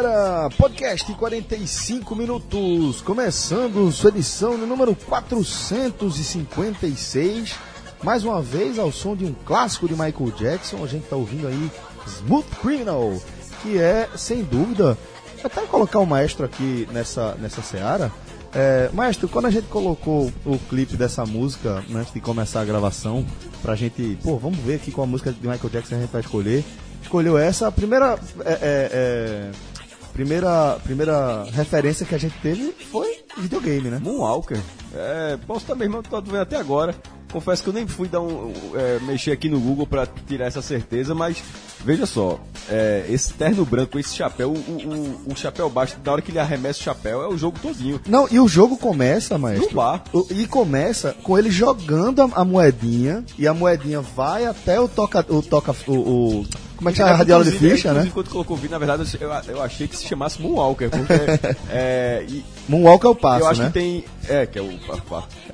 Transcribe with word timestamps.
Galera! 0.00 0.48
Podcast 0.50 1.12
45 1.12 2.14
minutos, 2.14 3.00
começando 3.00 3.90
sua 3.90 4.10
edição 4.10 4.56
no 4.56 4.64
número 4.64 4.94
456. 4.94 7.56
Mais 8.04 8.22
uma 8.22 8.40
vez 8.40 8.78
ao 8.78 8.92
som 8.92 9.16
de 9.16 9.24
um 9.24 9.34
clássico 9.44 9.88
de 9.88 9.94
Michael 9.94 10.30
Jackson, 10.38 10.84
a 10.84 10.86
gente 10.86 11.08
tá 11.08 11.16
ouvindo 11.16 11.48
aí 11.48 11.68
Smooth 12.06 12.46
Criminal, 12.62 13.12
que 13.60 13.76
é, 13.76 14.08
sem 14.14 14.44
dúvida, 14.44 14.96
até 15.42 15.62
colocar 15.62 15.98
o 15.98 16.06
maestro 16.06 16.46
aqui 16.46 16.88
nessa, 16.92 17.34
nessa 17.34 17.60
seara. 17.60 18.12
É, 18.54 18.90
maestro, 18.92 19.28
quando 19.28 19.46
a 19.46 19.50
gente 19.50 19.66
colocou 19.66 20.32
o 20.46 20.56
clipe 20.70 20.96
dessa 20.96 21.26
música, 21.26 21.82
né, 21.88 22.02
antes 22.02 22.14
de 22.14 22.20
começar 22.20 22.60
a 22.60 22.64
gravação, 22.64 23.26
pra 23.62 23.74
gente, 23.74 24.16
pô, 24.22 24.38
vamos 24.38 24.58
ver 24.58 24.76
aqui 24.76 24.92
qual 24.92 25.08
a 25.08 25.10
música 25.10 25.32
de 25.32 25.40
Michael 25.40 25.70
Jackson 25.70 25.96
a 25.96 25.98
gente 25.98 26.12
vai 26.12 26.20
escolher. 26.20 26.64
Escolheu 27.02 27.36
essa, 27.36 27.66
a 27.66 27.72
primeira. 27.72 28.16
é, 28.44 28.52
é, 28.52 28.90
é, 28.92 29.50
primeira, 30.18 30.80
primeira 30.82 31.44
referência 31.52 32.04
que 32.04 32.12
a 32.12 32.18
gente 32.18 32.34
teve 32.42 32.74
foi 32.90 33.18
videogame, 33.36 33.88
né? 33.88 34.00
Moonwalker. 34.02 34.58
É, 34.92 35.38
posso 35.46 35.60
estar 35.60 35.76
mesmo, 35.76 36.02
tô 36.02 36.20
vendo 36.20 36.38
até 36.40 36.56
agora. 36.56 36.92
Confesso 37.30 37.62
que 37.62 37.68
eu 37.68 37.72
nem 37.74 37.86
fui 37.86 38.08
dar 38.08 38.20
um, 38.20 38.52
é, 38.74 38.98
mexer 39.02 39.30
aqui 39.30 39.48
no 39.48 39.60
Google 39.60 39.86
para 39.86 40.08
tirar 40.26 40.46
essa 40.46 40.60
certeza, 40.62 41.14
mas 41.14 41.40
veja 41.84 42.04
só, 42.04 42.40
é, 42.68 43.04
esse 43.08 43.32
terno 43.34 43.64
branco, 43.64 43.96
esse 43.98 44.12
chapéu, 44.16 44.50
o, 44.50 44.54
o, 44.56 45.32
o, 45.32 45.36
chapéu 45.36 45.68
baixo, 45.70 45.96
na 46.04 46.10
hora 46.10 46.22
que 46.22 46.32
ele 46.32 46.38
arremessa 46.40 46.80
o 46.80 46.82
chapéu, 46.82 47.22
é 47.22 47.28
o 47.28 47.36
jogo 47.38 47.58
todinho. 47.60 48.00
Não, 48.08 48.26
e 48.28 48.40
o 48.40 48.48
jogo 48.48 48.76
começa, 48.76 49.38
maestro. 49.38 49.68
No 49.68 49.74
bar. 49.76 50.02
O- 50.12 50.26
E 50.30 50.46
começa 50.48 51.14
com 51.22 51.38
ele 51.38 51.50
jogando 51.50 52.22
a, 52.22 52.30
a 52.40 52.44
moedinha 52.44 53.22
e 53.38 53.46
a 53.46 53.54
moedinha 53.54 54.00
vai 54.00 54.46
até 54.46 54.80
o 54.80 54.88
toca. 54.88 55.24
O 55.28 55.42
toca 55.42 55.76
o, 55.86 55.92
o- 55.92 56.46
como 56.78 56.88
é 56.88 56.92
que 56.92 56.98
chama? 56.98 57.10
A 57.10 57.16
radiola 57.16 57.44
de 57.44 57.50
ficha, 57.52 57.92
né? 57.92 58.10
Quando 58.14 58.30
colocou 58.30 58.56
o 58.56 58.58
vídeo, 58.58 58.70
na 58.72 58.78
verdade, 58.78 59.02
eu, 59.20 59.30
eu 59.54 59.62
achei 59.62 59.86
que 59.86 59.96
se 59.96 60.06
chamasse 60.06 60.40
Moonwalker, 60.40 60.88
porque 60.88 61.12
é, 61.70 62.24
e 62.28 62.42
Moonwalk 62.68 63.04
é 63.04 63.08
o 63.08 63.14
passo, 63.14 63.40
eu 63.44 63.48
acho 63.48 63.60
né? 63.60 63.66
que 63.66 63.72
tem, 63.74 64.04
é, 64.28 64.46
que 64.46 64.58
é 64.58 64.62
o, 64.62 64.70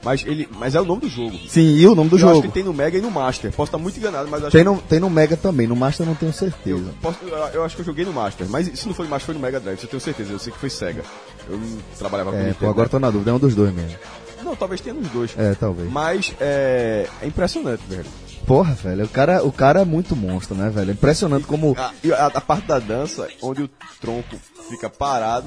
mas 0.04 0.22
ele, 0.26 0.48
mas 0.58 0.74
é 0.74 0.80
o 0.80 0.84
nome 0.84 1.00
do 1.02 1.08
jogo. 1.08 1.36
Sim, 1.48 1.76
e 1.76 1.86
o 1.88 1.94
nome 1.94 2.10
do 2.10 2.16
eu 2.18 2.26
acho 2.28 2.36
jogo. 2.36 2.48
que 2.48 2.54
tem 2.54 2.62
no 2.62 2.72
Mega 2.72 2.96
e 2.98 3.00
no 3.00 3.10
Master. 3.10 3.50
Posso 3.52 3.68
estar 3.68 3.78
muito 3.78 3.98
enganado, 3.98 4.28
mas 4.30 4.40
eu 4.42 4.46
acho 4.48 4.56
Tem 4.56 4.64
que 4.64 4.70
no, 4.70 4.76
tem 4.82 5.00
no 5.00 5.10
Mega 5.10 5.36
também, 5.36 5.66
no 5.66 5.74
Master 5.74 6.04
eu 6.04 6.08
não 6.10 6.14
tenho 6.14 6.30
Eu, 6.30 6.34
certeza. 6.34 6.84
posso- 7.00 7.18
eu- 7.22 7.36
eu 7.54 7.64
acho 7.64 7.74
que 7.74 7.80
eu 7.82 7.86
joguei 7.86 8.04
no 8.04 8.12
Master, 8.12 8.46
mas 8.48 8.70
se 8.78 8.86
não 8.86 8.94
foi 8.94 9.06
no 9.06 9.10
Master, 9.10 9.26
foi 9.26 9.34
no 9.34 9.40
Mega 9.40 9.58
Drive, 9.58 9.82
eu 9.82 9.88
tenho 9.88 10.00
certeza. 10.00 10.32
Eu 10.32 10.38
sei 10.38 10.52
que 10.52 10.58
foi 10.58 10.68
Sega. 10.70 11.02
Eu 11.48 11.58
trabalhava 11.98 12.30
com 12.32 12.36
É, 12.36 12.40
Nintendo. 12.40 12.56
pô, 12.60 12.68
agora 12.68 12.88
tô 12.88 12.98
na 12.98 13.10
dúvida, 13.10 13.30
é 13.30 13.34
um 13.34 13.38
dos 13.38 13.54
dois 13.54 13.72
mesmo. 13.74 13.96
Não, 14.44 14.54
talvez 14.54 14.78
tenha 14.82 14.94
nos 14.94 15.08
dois. 15.08 15.30
É, 15.38 15.54
talvez. 15.54 15.90
Mas 15.90 16.34
é, 16.38 17.08
é 17.22 17.26
impressionante, 17.26 17.80
velho. 17.88 18.04
Porra, 18.46 18.74
velho, 18.74 19.04
o 19.04 19.08
cara, 19.08 19.42
o 19.44 19.52
cara 19.52 19.80
é 19.80 19.84
muito 19.84 20.14
monstro, 20.14 20.54
né, 20.54 20.68
velho? 20.68 20.92
Impressionante 20.92 21.46
como. 21.46 21.74
A, 21.78 21.92
e 22.02 22.12
a, 22.12 22.26
a 22.26 22.40
parte 22.40 22.66
da 22.66 22.78
dança, 22.78 23.28
onde 23.42 23.62
o 23.62 23.70
tronco 24.00 24.36
fica 24.68 24.88
parado. 24.90 25.46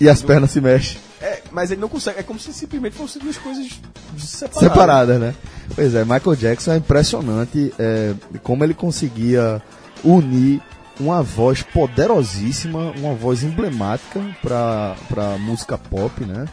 E 0.00 0.08
as 0.08 0.22
pernas 0.22 0.50
se 0.50 0.60
mexem. 0.60 0.98
É, 1.20 1.42
mas 1.52 1.70
ele 1.70 1.80
não 1.80 1.88
consegue. 1.88 2.18
É 2.18 2.22
como 2.22 2.38
se 2.38 2.52
simplesmente 2.52 2.96
fossem 2.96 3.22
duas 3.22 3.38
coisas 3.38 3.80
separadas. 4.18 4.58
separadas, 4.58 5.20
né? 5.20 5.34
Pois 5.74 5.94
é, 5.94 6.04
Michael 6.04 6.36
Jackson 6.36 6.72
é 6.72 6.76
impressionante 6.76 7.72
é, 7.78 8.14
como 8.42 8.64
ele 8.64 8.74
conseguia 8.74 9.62
unir 10.02 10.60
uma 10.98 11.22
voz 11.22 11.62
poderosíssima, 11.62 12.92
uma 12.96 13.14
voz 13.14 13.42
emblemática 13.42 14.20
para 14.42 15.38
música 15.38 15.78
pop, 15.78 16.24
né? 16.24 16.46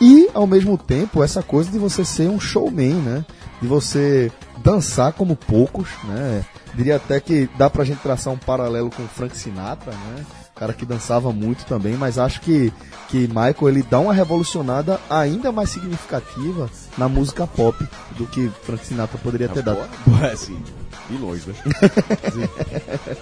E 0.00 0.28
ao 0.32 0.46
mesmo 0.46 0.78
tempo 0.78 1.22
essa 1.22 1.42
coisa 1.42 1.70
de 1.70 1.78
você 1.78 2.04
ser 2.04 2.28
um 2.28 2.40
showman, 2.40 2.94
né? 2.94 3.24
De 3.60 3.66
você 3.66 4.30
dançar 4.62 5.12
como 5.12 5.36
poucos, 5.36 5.88
né? 6.04 6.44
Diria 6.74 6.96
até 6.96 7.20
que 7.20 7.48
dá 7.56 7.70
pra 7.70 7.84
gente 7.84 8.00
traçar 8.00 8.32
um 8.32 8.38
paralelo 8.38 8.90
com 8.90 9.02
o 9.02 9.08
Frank 9.08 9.36
Sinatra, 9.36 9.92
né? 9.92 10.24
Cara 10.54 10.72
que 10.72 10.84
dançava 10.84 11.32
muito 11.32 11.64
também, 11.66 11.94
mas 11.94 12.18
acho 12.18 12.40
que, 12.40 12.72
que 13.08 13.28
Michael 13.28 13.68
ele 13.68 13.82
dá 13.82 14.00
uma 14.00 14.12
revolucionada 14.12 15.00
ainda 15.08 15.52
mais 15.52 15.70
significativa 15.70 16.68
na 16.96 17.08
música 17.08 17.46
pop 17.46 17.86
do 18.16 18.26
que 18.26 18.50
Frank 18.64 18.84
Sinatra 18.84 19.18
poderia 19.18 19.48
ter 19.48 19.62
dado. 19.62 19.78
Pô, 20.04 20.24
é 20.24 20.32
assim, 20.32 20.60
de 21.08 21.16
longe, 21.16 21.42
né? 21.46 21.54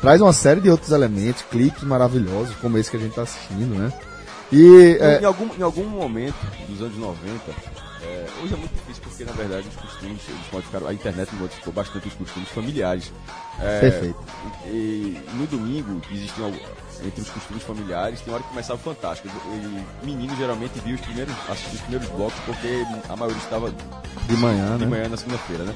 Traz 0.00 0.20
uma 0.20 0.32
série 0.32 0.60
de 0.60 0.68
outros 0.68 0.90
elementos, 0.90 1.42
clipes 1.50 1.82
maravilhosos, 1.84 2.54
como 2.56 2.76
esse 2.76 2.90
que 2.90 2.96
a 2.96 3.00
gente 3.00 3.14
tá 3.14 3.22
assistindo, 3.22 3.74
né? 3.74 3.92
E 4.50 4.98
é, 5.00 5.22
Em, 5.22 5.24
algum, 5.24 5.48
em 5.58 5.62
algum 5.62 5.84
momento 5.84 6.34
dos 6.68 6.82
anos 6.82 6.98
90, 6.98 7.22
é, 8.04 8.26
hoje 8.42 8.54
é 8.54 8.56
muito 8.56 8.74
difícil 8.74 9.02
porque, 9.02 9.24
na 9.24 9.32
verdade, 9.32 9.68
os 9.68 9.76
costumes, 9.76 10.20
eles 10.28 10.40
modificaram, 10.52 10.86
a 10.88 10.94
internet 10.94 11.34
modificou 11.36 11.72
bastante 11.72 12.08
os 12.08 12.14
costumes 12.14 12.48
familiares. 12.48 13.12
É, 13.60 13.80
Perfeito. 13.80 14.18
E, 14.66 14.68
e 14.68 15.30
no 15.34 15.46
domingo, 15.46 16.00
existiam, 16.10 16.52
entre 17.04 17.20
os 17.20 17.30
costumes 17.30 17.62
familiares, 17.62 18.20
tem 18.20 18.34
hora 18.34 18.42
que 18.42 18.48
começava 18.48 18.80
o 18.80 18.82
Fantástico. 18.82 19.28
E 20.02 20.06
menino 20.06 20.34
geralmente 20.36 20.80
via 20.80 20.94
os 20.94 21.00
primeiros, 21.00 21.34
assistia 21.48 21.74
os 21.74 21.80
primeiros 21.82 22.08
blocos 22.08 22.38
porque 22.44 22.84
a 23.08 23.16
maioria 23.16 23.40
estava 23.40 23.70
de 23.70 24.36
manhã, 24.36 24.76
de 24.76 24.84
né? 24.84 24.90
manhã 24.90 25.08
na 25.08 25.16
segunda-feira, 25.16 25.64
né? 25.64 25.74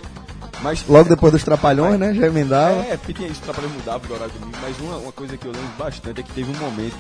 Mas, 0.63 0.85
Logo 0.89 1.09
depois 1.09 1.33
dos 1.33 1.45
Trapalhões, 1.45 1.99
né? 1.99 2.15
Já 2.15 2.27
emendava. 2.27 2.81
é, 2.87 2.97
porque 2.97 3.13
tinha 3.13 3.29
isso, 3.29 3.43
trabalho 3.43 3.69
mudava 3.69 4.07
do 4.07 4.15
horário 4.15 4.33
do 4.33 4.41
domingo, 4.41 4.59
mas 4.63 4.79
uma, 4.81 4.97
uma 4.97 5.13
coisa 5.13 5.37
que 5.37 5.47
eu 5.47 5.53
lembro 5.53 5.69
bastante 5.79 6.21
é 6.21 6.25
que 6.25 6.33
teve 6.33 6.51
um 6.51 6.59
momento 6.59 6.97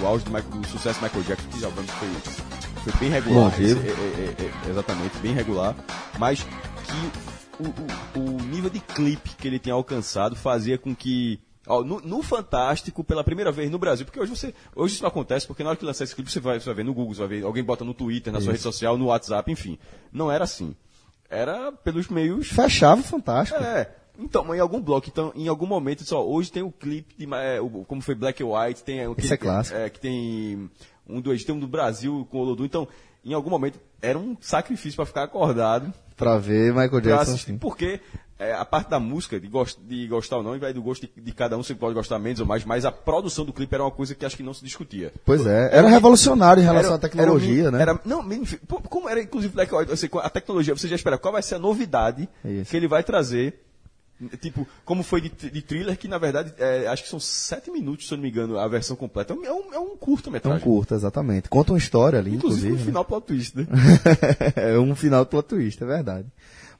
de- 0.00 0.04
do 0.04 0.06
auge 0.06 0.24
do, 0.24 0.30
Michael- 0.30 0.60
do 0.60 0.68
sucesso 0.68 0.98
do 1.00 1.04
Michael 1.04 1.24
Jackson, 1.24 1.48
que 1.48 1.64
obviamente 1.64 1.92
foi, 1.92 2.08
foi 2.82 2.92
bem 3.00 3.10
regular. 3.10 3.44
Longevo. 3.44 3.80
esse- 3.80 3.88
é, 3.88 3.92
é, 3.92 4.34
é, 4.44 4.66
é, 4.66 4.70
exatamente, 4.70 5.18
bem 5.18 5.32
regular, 5.34 5.74
mas 6.18 6.42
que 6.42 7.62
o, 7.62 8.18
o, 8.18 8.36
o 8.36 8.42
nível 8.42 8.70
de 8.70 8.80
clipe 8.80 9.30
que 9.36 9.46
ele 9.46 9.58
tinha 9.58 9.74
alcançado 9.74 10.34
fazia 10.34 10.78
com 10.78 10.94
que. 10.94 11.38
ó, 11.66 11.82
no, 11.84 12.00
no 12.00 12.22
Fantástico, 12.22 13.04
pela 13.04 13.22
primeira 13.22 13.52
vez 13.52 13.70
no 13.70 13.78
Brasil, 13.78 14.06
porque 14.06 14.18
hoje 14.20 14.34
você. 14.34 14.54
Hoje 14.74 14.94
isso 14.94 15.02
não 15.02 15.08
acontece, 15.08 15.46
porque 15.46 15.62
na 15.62 15.70
hora 15.70 15.78
que 15.78 15.84
lançar 15.84 16.04
esse 16.04 16.14
clipe, 16.14 16.30
você 16.30 16.40
vai, 16.40 16.58
você 16.58 16.66
vai 16.66 16.74
ver 16.76 16.84
no 16.84 16.94
Google, 16.94 17.14
você 17.14 17.20
vai 17.20 17.28
ver, 17.28 17.44
alguém 17.44 17.62
bota 17.62 17.84
no 17.84 17.92
Twitter, 17.94 18.32
na 18.32 18.40
sua 18.40 18.52
rede 18.52 18.62
social, 18.62 18.96
no 18.96 19.06
WhatsApp, 19.06 19.50
enfim. 19.52 19.78
Não 20.12 20.30
era 20.32 20.44
assim. 20.44 20.74
Era 21.28 21.70
pelos 21.70 22.08
meios 22.08 22.48
Fechava 22.48 23.02
fantástico. 23.02 23.62
é. 23.62 23.88
Então, 24.20 24.54
em 24.54 24.60
algum 24.60 24.80
bloco, 24.80 25.08
então, 25.08 25.32
em 25.34 25.48
algum 25.48 25.66
momento, 25.66 26.04
só 26.04 26.24
hoje 26.26 26.52
tem 26.52 26.62
o 26.62 26.70
clipe 26.70 27.14
de 27.16 27.26
é, 27.34 27.60
o- 27.60 27.84
como 27.86 28.00
foi 28.02 28.14
Black 28.14 28.42
and 28.42 28.46
White, 28.46 28.84
tem 28.84 29.00
Esse 29.16 29.34
é 29.34 29.36
clássico. 29.36 29.78
que 29.90 29.98
tem 30.00 30.70
um 31.08 31.20
do 31.20 31.36
tem 31.44 31.54
um 31.54 31.58
do 31.58 31.66
Brasil 31.66 32.26
com 32.30 32.38
o 32.38 32.40
Olodum. 32.42 32.64
Então, 32.64 32.86
em 33.24 33.32
algum 33.32 33.50
momento 33.50 33.78
era 34.02 34.18
um 34.18 34.36
sacrifício 34.40 34.96
para 34.96 35.06
ficar 35.06 35.22
acordado 35.24 35.92
Pra 36.16 36.36
ver 36.38 36.72
Michael 36.72 37.00
Jackson. 37.00 37.32
assistir, 37.32 37.58
porque 37.58 38.00
é, 38.38 38.52
a 38.54 38.64
parte 38.64 38.88
da 38.90 38.98
música, 39.00 39.38
de, 39.40 39.46
gost, 39.48 39.78
de 39.82 40.06
gostar 40.06 40.38
ou 40.38 40.42
não, 40.42 40.58
vai 40.58 40.72
do 40.72 40.82
gosto 40.82 41.06
de, 41.06 41.20
de 41.20 41.32
cada 41.32 41.56
um, 41.58 41.62
você 41.62 41.74
pode 41.74 41.94
gostar 41.94 42.18
menos 42.18 42.40
ou 42.40 42.46
mais, 42.46 42.64
mas 42.64 42.84
a 42.86 42.92
produção 42.92 43.44
do 43.44 43.52
clipe 43.52 43.74
era 43.74 43.84
uma 43.84 43.90
coisa 43.90 44.14
que 44.14 44.24
acho 44.24 44.36
que 44.36 44.42
não 44.42 44.54
se 44.54 44.64
discutia. 44.64 45.12
Pois 45.24 45.46
é, 45.46 45.70
era 45.72 45.88
revolucionário 45.88 46.62
em 46.62 46.64
relação 46.64 46.90
Era- 46.92 46.96
à 46.96 46.98
tecnologia, 46.98 47.60
era 47.64 47.68
um- 47.68 47.72
né? 47.72 47.82
Era, 47.82 48.00
não, 48.04 48.22
como 48.88 49.08
era 49.08 49.20
inclusive 49.22 49.52
Black 49.54 49.74
White, 49.74 49.92
a 50.22 50.30
tecnologia, 50.30 50.74
você 50.76 50.88
já 50.88 50.96
espera 50.96 51.18
qual 51.18 51.32
vai 51.32 51.42
ser 51.42 51.56
a 51.56 51.58
novidade 51.58 52.28
Isso. 52.44 52.70
que 52.70 52.76
ele 52.76 52.88
vai 52.88 53.02
trazer. 53.02 53.60
Tipo, 54.40 54.66
como 54.84 55.02
foi 55.02 55.20
de, 55.20 55.28
de 55.30 55.62
thriller, 55.62 55.96
que 55.96 56.06
na 56.06 56.18
verdade, 56.18 56.52
é, 56.58 56.86
acho 56.88 57.02
que 57.04 57.08
são 57.08 57.18
sete 57.20 57.70
minutos, 57.70 58.06
se 58.06 58.12
eu 58.14 58.16
não 58.16 58.22
me 58.22 58.30
engano, 58.30 58.58
a 58.58 58.68
versão 58.68 58.96
completa. 58.96 59.32
É 59.32 59.36
um, 59.52 59.72
é 59.74 59.78
um 59.78 59.90
Tão 59.90 59.96
curta-metragem. 59.96 60.60
curta, 60.60 60.94
exatamente. 60.94 61.48
Conta 61.48 61.72
uma 61.72 61.78
história 61.78 62.18
ali, 62.18 62.34
Inclusive, 62.34 62.68
inclusive. 62.68 62.72
no 62.72 62.78
né? 62.78 62.84
final, 62.84 63.04
plot 63.04 63.26
twist, 63.26 63.56
né? 63.56 63.66
é 64.56 64.78
um 64.78 64.94
final 64.94 65.24
plot 65.26 65.48
twist, 65.48 65.82
é 65.82 65.86
verdade. 65.86 66.26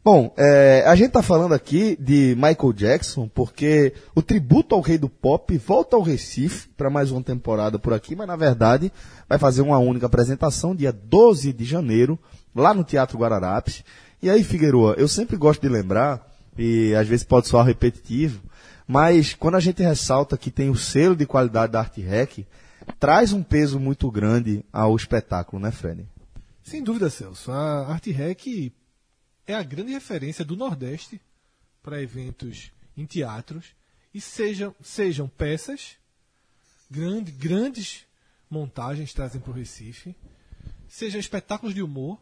Bom, 0.02 0.32
é, 0.36 0.82
a 0.86 0.94
gente 0.94 1.10
tá 1.10 1.22
falando 1.22 1.52
aqui 1.52 1.94
de 2.00 2.34
Michael 2.34 2.72
Jackson 2.72 3.28
porque 3.28 3.92
o 4.14 4.22
tributo 4.22 4.74
ao 4.74 4.80
rei 4.80 4.96
do 4.96 5.10
pop 5.10 5.56
volta 5.58 5.94
ao 5.94 6.02
Recife 6.02 6.68
para 6.74 6.88
mais 6.88 7.10
uma 7.10 7.22
temporada 7.22 7.78
por 7.78 7.92
aqui, 7.92 8.16
mas 8.16 8.26
na 8.26 8.34
verdade 8.36 8.90
vai 9.28 9.38
fazer 9.38 9.60
uma 9.60 9.78
única 9.78 10.06
apresentação 10.06 10.74
dia 10.74 10.90
12 10.90 11.52
de 11.52 11.66
janeiro, 11.66 12.18
lá 12.54 12.72
no 12.72 12.82
Teatro 12.82 13.18
Guararapes. 13.18 13.84
E 14.22 14.30
aí, 14.30 14.42
Figueroa, 14.42 14.94
eu 14.96 15.06
sempre 15.08 15.36
gosto 15.36 15.60
de 15.60 15.68
lembrar, 15.68 16.29
e 16.56 16.94
às 16.94 17.06
vezes 17.06 17.24
pode 17.24 17.48
soar 17.48 17.66
repetitivo, 17.66 18.42
mas 18.86 19.34
quando 19.34 19.56
a 19.56 19.60
gente 19.60 19.82
ressalta 19.82 20.36
que 20.36 20.50
tem 20.50 20.68
o 20.68 20.76
selo 20.76 21.14
de 21.14 21.26
qualidade 21.26 21.72
da 21.72 21.80
Arte 21.80 22.00
Rec, 22.00 22.46
traz 22.98 23.32
um 23.32 23.42
peso 23.42 23.78
muito 23.78 24.10
grande 24.10 24.64
ao 24.72 24.96
espetáculo, 24.96 25.62
né, 25.62 25.70
Fred? 25.70 26.06
Sem 26.62 26.82
dúvida, 26.82 27.08
Celso. 27.10 27.50
A 27.52 27.86
Arte 27.86 28.10
Rec 28.10 28.72
é 29.46 29.54
a 29.54 29.62
grande 29.62 29.92
referência 29.92 30.44
do 30.44 30.56
Nordeste 30.56 31.20
para 31.82 32.02
eventos 32.02 32.72
em 32.96 33.06
teatros 33.06 33.66
e 34.12 34.20
sejam, 34.20 34.74
sejam 34.82 35.28
peças, 35.28 35.96
grande, 36.90 37.30
grandes 37.32 38.04
montagens 38.50 39.12
trazem 39.12 39.40
para 39.40 39.50
o 39.50 39.54
Recife, 39.54 40.14
sejam 40.88 41.20
espetáculos 41.20 41.74
de 41.74 41.82
humor. 41.82 42.20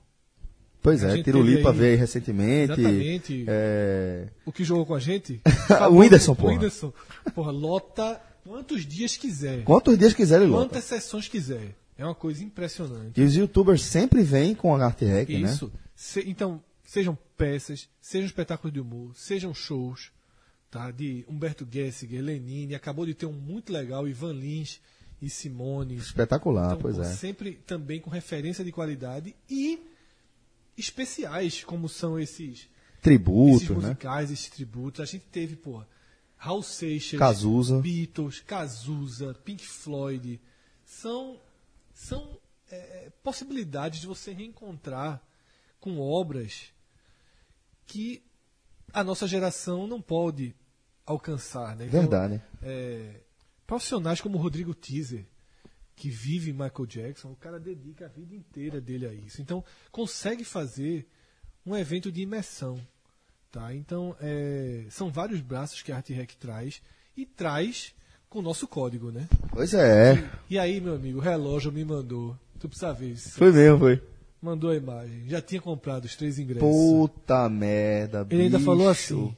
Pois 0.83 1.03
é, 1.03 1.23
Tirulipa 1.23 1.73
veio 1.73 1.93
aí 1.93 1.97
recentemente. 1.97 2.73
Exatamente. 2.81 3.45
É, 3.49 4.29
O 4.47 4.53
que 4.53 4.63
jogou 4.65 4.87
com 4.87 4.95
a 4.95 5.01
gente? 5.01 5.41
O 5.91 5.99
Whindersson, 5.99 6.33
O 6.33 6.37
porra. 6.37 6.53
Whindersson. 6.53 6.93
Porra, 7.35 7.51
lota 7.51 8.21
quantos 8.45 8.87
dias 8.87 9.17
quiser. 9.17 9.65
Quantos 9.65 9.99
dias 9.99 10.15
quiser 10.15 10.41
ele 10.41 10.51
lota. 10.51 10.69
Quantas 10.69 10.85
sessões 10.85 11.29
quiser. 11.29 11.75
É 11.97 12.05
uma 12.05 12.15
coisa 12.15 12.45
impressionante. 12.45 13.21
E 13.21 13.25
os 13.25 13.35
youtubers 13.35 13.83
sempre 13.83 14.23
vêm 14.23 14.55
com 14.55 14.75
a 14.75 14.85
arte 14.85 15.05
rec, 15.05 15.29
né? 15.31 15.51
Isso. 15.51 15.71
Se- 15.97 16.23
então, 16.29 16.63
sejam 16.85 17.19
peças, 17.37 17.89
sejam 18.01 18.27
espetáculos 18.27 18.73
de 18.73 18.79
humor, 18.81 19.11
sejam 19.17 19.53
shows. 19.53 20.13
tá? 20.71 20.91
De 20.93 21.25
Humberto 21.29 21.67
Gessinger, 21.69 22.23
Lenine, 22.23 22.75
acabou 22.77 23.05
de 23.05 23.15
ter 23.15 23.27
um 23.27 23.33
muito 23.33 23.73
legal, 23.73 24.07
Ivan 24.07 24.33
Lins 24.33 24.81
e 25.21 25.29
Simone. 25.29 25.97
Espetacular, 25.97 26.67
Então, 26.69 26.79
pois 26.83 26.97
pô, 26.97 27.03
é. 27.03 27.05
Sempre 27.07 27.53
também 27.67 28.01
com 28.01 28.11
referência 28.11 28.63
de 28.65 28.71
qualidade 28.71 29.35
e 29.51 29.81
especiais, 30.79 31.65
como 31.65 31.89
são 31.89 32.19
esses, 32.19 32.51
esses 32.51 32.69
Tributo, 33.03 33.75
né? 33.75 33.89
musicais, 33.89 34.31
esses 34.31 34.49
tributos. 34.49 35.01
A 35.01 35.05
gente 35.05 35.25
teve, 35.27 35.57
pô, 35.57 35.83
Raul 36.37 36.63
Seixas, 36.63 37.19
Cazuza. 37.19 37.81
Beatles, 37.81 38.41
Cazuza, 38.41 39.35
Pink 39.45 39.67
Floyd. 39.67 40.41
São, 40.85 41.41
são 41.93 42.39
é, 42.71 43.11
possibilidades 43.23 44.01
de 44.01 44.07
você 44.07 44.33
reencontrar 44.33 45.23
com 45.81 45.99
obras 45.99 46.73
que 47.87 48.23
a 48.93 49.03
nossa 49.03 49.27
geração 49.27 49.87
não 49.87 50.01
pode 50.01 50.55
alcançar. 51.05 51.77
Né? 51.77 51.87
Então, 51.87 52.01
Verdade. 52.01 52.43
é, 52.63 53.21
profissionais 53.67 54.21
como 54.21 54.39
Rodrigo 54.39 54.75
Teaser, 54.75 55.27
que 55.99 56.09
vive 56.11 56.53
Michael 56.53 56.87
Jackson, 56.87 57.33
o 57.33 57.37
cara 57.37 57.59
dedica 57.59 58.07
a 58.07 58.09
vida 58.09 58.35
inteira 58.35 58.81
dele 58.81 59.07
a 59.07 59.13
isso. 59.13 59.43
Então, 59.43 59.65
consegue 59.91 60.45
fazer 60.45 61.07
um 61.67 61.77
evento 61.77 62.11
de 62.13 62.23
imersão. 62.23 62.81
Tá? 63.51 63.75
Então, 63.75 64.15
é, 64.21 64.85
são 64.91 65.11
vários 65.11 65.41
braços 65.41 65.83
que 65.83 65.91
a 65.91 65.97
Art 65.97 66.09
Rec 66.11 66.33
traz 66.39 66.81
e 67.17 67.25
traz 67.27 67.95
com 68.29 68.39
o 68.41 68.43
nosso 68.43 68.69
código, 68.69 69.11
né? 69.11 69.27
Pois 69.51 69.73
é. 69.75 70.31
E 70.51 70.59
aí, 70.59 70.81
meu 70.81 70.95
amigo, 70.95 71.19
o 71.19 71.23
relógio 71.23 71.73
me 71.73 71.85
mandou. 71.85 72.39
Tu 72.61 72.69
precisa 72.69 72.93
ver. 72.93 73.17
se- 73.17 73.31
Foi 73.33 73.51
mesmo, 73.51 73.79
foi. 73.79 74.03
Mandou 74.41 74.71
a 74.71 74.77
imagem. 74.77 75.27
Já 75.29 75.41
tinha 75.41 75.61
comprado 75.61 76.05
os 76.05 76.15
três 76.15 76.39
ingressos. 76.39 76.61
Puta 76.69 77.49
merda, 77.49 78.27
Ele 78.31 78.43
ainda 78.43 78.61
falou 78.61 78.89
assim. 78.89 79.35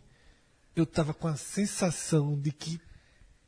Eu 0.76 0.84
tava 0.84 1.14
com 1.14 1.28
a 1.28 1.36
sensação 1.36 2.38
de 2.38 2.50
que 2.52 2.80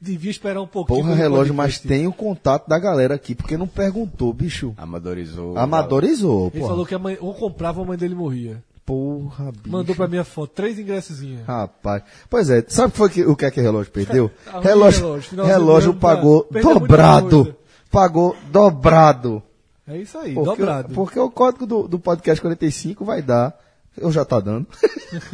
devia 0.02 0.30
esperar 0.30 0.60
um 0.60 0.66
pouquinho. 0.66 0.98
Porra, 0.98 1.14
relógio, 1.14 1.54
mas 1.54 1.74
podcast. 1.74 1.88
tem 1.88 2.06
o 2.06 2.12
contato 2.12 2.68
da 2.68 2.78
galera 2.78 3.14
aqui, 3.14 3.34
porque 3.34 3.56
não 3.56 3.66
perguntou, 3.68 4.32
bicho. 4.32 4.74
Amadorizou. 4.76 5.56
Amadorizou, 5.56 6.48
Ele 6.52 6.58
porra. 6.60 6.68
falou 6.70 6.86
que 6.86 6.94
a 6.94 6.98
mãe, 6.98 7.16
ou 7.20 7.32
comprava 7.34 7.78
ou 7.78 7.84
a 7.84 7.88
mãe 7.88 7.96
dele 7.96 8.14
morria. 8.14 8.62
Porra, 8.84 9.52
bicho. 9.52 9.70
Mandou 9.70 9.94
pra 9.94 10.08
minha 10.08 10.24
foto 10.24 10.52
três 10.54 10.78
ingressozinhos. 10.78 11.46
Rapaz. 11.46 12.02
Pois 12.28 12.50
é, 12.50 12.64
sabe 12.66 12.88
o 12.88 12.90
que 12.90 12.98
foi 12.98 13.10
que, 13.10 13.24
o 13.24 13.36
que 13.36 13.44
é 13.44 13.50
que 13.50 13.60
o 13.60 13.62
relógio 13.62 13.92
perdeu? 13.92 14.30
Relógio, 14.60 15.02
relógio, 15.06 15.44
relógio 15.44 15.94
pagou 15.94 16.48
dobrado. 16.50 17.54
Pagou 17.90 18.36
dobrado. 18.50 19.42
É 19.86 19.98
isso 19.98 20.16
aí, 20.18 20.32
Porque, 20.34 20.50
dobrado. 20.62 20.94
porque 20.94 21.18
o 21.18 21.30
código 21.30 21.66
do, 21.66 21.88
do 21.88 21.98
podcast 21.98 22.40
45 22.40 23.04
vai 23.04 23.20
dar, 23.20 23.54
eu 23.96 24.10
já 24.10 24.24
tá 24.24 24.40
dando, 24.40 24.66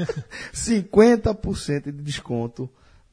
50% 0.53 1.85
de 1.85 1.93
desconto 1.93 2.69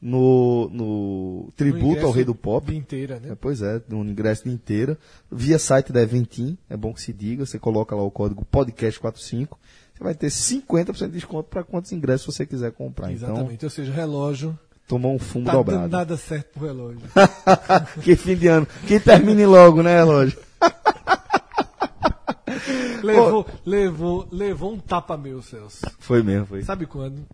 no, 0.06 0.70
no 0.70 1.50
tributo 1.58 1.88
ingresso 1.88 2.06
ao 2.06 2.12
Rei 2.12 2.24
do 2.24 2.36
Pop. 2.36 2.68
de 2.68 2.78
inteira, 2.78 3.20
né? 3.20 3.32
É, 3.32 3.36
pois 3.36 3.64
é, 3.64 3.82
no 3.90 4.06
ingresso 4.06 4.44
de 4.44 4.52
inteira. 4.52 5.00
Via 5.32 5.58
site 5.58 5.92
da 5.92 6.00
Eventim, 6.00 6.56
é 6.70 6.78
bom 6.78 6.94
que 6.94 7.02
se 7.02 7.12
diga, 7.12 7.44
você 7.44 7.58
coloca 7.58 7.96
lá 7.96 8.04
o 8.04 8.12
código 8.12 8.46
podcast45, 8.54 9.58
você 9.96 10.04
vai 10.04 10.14
ter 10.14 10.28
50% 10.28 11.08
de 11.08 11.14
desconto 11.14 11.50
para 11.50 11.64
quantos 11.64 11.92
ingressos 11.92 12.36
você 12.36 12.46
quiser 12.46 12.72
comprar. 12.72 13.12
Então, 13.12 13.30
Exatamente. 13.30 13.66
Ou 13.66 13.72
seja, 13.72 13.92
relógio 13.92 14.60
tomou 14.88 15.12
um 15.12 15.18
fumo 15.18 15.46
tá 15.46 15.54
dobrado. 15.54 15.88
nada 15.88 16.16
certo 16.16 16.54
pro 16.54 16.68
relógio. 16.68 17.02
que 18.04 18.16
fim 18.16 18.36
de 18.36 18.46
ano. 18.46 18.68
Que 18.86 19.00
termine 19.00 19.48
logo, 19.48 19.82
né, 19.82 19.96
relógio? 19.96 20.38
levou, 23.02 23.48
levou, 23.66 24.28
levou 24.32 24.72
um 24.72 24.78
tapa 24.78 25.18
meu, 25.18 25.42
Celso. 25.42 25.84
Foi 25.98 26.22
mesmo, 26.22 26.46
foi. 26.46 26.62
Sabe 26.62 26.86
quando? 26.86 27.26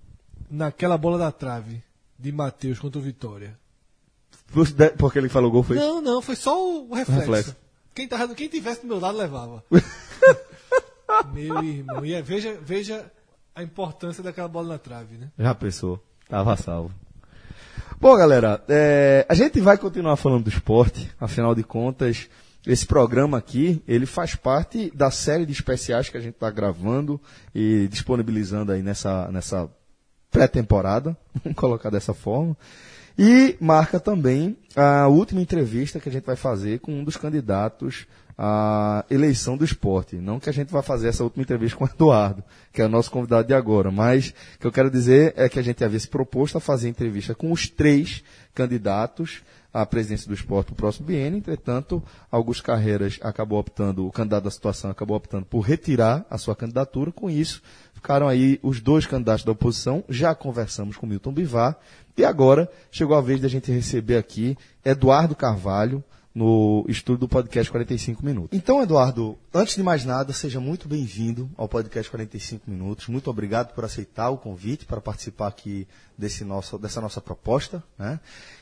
Naquela 0.50 0.97
bola 0.97 1.17
da 1.17 1.33
trave 1.33 1.83
de 2.21 2.31
Matheus 2.31 2.79
contra 2.79 3.00
o 3.00 3.01
Vitória. 3.01 3.57
Porque 4.97 5.18
ele 5.18 5.29
falou 5.29 5.50
gol, 5.50 5.63
foi? 5.63 5.77
Não, 5.77 6.01
não, 6.01 6.21
foi 6.21 6.35
só 6.35 6.57
o 6.57 6.94
reflexo. 6.94 7.19
reflexo. 7.21 7.56
Quem, 7.95 8.07
tava, 8.07 8.35
quem 8.35 8.47
tivesse 8.47 8.81
do 8.81 8.88
meu 8.88 9.00
lado 9.00 9.18
levava. 9.18 9.63
meu 11.33 11.63
irmão. 11.63 12.06
E 12.06 12.13
é, 12.13 12.21
veja, 12.21 12.57
veja 12.62 13.12
a 13.56 13.63
importância 13.63 14.23
daquela 14.23 14.47
bola 14.47 14.69
na 14.69 14.77
trave, 14.77 15.18
né? 15.18 15.29
Já 15.38 15.56
pensou. 15.56 16.01
Tava 16.27 16.56
salvo. 16.57 16.91
Bom, 18.00 18.15
galera, 18.15 18.63
é, 18.67 19.25
a 19.27 19.33
gente 19.33 19.59
vai 19.59 19.77
continuar 19.77 20.15
falando 20.15 20.45
do 20.45 20.50
esporte, 20.50 21.12
afinal 21.19 21.53
de 21.53 21.63
contas, 21.63 22.29
esse 22.65 22.85
programa 22.85 23.38
aqui, 23.38 23.81
ele 23.88 24.06
faz 24.06 24.35
parte 24.35 24.91
da 24.95 25.12
série 25.12 25.45
de 25.45 25.51
especiais 25.51 26.09
que 26.09 26.17
a 26.17 26.21
gente 26.21 26.35
está 26.35 26.50
gravando 26.50 27.19
e 27.53 27.88
disponibilizando 27.89 28.71
aí 28.71 28.81
nessa, 28.81 29.29
nessa 29.31 29.69
pré-temporada, 30.31 31.16
vamos 31.44 31.57
colocar 31.57 31.89
dessa 31.89 32.13
forma. 32.13 32.56
E 33.18 33.57
marca 33.60 34.00
também 34.00 34.57
a 34.75 35.07
última 35.07 35.42
entrevista 35.42 36.00
que 36.00 36.10
a 36.10 36.12
gente 36.12 36.25
vai 36.25 36.36
fazer 36.36 36.80
com 36.80 36.94
um 36.94 37.04
dos 37.04 37.18
candidatos 37.18 38.07
à 38.38 39.06
eleição 39.12 39.57
do 39.57 39.66
esporte. 39.66 40.16
Não 40.16 40.39
que 40.39 40.50
a 40.50 40.54
gente 40.54 40.72
vai 40.72 40.81
fazer 40.81 41.10
essa 41.10 41.24
última 41.24 41.44
entrevista 41.44 41.78
com 41.78 41.86
o 41.86 41.88
Eduardo, 41.88 42.44
que 42.72 42.81
é 42.81 42.86
o 42.86 42.89
nosso 42.89 43.12
convidado 43.12 43.48
de 43.48 43.54
agora, 43.54 43.92
mas 43.92 44.33
o 44.56 44.60
que 44.60 44.66
eu 44.66 44.72
quero 44.72 44.89
dizer 44.89 45.33
é 45.36 45.50
que 45.50 45.60
a 45.60 45.62
gente 45.62 45.83
havia 45.83 46.00
se 46.00 46.07
proposto 46.07 46.57
a 46.57 46.62
fazer 46.62 46.89
entrevista 46.89 47.36
com 47.36 47.51
os 47.51 47.69
três 47.69 48.24
candidatos 48.56 49.44
à 49.73 49.85
presidência 49.85 50.27
do 50.27 50.33
esporte 50.33 50.71
no 50.71 50.75
próximo 50.75 51.07
biênio. 51.07 51.38
Entretanto, 51.38 52.03
Augusto 52.29 52.63
Carreiras 52.63 53.19
acabou 53.22 53.60
optando, 53.60 54.05
o 54.05 54.12
candidato 54.12 54.43
da 54.43 54.51
situação 54.51 54.91
acabou 54.91 55.15
optando 55.15 55.46
por 55.46 55.62
retirar 55.62 56.25
a 56.29 56.38
sua 56.38 56.55
candidatura. 56.55 57.12
Com 57.12 57.29
isso, 57.29 57.62
ficaram 57.93 58.27
aí 58.27 58.60
os 58.62 58.81
dois 58.81 59.05
candidatos 59.05 59.46
da 59.46 59.51
oposição. 59.51 60.03
Já 60.10 60.36
conversamos 60.36 60.98
com 60.98 61.05
Milton 61.05 61.31
Bivar. 61.31 61.77
E 62.17 62.25
agora 62.25 62.69
chegou 62.91 63.15
a 63.15 63.22
vez 63.22 63.39
da 63.39 63.48
gente 63.48 63.72
receber 63.72 64.17
aqui 64.17 64.57
Eduardo 64.84 65.36
Carvalho 65.36 66.03
no 66.33 66.85
estúdio 66.88 67.21
do 67.21 67.27
podcast 67.27 67.69
45 67.69 68.25
Minutos. 68.25 68.57
Então, 68.57 68.81
Eduardo, 68.81 69.38
antes 69.53 69.75
de 69.75 69.83
mais 69.83 70.05
nada, 70.05 70.31
seja 70.31 70.59
muito 70.59 70.88
bem-vindo 70.88 71.50
ao 71.57 71.67
podcast 71.67 72.09
45 72.09 72.69
Minutos. 72.69 73.07
Muito 73.07 73.29
obrigado 73.29 73.73
por 73.73 73.83
aceitar 73.83 74.29
o 74.29 74.38
convite 74.38 74.85
para 74.85 75.01
participar 75.01 75.47
aqui 75.47 75.88
desse 76.17 76.45
nosso, 76.45 76.77
dessa 76.77 77.01
nossa 77.01 77.19
proposta. 77.19 77.83
Né? 77.97 78.19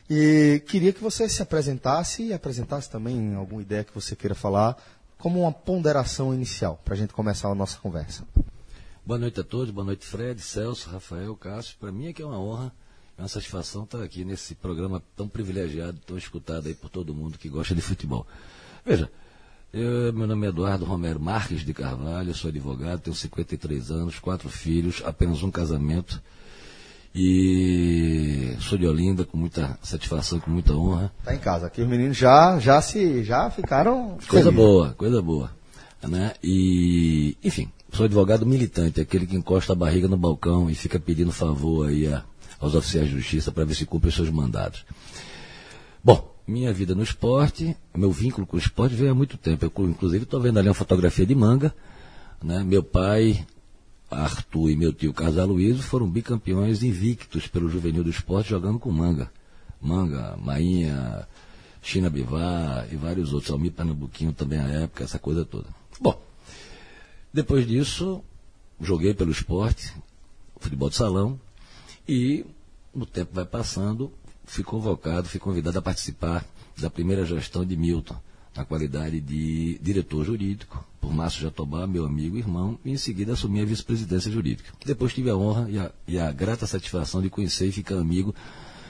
E 0.09 0.63
queria 0.67 0.91
que 0.91 1.01
você 1.01 1.29
se 1.29 1.41
apresentasse 1.41 2.23
e 2.23 2.33
apresentasse 2.33 2.89
também 2.89 3.35
alguma 3.35 3.61
ideia 3.61 3.83
que 3.83 3.93
você 3.93 4.15
queira 4.15 4.35
falar 4.35 4.75
como 5.17 5.41
uma 5.41 5.51
ponderação 5.51 6.33
inicial 6.33 6.81
para 6.83 6.95
a 6.95 6.97
gente 6.97 7.13
começar 7.13 7.49
a 7.49 7.55
nossa 7.55 7.77
conversa. 7.77 8.25
Boa 9.05 9.19
noite 9.19 9.39
a 9.39 9.43
todos, 9.43 9.71
boa 9.71 9.85
noite 9.85 10.05
Fred, 10.05 10.41
Celso, 10.41 10.89
Rafael, 10.89 11.35
Cássio. 11.35 11.75
Para 11.79 11.91
mim 11.91 12.07
é 12.07 12.13
que 12.13 12.21
é 12.21 12.25
uma 12.25 12.39
honra, 12.39 12.71
é 13.19 13.21
uma 13.21 13.27
satisfação 13.27 13.83
estar 13.83 14.01
aqui 14.01 14.23
nesse 14.23 14.55
programa 14.55 15.03
tão 15.13 15.27
privilegiado, 15.27 15.99
tão 16.07 16.17
escutado 16.17 16.67
aí 16.67 16.73
por 16.73 16.89
todo 16.89 17.13
mundo 17.13 17.37
que 17.37 17.49
gosta 17.49 17.75
de 17.75 17.81
futebol. 17.81 18.25
Veja, 18.85 19.11
eu, 19.73 20.13
meu 20.13 20.25
nome 20.25 20.45
é 20.45 20.49
Eduardo 20.49 20.85
Romero 20.85 21.19
Marques 21.19 21.65
de 21.65 21.73
Carvalho, 21.73 22.33
sou 22.33 22.47
advogado, 22.47 23.01
tenho 23.01 23.13
53 23.15 23.91
anos, 23.91 24.19
quatro 24.19 24.47
filhos, 24.47 25.03
apenas 25.05 25.43
um 25.43 25.51
casamento. 25.51 26.21
E 27.13 28.55
sou 28.61 28.77
de 28.77 28.87
Olinda 28.87 29.25
com 29.25 29.35
muita 29.37 29.77
satisfação, 29.81 30.39
com 30.39 30.49
muita 30.51 30.73
honra. 30.73 31.11
Tá 31.23 31.35
em 31.35 31.39
casa. 31.39 31.67
Aqui 31.67 31.81
os 31.81 31.87
meninos 31.87 32.15
já, 32.15 32.57
já 32.59 32.81
se, 32.81 33.23
já 33.23 33.49
ficaram. 33.49 34.11
Coisa 34.29 34.49
felizes. 34.49 34.53
boa, 34.53 34.93
coisa 34.93 35.21
boa. 35.21 35.51
Né? 36.07 36.33
E, 36.41 37.35
enfim, 37.43 37.69
sou 37.91 38.05
advogado 38.05 38.45
militante, 38.45 39.01
aquele 39.01 39.27
que 39.27 39.35
encosta 39.35 39.73
a 39.73 39.75
barriga 39.75 40.07
no 40.07 40.15
balcão 40.15 40.69
e 40.69 40.75
fica 40.75 40.97
pedindo 40.99 41.31
favor 41.31 41.89
aí 41.89 42.07
a- 42.07 42.23
aos 42.59 42.75
oficiais 42.75 43.07
de 43.07 43.15
justiça 43.15 43.51
para 43.51 43.65
ver 43.65 43.75
se 43.75 43.85
cumprem 43.85 44.11
seus 44.11 44.29
mandados. 44.29 44.85
Bom, 46.03 46.33
minha 46.47 46.73
vida 46.73 46.95
no 46.95 47.03
esporte, 47.03 47.75
meu 47.95 48.11
vínculo 48.11 48.45
com 48.45 48.57
o 48.57 48.59
esporte 48.59 48.95
veio 48.95 49.11
há 49.11 49.15
muito 49.15 49.37
tempo. 49.37 49.65
Eu, 49.65 49.89
inclusive, 49.89 50.23
estou 50.23 50.41
vendo 50.41 50.57
ali 50.59 50.67
uma 50.67 50.73
fotografia 50.73 51.25
de 51.25 51.35
manga. 51.35 51.73
Né? 52.43 52.63
Meu 52.63 52.81
pai, 52.81 53.45
Arthur 54.09 54.71
e 54.71 54.75
meu 54.75 54.91
tio 54.91 55.13
Carlos 55.13 55.37
Aloysio 55.37 55.83
foram 55.83 56.09
bicampeões 56.09 56.81
invictos 56.81 57.47
pelo 57.47 57.69
Juvenil 57.69 58.03
do 58.03 58.09
Esporte 58.09 58.49
jogando 58.49 58.79
com 58.79 58.91
manga. 58.91 59.31
Manga, 59.81 60.35
Mainha, 60.37 61.27
China 61.81 62.09
Bivar 62.09 62.87
e 62.91 62.95
vários 62.95 63.33
outros. 63.33 63.51
Almir 63.51 63.71
Pernambuquinho 63.71 64.33
também 64.33 64.59
à 64.59 64.67
época, 64.67 65.03
essa 65.03 65.19
coisa 65.19 65.45
toda. 65.45 65.67
Bom, 66.01 66.19
depois 67.33 67.67
disso, 67.67 68.23
joguei 68.81 69.13
pelo 69.13 69.31
esporte, 69.31 69.93
futebol 70.59 70.89
de 70.89 70.95
salão, 70.95 71.39
e 72.09 72.43
o 72.91 73.05
tempo 73.05 73.29
vai 73.33 73.45
passando, 73.45 74.11
fui 74.43 74.63
convocado, 74.63 75.29
fui 75.29 75.39
convidado 75.39 75.77
a 75.77 75.81
participar 75.81 76.43
da 76.75 76.89
primeira 76.89 77.23
gestão 77.23 77.63
de 77.63 77.77
Milton, 77.77 78.19
na 78.55 78.65
qualidade 78.65 79.21
de 79.21 79.77
diretor 79.79 80.25
jurídico, 80.25 80.83
por 80.99 81.13
Márcio 81.13 81.43
Jatobá, 81.43 81.85
meu 81.85 82.05
amigo 82.05 82.35
e 82.35 82.39
irmão, 82.39 82.79
e 82.83 82.89
em 82.89 82.97
seguida 82.97 83.33
assumi 83.33 83.61
a 83.61 83.65
vice-presidência 83.65 84.31
jurídica. 84.31 84.73
Depois 84.83 85.13
tive 85.13 85.29
a 85.29 85.35
honra 85.35 85.69
e 85.69 85.77
a, 85.77 85.91
e 86.07 86.17
a 86.17 86.31
grata 86.31 86.65
satisfação 86.65 87.21
de 87.21 87.29
conhecer 87.29 87.67
e 87.67 87.71
ficar 87.71 87.99
amigo 87.99 88.33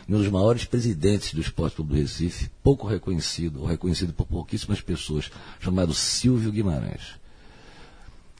de 0.08 0.16
um 0.16 0.18
dos 0.18 0.30
maiores 0.30 0.64
presidentes 0.64 1.34
do 1.34 1.42
Esporte 1.42 1.76
Clube 1.76 1.96
do 1.96 2.00
Recife, 2.00 2.50
pouco 2.64 2.88
reconhecido, 2.88 3.60
ou 3.60 3.68
reconhecido 3.68 4.14
por 4.14 4.28
pouquíssimas 4.28 4.80
pessoas, 4.80 5.30
chamado 5.60 5.94
Silvio 5.94 6.54
Guimarães. 6.54 7.20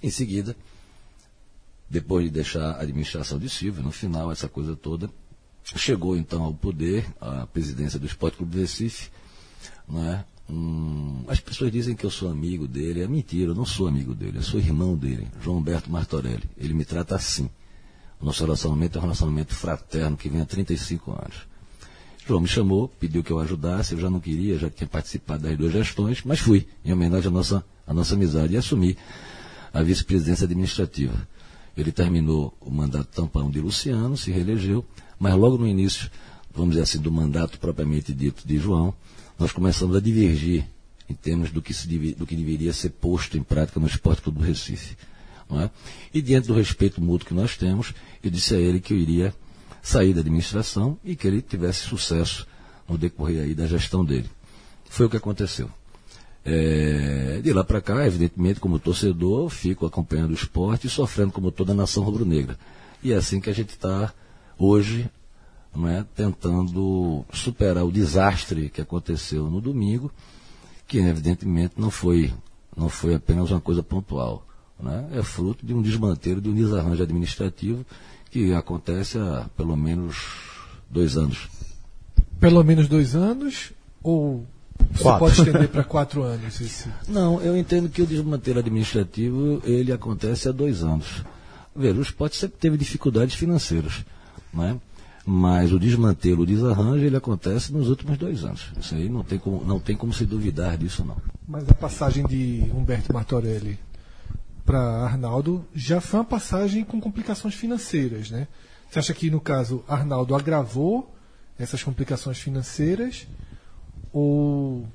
Em 0.02 0.10
seguida, 0.10 0.56
depois 1.90 2.26
de 2.26 2.32
deixar 2.32 2.72
a 2.72 2.82
administração 2.82 3.40
de 3.40 3.50
Silvio, 3.50 3.84
no 3.84 3.92
final, 3.92 4.32
essa 4.32 4.48
coisa 4.48 4.76
toda, 4.76 5.10
chegou 5.64 6.16
então 6.16 6.44
ao 6.44 6.54
poder 6.54 7.06
a 7.20 7.48
presidência 7.48 8.00
do 8.00 8.06
Esporte 8.06 8.38
Clube 8.38 8.54
do 8.54 8.62
Recife? 8.62 9.10
Hum, 10.50 11.24
as 11.28 11.40
pessoas 11.40 11.72
dizem 11.72 11.96
que 11.96 12.06
eu 12.06 12.10
sou 12.10 12.30
amigo 12.30 12.68
dele, 12.68 13.02
é 13.02 13.08
mentira, 13.08 13.52
eu 13.52 13.56
não 13.56 13.66
sou 13.66 13.88
amigo 13.88 14.16
dele, 14.16 14.40
eu 14.40 14.44
sou 14.44 14.60
irmão 14.60 14.96
dele, 14.96 15.28
João 15.42 15.58
Humberto 15.58 15.92
Martorelli. 15.92 16.50
Ele 16.58 16.74
me 16.74 16.84
trata 16.84 17.16
assim. 17.16 17.50
O 18.20 18.26
nosso 18.26 18.44
relacionamento 18.44 18.98
é 18.98 19.00
um 19.00 19.04
relacionamento 19.04 19.54
fraterno 19.54 20.18
que 20.18 20.28
vem 20.28 20.42
há 20.42 20.46
35 20.46 21.12
anos. 21.12 21.48
João 22.28 22.42
me 22.42 22.48
chamou, 22.48 22.88
pediu 22.88 23.24
que 23.24 23.32
eu 23.32 23.40
ajudasse, 23.40 23.94
eu 23.94 24.00
já 24.00 24.10
não 24.10 24.20
queria, 24.20 24.58
já 24.58 24.70
tinha 24.70 24.88
participado 24.88 25.44
das 25.44 25.58
duas 25.58 25.72
gestões, 25.72 26.22
mas 26.26 26.40
fui, 26.40 26.68
em 26.84 26.92
homenagem 26.92 27.28
à 27.28 27.32
nossa, 27.32 27.64
à 27.88 27.94
nossa 27.94 28.16
amizade, 28.16 28.54
e 28.54 28.58
assumi 28.58 28.98
a 29.74 29.82
vice-presidência 29.82 30.46
administrativa. 30.46 31.16
Ele 31.80 31.92
terminou 31.92 32.56
o 32.60 32.70
mandato 32.70 33.08
tampão 33.08 33.50
de 33.50 33.60
Luciano, 33.60 34.18
se 34.18 34.32
reelegeu, 34.32 34.86
mas 35.18 35.36
logo 35.36 35.58
no 35.58 35.68
início, 35.68 36.10
vamos 36.54 36.72
dizer 36.72 36.84
assim, 36.84 37.00
do 37.00 37.12
mandato 37.12 37.60
propriamente 37.60 38.14
dito 38.14 38.48
de 38.48 38.58
João, 38.58 38.94
nós 39.38 39.52
começamos 39.52 39.96
a 39.96 40.00
divergir 40.00 40.66
em 41.10 41.14
termos 41.14 41.52
do 41.52 41.62
que, 41.62 41.74
se, 41.74 41.88
do 42.14 42.26
que 42.26 42.36
deveria 42.36 42.74
ser 42.74 42.90
posto 42.90 43.38
em 43.38 43.44
prática 43.44 43.80
no 43.80 43.88
Esporte 43.88 44.22
Clube 44.22 44.40
do 44.40 44.46
Recife. 44.46 44.96
É? 45.52 45.70
E 46.14 46.22
diante 46.22 46.48
do 46.48 46.54
respeito 46.54 47.02
mútuo 47.02 47.28
que 47.28 47.34
nós 47.34 47.58
temos, 47.58 47.94
eu 48.22 48.30
disse 48.30 48.54
a 48.54 48.60
ele 48.60 48.80
que 48.80 48.94
eu 48.94 48.98
iria 48.98 49.34
sair 49.82 50.14
da 50.14 50.20
administração 50.20 51.00
e 51.04 51.16
que 51.16 51.26
ele 51.26 51.42
tivesse 51.42 51.80
sucesso 51.80 52.46
no 52.88 52.98
decorrer 52.98 53.44
aí 53.44 53.56
da 53.56 53.66
gestão 53.66 54.06
dele. 54.06 54.30
Foi 54.88 55.08
o 55.08 55.10
que 55.10 55.18
aconteceu. 55.18 55.72
É, 56.46 57.42
de 57.44 57.54
lá 57.54 57.64
para 57.64 57.82
cá, 57.82 58.06
evidentemente, 58.06 58.60
como 58.60 58.80
torcedor, 58.80 59.50
fico 59.50 59.86
acompanhando 59.86 60.32
o 60.32 60.36
esporte 60.36 60.88
e 60.88 60.90
sofrendo 60.90 61.32
como 61.32 61.52
toda 61.52 61.74
a 61.74 61.76
nação 61.76 62.04
rubro-negra. 62.04 62.58
E 63.04 63.14
é 63.14 63.16
assim 63.16 63.40
que 63.40 63.50
a 63.50 63.54
gente 63.54 63.70
está 63.70 64.14
hoje, 64.58 65.10
não 65.76 65.88
é, 65.88 66.06
tentando 66.16 67.24
superar 67.32 67.86
o 67.86 67.92
desastre 67.92 68.70
que 68.70 68.82
aconteceu 68.82 69.50
no 69.50 69.62
domingo, 69.62 70.12
que 70.88 70.98
evidentemente 70.98 71.76
não 71.78 71.92
foi, 71.92 72.34
não 72.76 72.90
foi 72.90 73.16
apenas 73.16 73.52
uma 73.52 73.62
coisa 73.62 73.84
pontual. 73.84 74.46
Né? 74.80 75.10
É 75.14 75.24
fruto 75.24 75.66
de 75.66 75.74
um 75.74 75.82
desmanteiro, 75.82 76.42
de 76.42 76.50
um 76.50 76.56
desarranjo 76.56 77.04
administrativo 77.04 77.86
que 78.32 78.54
acontece 78.54 79.18
há 79.18 79.50
pelo 79.56 79.76
menos 79.76 80.18
dois 80.90 81.18
anos. 81.18 81.50
Pelo 82.40 82.64
menos 82.64 82.88
dois 82.88 83.16
anos 83.16 83.74
ou 84.02 84.46
você 84.92 85.04
quatro. 85.04 85.20
pode 85.20 85.40
estender 85.40 85.70
para 85.70 85.84
quatro 85.84 86.24
anos? 86.24 86.60
Esse... 86.60 86.90
Não, 87.08 87.42
eu 87.42 87.58
entendo 87.58 87.90
que 87.90 88.02
o 88.02 88.08
desmanteiro 88.08 88.60
administrativo 88.60 89.62
ele 89.64 89.92
acontece 89.92 90.50
há 90.50 90.52
dois 90.52 90.84
anos. 90.84 91.24
Veja, 91.76 92.00
o 92.00 92.02
esporte 92.02 92.36
sempre 92.36 92.58
teve 92.58 92.78
dificuldades 92.78 93.36
financeiras, 93.36 94.04
né? 94.54 94.80
mas 95.30 95.72
o 95.72 95.80
desmantelo, 95.80 96.42
o 96.42 96.46
desarranjo, 96.46 97.06
ele 97.06 97.16
acontece 97.16 97.72
nos 97.72 97.88
últimos 97.88 98.18
dois 98.18 98.44
anos. 98.44 98.72
Isso 98.80 98.96
aí 98.96 99.08
não 99.08 99.24
tem 99.24 99.38
como, 99.38 99.64
não 99.64 99.80
tem 99.80 99.96
como 99.96 100.12
se 100.12 100.26
duvidar 100.26 100.76
disso, 100.76 101.06
não. 101.06 101.18
Mas 101.48 101.70
a 101.70 101.74
passagem 101.74 102.26
de 102.26 102.66
Humberto 102.74 103.14
Martorelli 103.14 103.80
para 104.66 104.80
Arnaldo 104.80 105.64
já 105.74 106.02
foi 106.02 106.20
uma 106.20 106.26
passagem 106.26 106.84
com 106.84 107.00
complicações 107.00 107.54
financeiras, 107.54 108.32
né? 108.32 108.48
Você 108.90 109.00
acha 109.00 109.14
que, 109.14 109.30
no 109.30 109.40
caso, 109.40 109.84
Arnaldo 109.88 110.34
agravou 110.34 111.14
essas 111.60 111.84
complicações 111.84 112.40
financeiras 112.40 113.28
ou 114.12 114.86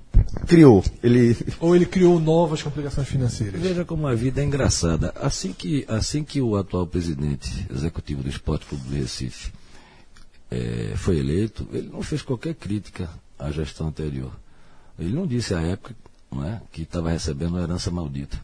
criou 0.47 0.85
ele 1.03 1.37
ou 1.61 1.75
ele 1.75 1.87
criou 1.87 2.19
novas 2.21 2.63
complicações 2.63 3.09
financeiras. 3.09 3.61
Veja 3.61 3.85
como 3.85 4.07
a 4.07 4.15
vida 4.15 4.41
é 4.41 4.45
engraçada. 4.45 5.13
Assim 5.17 5.53
que 5.53 5.85
assim 5.89 6.25
que 6.25 6.41
o 6.41 6.57
atual 6.57 6.87
presidente 6.87 7.67
executivo 7.73 8.23
do 8.23 8.29
Esporte 8.29 8.67
Clube 8.67 8.85
do 8.85 8.95
Recife 8.95 9.53
é, 10.51 10.95
foi 10.97 11.19
eleito 11.19 11.69
ele 11.73 11.89
não 11.89 12.03
fez 12.03 12.23
qualquer 12.23 12.55
crítica 12.55 13.09
à 13.39 13.51
gestão 13.51 13.89
anterior. 13.89 14.33
Ele 14.99 15.13
não 15.13 15.27
disse 15.27 15.55
à 15.55 15.61
época 15.61 15.95
não 16.31 16.45
é, 16.45 16.61
que 16.73 16.83
estava 16.83 17.11
recebendo 17.11 17.51
uma 17.51 17.63
herança 17.63 17.91
maldita. 17.91 18.37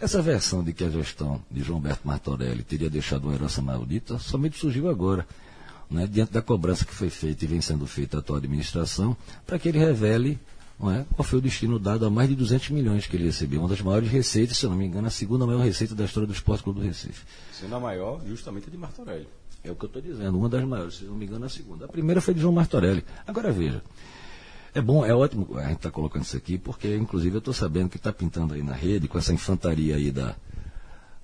Essa 0.00 0.20
versão 0.20 0.64
de 0.64 0.72
que 0.72 0.84
a 0.84 0.90
gestão 0.90 1.40
de 1.50 1.62
João 1.62 1.80
Berto 1.80 2.06
Martorelli 2.06 2.62
teria 2.62 2.90
deixado 2.90 3.24
uma 3.24 3.34
herança 3.34 3.62
maldita 3.62 4.18
somente 4.18 4.58
surgiu 4.58 4.90
agora 4.90 5.26
né, 5.90 6.06
diante 6.06 6.32
da 6.32 6.42
cobrança 6.42 6.84
que 6.84 6.94
foi 6.94 7.10
feita 7.10 7.44
e 7.44 7.48
vem 7.48 7.60
sendo 7.60 7.86
feita 7.86 8.16
a 8.16 8.20
atual 8.20 8.38
administração, 8.38 9.16
para 9.46 9.58
que 9.58 9.68
ele 9.68 9.78
revele 9.78 10.38
é, 10.78 11.04
qual 11.14 11.24
foi 11.24 11.38
o 11.38 11.42
destino 11.42 11.78
dado 11.78 12.04
a 12.04 12.10
mais 12.10 12.28
de 12.28 12.34
200 12.34 12.70
milhões 12.70 13.06
que 13.06 13.16
ele 13.16 13.24
recebeu. 13.24 13.60
Uma 13.60 13.68
das 13.68 13.80
maiores 13.80 14.10
receitas, 14.10 14.58
se 14.58 14.66
eu 14.66 14.70
não 14.70 14.76
me 14.76 14.84
engano, 14.84 15.06
a 15.06 15.10
segunda 15.10 15.46
maior 15.46 15.62
receita 15.62 15.94
da 15.94 16.04
história 16.04 16.26
do 16.26 16.34
Esporte 16.34 16.62
Clube 16.62 16.80
do 16.80 16.86
Recife. 16.86 17.24
Sendo 17.52 17.74
a 17.74 17.80
maior, 17.80 18.20
justamente, 18.26 18.68
a 18.68 18.70
de 18.70 18.76
Martorelli. 18.76 19.26
É 19.64 19.70
o 19.70 19.74
que 19.74 19.84
eu 19.84 19.88
estou 19.88 20.02
dizendo, 20.02 20.38
uma 20.38 20.48
das 20.48 20.62
maiores, 20.64 20.96
se 20.96 21.04
eu 21.04 21.10
não 21.10 21.16
me 21.16 21.24
engano, 21.24 21.46
a 21.46 21.48
segunda. 21.48 21.86
A 21.86 21.88
primeira 21.88 22.20
foi 22.20 22.34
de 22.34 22.40
João 22.40 22.52
Martorelli. 22.52 23.02
Agora 23.26 23.50
veja, 23.50 23.82
é 24.74 24.80
bom, 24.82 25.04
é 25.04 25.14
ótimo 25.14 25.48
a 25.56 25.62
gente 25.68 25.78
está 25.78 25.90
colocando 25.90 26.24
isso 26.24 26.36
aqui, 26.36 26.58
porque 26.58 26.94
inclusive 26.94 27.34
eu 27.34 27.38
estou 27.38 27.54
sabendo 27.54 27.88
que 27.88 27.96
está 27.96 28.12
pintando 28.12 28.52
aí 28.52 28.62
na 28.62 28.74
rede 28.74 29.08
com 29.08 29.16
essa 29.16 29.32
infantaria 29.32 29.96
aí 29.96 30.10
da. 30.10 30.36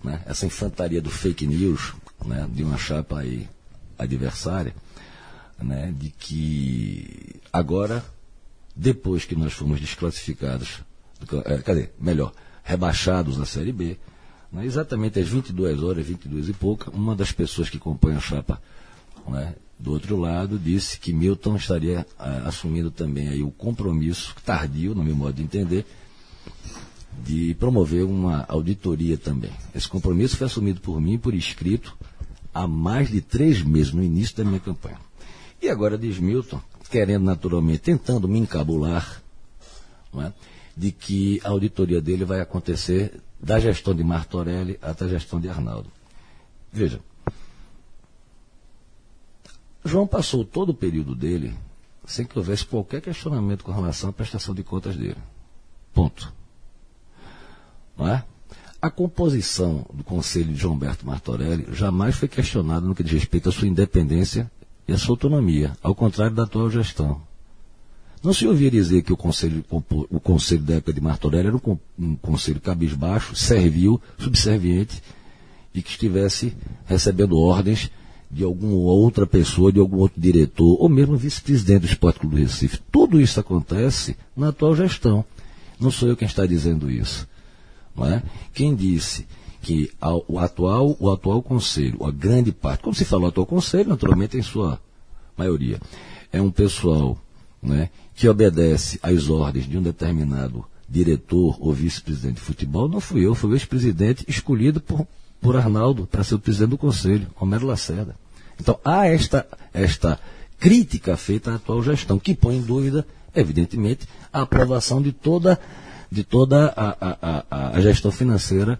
Né, 0.02 0.20
essa 0.26 0.46
infantaria 0.46 1.00
do 1.00 1.10
fake 1.10 1.46
news, 1.46 1.94
né, 2.24 2.48
de 2.50 2.64
uma 2.64 2.76
chapa 2.76 3.20
aí 3.20 3.48
adversária, 4.02 4.74
né, 5.58 5.94
de 5.96 6.10
que 6.10 7.40
agora, 7.52 8.04
depois 8.74 9.24
que 9.24 9.36
nós 9.36 9.52
fomos 9.52 9.80
desclassificados, 9.80 10.80
é, 11.44 11.58
cadê? 11.58 11.90
Melhor, 12.00 12.32
rebaixados 12.64 13.36
na 13.36 13.44
Série 13.44 13.72
B, 13.72 13.98
né, 14.52 14.64
exatamente 14.64 15.20
às 15.20 15.28
22 15.28 15.82
horas, 15.82 16.06
22 16.06 16.48
e 16.48 16.52
pouca, 16.52 16.90
uma 16.90 17.14
das 17.14 17.32
pessoas 17.32 17.70
que 17.70 17.78
compõem 17.78 18.16
a 18.16 18.20
chapa 18.20 18.60
né, 19.28 19.54
do 19.78 19.92
outro 19.92 20.16
lado 20.16 20.58
disse 20.58 20.98
que 20.98 21.12
Milton 21.12 21.56
estaria 21.56 22.06
ah, 22.18 22.42
assumindo 22.46 22.90
também 22.90 23.28
aí 23.28 23.42
o 23.42 23.50
compromisso 23.50 24.34
tardio, 24.44 24.94
no 24.94 25.02
meu 25.02 25.14
modo 25.14 25.34
de 25.34 25.42
entender, 25.42 25.84
de 27.24 27.54
promover 27.54 28.04
uma 28.04 28.44
auditoria 28.48 29.18
também. 29.18 29.50
Esse 29.74 29.88
compromisso 29.88 30.36
foi 30.36 30.46
assumido 30.46 30.80
por 30.80 31.00
mim 31.00 31.18
por 31.18 31.34
escrito 31.34 31.96
há 32.52 32.66
mais 32.66 33.10
de 33.10 33.20
três 33.20 33.62
meses, 33.62 33.92
no 33.92 34.02
início 34.02 34.36
da 34.36 34.44
minha 34.44 34.60
campanha. 34.60 34.98
E 35.60 35.68
agora 35.68 35.96
diz 35.96 36.18
Milton, 36.18 36.60
querendo 36.90 37.24
naturalmente, 37.24 37.80
tentando 37.80 38.28
me 38.28 38.38
encabular, 38.38 39.22
é? 40.14 40.32
de 40.76 40.90
que 40.90 41.40
a 41.44 41.48
auditoria 41.48 42.00
dele 42.00 42.24
vai 42.24 42.40
acontecer 42.40 43.20
da 43.40 43.58
gestão 43.58 43.94
de 43.94 44.04
Martorelli 44.04 44.78
até 44.82 45.04
a 45.04 45.08
gestão 45.08 45.40
de 45.40 45.48
Arnaldo. 45.48 45.90
Veja, 46.72 47.00
João 49.84 50.06
passou 50.06 50.44
todo 50.44 50.70
o 50.70 50.74
período 50.74 51.14
dele 51.14 51.54
sem 52.04 52.26
que 52.26 52.38
houvesse 52.38 52.64
qualquer 52.64 53.00
questionamento 53.00 53.64
com 53.64 53.72
relação 53.72 54.10
à 54.10 54.12
prestação 54.12 54.54
de 54.54 54.62
contas 54.62 54.96
dele. 54.96 55.18
Ponto. 55.92 56.32
Não 57.96 58.08
é? 58.08 58.24
A 58.82 58.90
composição 58.90 59.86
do 59.94 60.02
Conselho 60.02 60.52
de 60.52 60.58
João 60.58 60.76
Berto 60.76 61.06
Martorelli 61.06 61.68
jamais 61.72 62.16
foi 62.16 62.26
questionada 62.26 62.84
no 62.84 62.96
que 62.96 63.04
diz 63.04 63.12
respeito 63.12 63.48
à 63.48 63.52
sua 63.52 63.68
independência 63.68 64.50
e 64.88 64.92
à 64.92 64.98
sua 64.98 65.12
autonomia, 65.12 65.76
ao 65.80 65.94
contrário 65.94 66.34
da 66.34 66.42
atual 66.42 66.68
gestão. 66.68 67.22
Não 68.24 68.34
se 68.34 68.44
ouvia 68.44 68.68
dizer 68.72 69.02
que 69.02 69.12
o 69.12 69.16
conselho, 69.16 69.64
o 69.70 70.18
conselho 70.18 70.62
da 70.62 70.74
época 70.74 70.92
de 70.92 71.00
Martorelli 71.00 71.46
era 71.46 71.56
um, 71.56 71.78
um 71.96 72.16
conselho 72.16 72.60
cabisbaixo, 72.60 73.36
servil, 73.36 74.02
subserviente 74.18 75.00
e 75.72 75.80
que 75.80 75.90
estivesse 75.90 76.52
recebendo 76.84 77.38
ordens 77.38 77.88
de 78.28 78.42
alguma 78.42 78.74
outra 78.74 79.28
pessoa, 79.28 79.70
de 79.70 79.78
algum 79.78 79.98
outro 79.98 80.20
diretor, 80.20 80.76
ou 80.80 80.88
mesmo 80.88 81.16
vice-presidente 81.16 81.82
do 81.82 81.86
Esporte 81.86 82.18
Clube 82.18 82.34
do 82.34 82.42
Recife. 82.42 82.80
Tudo 82.90 83.20
isso 83.20 83.38
acontece 83.38 84.16
na 84.36 84.48
atual 84.48 84.74
gestão. 84.74 85.24
Não 85.78 85.90
sou 85.90 86.08
eu 86.08 86.16
quem 86.16 86.26
está 86.26 86.44
dizendo 86.44 86.90
isso. 86.90 87.30
É? 87.98 88.22
Quem 88.54 88.74
disse 88.74 89.26
que 89.60 89.90
o 90.26 90.38
atual, 90.38 90.96
o 90.98 91.10
atual 91.10 91.42
conselho, 91.42 92.04
a 92.04 92.10
grande 92.10 92.50
parte, 92.50 92.82
como 92.82 92.94
se 92.94 93.04
falou 93.04 93.28
atual 93.28 93.46
conselho, 93.46 93.90
naturalmente 93.90 94.36
em 94.36 94.42
sua 94.42 94.80
maioria, 95.36 95.80
é 96.32 96.40
um 96.40 96.50
pessoal 96.50 97.16
né, 97.62 97.90
que 98.14 98.28
obedece 98.28 98.98
às 99.02 99.28
ordens 99.28 99.68
de 99.68 99.78
um 99.78 99.82
determinado 99.82 100.64
diretor 100.88 101.56
ou 101.60 101.72
vice-presidente 101.72 102.34
de 102.34 102.40
futebol, 102.40 102.88
não 102.88 103.00
fui 103.00 103.24
eu, 103.24 103.34
foi 103.34 103.50
o 103.50 103.54
ex-presidente 103.54 104.24
escolhido 104.28 104.80
por, 104.80 105.06
por 105.40 105.56
Arnaldo 105.56 106.06
para 106.06 106.24
ser 106.24 106.34
o 106.34 106.38
presidente 106.38 106.70
do 106.70 106.78
conselho, 106.78 107.28
Romero 107.34 107.66
Lacerda. 107.66 108.16
Então 108.60 108.78
há 108.84 109.06
esta, 109.06 109.46
esta 109.72 110.20
crítica 110.58 111.16
feita 111.16 111.52
à 111.52 111.54
atual 111.54 111.82
gestão, 111.82 112.18
que 112.18 112.34
põe 112.34 112.56
em 112.56 112.62
dúvida, 112.62 113.06
evidentemente, 113.34 114.06
a 114.32 114.42
aprovação 114.42 115.00
de 115.00 115.12
toda 115.12 115.58
de 116.12 116.22
toda 116.22 116.66
a, 116.76 116.90
a, 117.00 117.44
a, 117.50 117.68
a 117.76 117.80
gestão 117.80 118.10
financeira 118.10 118.78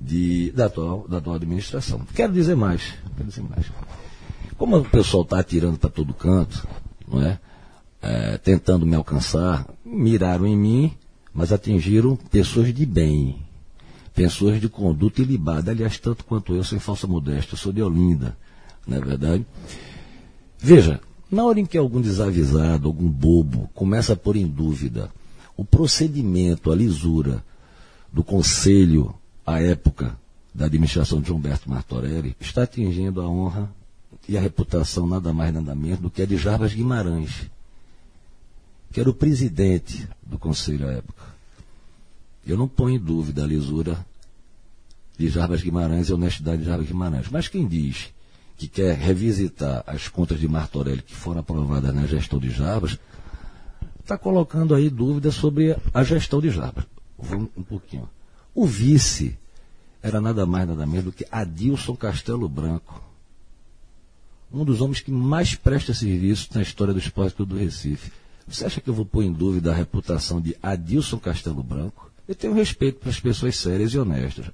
de, 0.00 0.50
da, 0.50 0.66
atual, 0.66 1.06
da 1.08 1.18
atual 1.18 1.36
administração. 1.36 2.00
Quero 2.14 2.32
dizer 2.32 2.56
mais. 2.56 2.94
Quero 3.16 3.28
dizer 3.28 3.42
mais. 3.42 3.70
Como 4.58 4.76
o 4.78 4.84
pessoal 4.84 5.22
está 5.22 5.38
atirando 5.38 5.78
para 5.78 5.88
todo 5.88 6.12
canto, 6.12 6.66
não 7.06 7.22
é? 7.22 7.38
é? 8.02 8.38
tentando 8.38 8.84
me 8.84 8.96
alcançar, 8.96 9.66
miraram 9.84 10.46
em 10.46 10.56
mim, 10.56 10.92
mas 11.32 11.52
atingiram 11.52 12.16
pessoas 12.16 12.74
de 12.74 12.84
bem, 12.84 13.38
pessoas 14.12 14.60
de 14.60 14.68
conduta 14.68 15.22
ilibada. 15.22 15.70
Aliás, 15.70 15.96
tanto 15.98 16.24
quanto 16.24 16.56
eu, 16.56 16.64
sem 16.64 16.80
falsa 16.80 17.06
modéstia, 17.06 17.56
sou 17.56 17.72
de 17.72 17.82
Olinda, 17.82 18.36
não 18.84 18.96
é 18.96 19.00
verdade? 19.00 19.46
Veja, 20.58 21.00
Na 21.30 21.44
hora 21.44 21.58
em 21.58 21.66
que 21.66 21.76
algum 21.76 22.00
desavisado, 22.00 22.86
algum 22.86 23.08
bobo, 23.08 23.68
começa 23.74 24.12
a 24.12 24.16
pôr 24.16 24.36
em 24.36 24.46
dúvida 24.46 25.10
o 25.56 25.64
procedimento, 25.64 26.70
a 26.70 26.74
lisura 26.74 27.44
do 28.12 28.22
conselho 28.22 29.14
à 29.46 29.60
época 29.60 30.16
da 30.54 30.66
administração 30.66 31.20
de 31.20 31.32
Humberto 31.32 31.68
Martorelli, 31.68 32.36
está 32.40 32.62
atingindo 32.62 33.20
a 33.20 33.28
honra 33.28 33.70
e 34.28 34.38
a 34.38 34.40
reputação 34.40 35.06
nada 35.06 35.32
mais 35.32 35.52
nada 35.52 35.74
menos 35.74 35.98
do 35.98 36.10
que 36.10 36.22
a 36.22 36.26
de 36.26 36.36
Jarbas 36.36 36.72
Guimarães, 36.72 37.50
que 38.92 39.00
era 39.00 39.10
o 39.10 39.14
presidente 39.14 40.08
do 40.22 40.38
conselho 40.38 40.88
à 40.88 40.92
época. 40.92 41.24
Eu 42.46 42.56
não 42.56 42.68
ponho 42.68 42.96
em 42.96 42.98
dúvida 42.98 43.42
a 43.42 43.46
lisura 43.46 44.04
de 45.18 45.28
Jarbas 45.28 45.62
Guimarães 45.62 46.08
e 46.08 46.12
a 46.12 46.14
honestidade 46.14 46.58
de 46.58 46.68
Jarbas 46.68 46.86
Guimarães. 46.86 47.28
Mas 47.30 47.48
quem 47.48 47.66
diz 47.66 48.12
que 48.56 48.68
quer 48.68 48.96
revisitar 48.96 49.82
as 49.86 50.08
contas 50.08 50.38
de 50.38 50.46
Martorelli 50.46 51.02
que 51.02 51.14
foram 51.14 51.40
aprovadas 51.40 51.94
na 51.94 52.06
gestão 52.06 52.38
de 52.38 52.50
Jarbas, 52.50 52.98
está 54.04 54.18
colocando 54.18 54.74
aí 54.74 54.90
dúvidas 54.90 55.34
sobre 55.34 55.76
a 55.92 56.04
gestão 56.04 56.40
de 56.40 56.50
Jarbas. 56.50 56.84
Vamos 57.18 57.48
um 57.56 57.62
pouquinho. 57.62 58.08
O 58.54 58.66
vice 58.66 59.36
era 60.02 60.20
nada 60.20 60.44
mais 60.44 60.68
nada 60.68 60.86
menos 60.86 61.06
do 61.06 61.12
que 61.12 61.26
Adilson 61.32 61.96
Castelo 61.96 62.46
Branco. 62.46 63.02
Um 64.52 64.64
dos 64.64 64.82
homens 64.82 65.00
que 65.00 65.10
mais 65.10 65.54
presta 65.54 65.94
serviço 65.94 66.50
na 66.54 66.60
história 66.62 66.92
do 66.92 67.00
esporte 67.00 67.42
do 67.44 67.56
Recife. 67.56 68.12
Você 68.46 68.66
acha 68.66 68.80
que 68.80 68.88
eu 68.88 68.94
vou 68.94 69.06
pôr 69.06 69.22
em 69.22 69.32
dúvida 69.32 69.72
a 69.72 69.74
reputação 69.74 70.38
de 70.38 70.54
Adilson 70.62 71.18
Castelo 71.18 71.62
Branco? 71.62 72.10
Eu 72.28 72.34
tenho 72.34 72.52
respeito 72.52 73.00
para 73.00 73.08
as 73.08 73.18
pessoas 73.18 73.56
sérias 73.56 73.92
e 73.94 73.98
honestas. 73.98 74.50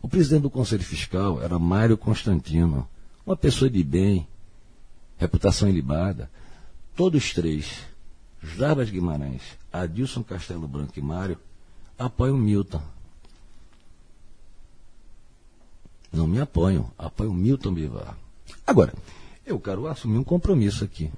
O 0.00 0.08
presidente 0.08 0.42
do 0.42 0.50
Conselho 0.50 0.84
Fiscal 0.84 1.42
era 1.42 1.58
Mário 1.58 1.98
Constantino, 1.98 2.88
uma 3.26 3.36
pessoa 3.36 3.68
de 3.68 3.82
bem, 3.82 4.26
reputação 5.18 5.68
ilibada. 5.68 6.30
Todos 6.96 7.34
três, 7.34 7.89
Jarbas 8.42 8.90
Guimarães, 8.90 9.42
Adilson 9.72 10.22
Castelo 10.22 10.66
Branco 10.66 10.92
e 10.96 11.02
Mário, 11.02 11.38
apoiam 11.98 12.36
Milton. 12.36 12.82
Não 16.12 16.26
me 16.26 16.40
apoiam, 16.40 16.90
apoiam 16.98 17.32
Milton 17.32 17.74
Bivar. 17.74 18.16
Agora, 18.66 18.92
eu 19.46 19.60
quero 19.60 19.86
assumir 19.86 20.18
um 20.18 20.24
compromisso 20.24 20.82
aqui. 20.84 21.10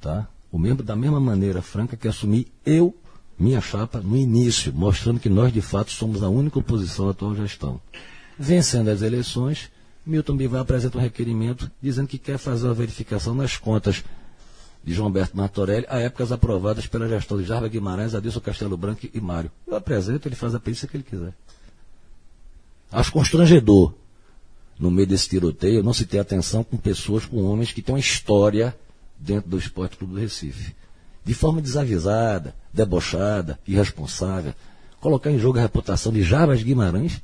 Tá? 0.00 0.26
O 0.50 0.58
mesmo, 0.58 0.82
da 0.82 0.96
mesma 0.96 1.20
maneira 1.20 1.60
franca 1.62 1.96
que 1.96 2.08
assumi 2.08 2.46
eu 2.64 2.96
minha 3.38 3.60
chapa 3.60 4.00
no 4.00 4.16
início, 4.16 4.72
mostrando 4.72 5.20
que 5.20 5.28
nós 5.28 5.52
de 5.52 5.60
fato 5.60 5.90
somos 5.90 6.22
a 6.22 6.28
única 6.28 6.58
oposição 6.58 7.08
à 7.08 7.10
atual 7.10 7.34
gestão. 7.34 7.80
Vencendo 8.38 8.88
as 8.88 9.02
eleições, 9.02 9.70
Milton 10.04 10.36
Bivar 10.36 10.62
apresenta 10.62 10.96
um 10.96 11.00
requerimento 11.00 11.70
dizendo 11.82 12.08
que 12.08 12.18
quer 12.18 12.38
fazer 12.38 12.66
uma 12.66 12.74
verificação 12.74 13.34
nas 13.34 13.56
contas 13.56 14.02
de 14.86 14.94
João 14.94 15.10
Berto 15.10 15.36
Martorelli, 15.36 15.84
a 15.88 15.98
épocas 15.98 16.32
aprovadas 16.32 16.86
pela 16.86 17.08
gestão 17.08 17.36
de 17.36 17.44
Jarva 17.44 17.68
Guimarães, 17.68 18.14
Adilson 18.14 18.40
Castelo 18.40 18.76
Branco 18.76 19.06
e 19.12 19.20
Mário. 19.20 19.50
Eu 19.66 19.76
apresento, 19.76 20.28
ele 20.28 20.36
faz 20.36 20.54
a 20.54 20.60
perícia 20.60 20.88
que 20.88 20.96
ele 20.96 21.04
quiser. 21.04 21.34
Acho 22.90 23.12
constrangedor, 23.12 23.92
no 24.78 24.90
meio 24.90 25.08
desse 25.08 25.28
tiroteio, 25.28 25.82
não 25.82 25.92
se 25.92 26.06
ter 26.06 26.20
atenção 26.20 26.62
com 26.62 26.76
pessoas, 26.76 27.26
com 27.26 27.42
homens 27.42 27.72
que 27.72 27.82
têm 27.82 27.94
uma 27.94 28.00
história 28.00 28.74
dentro 29.18 29.50
do 29.50 29.58
Esporte 29.58 29.96
Clube 29.96 30.14
do 30.14 30.20
Recife 30.20 30.74
de 31.26 31.34
forma 31.34 31.60
desavisada, 31.60 32.54
debochada, 32.72 33.58
irresponsável, 33.66 34.54
colocar 35.00 35.28
em 35.28 35.40
jogo 35.40 35.58
a 35.58 35.62
reputação 35.62 36.12
de 36.12 36.22
Jarbas 36.22 36.62
Guimarães, 36.62 37.20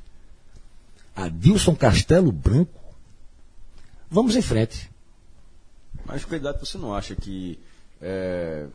Adilson 1.15 1.73
Castelo 1.73 2.29
Branco. 2.29 2.77
Vamos 4.11 4.35
em 4.35 4.41
frente. 4.41 4.91
Mas, 6.05 6.25
candidato, 6.25 6.65
você 6.65 6.77
não 6.77 6.93
acha 6.93 7.15
que 7.15 7.59
é, 8.01 8.67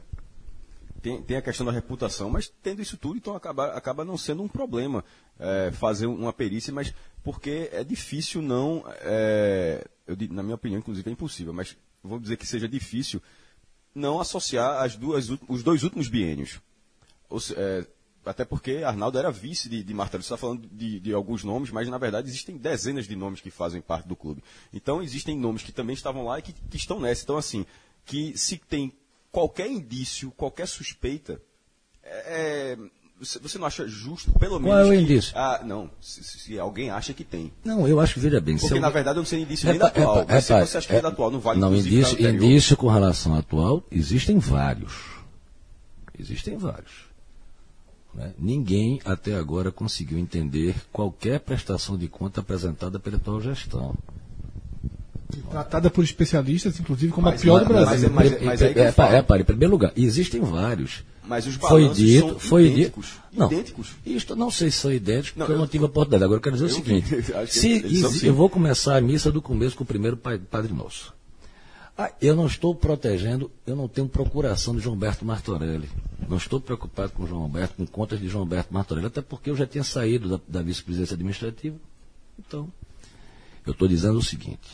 tem, 1.02 1.22
tem, 1.22 1.36
a 1.36 1.42
questão 1.42 1.66
da 1.66 1.72
reputação, 1.72 2.30
mas 2.30 2.52
tendo 2.62 2.82
isso 2.82 2.96
tudo, 2.96 3.16
então 3.16 3.36
acaba, 3.36 3.66
acaba 3.68 4.04
não 4.04 4.16
sendo 4.16 4.42
um 4.42 4.48
problema 4.48 5.04
é, 5.38 5.70
fazer 5.72 6.06
uma 6.06 6.32
perícia, 6.32 6.72
mas 6.72 6.94
porque 7.22 7.68
é 7.72 7.84
difícil 7.84 8.40
não, 8.40 8.84
é, 9.02 9.84
eu, 10.06 10.16
na 10.30 10.42
minha 10.42 10.54
opinião, 10.54 10.78
inclusive 10.78 11.08
é 11.08 11.12
impossível, 11.12 11.52
mas 11.52 11.76
vou 12.02 12.18
dizer 12.18 12.36
que 12.36 12.46
seja 12.46 12.68
difícil 12.68 13.22
não 13.94 14.20
associar 14.20 14.82
as 14.82 14.96
duas, 14.96 15.28
os 15.48 15.62
dois 15.62 15.82
últimos 15.82 16.08
biênios. 16.08 16.60
É, 17.56 17.86
até 18.28 18.44
porque 18.44 18.82
Arnaldo 18.84 19.18
era 19.18 19.30
vice 19.30 19.68
de, 19.68 19.82
de 19.82 19.94
Martelo. 19.94 20.22
Você 20.22 20.26
está 20.26 20.36
falando 20.36 20.68
de, 20.70 21.00
de, 21.00 21.12
alguns 21.12 21.42
nomes, 21.44 21.70
mas 21.70 21.88
na 21.88 21.98
verdade 21.98 22.28
existem 22.28 22.56
dezenas 22.56 23.06
de 23.06 23.16
nomes 23.16 23.40
que 23.40 23.50
fazem 23.50 23.80
parte 23.80 24.06
do 24.06 24.14
clube. 24.14 24.42
Então 24.72 25.02
existem 25.02 25.38
nomes 25.38 25.62
que 25.62 25.72
também 25.72 25.94
estavam 25.94 26.24
lá 26.24 26.38
e 26.38 26.42
que, 26.42 26.52
que 26.52 26.76
estão 26.76 27.00
nessa. 27.00 27.22
Então, 27.24 27.36
assim, 27.36 27.64
que 28.04 28.36
se 28.36 28.56
tem 28.56 28.92
qualquer 29.32 29.68
indício, 29.68 30.30
qualquer 30.32 30.66
suspeita, 30.66 31.40
é, 32.02 32.76
é 32.76 32.78
você 33.20 33.58
não 33.58 33.66
acha 33.66 33.86
justo, 33.86 34.30
pelo 34.38 34.60
menos. 34.60 34.76
Qual 34.76 34.78
é 34.78 34.86
o 34.86 34.92
que, 34.92 35.02
indício? 35.02 35.32
Ah, 35.34 35.60
não, 35.64 35.90
se, 36.00 36.22
se, 36.22 36.58
alguém 36.58 36.90
acha 36.90 37.12
que 37.12 37.24
tem. 37.24 37.52
Não, 37.64 37.88
eu 37.88 37.98
acho 37.98 38.14
que 38.14 38.20
veja 38.20 38.40
bem. 38.40 38.56
Porque, 38.56 38.74
eu... 38.74 38.80
na 38.80 38.90
verdade, 38.90 39.18
eu 39.18 39.22
não 39.22 39.26
sei 39.26 39.40
indício 39.40 39.68
nem 39.68 39.78
da 39.78 39.88
atual. 39.88 40.24
Se 40.40 40.52
você 40.52 40.78
acha 40.78 40.88
que 40.88 40.94
é, 40.94 41.00
da 41.00 41.08
atual, 41.08 41.30
não 41.30 41.40
vale 41.40 41.58
Não, 41.58 41.74
indício, 41.74 42.20
indício 42.20 42.76
com 42.76 42.88
relação 42.88 43.34
à 43.34 43.38
atual, 43.38 43.82
existem 43.90 44.38
vários. 44.38 44.92
Existem 46.16 46.56
vários. 46.56 47.07
Né? 48.14 48.32
Ninguém 48.38 49.00
até 49.04 49.34
agora 49.34 49.70
conseguiu 49.70 50.18
entender 50.18 50.74
qualquer 50.92 51.40
prestação 51.40 51.96
de 51.96 52.08
conta 52.08 52.40
apresentada 52.40 52.98
pela 52.98 53.16
atual 53.16 53.40
gestão. 53.40 53.94
Tratada 55.50 55.90
por 55.90 56.02
especialistas, 56.02 56.80
inclusive, 56.80 57.12
como 57.12 57.26
mas, 57.26 57.40
a 57.40 57.42
pior 57.42 57.60
do 57.60 57.66
Brasil. 57.66 58.10
Mas, 58.10 58.30
mas, 58.30 58.42
mas, 58.42 58.62
é, 58.62 58.72
é, 58.72 58.80
é, 58.86 58.92
para, 59.22 59.40
em 59.40 59.44
primeiro 59.44 59.70
lugar, 59.70 59.92
existem 59.94 60.40
vários. 60.40 61.04
Mas 61.22 61.46
os 61.46 61.56
foi 61.56 61.88
dito, 61.90 62.28
são 62.28 62.38
foi 62.38 62.66
idênticos. 62.68 63.06
Dito, 63.06 63.38
não, 63.38 63.52
idênticos. 63.52 63.90
Isto 64.06 64.34
não 64.34 64.50
sei 64.50 64.70
se 64.70 64.78
são 64.78 64.90
idênticos, 64.90 65.32
porque 65.32 65.52
eu, 65.52 65.56
eu 65.56 65.60
não 65.60 65.66
tive 65.66 65.84
a 65.84 65.86
oportunidade. 65.86 66.24
Agora 66.24 66.38
eu 66.38 66.42
quero 66.42 66.56
dizer 66.56 66.66
eu, 66.66 66.70
o 66.70 66.74
seguinte: 66.74 67.22
se, 67.52 68.26
eu 68.26 68.34
vou 68.34 68.48
começar 68.48 68.96
a 68.96 69.00
missa 69.00 69.30
do 69.30 69.42
começo 69.42 69.76
com 69.76 69.84
o 69.84 69.86
primeiro 69.86 70.16
Padre 70.16 70.72
Nosso. 70.72 71.12
Ah, 72.00 72.12
eu 72.22 72.36
não 72.36 72.46
estou 72.46 72.76
protegendo, 72.76 73.50
eu 73.66 73.74
não 73.74 73.88
tenho 73.88 74.08
procuração 74.08 74.76
de 74.76 74.80
João 74.80 74.96
Berto 74.96 75.24
Martorelli. 75.24 75.90
Não 76.28 76.36
estou 76.36 76.60
preocupado 76.60 77.10
com 77.10 77.26
João 77.26 77.42
Alberto, 77.42 77.74
com 77.74 77.86
contas 77.88 78.20
de 78.20 78.28
João 78.28 78.42
Alberto 78.42 78.72
Martorelli, 78.72 79.08
até 79.08 79.20
porque 79.20 79.50
eu 79.50 79.56
já 79.56 79.66
tinha 79.66 79.82
saído 79.82 80.28
da, 80.28 80.40
da 80.46 80.62
vice-presidência 80.62 81.14
administrativa. 81.14 81.76
Então, 82.38 82.72
eu 83.66 83.72
estou 83.72 83.88
dizendo 83.88 84.16
o 84.16 84.22
seguinte: 84.22 84.70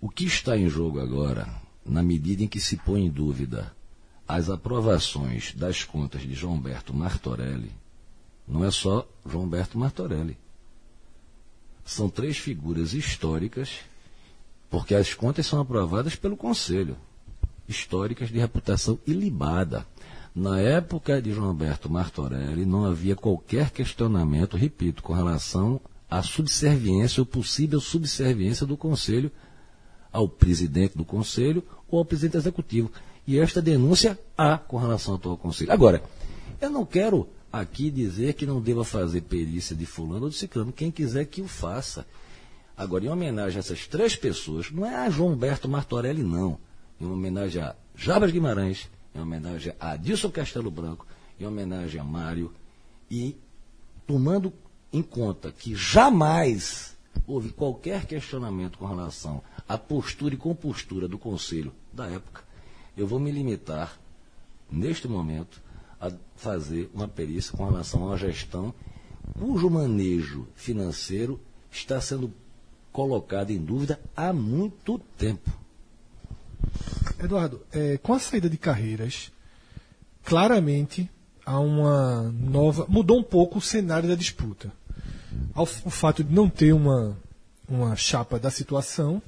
o 0.00 0.08
que 0.08 0.24
está 0.24 0.56
em 0.56 0.68
jogo 0.68 0.98
agora, 0.98 1.48
na 1.84 2.02
medida 2.02 2.42
em 2.42 2.48
que 2.48 2.58
se 2.58 2.76
põe 2.78 3.04
em 3.04 3.10
dúvida 3.10 3.72
as 4.26 4.50
aprovações 4.50 5.54
das 5.54 5.84
contas 5.84 6.22
de 6.22 6.34
João 6.34 6.54
Alberto 6.54 6.92
Martorelli, 6.92 7.70
não 8.48 8.64
é 8.64 8.72
só 8.72 9.08
João 9.24 9.44
Alberto 9.44 9.78
Martorelli. 9.78 10.36
São 11.84 12.10
três 12.10 12.36
figuras 12.38 12.92
históricas, 12.92 13.82
porque 14.70 14.94
as 14.94 15.14
contas 15.14 15.46
são 15.46 15.60
aprovadas 15.60 16.16
pelo 16.16 16.36
Conselho, 16.36 16.96
históricas 17.68 18.28
de 18.28 18.38
reputação 18.38 18.98
ilibada. 19.06 19.86
Na 20.34 20.60
época 20.60 21.20
de 21.22 21.32
João 21.32 21.48
Alberto 21.48 21.88
Martorelli, 21.88 22.66
não 22.66 22.84
havia 22.84 23.16
qualquer 23.16 23.70
questionamento, 23.70 24.56
repito, 24.56 25.02
com 25.02 25.14
relação 25.14 25.80
à 26.10 26.22
subserviência 26.22 27.20
ou 27.20 27.26
possível 27.26 27.80
subserviência 27.80 28.66
do 28.66 28.76
Conselho 28.76 29.30
ao 30.12 30.28
presidente 30.28 30.96
do 30.96 31.04
Conselho 31.04 31.62
ou 31.88 31.98
ao 31.98 32.04
presidente 32.04 32.36
executivo. 32.36 32.90
E 33.26 33.38
esta 33.38 33.60
denúncia 33.60 34.18
há 34.36 34.56
com 34.56 34.76
relação 34.76 35.14
ao 35.14 35.18
atual 35.18 35.36
Conselho. 35.36 35.72
Agora, 35.72 36.02
eu 36.60 36.70
não 36.70 36.84
quero 36.84 37.28
aqui 37.52 37.90
dizer 37.90 38.34
que 38.34 38.46
não 38.46 38.60
deva 38.60 38.84
fazer 38.84 39.22
perícia 39.22 39.74
de 39.74 39.86
fulano 39.86 40.24
ou 40.24 40.30
de 40.30 40.36
ciclano. 40.36 40.72
Quem 40.72 40.90
quiser 40.90 41.24
que 41.24 41.40
o 41.40 41.48
faça. 41.48 42.06
Agora, 42.76 43.04
em 43.04 43.08
homenagem 43.08 43.56
a 43.56 43.60
essas 43.60 43.86
três 43.86 44.14
pessoas, 44.14 44.70
não 44.70 44.84
é 44.84 44.94
a 44.94 45.08
João 45.08 45.30
Alberto 45.30 45.68
Martorelli, 45.68 46.22
não. 46.22 46.58
Em 47.00 47.06
homenagem 47.06 47.62
a 47.62 47.74
Jabas 47.94 48.30
Guimarães, 48.30 48.90
em 49.14 49.20
homenagem 49.20 49.72
a 49.80 49.92
Adilson 49.92 50.30
Castelo 50.30 50.70
Branco, 50.70 51.06
em 51.40 51.46
homenagem 51.46 52.00
a 52.00 52.04
Mário, 52.04 52.52
e 53.10 53.36
tomando 54.06 54.52
em 54.92 55.02
conta 55.02 55.50
que 55.50 55.74
jamais 55.74 56.96
houve 57.26 57.50
qualquer 57.50 58.04
questionamento 58.04 58.78
com 58.78 58.86
relação 58.86 59.42
à 59.68 59.78
postura 59.78 60.34
e 60.34 60.38
compostura 60.38 61.08
do 61.08 61.18
Conselho 61.18 61.72
da 61.92 62.06
época, 62.06 62.44
eu 62.96 63.06
vou 63.06 63.18
me 63.18 63.30
limitar, 63.30 63.98
neste 64.70 65.08
momento, 65.08 65.62
a 66.00 66.10
fazer 66.36 66.90
uma 66.92 67.08
perícia 67.08 67.56
com 67.56 67.64
relação 67.64 68.06
uma 68.06 68.16
gestão 68.18 68.74
cujo 69.38 69.68
manejo 69.70 70.46
financeiro 70.54 71.40
está 71.70 72.00
sendo 72.00 72.32
colocado 72.96 73.50
em 73.50 73.58
dúvida 73.58 74.00
há 74.16 74.32
muito 74.32 74.98
tempo. 75.18 75.50
Eduardo, 77.22 77.60
é, 77.70 77.98
com 77.98 78.14
a 78.14 78.18
saída 78.18 78.48
de 78.48 78.56
carreiras, 78.56 79.30
claramente 80.24 81.06
há 81.44 81.60
uma 81.60 82.22
nova. 82.32 82.86
mudou 82.88 83.18
um 83.18 83.22
pouco 83.22 83.58
o 83.58 83.60
cenário 83.60 84.08
da 84.08 84.14
disputa. 84.14 84.72
Ao, 85.54 85.64
o 85.64 85.90
fato 85.90 86.24
de 86.24 86.34
não 86.34 86.48
ter 86.48 86.72
uma, 86.72 87.14
uma 87.68 87.94
chapa 87.96 88.38
da 88.38 88.50
situação 88.50 89.20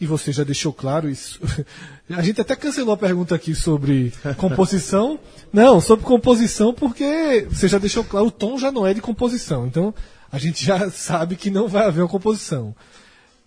e 0.00 0.06
você 0.06 0.32
já 0.32 0.42
deixou 0.42 0.72
claro 0.72 1.06
isso. 1.06 1.38
A 2.08 2.22
gente 2.22 2.40
até 2.40 2.56
cancelou 2.56 2.94
a 2.94 2.96
pergunta 2.96 3.34
aqui 3.34 3.54
sobre 3.54 4.10
composição. 4.38 5.20
Não, 5.52 5.82
sobre 5.82 6.06
composição, 6.06 6.72
porque 6.72 7.46
você 7.50 7.68
já 7.68 7.76
deixou 7.76 8.04
claro, 8.04 8.28
o 8.28 8.30
tom 8.30 8.56
já 8.56 8.72
não 8.72 8.86
é 8.86 8.94
de 8.94 9.02
composição. 9.02 9.66
Então, 9.66 9.94
a 10.30 10.38
gente 10.38 10.64
já 10.64 10.88
sabe 10.90 11.36
que 11.36 11.50
não 11.50 11.68
vai 11.68 11.84
haver 11.84 12.00
uma 12.00 12.08
composição. 12.08 12.74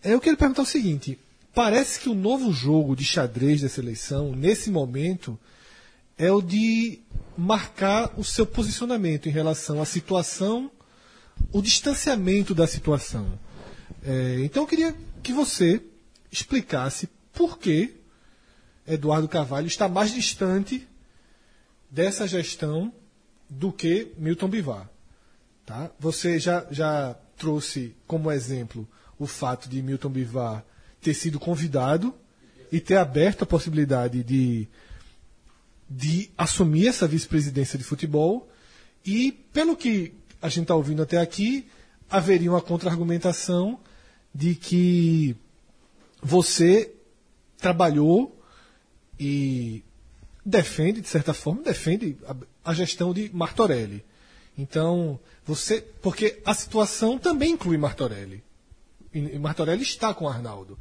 Eu 0.05 0.21
queria 0.21 0.37
perguntar 0.37 0.61
o 0.61 0.67
seguinte: 0.67 1.19
parece 1.53 1.99
que 1.99 2.07
o 2.07 2.13
novo 2.13 2.53
jogo 2.53 2.95
de 2.95 3.03
xadrez 3.03 3.61
dessa 3.61 3.81
eleição, 3.81 4.31
nesse 4.33 4.69
momento, 4.69 5.37
é 6.15 6.31
o 6.31 6.41
de 6.41 6.99
marcar 7.35 8.13
o 8.17 8.23
seu 8.23 8.45
posicionamento 8.45 9.27
em 9.27 9.31
relação 9.31 9.81
à 9.81 9.85
situação, 9.85 10.69
o 11.51 11.59
distanciamento 11.59 12.53
da 12.53 12.67
situação. 12.67 13.39
É, 14.03 14.41
então 14.41 14.63
eu 14.63 14.67
queria 14.67 14.95
que 15.23 15.33
você 15.33 15.81
explicasse 16.31 17.09
por 17.33 17.57
que 17.57 17.95
Eduardo 18.87 19.27
Carvalho 19.27 19.67
está 19.67 19.89
mais 19.89 20.13
distante 20.13 20.87
dessa 21.89 22.27
gestão 22.27 22.93
do 23.49 23.71
que 23.71 24.13
Milton 24.17 24.49
Bivar. 24.49 24.87
Tá? 25.65 25.89
Você 25.99 26.37
já, 26.37 26.65
já 26.69 27.15
trouxe 27.35 27.95
como 28.05 28.31
exemplo 28.31 28.87
o 29.17 29.25
fato 29.25 29.69
de 29.69 29.81
Milton 29.81 30.09
Bivar 30.09 30.63
ter 31.01 31.13
sido 31.13 31.39
convidado 31.39 32.13
e 32.71 32.79
ter 32.79 32.97
aberto 32.97 33.43
a 33.43 33.47
possibilidade 33.47 34.23
de, 34.23 34.67
de 35.89 36.29
assumir 36.37 36.87
essa 36.87 37.07
vice-presidência 37.07 37.77
de 37.77 37.83
futebol. 37.83 38.49
E, 39.05 39.31
pelo 39.53 39.75
que 39.75 40.13
a 40.41 40.49
gente 40.49 40.63
está 40.63 40.75
ouvindo 40.75 41.03
até 41.03 41.19
aqui, 41.19 41.67
haveria 42.09 42.51
uma 42.51 42.61
contra-argumentação 42.61 43.79
de 44.33 44.55
que 44.55 45.35
você 46.21 46.91
trabalhou 47.57 48.37
e 49.19 49.83
defende, 50.45 51.01
de 51.01 51.07
certa 51.07 51.33
forma, 51.33 51.61
defende 51.61 52.17
a, 52.27 52.35
a 52.71 52.73
gestão 52.73 53.13
de 53.13 53.29
Martorelli. 53.33 54.03
Então, 54.57 55.19
você. 55.45 55.81
Porque 56.01 56.41
a 56.45 56.53
situação 56.53 57.17
também 57.17 57.51
inclui 57.51 57.77
Martorelli. 57.77 58.43
Martorelli 59.39 59.83
está 59.83 60.13
com 60.13 60.27
Arnaldo. 60.27 60.77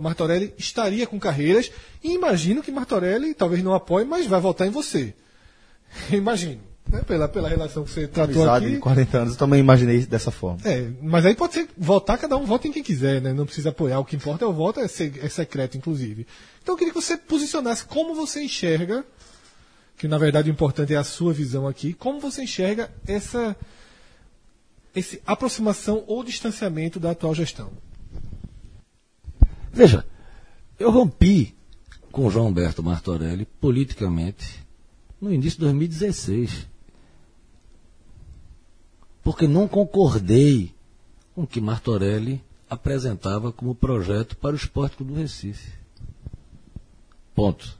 Martorelli 0.00 0.54
estaria 0.58 1.06
com 1.06 1.18
carreiras 1.18 1.70
e 2.02 2.12
imagino 2.14 2.62
que 2.62 2.70
Martorelli 2.72 3.34
talvez 3.34 3.62
não 3.62 3.74
apoie, 3.74 4.04
mas 4.04 4.26
vai 4.26 4.40
votar 4.40 4.66
em 4.66 4.70
você. 4.70 5.14
Imagino. 6.10 6.60
Né? 6.88 7.02
Pela, 7.02 7.26
pela 7.28 7.48
relação 7.48 7.82
que 7.84 7.90
você 7.90 8.06
tratou 8.06 8.34
Amizade 8.36 8.66
aqui. 8.66 8.74
de 8.76 8.80
40 8.80 9.18
anos, 9.18 9.32
eu 9.32 9.38
também 9.38 9.58
imaginei 9.58 10.06
dessa 10.06 10.30
forma. 10.30 10.60
É, 10.64 10.88
mas 11.02 11.26
aí 11.26 11.34
pode 11.34 11.54
ser 11.54 11.68
votar, 11.76 12.16
cada 12.16 12.36
um 12.36 12.44
vota 12.44 12.68
em 12.68 12.72
quem 12.72 12.82
quiser, 12.82 13.20
né? 13.20 13.32
Não 13.32 13.44
precisa 13.44 13.70
apoiar. 13.70 13.98
O 13.98 14.04
que 14.04 14.14
importa 14.14 14.44
é 14.44 14.48
o 14.48 14.52
voto, 14.52 14.78
é, 14.78 14.86
se- 14.86 15.12
é 15.20 15.28
secreto, 15.28 15.76
inclusive. 15.76 16.26
Então 16.62 16.74
eu 16.74 16.78
queria 16.78 16.92
que 16.94 17.00
você 17.00 17.16
posicionasse 17.16 17.84
como 17.86 18.14
você 18.14 18.40
enxerga, 18.42 19.04
que 19.98 20.06
na 20.06 20.16
verdade 20.16 20.48
o 20.48 20.52
importante 20.52 20.94
é 20.94 20.96
a 20.96 21.02
sua 21.02 21.32
visão 21.32 21.66
aqui, 21.66 21.92
como 21.92 22.20
você 22.20 22.44
enxerga 22.44 22.88
essa 23.06 23.56
esse 24.96 25.22
aproximação 25.26 26.02
ou 26.06 26.24
distanciamento 26.24 26.98
da 26.98 27.10
atual 27.10 27.34
gestão. 27.34 27.70
Veja, 29.70 30.06
eu 30.78 30.90
rompi 30.90 31.54
com 32.10 32.30
João 32.30 32.48
Humberto 32.48 32.82
Martorelli 32.82 33.44
politicamente 33.60 34.64
no 35.20 35.30
início 35.30 35.58
de 35.58 35.66
2016. 35.66 36.66
Porque 39.22 39.46
não 39.46 39.68
concordei 39.68 40.72
com 41.34 41.42
o 41.42 41.46
que 41.46 41.60
Martorelli 41.60 42.42
apresentava 42.70 43.52
como 43.52 43.74
projeto 43.74 44.34
para 44.36 44.52
o 44.52 44.56
Esporte 44.56 44.96
Clube 44.96 45.12
do 45.12 45.18
Recife. 45.18 45.72
Ponto. 47.34 47.76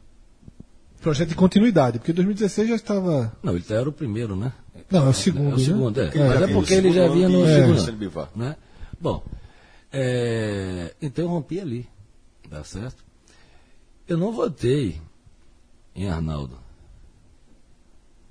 Projeto 1.00 1.30
de 1.30 1.34
continuidade, 1.34 1.98
porque 1.98 2.12
2016 2.12 2.68
já 2.68 2.74
estava. 2.74 3.34
Não, 3.42 3.54
ele 3.54 3.64
era 3.70 3.88
o 3.88 3.92
primeiro, 3.92 4.36
né? 4.36 4.52
Não, 4.90 5.06
é 5.06 5.10
o 5.10 5.12
segundo. 5.12 5.50
É 5.50 5.54
o 5.54 5.58
né? 5.58 5.64
segundo, 5.64 6.00
é. 6.00 6.06
É. 6.06 6.28
Mas 6.28 6.42
é 6.42 6.52
porque 6.52 6.74
ele 6.74 6.92
já 6.92 7.08
vinha 7.08 7.28
no 7.28 7.44
É. 7.44 7.78
segundo. 7.78 8.28
Né? 8.36 8.56
Bom, 9.00 9.22
é, 9.92 10.94
então 11.00 11.24
eu 11.24 11.30
rompi 11.30 11.60
ali, 11.60 11.88
tá 12.48 12.62
certo? 12.64 13.04
Eu 14.06 14.16
não 14.16 14.32
votei 14.32 15.00
em 15.94 16.08
Arnaldo. 16.08 16.58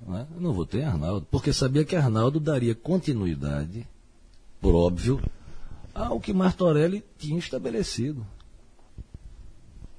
Né? 0.06 0.26
Eu 0.34 0.40
não 0.40 0.52
votei 0.52 0.80
em 0.80 0.84
Arnaldo, 0.84 1.26
porque 1.30 1.52
sabia 1.52 1.84
que 1.84 1.96
Arnaldo 1.96 2.40
daria 2.40 2.74
continuidade, 2.74 3.86
por 4.60 4.74
óbvio, 4.74 5.20
ao 5.94 6.20
que 6.20 6.32
Martorelli 6.32 7.04
tinha 7.18 7.38
estabelecido. 7.38 8.26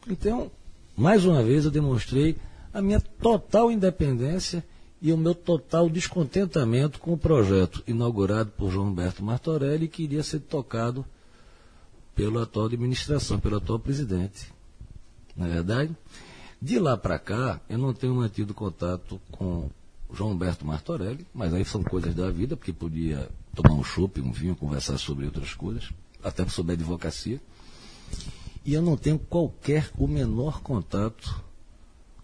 Então, 0.08 0.50
mais 0.96 1.26
uma 1.26 1.44
vez 1.44 1.66
eu 1.66 1.72
demonstrei 1.72 2.38
a 2.74 2.82
minha 2.82 3.00
total 3.00 3.72
independência 3.72 4.64
e 5.02 5.14
o 5.14 5.18
meu 5.18 5.36
total 5.36 5.90
descontentamento 5.90 7.00
com 7.00 7.14
o 7.14 7.18
projeto 7.18 7.84
inaugurado 7.88 8.52
por 8.52 8.72
João 8.72 8.88
Humberto 8.88 9.24
Martorelli 9.24 9.88
que 9.88 10.04
iria 10.04 10.24
ser 10.24 10.40
tocado 10.40 11.06
pela 12.16 12.44
atual 12.44 12.66
administração, 12.66 13.40
pelo 13.40 13.58
atual 13.58 13.78
presidente. 13.78 14.52
Na 15.36 15.48
verdade, 15.48 15.96
de 16.60 16.80
lá 16.80 16.98
para 16.98 17.20
cá, 17.20 17.62
eu 17.70 17.78
não 17.78 17.94
tenho 17.94 18.16
mantido 18.16 18.56
contato 18.56 19.22
com 19.32 19.70
João 20.12 20.32
Humberto 20.32 20.66
Martorelli, 20.66 21.28
mas 21.32 21.54
aí 21.54 21.64
são 21.64 21.84
coisas 21.84 22.16
da 22.16 22.32
vida, 22.32 22.58
porque 22.58 22.74
podia 22.74 23.30
tomar 23.54 23.76
um 23.76 23.84
chopp, 23.84 24.20
um 24.20 24.32
vinho, 24.32 24.56
conversar 24.56 24.98
sobre 24.98 25.26
outras 25.26 25.54
coisas, 25.54 25.92
até 26.24 26.48
sobre 26.48 26.74
advocacia. 26.74 27.40
E 28.66 28.74
eu 28.74 28.82
não 28.82 28.98
tenho 28.98 29.20
qualquer, 29.20 29.92
o 29.98 30.08
menor 30.08 30.62
contato 30.62 31.44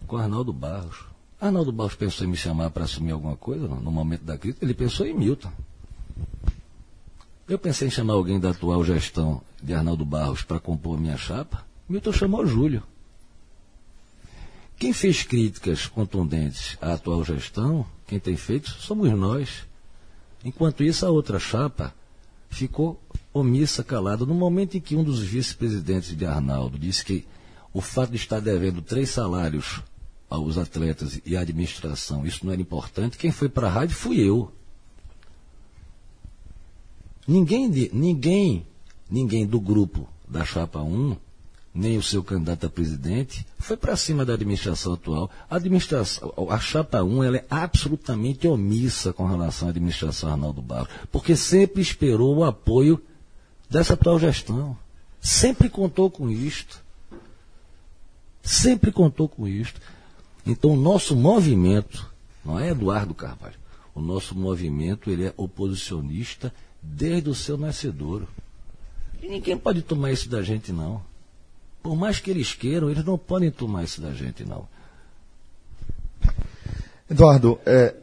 com 0.06 0.16
Arnaldo 0.16 0.52
Barros. 0.52 1.13
Arnaldo 1.44 1.70
Barros 1.70 1.94
pensou 1.94 2.26
em 2.26 2.30
me 2.30 2.38
chamar 2.38 2.70
para 2.70 2.84
assumir 2.84 3.12
alguma 3.12 3.36
coisa 3.36 3.68
no, 3.68 3.92
momento 3.92 4.24
da 4.24 4.38
crise, 4.38 4.56
ele 4.62 4.72
pensou 4.72 5.04
em 5.06 5.12
Milton. 5.12 5.52
Eu 7.46 7.58
pensei 7.58 7.88
em 7.88 7.90
chamar 7.90 8.14
alguém 8.14 8.40
da 8.40 8.48
atual 8.48 8.82
gestão 8.82 9.42
de 9.62 9.74
Arnaldo 9.74 10.06
Barros 10.06 10.42
para 10.42 10.58
compor 10.58 10.98
minha 10.98 11.18
chapa. 11.18 11.62
Milton 11.86 12.12
chamou 12.14 12.46
Júlio. 12.46 12.82
Quem 14.78 14.94
fez 14.94 15.22
críticas 15.22 15.86
contundentes 15.86 16.78
à 16.80 16.94
atual 16.94 17.22
gestão, 17.22 17.84
quem 18.06 18.18
tem 18.18 18.38
feito, 18.38 18.70
somos 18.70 19.10
nós. 19.10 19.66
Enquanto 20.42 20.82
isso, 20.82 21.04
a 21.04 21.10
outra 21.10 21.38
chapa 21.38 21.94
ficou 22.48 22.98
omissa, 23.34 23.84
calada. 23.84 24.24
No 24.24 24.34
momento 24.34 24.78
em 24.78 24.80
que 24.80 24.96
um 24.96 25.04
dos 25.04 25.20
vice-presidentes 25.20 26.16
de 26.16 26.24
Arnaldo 26.24 26.78
disse 26.78 27.04
que 27.04 27.26
o 27.70 27.82
fato 27.82 28.12
de 28.12 28.16
estar 28.16 28.40
devendo 28.40 28.80
três 28.80 29.10
salários 29.10 29.82
aos 30.34 30.58
atletas 30.58 31.20
e 31.24 31.36
à 31.36 31.40
administração, 31.40 32.26
isso 32.26 32.44
não 32.44 32.52
era 32.52 32.60
importante, 32.60 33.18
quem 33.18 33.30
foi 33.30 33.48
para 33.48 33.68
a 33.68 33.70
rádio 33.70 33.96
fui 33.96 34.18
eu. 34.18 34.52
Ninguém, 37.26 37.68
ninguém, 37.92 38.66
ninguém 39.10 39.46
do 39.46 39.58
grupo 39.58 40.06
da 40.28 40.44
chapa 40.44 40.80
1, 40.80 41.16
nem 41.74 41.98
o 41.98 42.02
seu 42.02 42.22
candidato 42.22 42.66
a 42.66 42.70
presidente, 42.70 43.44
foi 43.58 43.76
para 43.76 43.96
cima 43.96 44.24
da 44.24 44.34
administração 44.34 44.92
atual. 44.92 45.30
A 45.50 45.56
administração, 45.56 46.32
a 46.48 46.58
chapa 46.60 47.02
1, 47.02 47.24
ela 47.24 47.36
é 47.38 47.44
absolutamente 47.50 48.46
omissa 48.46 49.12
com 49.12 49.26
relação 49.26 49.68
à 49.68 49.70
administração 49.70 50.30
Arnaldo 50.30 50.62
Barros, 50.62 50.88
porque 51.10 51.34
sempre 51.34 51.82
esperou 51.82 52.36
o 52.36 52.44
apoio 52.44 53.02
dessa 53.68 53.94
atual 53.94 54.18
gestão. 54.18 54.76
Sempre 55.20 55.68
contou 55.68 56.10
com 56.10 56.30
isto. 56.30 56.84
Sempre 58.42 58.92
contou 58.92 59.28
com 59.28 59.48
isto. 59.48 59.80
Então 60.46 60.70
o 60.72 60.76
nosso 60.76 61.16
movimento, 61.16 62.12
não 62.44 62.58
é 62.58 62.70
Eduardo 62.70 63.14
Carvalho, 63.14 63.58
o 63.94 64.00
nosso 64.00 64.34
movimento 64.34 65.10
ele 65.10 65.26
é 65.26 65.34
oposicionista 65.36 66.52
desde 66.82 67.30
o 67.30 67.34
seu 67.34 67.56
nascedouro. 67.56 68.28
E 69.22 69.28
ninguém 69.28 69.56
pode 69.56 69.82
tomar 69.82 70.12
isso 70.12 70.28
da 70.28 70.42
gente, 70.42 70.72
não. 70.72 71.02
Por 71.82 71.96
mais 71.96 72.18
que 72.18 72.30
eles 72.30 72.54
queiram, 72.54 72.90
eles 72.90 73.04
não 73.04 73.16
podem 73.16 73.50
tomar 73.50 73.84
isso 73.84 74.00
da 74.00 74.12
gente, 74.12 74.44
não. 74.44 74.68
Eduardo, 77.08 77.58
é, 77.64 77.94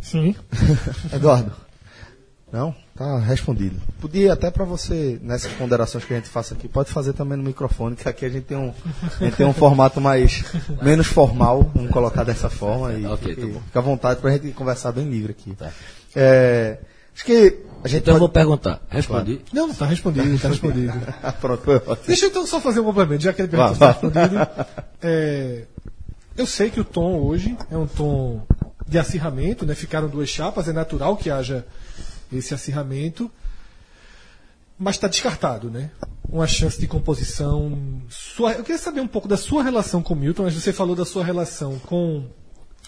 Sim. 0.00 0.34
Eduardo. 1.12 1.52
Não? 2.52 2.74
Tá 2.94 3.18
respondido. 3.18 3.76
Podia 4.00 4.32
até 4.32 4.50
para 4.50 4.64
você, 4.64 5.18
nessas 5.22 5.52
ponderações 5.52 6.04
que 6.04 6.12
a 6.12 6.16
gente 6.16 6.28
faça 6.28 6.54
aqui, 6.54 6.68
pode 6.68 6.90
fazer 6.90 7.12
também 7.12 7.36
no 7.36 7.44
microfone, 7.44 7.96
que 7.96 8.08
aqui 8.08 8.24
a 8.24 8.28
gente 8.28 8.44
tem 8.44 8.56
um, 8.56 8.72
a 9.20 9.24
gente 9.24 9.36
tem 9.36 9.46
um 9.46 9.52
formato 9.52 10.00
mais 10.00 10.44
menos 10.80 11.08
formal, 11.08 11.70
vamos 11.74 11.90
colocar 11.90 12.22
dessa 12.24 12.48
forma 12.48 12.92
e 12.94 13.02
fique, 13.18 13.46
tá 13.46 13.60
fica 13.60 13.78
à 13.78 13.82
vontade 13.82 14.20
pra 14.20 14.30
gente 14.30 14.52
conversar 14.52 14.92
bem 14.92 15.08
livre 15.08 15.32
aqui. 15.32 15.54
Tá. 15.54 15.70
É, 16.14 16.78
acho 17.14 17.24
que 17.24 17.58
a 17.82 17.88
gente 17.88 18.02
Então 18.02 18.14
eu 18.14 18.20
vou 18.20 18.28
pode... 18.28 18.44
perguntar. 18.44 18.80
Respondi. 18.88 19.40
Não, 19.52 19.74
tá 19.74 19.84
respondido, 19.84 20.38
tá 20.38 20.48
respondido. 20.48 20.92
Pronto, 21.40 21.62
foi 21.64 21.76
ótimo. 21.76 22.06
Deixa 22.06 22.26
eu 22.26 22.30
então 22.30 22.46
só 22.46 22.60
fazer 22.60 22.80
um 22.80 22.84
complemento, 22.84 23.24
já 23.24 23.32
que 23.32 23.42
ele 23.42 23.48
perguntou 23.48 23.74
se 23.74 23.80
Vá, 23.80 23.92
tá 23.92 24.00
respondido. 24.00 24.48
É, 25.02 25.64
eu 26.36 26.46
sei 26.46 26.70
que 26.70 26.80
o 26.80 26.84
tom 26.84 27.20
hoje 27.20 27.56
é 27.70 27.76
um 27.76 27.86
tom 27.86 28.42
de 28.88 28.98
acirramento, 28.98 29.66
né? 29.66 29.74
Ficaram 29.74 30.08
duas 30.08 30.28
chapas, 30.28 30.68
é 30.68 30.72
natural 30.72 31.16
que 31.16 31.28
haja 31.28 31.66
esse 32.32 32.54
acirramento, 32.54 33.30
mas 34.78 34.96
está 34.96 35.08
descartado, 35.08 35.70
né? 35.70 35.90
uma 36.28 36.46
chance 36.46 36.78
de 36.78 36.86
composição. 36.86 38.02
Sua, 38.08 38.52
eu 38.52 38.62
queria 38.62 38.78
saber 38.78 39.00
um 39.00 39.06
pouco 39.06 39.28
da 39.28 39.36
sua 39.36 39.62
relação 39.62 40.02
com 40.02 40.14
Milton, 40.14 40.44
mas 40.44 40.54
você 40.54 40.72
falou 40.72 40.96
da 40.96 41.04
sua 41.04 41.24
relação 41.24 41.78
com 41.78 42.24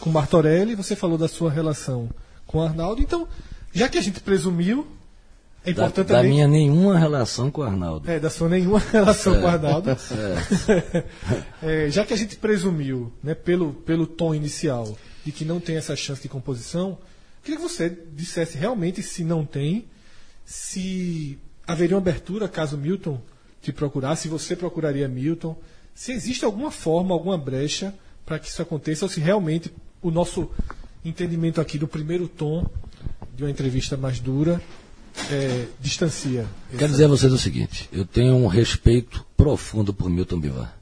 com 0.01 0.11
Martorelli, 0.11 0.77
você 0.77 0.95
falou 0.95 1.19
da 1.19 1.27
sua 1.27 1.51
relação 1.51 2.09
com 2.47 2.63
Arnaldo. 2.63 3.03
Então, 3.03 3.27
já 3.73 3.89
que 3.89 3.99
a 3.99 4.01
gente 4.01 4.21
presumiu, 4.21 4.87
é 5.65 5.73
Da, 5.73 5.83
importante 5.83 6.07
da 6.07 6.17
também. 6.19 6.31
minha 6.31 6.47
nenhuma 6.47 6.97
relação 6.97 7.51
com 7.51 7.63
o 7.63 7.65
Arnaldo. 7.65 8.09
É, 8.09 8.21
da 8.21 8.31
sua 8.31 8.49
nenhuma 8.49 8.79
relação 8.93 9.35
com 9.41 9.47
o 9.47 9.49
Arnaldo. 9.49 9.91
É, 11.61 11.91
já 11.91 12.05
que 12.07 12.15
a 12.15 12.17
gente 12.17 12.37
presumiu, 12.37 13.13
né, 13.23 13.35
pelo, 13.35 13.73
pelo 13.73 14.07
tom 14.07 14.33
inicial, 14.33 14.97
de 15.25 15.33
que 15.33 15.45
não 15.45 15.59
tem 15.59 15.77
essa 15.77 15.97
chance 15.97 16.23
de 16.23 16.29
composição, 16.29 16.97
queria 17.49 17.57
que 17.57 17.63
você 17.63 17.97
dissesse 18.13 18.59
realmente 18.59 19.03
se 19.03 19.25
não 19.25 19.45
tem, 19.45 19.87
se 20.45 21.39
haveria 21.67 21.97
uma 21.97 22.03
abertura 22.03 22.47
caso 22.47 22.77
Milton 22.77 23.19
te 23.63 23.73
procurasse, 23.73 24.23
se 24.23 24.29
você 24.29 24.55
procuraria 24.55 25.09
Milton, 25.09 25.57
se 25.95 26.13
existe 26.13 26.45
alguma 26.45 26.71
forma, 26.71 27.15
alguma 27.15 27.39
brecha 27.39 27.95
para 28.27 28.39
que 28.39 28.49
isso 28.49 28.61
aconteça, 28.61 29.07
ou 29.07 29.09
se 29.09 29.19
realmente 29.19 29.73
o 30.03 30.11
nosso 30.11 30.51
entendimento 31.03 31.59
aqui 31.59 31.79
do 31.79 31.89
primeiro 31.89 32.29
tom 32.29 32.69
de 33.35 33.45
uma 33.45 33.51
entrevista 33.51 33.97
mais 33.97 34.21
dura 34.21 34.61
é, 35.31 35.67
distancia. 35.81 36.47
Quero 36.77 36.93
dizer 36.93 37.07
a 37.07 37.09
vocês 37.09 37.33
o 37.33 37.39
seguinte: 37.39 37.89
eu 37.91 38.05
tenho 38.05 38.37
um 38.37 38.47
respeito 38.47 39.25
profundo 39.37 39.95
por 39.95 40.11
Milton 40.11 40.39
Bivar. 40.39 40.79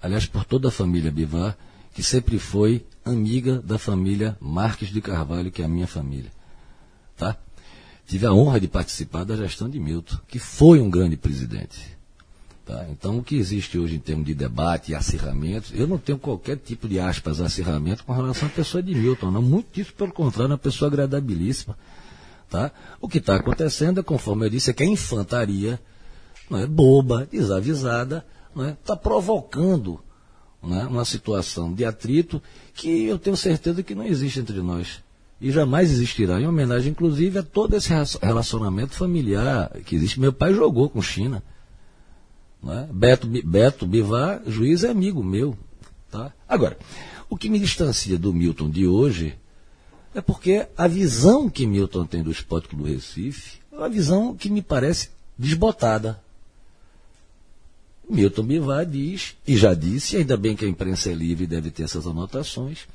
Aliás, 0.00 0.26
por 0.26 0.44
toda 0.44 0.68
a 0.68 0.70
família 0.70 1.10
Bivar, 1.10 1.58
que 1.92 2.04
sempre 2.04 2.38
foi 2.38 2.84
amiga 3.04 3.60
da 3.60 3.78
família 3.78 4.36
Marques 4.40 4.88
de 4.88 5.00
Carvalho, 5.00 5.50
que 5.50 5.62
é 5.62 5.64
a 5.64 5.68
minha 5.68 5.86
família. 5.86 6.30
Tá? 7.16 7.36
Tive 8.06 8.26
a 8.26 8.32
honra 8.32 8.60
de 8.60 8.68
participar 8.68 9.24
da 9.24 9.36
gestão 9.36 9.68
de 9.68 9.78
Milton, 9.78 10.16
que 10.28 10.38
foi 10.38 10.80
um 10.80 10.90
grande 10.90 11.16
presidente. 11.16 11.94
Tá? 12.64 12.86
Então, 12.90 13.18
o 13.18 13.22
que 13.22 13.36
existe 13.36 13.78
hoje 13.78 13.96
em 13.96 13.98
termos 13.98 14.24
de 14.24 14.34
debate 14.34 14.92
e 14.92 14.94
acirramentos, 14.94 15.70
eu 15.74 15.86
não 15.86 15.98
tenho 15.98 16.18
qualquer 16.18 16.56
tipo 16.56 16.88
de 16.88 16.98
aspas 16.98 17.40
acirramento 17.40 18.04
com 18.04 18.12
relação 18.12 18.48
à 18.48 18.50
pessoa 18.50 18.82
de 18.82 18.94
Milton. 18.94 19.30
Não, 19.30 19.42
muito 19.42 19.68
disso 19.72 19.92
pelo 19.92 20.12
contrário, 20.12 20.52
é 20.52 20.54
uma 20.54 20.58
pessoa 20.58 20.88
agradabilíssima. 20.90 21.76
Tá? 22.48 22.70
O 23.00 23.08
que 23.08 23.18
está 23.18 23.36
acontecendo 23.36 24.00
é, 24.00 24.02
conforme 24.02 24.46
eu 24.46 24.50
disse, 24.50 24.70
é 24.70 24.72
que 24.72 24.82
a 24.82 24.86
infantaria 24.86 25.80
não 26.48 26.58
é 26.58 26.66
boba, 26.66 27.26
desavisada, 27.30 28.24
não 28.54 28.64
é, 28.64 28.70
está 28.70 28.96
provocando 28.96 30.00
não 30.66 30.80
é, 30.80 30.86
uma 30.86 31.04
situação 31.04 31.72
de 31.72 31.84
atrito 31.84 32.42
que 32.74 33.04
eu 33.04 33.18
tenho 33.18 33.36
certeza 33.36 33.82
que 33.82 33.94
não 33.94 34.04
existe 34.04 34.40
entre 34.40 34.60
nós. 34.60 35.02
E 35.40 35.50
jamais 35.50 35.90
existirá, 35.90 36.40
em 36.40 36.46
homenagem, 36.46 36.92
inclusive, 36.92 37.38
a 37.38 37.42
todo 37.42 37.76
esse 37.76 37.90
relacionamento 38.22 38.94
familiar 38.94 39.70
que 39.84 39.96
existe. 39.96 40.20
Meu 40.20 40.32
pai 40.32 40.54
jogou 40.54 40.88
com 40.88 41.02
China. 41.02 41.42
Não 42.62 42.72
é? 42.72 42.88
Beto, 42.90 43.26
Beto 43.26 43.86
Bivar, 43.86 44.42
juiz 44.46 44.84
é 44.84 44.90
amigo 44.90 45.22
meu. 45.22 45.56
Tá? 46.10 46.32
Agora, 46.48 46.78
o 47.28 47.36
que 47.36 47.50
me 47.50 47.58
distancia 47.58 48.18
do 48.18 48.32
Milton 48.32 48.70
de 48.70 48.86
hoje 48.86 49.36
é 50.14 50.20
porque 50.20 50.66
a 50.76 50.86
visão 50.86 51.50
que 51.50 51.66
Milton 51.66 52.06
tem 52.06 52.22
do 52.22 52.30
Esporte 52.30 52.74
do 52.74 52.84
Recife 52.84 53.58
é 53.72 53.76
uma 53.76 53.88
visão 53.88 54.34
que 54.34 54.48
me 54.48 54.62
parece 54.62 55.10
desbotada. 55.36 56.22
Milton 58.08 58.42
Bivar 58.44 58.84
diz, 58.84 59.34
e 59.46 59.56
já 59.56 59.72
disse, 59.74 60.16
ainda 60.16 60.36
bem 60.36 60.54
que 60.54 60.64
a 60.64 60.68
imprensa 60.68 61.10
é 61.10 61.14
livre 61.14 61.44
e 61.44 61.46
deve 61.46 61.70
ter 61.70 61.84
essas 61.84 62.06
anotações, 62.06 62.86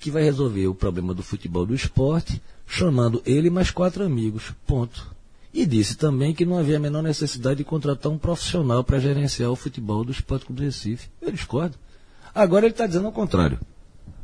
que 0.00 0.10
vai 0.10 0.24
resolver 0.24 0.66
o 0.66 0.74
problema 0.74 1.14
do 1.14 1.22
futebol 1.22 1.64
do 1.64 1.74
esporte, 1.74 2.42
chamando 2.66 3.22
ele 3.24 3.50
mais 3.50 3.70
quatro 3.70 4.04
amigos. 4.04 4.52
Ponto. 4.66 5.12
E 5.54 5.66
disse 5.66 5.96
também 5.96 6.34
que 6.34 6.46
não 6.46 6.58
havia 6.58 6.78
a 6.78 6.80
menor 6.80 7.02
necessidade 7.02 7.58
de 7.58 7.64
contratar 7.64 8.10
um 8.10 8.18
profissional 8.18 8.82
para 8.82 8.98
gerenciar 8.98 9.50
o 9.50 9.56
futebol 9.56 10.02
do 10.02 10.10
Esporte 10.10 10.46
Clube 10.46 10.62
do 10.62 10.64
Recife. 10.64 11.08
Eu 11.20 11.30
discordo. 11.30 11.76
Agora 12.34 12.64
ele 12.64 12.72
está 12.72 12.86
dizendo 12.86 13.06
ao 13.06 13.12
contrário. 13.12 13.60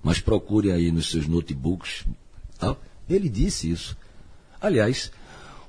Mas 0.03 0.21
procure 0.21 0.73
aí 0.73 0.91
nos 0.91 1.11
seus 1.11 1.27
notebooks. 1.27 2.07
Tal. 2.59 2.81
Ele 3.09 3.29
disse 3.29 3.71
isso. 3.71 3.97
Aliás, 4.61 5.13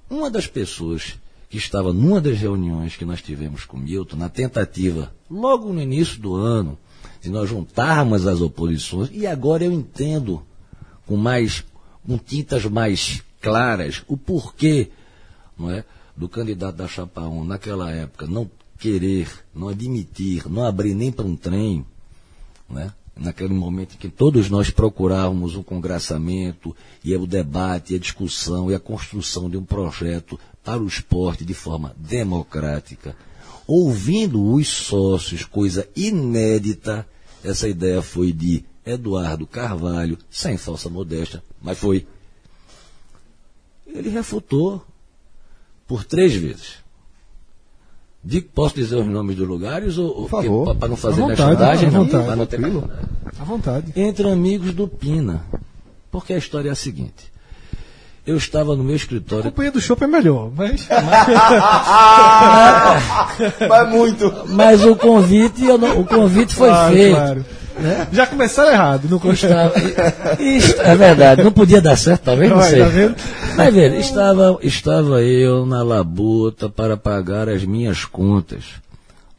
uma 0.10 0.30
das 0.32 0.48
pessoas 0.48 1.20
que 1.50 1.58
estava 1.58 1.92
numa 1.92 2.22
das 2.22 2.38
reuniões 2.38 2.96
que 2.96 3.04
nós 3.04 3.22
tivemos 3.22 3.66
com 3.66 3.76
Milton, 3.76 4.18
na 4.18 4.30
tentativa, 4.30 5.12
logo 5.30 5.74
no 5.74 5.82
início 5.82 6.20
do 6.20 6.36
ano, 6.36 6.78
de 7.20 7.30
nós 7.30 7.50
juntarmos 7.50 8.28
as 8.28 8.40
oposições, 8.40 9.10
e 9.12 9.26
agora 9.26 9.66
eu 9.66 9.72
entendo 9.72 10.44
com 11.08 11.18
mais, 11.18 11.66
com 12.06 12.18
tintas 12.20 12.66
mais 12.66 13.24
claras, 13.42 14.04
o 14.08 14.16
porquê 14.16 14.92
não 15.58 15.72
é, 15.72 15.84
do 16.16 16.30
candidato 16.30 16.76
da 16.76 16.88
Chapa 16.88 17.22
1 17.22 17.44
naquela 17.44 17.92
época 17.92 18.28
não 18.28 18.50
querer, 18.78 19.28
não 19.54 19.70
admitir, 19.70 20.48
não 20.48 20.64
abrir 20.64 20.94
nem 20.94 21.12
para 21.12 21.26
um 21.26 21.36
trem, 21.36 21.86
né? 22.70 22.94
naquele 23.20 23.54
momento 23.54 23.96
em 23.96 23.98
que 23.98 24.08
todos 24.08 24.50
nós 24.50 24.70
procurávamos 24.70 25.56
um 25.56 25.64
congressamento, 25.64 26.76
e 27.04 27.14
o 27.16 27.28
debate, 27.28 27.94
e 27.94 27.96
a 27.98 28.00
discussão, 28.00 28.72
e 28.72 28.76
a 28.76 28.80
construção 28.80 29.50
de 29.50 29.58
um 29.58 29.64
projeto 29.64 30.40
para 30.64 30.82
o 30.82 30.88
esporte 30.88 31.46
de 31.46 31.54
forma 31.54 31.96
democrática, 31.98 33.16
ouvindo 33.66 34.54
os 34.54 34.68
sócios, 34.68 35.46
coisa 35.46 35.88
inédita, 35.96 37.08
essa 37.44 37.68
ideia 37.68 38.02
foi 38.02 38.32
de 38.32 38.64
Eduardo 38.86 39.46
Carvalho, 39.46 40.18
sem 40.30 40.58
falsa 40.58 40.90
modéstia, 40.90 41.44
mas 41.62 41.78
foi. 41.78 42.08
Ele 43.88 44.10
refutou 44.10 44.84
por 45.88 46.04
três 46.04 46.34
vezes. 46.34 46.76
Digo, 48.24 48.50
posso 48.54 48.76
dizer 48.76 48.96
os 48.98 49.08
nomes 49.08 49.36
dos 49.38 49.48
lugares 49.48 49.98
ou 49.98 50.28
Por 50.28 50.30
favor. 50.30 50.76
para 50.76 50.90
não 50.90 50.98
fazer 50.98 51.22
à 51.22 51.28
não, 51.92 52.08
pra 52.08 52.36
não 52.36 52.46
ter. 52.46 52.60
À 53.40 53.44
vontade. 53.44 53.94
entre 53.96 54.30
amigos 54.30 54.74
do 54.74 54.88
Pina. 54.88 55.46
Porque 56.12 56.34
a 56.34 56.38
história 56.38 56.70
é 56.70 56.72
a 56.72 56.76
seguinte. 56.76 57.32
Eu 58.30 58.38
estava 58.38 58.76
no 58.76 58.84
meu 58.84 58.94
A 58.94 58.96
escritório. 58.96 59.46
companhia 59.46 59.72
do 59.72 59.82
Chopp 59.82 60.04
é 60.04 60.08
melhor, 60.08 60.52
mas. 60.56 60.88
Mas 63.68 63.90
muito. 63.90 64.34
Mas 64.50 64.84
o 64.86 64.96
convite, 64.96 65.66
eu 65.66 65.78
não- 65.78 66.00
o 66.02 66.06
convite 66.06 66.54
foi 66.54 66.70
Claro, 66.70 66.94
feito. 66.94 67.16
claro. 67.16 67.46
Já 68.12 68.28
começaram 68.28 68.72
errado, 68.72 69.08
não 69.10 69.20
e- 70.40 70.58
é 70.80 70.96
verdade, 70.98 71.44
não 71.44 71.52
podia 71.52 71.82
dar 71.82 71.96
certo, 71.96 72.24
talvez, 72.24 72.50
não 72.50 72.58
Olha, 72.58 72.70
sei. 72.70 72.80
tá 72.82 72.88
vendo? 72.90 73.16
Mas 73.56 73.74
veja, 73.74 73.96
estava, 73.96 74.58
estava 74.62 75.22
eu 75.24 75.66
na 75.66 75.82
labuta 75.82 76.70
para 76.70 76.98
pagar 76.98 77.48
as 77.48 77.64
minhas 77.64 78.04
contas, 78.04 78.66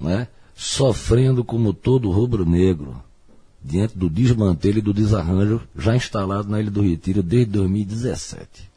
né? 0.00 0.26
sofrendo 0.56 1.44
como 1.44 1.74
todo 1.74 2.10
rubro-negro, 2.10 2.96
diante 3.62 3.96
do 3.96 4.08
desmantelo 4.08 4.78
e 4.78 4.82
do 4.82 4.94
desarranjo 4.94 5.60
já 5.78 5.94
instalado 5.94 6.48
na 6.48 6.60
Ilha 6.60 6.70
do 6.70 6.80
Retiro 6.82 7.22
desde 7.22 7.52
2017. 7.52 8.69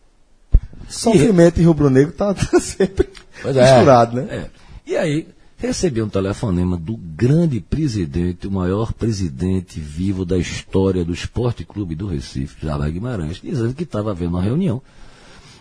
Sofrimento 0.88 1.60
e 1.60 1.63
rubro-negro 1.63 2.13
tá, 2.13 2.34
tá 2.34 2.60
sempre 2.62 3.10
Pois 3.41 3.56
é. 3.56 3.62
misturado, 3.62 4.15
né? 4.15 4.28
É. 4.30 4.50
E 4.86 4.96
aí, 4.96 5.28
recebi 5.58 6.02
um 6.02 6.10
telefonema 6.10 6.78
do 6.78 6.98
grande 6.98 7.60
presidente, 7.60 8.48
o 8.48 8.52
maior 8.52 8.93
presidente 8.93 9.80
vivo 9.80 10.26
da 10.26 10.38
história 10.38 11.06
do 11.06 11.13
Esporte 11.13 11.63
Clube 11.63 11.96
do 11.96 12.08
Recife, 12.08 12.65
Java 12.65 12.89
Guimarães, 12.89 13.39
dizendo 13.41 13.74
que 13.74 13.84
estava 13.84 14.12
havendo 14.12 14.32
uma 14.32 14.41
reunião 14.41 14.82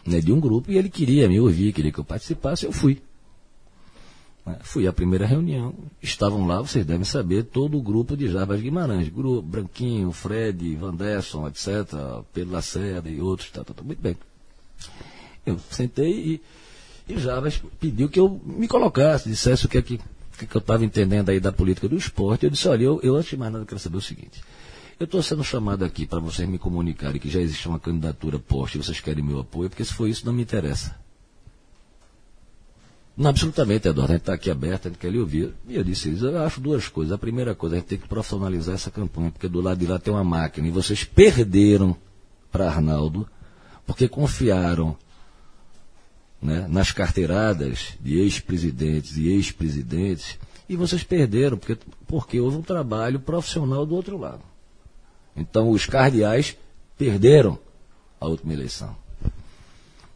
né, 0.07 0.21
de 0.21 0.33
um 0.33 0.41
grupo 0.41 0.71
e 0.71 0.77
ele 0.77 0.89
queria 0.89 1.29
me 1.29 1.39
ouvir, 1.39 1.73
queria 1.73 1.93
que 1.93 2.01
eu 2.01 2.05
participasse, 2.05 2.67
eu 2.67 2.73
fui. 2.73 3.01
Né, 4.45 4.59
Fui 4.63 4.87
à 4.87 4.93
primeira 4.93 5.27
reunião, 5.27 5.73
estavam 6.03 6.47
lá, 6.47 6.61
vocês 6.61 6.85
devem 6.85 7.05
saber, 7.05 7.45
todo 7.45 7.79
o 7.79 7.83
grupo 7.83 8.17
de 8.17 8.29
Jarbas 8.29 8.61
Guimarães, 8.61 9.09
grupo 9.09 9.43
Branquinho, 9.43 10.11
Fred, 10.11 10.75
Vanderson, 10.77 11.47
etc., 11.47 11.95
Pedro 12.33 12.53
Lacerda 12.53 13.09
e 13.09 13.21
outros, 13.21 13.51
tá, 13.51 13.63
tá, 13.63 13.73
tá, 13.73 13.83
muito 13.83 14.03
bem. 14.03 14.17
Eu 15.45 15.59
sentei 15.71 16.41
e, 17.09 17.13
e 17.13 17.19
Jarbas 17.19 17.61
pediu 17.81 18.09
que 18.09 18.21
eu 18.21 18.41
me 18.45 18.69
colocasse, 18.69 19.29
dissesse 19.29 19.67
o 19.67 19.69
que 19.69 19.79
é 19.79 19.83
que, 19.83 19.99
que, 19.99 20.45
é 20.45 20.47
que 20.47 20.57
eu 20.57 20.61
estava 20.61 20.85
entendendo 20.85 21.31
aí 21.31 21.41
da 21.41 21.53
política 21.53 21.89
do 21.89 21.97
esporte. 21.97 22.45
Eu 22.45 22.51
disse, 22.51 22.69
olha, 22.69 22.85
eu, 22.85 23.01
eu 23.03 23.17
antes 23.17 23.31
de 23.31 23.37
mais 23.37 23.53
nada 23.53 23.65
quero 23.65 23.81
saber 23.81 23.97
o 23.97 24.01
seguinte. 24.01 24.43
Eu 25.01 25.05
estou 25.05 25.23
sendo 25.23 25.43
chamado 25.43 25.85
aqui 25.85 26.07
para 26.07 26.21
vocês 26.21 26.49
me 26.49 26.59
comunicarem 26.59 27.21
que 27.21 27.29
já 27.29 27.41
existe 27.41 27.67
uma 27.67 27.81
candidatura 27.81 28.39
posta 28.39 28.79
e 28.79 28.83
vocês 28.83 29.01
querem 29.01 29.25
meu 29.25 29.41
apoio, 29.41 29.69
porque 29.69 29.85
se 29.85 29.93
for 29.93 30.09
isso 30.09 30.25
não 30.25 30.33
me 30.33 30.43
interessa. 30.43 30.95
Não, 33.17 33.29
absolutamente, 33.29 33.89
Eduardo. 33.89 34.13
A 34.13 34.15
gente 34.15 34.23
está 34.23 34.35
aqui 34.35 34.51
aberto, 34.51 34.87
a 34.87 34.91
gente 34.91 34.99
quer 34.99 35.11
lhe 35.11 35.19
ouvir. 35.19 35.53
E 35.69 35.77
eu 35.77 35.85
disse 35.85 36.11
isso. 36.11 36.27
Eu 36.27 36.43
acho 36.43 36.61
duas 36.61 36.89
coisas. 36.89 37.13
A 37.13 37.19
primeira 37.19 37.55
coisa, 37.55 37.77
a 37.77 37.79
gente 37.79 37.89
tem 37.89 37.99
que 37.99 38.09
profissionalizar 38.09 38.75
essa 38.75 38.91
campanha, 38.91 39.31
porque 39.31 39.49
do 39.49 39.61
lado 39.61 39.79
de 39.79 39.87
lá 39.87 39.99
tem 39.99 40.13
uma 40.13 40.25
máquina. 40.25 40.67
E 40.67 40.71
vocês 40.71 41.05
perderam 41.05 41.97
para 42.51 42.69
Arnaldo, 42.69 43.29
porque 43.87 44.09
confiaram 44.09 44.97
né, 46.41 46.67
nas 46.69 46.91
carteiradas 46.91 47.95
de 48.01 48.19
ex-presidentes 48.19 49.17
e 49.17 49.29
ex-presidentes, 49.29 50.39
e 50.69 50.77
vocês 50.77 51.05
perderam, 51.05 51.57
porque, 51.57 51.79
porque 52.07 52.41
houve 52.41 52.57
um 52.57 52.63
trabalho 52.63 53.21
profissional 53.21 53.85
do 53.87 53.95
outro 53.95 54.17
lado. 54.19 54.43
Então, 55.37 55.71
os 55.71 55.87
cardeais 55.87 56.57
perderam 56.97 57.59
a 58.21 58.27
última 58.27 58.53
eleição. 58.53 58.97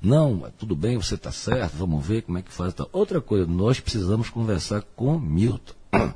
Não, 0.00 0.50
tudo 0.58 0.76
bem, 0.76 0.96
você 0.96 1.14
está 1.14 1.32
certo, 1.32 1.76
vamos 1.76 2.04
ver 2.06 2.22
como 2.22 2.38
é 2.38 2.42
que 2.42 2.52
faz. 2.52 2.74
Tá. 2.74 2.86
Outra 2.92 3.20
coisa, 3.20 3.46
nós 3.46 3.80
precisamos 3.80 4.30
conversar 4.30 4.82
com 4.94 5.18
Milton. 5.18 5.74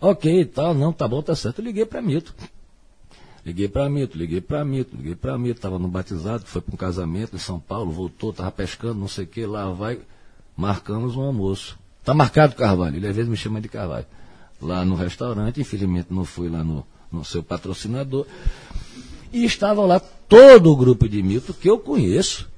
ok, 0.00 0.44
tal, 0.44 0.74
não, 0.74 0.92
tá 0.92 1.08
bom, 1.08 1.22
tá 1.22 1.34
certo. 1.34 1.60
Eu 1.60 1.64
liguei 1.64 1.84
para 1.86 2.02
Milton. 2.02 2.32
Liguei 3.44 3.68
para 3.68 3.90
Milton, 3.90 4.18
liguei 4.18 4.40
para 4.40 4.64
Milton, 4.64 4.96
liguei 4.96 5.14
para 5.14 5.36
Milton, 5.36 5.58
estava 5.58 5.78
no 5.78 5.86
batizado, 5.86 6.46
foi 6.46 6.62
para 6.62 6.74
um 6.74 6.78
casamento 6.78 7.36
em 7.36 7.38
São 7.38 7.60
Paulo, 7.60 7.92
voltou, 7.92 8.30
estava 8.30 8.50
pescando, 8.50 8.94
não 8.94 9.08
sei 9.08 9.24
o 9.24 9.26
que, 9.26 9.44
lá 9.44 9.70
vai, 9.70 10.00
marcamos 10.56 11.14
um 11.14 11.20
almoço. 11.20 11.78
Tá 12.02 12.14
marcado 12.14 12.54
Carvalho, 12.54 12.96
ele 12.96 13.06
às 13.06 13.14
vezes 13.14 13.30
me 13.30 13.36
chama 13.36 13.60
de 13.60 13.68
Carvalho. 13.68 14.06
Lá 14.60 14.84
no 14.84 14.94
restaurante, 14.94 15.60
infelizmente 15.60 16.06
não 16.10 16.24
fui 16.24 16.48
lá 16.48 16.64
no, 16.64 16.86
no 17.12 17.24
seu 17.24 17.42
patrocinador. 17.42 18.26
E 19.30 19.44
estava 19.44 19.84
lá 19.84 20.00
todo 20.00 20.70
o 20.70 20.76
grupo 20.76 21.08
de 21.08 21.22
Milton 21.22 21.52
que 21.52 21.68
eu 21.68 21.78
conheço. 21.78 22.48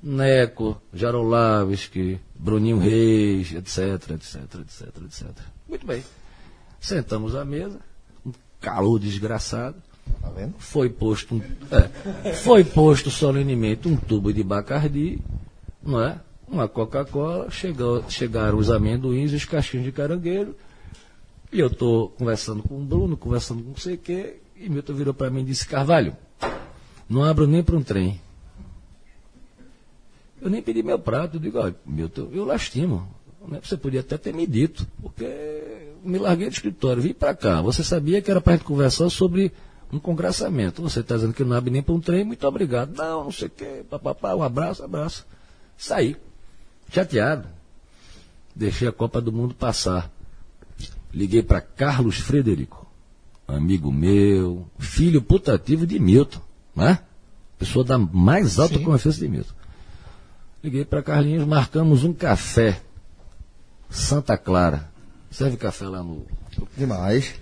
Neco, 0.00 0.80
Jarolavski, 0.94 2.20
Bruninho 2.34 2.78
Reis, 2.78 3.52
etc, 3.52 4.10
etc, 4.10 4.60
etc, 4.60 5.02
etc. 5.04 5.28
Muito 5.68 5.84
bem. 5.84 6.04
Sentamos 6.80 7.34
à 7.34 7.44
mesa, 7.44 7.80
um 8.24 8.32
calor 8.60 9.00
desgraçado. 9.00 9.76
Tá? 10.20 10.48
Foi 10.58 10.88
posto, 10.88 11.34
um, 11.34 11.42
é, 12.24 12.32
foi 12.32 12.64
posto 12.64 13.10
solenemente 13.10 13.88
um 13.88 13.96
tubo 13.96 14.32
de 14.32 14.42
Bacardi, 14.42 15.18
não 15.82 16.02
é? 16.02 16.20
Uma 16.46 16.66
Coca-Cola, 16.66 17.48
chegaram 18.08 18.56
os 18.56 18.70
amendoins 18.70 19.32
e 19.32 19.36
os 19.36 19.44
cachinhos 19.44 19.84
de 19.84 19.92
caranguejo. 19.92 20.54
E 21.52 21.60
eu 21.60 21.66
estou 21.66 22.08
conversando 22.10 22.62
com 22.62 22.80
o 22.80 22.84
Bruno, 22.84 23.16
conversando 23.16 23.62
com 23.62 23.70
não 23.70 23.76
sei 23.76 23.94
o 23.94 23.98
quê, 23.98 24.36
e 24.56 24.68
Milton 24.68 24.94
virou 24.94 25.14
para 25.14 25.30
mim 25.30 25.42
e 25.42 25.44
disse, 25.44 25.66
Carvalho, 25.66 26.16
não 27.08 27.24
abro 27.24 27.46
nem 27.46 27.62
para 27.62 27.76
um 27.76 27.82
trem. 27.82 28.20
Eu 30.40 30.50
nem 30.50 30.62
pedi 30.62 30.82
meu 30.82 30.98
prato, 30.98 31.36
eu 31.36 31.40
digo, 31.40 31.58
olha, 31.58 31.74
Milton, 31.86 32.28
eu 32.32 32.44
lastimo. 32.44 33.08
Né? 33.46 33.60
Você 33.62 33.76
podia 33.76 34.00
até 34.00 34.16
ter 34.16 34.32
me 34.32 34.46
dito, 34.46 34.86
porque 35.02 35.88
me 36.04 36.18
larguei 36.18 36.48
do 36.48 36.52
escritório, 36.52 37.02
vim 37.02 37.12
para 37.12 37.34
cá. 37.34 37.60
Você 37.62 37.82
sabia 37.82 38.20
que 38.22 38.30
era 38.30 38.40
para 38.40 38.54
a 38.54 38.56
gente 38.56 38.66
conversar 38.66 39.10
sobre 39.10 39.52
um 39.92 39.98
congressamento. 39.98 40.82
Você 40.82 41.00
está 41.00 41.14
dizendo 41.16 41.34
que 41.34 41.44
não 41.44 41.56
abre 41.56 41.70
nem 41.70 41.82
para 41.82 41.94
um 41.94 42.00
trem, 42.00 42.24
muito 42.24 42.46
obrigado. 42.46 42.96
Não, 42.96 43.24
não 43.24 43.32
sei 43.32 43.48
o 43.48 43.50
quê, 43.50 43.84
papapá, 43.88 44.34
um 44.34 44.42
abraço, 44.42 44.82
abraço. 44.82 45.26
Saí, 45.76 46.16
chateado. 46.90 47.48
Deixei 48.54 48.88
a 48.88 48.92
Copa 48.92 49.20
do 49.20 49.32
Mundo 49.32 49.54
passar. 49.54 50.10
Liguei 51.12 51.42
para 51.42 51.60
Carlos 51.60 52.18
Frederico, 52.18 52.86
amigo 53.46 53.90
meu, 53.90 54.66
filho 54.78 55.22
putativo 55.22 55.86
de 55.86 55.98
Milton, 55.98 56.40
né? 56.76 56.98
Pessoa 57.58 57.84
da 57.84 57.96
mais 57.96 58.58
alta 58.58 58.78
Sim. 58.78 58.84
confiança 58.84 59.18
de 59.18 59.28
Milton. 59.28 59.54
Liguei 60.62 60.84
para 60.84 61.02
Carlinhos, 61.02 61.46
marcamos 61.46 62.04
um 62.04 62.12
café. 62.12 62.82
Santa 63.88 64.36
Clara. 64.36 64.90
Serve 65.30 65.56
café 65.56 65.86
lá 65.86 66.02
no. 66.02 66.26
Demais. 66.76 67.32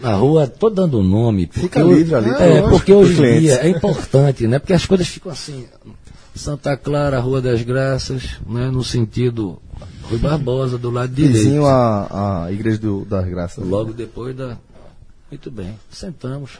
Na 0.00 0.14
rua, 0.14 0.46
tô 0.46 0.68
dando 0.70 0.98
o 0.98 1.02
nome. 1.02 1.48
Fica 1.52 1.84
hoje- 1.84 1.98
livre 2.00 2.14
ali, 2.14 2.30
tá 2.30 2.44
É, 2.44 2.48
lógico, 2.60 2.70
porque 2.70 2.92
hoje 2.92 3.22
em 3.24 3.40
dia 3.40 3.54
é 3.56 3.68
importante, 3.68 4.46
né? 4.46 4.58
Porque 4.58 4.72
as 4.72 4.86
coisas 4.86 5.06
ficam 5.06 5.30
assim. 5.32 5.66
Santa 6.34 6.76
Clara, 6.76 7.20
Rua 7.20 7.40
das 7.40 7.62
Graças, 7.62 8.38
né? 8.48 8.68
No 8.70 8.82
sentido 8.82 9.60
Rui 10.02 10.18
Barbosa, 10.18 10.76
do 10.76 10.90
lado 10.90 11.14
direito. 11.14 11.34
Vizinho 11.36 11.64
à, 11.66 12.44
à 12.46 12.52
Igreja 12.52 12.78
do- 12.78 13.04
das 13.04 13.26
Graças. 13.28 13.64
Logo 13.64 13.92
depois 13.92 14.34
da. 14.36 14.58
Muito 15.30 15.50
bem, 15.50 15.74
sentamos. 15.90 16.52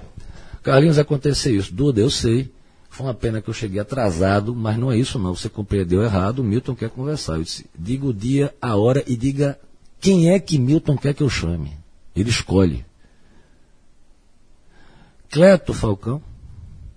Carlinhos, 0.63 0.99
aconteceu 0.99 1.55
isso. 1.57 1.73
Duda, 1.75 2.01
eu 2.01 2.09
sei. 2.11 2.51
Foi 2.89 3.07
uma 3.07 3.15
pena 3.15 3.43
que 3.43 3.51
eu 3.51 3.55
cheguei 3.55 3.81
atrasado, 3.81 4.55
mas 4.55 4.79
não 4.79 4.91
é 4.93 4.97
isso 4.97 5.19
não. 5.19 5.35
Você 5.35 5.49
compreendeu 5.49 6.03
errado. 6.05 6.39
O 6.39 6.45
Milton 6.45 6.77
quer 6.77 6.89
conversar. 6.89 7.35
Eu 7.39 7.43
disse, 7.43 7.67
diga 7.77 8.07
o 8.07 8.15
dia, 8.15 8.55
a 8.63 8.77
hora 8.77 9.03
e 9.07 9.17
diga 9.17 9.59
quem 10.05 10.29
é 10.29 10.39
que 10.39 10.59
Milton 10.59 10.99
quer 10.99 11.15
que 11.15 11.23
eu 11.23 11.31
chame. 11.31 11.75
Ele 12.15 12.29
escolhe. 12.29 12.85
Cleto 15.31 15.73
Falcão, 15.73 16.23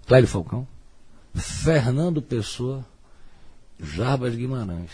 Clélio 0.06 0.28
Falcão, 0.28 0.68
Fernando 1.34 2.22
Pessoa, 2.22 2.86
Jarbas 3.80 4.36
Guimarães. 4.36 4.92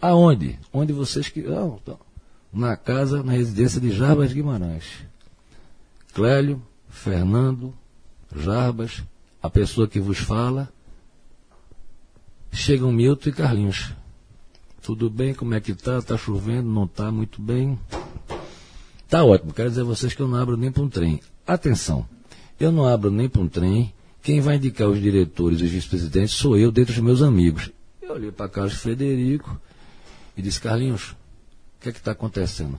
Aonde? 0.00 0.56
Onde 0.72 0.92
vocês 0.92 1.28
que. 1.28 1.42
Não, 1.42 1.80
então, 1.82 1.98
na 2.52 2.76
casa, 2.76 3.24
na 3.24 3.32
residência 3.32 3.80
de 3.80 3.90
Jarbas 3.90 4.32
Guimarães. 4.32 4.84
Clélio, 6.14 6.62
Fernando, 6.88 7.74
Jarbas, 8.32 9.02
a 9.42 9.50
pessoa 9.50 9.88
que 9.88 9.98
vos 9.98 10.18
fala. 10.18 10.72
Chegam 12.52 12.92
Milton 12.92 13.30
e 13.30 13.32
Carlinhos. 13.32 13.92
Tudo 14.86 15.10
bem? 15.10 15.34
Como 15.34 15.52
é 15.52 15.58
que 15.58 15.74
tá? 15.74 16.00
Tá 16.00 16.16
chovendo? 16.16 16.68
Não 16.68 16.86
tá 16.86 17.10
muito 17.10 17.42
bem? 17.42 17.76
Tá 19.08 19.24
ótimo. 19.24 19.52
Quero 19.52 19.68
dizer 19.68 19.80
a 19.80 19.84
vocês 19.84 20.14
que 20.14 20.22
eu 20.22 20.28
não 20.28 20.38
abro 20.38 20.56
nem 20.56 20.70
para 20.70 20.80
um 20.84 20.88
trem. 20.88 21.20
Atenção, 21.44 22.06
eu 22.60 22.70
não 22.70 22.86
abro 22.86 23.10
nem 23.10 23.28
para 23.28 23.42
um 23.42 23.48
trem. 23.48 23.92
Quem 24.22 24.40
vai 24.40 24.54
indicar 24.54 24.88
os 24.88 25.02
diretores 25.02 25.60
e 25.60 25.64
os 25.64 25.70
vice-presidentes 25.72 26.36
sou 26.36 26.56
eu, 26.56 26.70
dentre 26.70 26.92
os 26.92 27.00
meus 27.00 27.20
amigos. 27.20 27.72
Eu 28.00 28.12
olhei 28.12 28.30
para 28.30 28.48
Carlos 28.48 28.74
Frederico 28.74 29.60
e 30.36 30.42
disse, 30.42 30.60
Carlinhos, 30.60 31.10
o 31.10 31.16
que 31.80 31.88
é 31.88 31.92
que 31.92 31.98
está 31.98 32.12
acontecendo? 32.12 32.78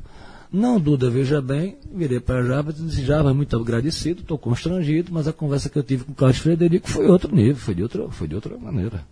Não, 0.49 0.79
Duda, 0.79 1.09
veja 1.09 1.41
bem, 1.41 1.77
virei 1.93 2.21
para 2.21 2.41
Jarbas 2.41 2.79
e 2.79 2.83
disse, 2.83 3.03
Jarbas, 3.03 3.35
muito 3.35 3.53
agradecido, 3.53 4.21
estou 4.21 4.37
constrangido, 4.37 5.11
mas 5.11 5.27
a 5.27 5.33
conversa 5.33 5.67
que 5.67 5.77
eu 5.77 5.83
tive 5.83 6.05
com 6.05 6.13
o 6.13 6.15
Carlos 6.15 6.37
Frederico 6.37 6.89
foi 6.89 7.05
outro 7.07 7.35
nível, 7.35 7.57
foi 7.57 7.75
de 7.75 7.83
outra, 7.83 8.09
foi 8.09 8.29
de 8.29 8.35
outra 8.35 8.57
maneira. 8.57 9.03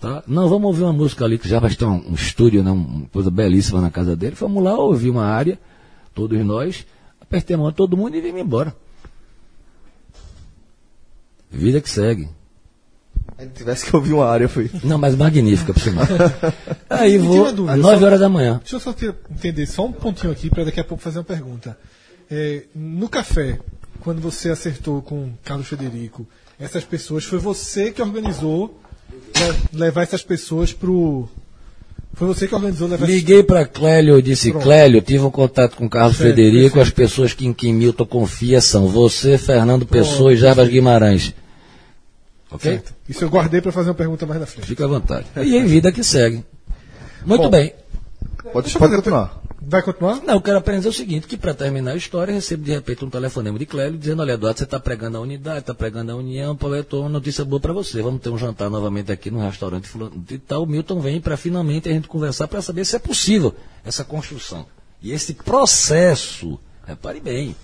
Tá? 0.00 0.22
Não, 0.26 0.48
vamos 0.48 0.66
ouvir 0.68 0.82
uma 0.84 0.92
música 0.94 1.24
ali, 1.26 1.38
que 1.38 1.46
já 1.48 1.60
vai 1.60 1.70
estar 1.70 1.86
um, 1.86 2.10
um 2.10 2.14
estúdio, 2.14 2.64
né, 2.64 2.70
uma 2.70 3.06
coisa 3.12 3.30
belíssima 3.30 3.80
na 3.82 3.90
casa 3.90 4.16
dele. 4.16 4.34
Vamos 4.38 4.62
lá 4.64 4.74
ouvir 4.78 5.10
uma 5.10 5.26
área, 5.26 5.58
todos 6.14 6.42
nós, 6.44 6.86
apertei 7.20 7.54
a 7.54 7.58
mão 7.58 7.68
de 7.70 7.76
todo 7.76 7.96
mundo 7.98 8.16
e 8.16 8.20
vim 8.22 8.38
embora. 8.38 8.74
Vida 11.50 11.80
que 11.80 11.90
segue. 11.90 12.28
Se 13.38 13.46
tivesse 13.48 13.86
que 13.86 13.94
ouvir 13.96 14.12
uma 14.12 14.26
área, 14.26 14.48
foi. 14.48 14.70
Não, 14.84 14.96
mas 14.98 15.14
magnífica, 15.16 15.72
por 15.72 15.80
sinal. 15.80 16.04
Aí 16.88 17.18
vou, 17.18 17.46
às 17.46 17.54
9 17.54 17.80
só- 17.98 18.04
horas 18.06 18.20
da 18.20 18.28
manhã. 18.28 18.58
Deixa 18.58 18.76
eu 18.76 18.80
só 18.80 18.92
ter- 18.92 19.14
entender 19.30 19.66
só 19.66 19.84
um 19.86 19.92
pontinho 19.92 20.32
aqui 20.32 20.48
para 20.48 20.64
daqui 20.64 20.80
a 20.80 20.84
pouco 20.84 21.02
fazer 21.02 21.18
uma 21.18 21.24
pergunta. 21.24 21.76
É, 22.30 22.64
no 22.74 23.08
café, 23.08 23.58
quando 24.00 24.20
você 24.20 24.50
acertou 24.50 25.02
com 25.02 25.32
Carlos 25.44 25.66
Federico, 25.68 26.26
essas 26.58 26.84
pessoas, 26.84 27.24
foi 27.24 27.38
você 27.38 27.90
que 27.90 28.00
organizou 28.02 28.78
levar 29.72 30.02
essas 30.02 30.22
pessoas 30.22 30.72
pro. 30.72 31.28
Foi 32.14 32.26
você 32.26 32.46
que 32.48 32.54
organizou 32.54 32.88
levar 32.88 33.04
essas- 33.04 33.16
Liguei 33.16 33.42
para 33.42 33.64
Clélio 33.64 34.18
e 34.18 34.22
disse, 34.22 34.50
Pronto. 34.50 34.62
Clélio, 34.64 35.00
tive 35.00 35.24
um 35.24 35.30
contato 35.30 35.76
com 35.76 35.86
o 35.86 35.90
Carlos 35.90 36.16
Certo, 36.16 36.34
Frederico, 36.34 36.74
perfeito. 36.74 36.80
as 36.82 36.90
pessoas 36.90 37.32
que, 37.32 37.46
em 37.46 37.52
quem 37.52 37.72
Milton 37.72 38.04
confia 38.04 38.60
são 38.60 38.88
você, 38.88 39.38
Fernando 39.38 39.86
Pessoa 39.86 40.32
e 40.32 40.36
Jarbas 40.36 40.68
Guimarães. 40.68 41.32
Ok? 42.50 42.70
Certo. 42.72 42.92
Isso 43.08 43.24
eu 43.24 43.30
guardei 43.30 43.60
para 43.60 43.70
fazer 43.70 43.88
uma 43.90 43.94
pergunta 43.94 44.26
mais 44.26 44.40
na 44.40 44.46
frente. 44.46 44.66
Fica 44.66 44.84
à 44.84 44.88
vontade. 44.88 45.26
E 45.42 45.56
em 45.56 45.64
vida 45.64 45.92
que 45.92 46.02
segue. 46.02 46.44
Muito 47.24 47.42
Bom. 47.44 47.50
bem. 47.50 47.72
Pode, 48.52 48.72
pode 48.76 48.96
continuar. 48.96 49.39
Vai 49.70 49.82
continuar? 49.82 50.20
Não, 50.24 50.34
eu 50.34 50.40
quero 50.40 50.58
apenas 50.58 50.80
dizer 50.80 50.88
o 50.88 50.92
seguinte, 50.92 51.28
que 51.28 51.36
para 51.36 51.54
terminar 51.54 51.92
a 51.92 51.96
história, 51.96 52.34
recebo 52.34 52.64
de 52.64 52.72
repente 52.72 53.04
um 53.04 53.08
telefonema 53.08 53.56
de 53.56 53.64
Clélio 53.64 53.96
dizendo, 53.96 54.20
olha, 54.20 54.32
Eduardo, 54.32 54.58
você 54.58 54.64
está 54.64 54.80
pregando 54.80 55.16
a 55.16 55.20
unidade, 55.20 55.60
está 55.60 55.72
pregando 55.72 56.10
a 56.10 56.16
união, 56.16 56.56
pô, 56.56 56.66
uma 56.94 57.08
notícia 57.08 57.44
boa 57.44 57.60
para 57.60 57.72
você. 57.72 58.02
Vamos 58.02 58.20
ter 58.20 58.30
um 58.30 58.36
jantar 58.36 58.68
novamente 58.68 59.12
aqui 59.12 59.30
no 59.30 59.38
restaurante 59.38 59.86
fulano 59.86 60.24
e 60.28 60.38
tal. 60.38 60.64
O 60.64 60.66
Milton 60.66 60.98
vem 60.98 61.20
para 61.20 61.36
finalmente 61.36 61.88
a 61.88 61.92
gente 61.92 62.08
conversar 62.08 62.48
para 62.48 62.60
saber 62.60 62.84
se 62.84 62.96
é 62.96 62.98
possível 62.98 63.54
essa 63.84 64.02
construção. 64.02 64.66
E 65.00 65.12
esse 65.12 65.34
processo, 65.34 66.58
repare 66.84 67.20
bem, 67.20 67.54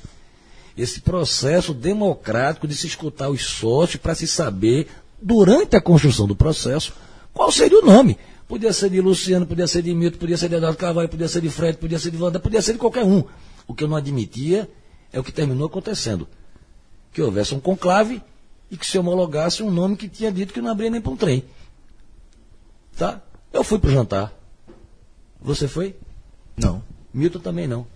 esse 0.78 1.00
processo 1.00 1.74
democrático 1.74 2.68
de 2.68 2.76
se 2.76 2.86
escutar 2.86 3.30
os 3.30 3.44
sócios 3.44 4.00
para 4.00 4.14
se 4.14 4.28
saber, 4.28 4.86
durante 5.20 5.74
a 5.74 5.80
construção 5.80 6.28
do 6.28 6.36
processo, 6.36 6.92
qual 7.34 7.50
seria 7.50 7.80
o 7.80 7.84
nome. 7.84 8.16
Podia 8.48 8.72
ser 8.72 8.90
de 8.90 9.00
Luciano, 9.00 9.46
podia 9.46 9.66
ser 9.66 9.82
de 9.82 9.92
Milton, 9.92 10.18
podia 10.18 10.36
ser 10.36 10.48
de 10.48 10.54
Eduardo 10.54 10.78
Carvalho, 10.78 11.08
podia 11.08 11.26
ser 11.26 11.40
de 11.40 11.50
Fred, 11.50 11.78
podia 11.78 11.98
ser 11.98 12.10
de 12.10 12.16
Wanda, 12.16 12.38
podia 12.38 12.62
ser 12.62 12.74
de 12.74 12.78
qualquer 12.78 13.04
um. 13.04 13.24
O 13.66 13.74
que 13.74 13.82
eu 13.82 13.88
não 13.88 13.96
admitia 13.96 14.70
é 15.12 15.18
o 15.18 15.24
que 15.24 15.32
terminou 15.32 15.66
acontecendo. 15.66 16.28
Que 17.12 17.20
houvesse 17.20 17.54
um 17.54 17.60
conclave 17.60 18.22
e 18.70 18.76
que 18.76 18.86
se 18.86 18.98
homologasse 18.98 19.62
um 19.62 19.70
nome 19.70 19.96
que 19.96 20.08
tinha 20.08 20.30
dito 20.30 20.52
que 20.52 20.60
não 20.60 20.70
abria 20.70 20.90
nem 20.90 21.00
para 21.00 21.12
um 21.12 21.16
trem. 21.16 21.44
Tá? 22.96 23.20
Eu 23.52 23.64
fui 23.64 23.78
para 23.78 23.90
o 23.90 23.92
jantar. 23.92 24.32
Você 25.40 25.66
foi? 25.66 25.96
Não. 26.56 26.82
Milton 27.12 27.40
também 27.40 27.66
não. 27.66 27.86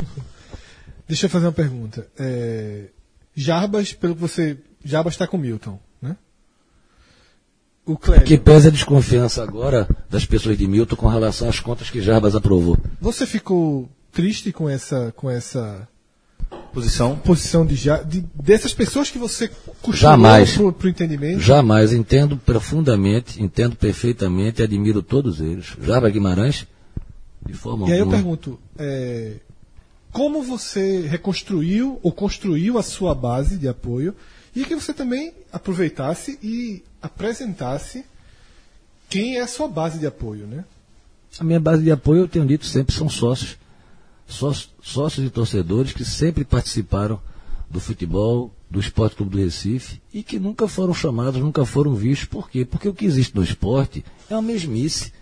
Deixa 1.08 1.26
eu 1.26 1.30
fazer 1.30 1.46
uma 1.46 1.52
pergunta. 1.52 2.08
É, 2.18 2.86
Jarbas, 3.34 3.92
pelo 3.92 4.14
que 4.14 4.20
você. 4.20 4.58
Jarbas 4.84 5.14
está 5.14 5.26
com 5.26 5.38
Milton? 5.38 5.78
O. 7.86 7.96
Que 7.96 8.36
pesa 8.36 8.68
a 8.68 8.70
desconfiança 8.72 9.42
agora 9.42 9.88
das 10.10 10.26
pessoas 10.26 10.58
de 10.58 10.66
Milton 10.66 10.96
com 10.96 11.06
relação 11.06 11.48
às 11.48 11.60
contas 11.60 11.88
que 11.88 12.02
Jarbas 12.02 12.34
aprovou. 12.34 12.76
Você 13.00 13.24
ficou 13.26 13.88
triste 14.12 14.50
com 14.52 14.68
essa, 14.68 15.12
com 15.16 15.30
essa 15.30 15.88
Posição? 16.72 17.16
posição 17.16 17.64
de, 17.64 17.74
de- 18.06 18.24
dessas 18.34 18.74
pessoas 18.74 19.10
que 19.10 19.18
você 19.18 19.50
Jamais. 19.92 20.52
pro, 20.54 20.72
pro 20.72 20.88
entendimento? 20.88 21.40
Jamais, 21.40 21.92
entendo 21.92 22.36
profundamente, 22.36 23.42
entendo 23.42 23.74
perfeitamente, 23.76 24.62
admiro 24.62 25.00
todos 25.02 25.40
eles. 25.40 25.66
Jarbas 25.82 26.12
Guimarães, 26.12 26.66
de 27.46 27.54
forma 27.54 27.88
E 27.88 27.92
aí 27.92 27.98
eu 28.00 28.08
pergunto, 28.08 28.58
é, 28.78 29.34
como 30.12 30.42
você 30.42 31.00
reconstruiu 31.06 31.98
ou 32.02 32.12
construiu 32.12 32.78
a 32.78 32.82
sua 32.82 33.14
base 33.14 33.56
de 33.56 33.68
apoio 33.68 34.14
e 34.54 34.64
que 34.64 34.74
você 34.74 34.92
também 34.92 35.32
aproveitasse 35.52 36.38
e 36.42 36.82
apresentasse 37.06 38.04
quem 39.08 39.36
é 39.36 39.40
a 39.42 39.46
sua 39.46 39.68
base 39.68 39.98
de 39.98 40.06
apoio, 40.06 40.46
né? 40.46 40.64
A 41.38 41.44
minha 41.44 41.60
base 41.60 41.82
de 41.82 41.90
apoio, 41.90 42.22
eu 42.22 42.28
tenho 42.28 42.46
dito 42.46 42.66
sempre, 42.66 42.94
são 42.94 43.08
sócios. 43.08 43.56
Sócios, 44.28 44.70
sócios 44.82 45.24
e 45.26 45.30
torcedores 45.30 45.92
que 45.92 46.04
sempre 46.04 46.44
participaram 46.44 47.20
do 47.70 47.78
futebol, 47.80 48.50
do 48.68 48.80
Esporte 48.80 49.14
Clube 49.16 49.32
do 49.32 49.38
Recife 49.38 50.00
e 50.12 50.22
que 50.22 50.38
nunca 50.38 50.66
foram 50.66 50.92
chamados, 50.92 51.40
nunca 51.40 51.64
foram 51.64 51.94
vistos. 51.94 52.26
Por 52.28 52.50
quê? 52.50 52.64
Porque 52.64 52.88
o 52.88 52.94
que 52.94 53.04
existe 53.04 53.34
no 53.36 53.42
esporte 53.44 54.04
é 54.28 54.34
uma 54.34 54.42
mesmice. 54.42 55.12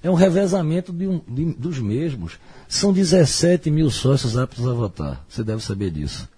É 0.00 0.08
um 0.08 0.14
revezamento 0.14 0.92
de 0.92 1.08
um- 1.08 1.20
de- 1.26 1.54
dos 1.54 1.80
mesmos. 1.80 2.38
São 2.68 2.92
17 2.92 3.68
mil 3.70 3.90
sócios 3.90 4.36
aptos 4.36 4.64
a 4.66 4.72
votar. 4.72 5.24
Você 5.28 5.42
deve 5.42 5.60
saber 5.62 5.90
disso. 5.90 6.28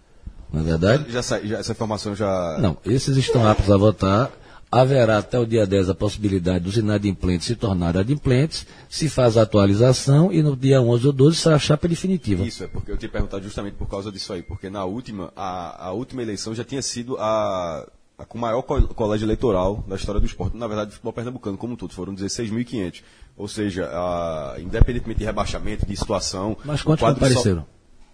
Não 0.51 0.61
é 0.61 0.65
verdade? 0.65 1.13
Já, 1.13 1.21
já- 1.21 1.59
essa 1.59 1.73
informação 1.73 2.17
já. 2.17 2.57
Não, 2.59 2.79
esses 2.87 3.17
estão 3.19 3.47
aptos 3.47 3.71
a 3.71 3.77
votar. 3.77 4.31
Haverá 4.73 5.19
até 5.19 5.37
o 5.37 5.45
dia 5.45 5.67
10 5.67 5.89
a 5.91 5.95
possibilidade 5.97 6.65
dos 6.65 6.77
inadimplentes 6.77 7.47
se 7.49 7.57
tornarem 7.57 8.01
adimplentes, 8.01 8.65
se 8.89 9.09
faz 9.09 9.37
a 9.37 9.43
atualização 9.43 10.33
e 10.33 10.43
no 10.45 10.57
dia 10.57 10.81
11 10.81 11.09
ou 11.09 11.13
12 11.13 11.37
será 11.39 11.57
a 11.57 11.59
chapa 11.59 11.89
definitiva. 11.89 12.45
Isso, 12.45 12.63
é 12.63 12.69
porque 12.69 12.93
eu 12.93 12.97
tinha 12.97 13.09
perguntado 13.11 13.43
justamente 13.43 13.75
por 13.75 13.89
causa 13.89 14.13
disso 14.13 14.33
aí, 14.33 14.43
porque 14.43 14.71
na 14.71 14.85
última, 14.85 15.33
a, 15.35 15.87
a 15.89 15.93
última 15.93 16.23
eleição 16.23 16.55
já 16.55 16.63
tinha 16.63 16.83
sido 16.83 17.17
a, 17.19 17.85
a 18.17 18.25
com 18.25 18.39
o 18.39 18.41
maior 18.41 18.63
co- 18.63 18.87
colégio 18.95 19.27
eleitoral 19.27 19.83
da 19.89 19.97
história 19.97 20.21
do 20.21 20.27
esporte. 20.27 20.57
Na 20.57 20.69
verdade, 20.69 20.91
do 20.91 20.93
futebol 20.93 21.13
pernambucano 21.15 21.57
como 21.57 21.73
um 21.73 21.77
todo, 21.77 21.93
foram 21.93 22.15
16.500. 22.15 23.03
Ou 23.37 23.49
seja, 23.49 23.87
a, 23.93 24.55
independentemente 24.61 25.19
de 25.19 25.25
rebaixamento, 25.25 25.85
de 25.85 25.97
situação... 25.97 26.57
Mas 26.65 26.81
quantos 26.83 27.01
quadro 27.03 27.19
só- 27.21 27.27
compareceram? 27.27 27.67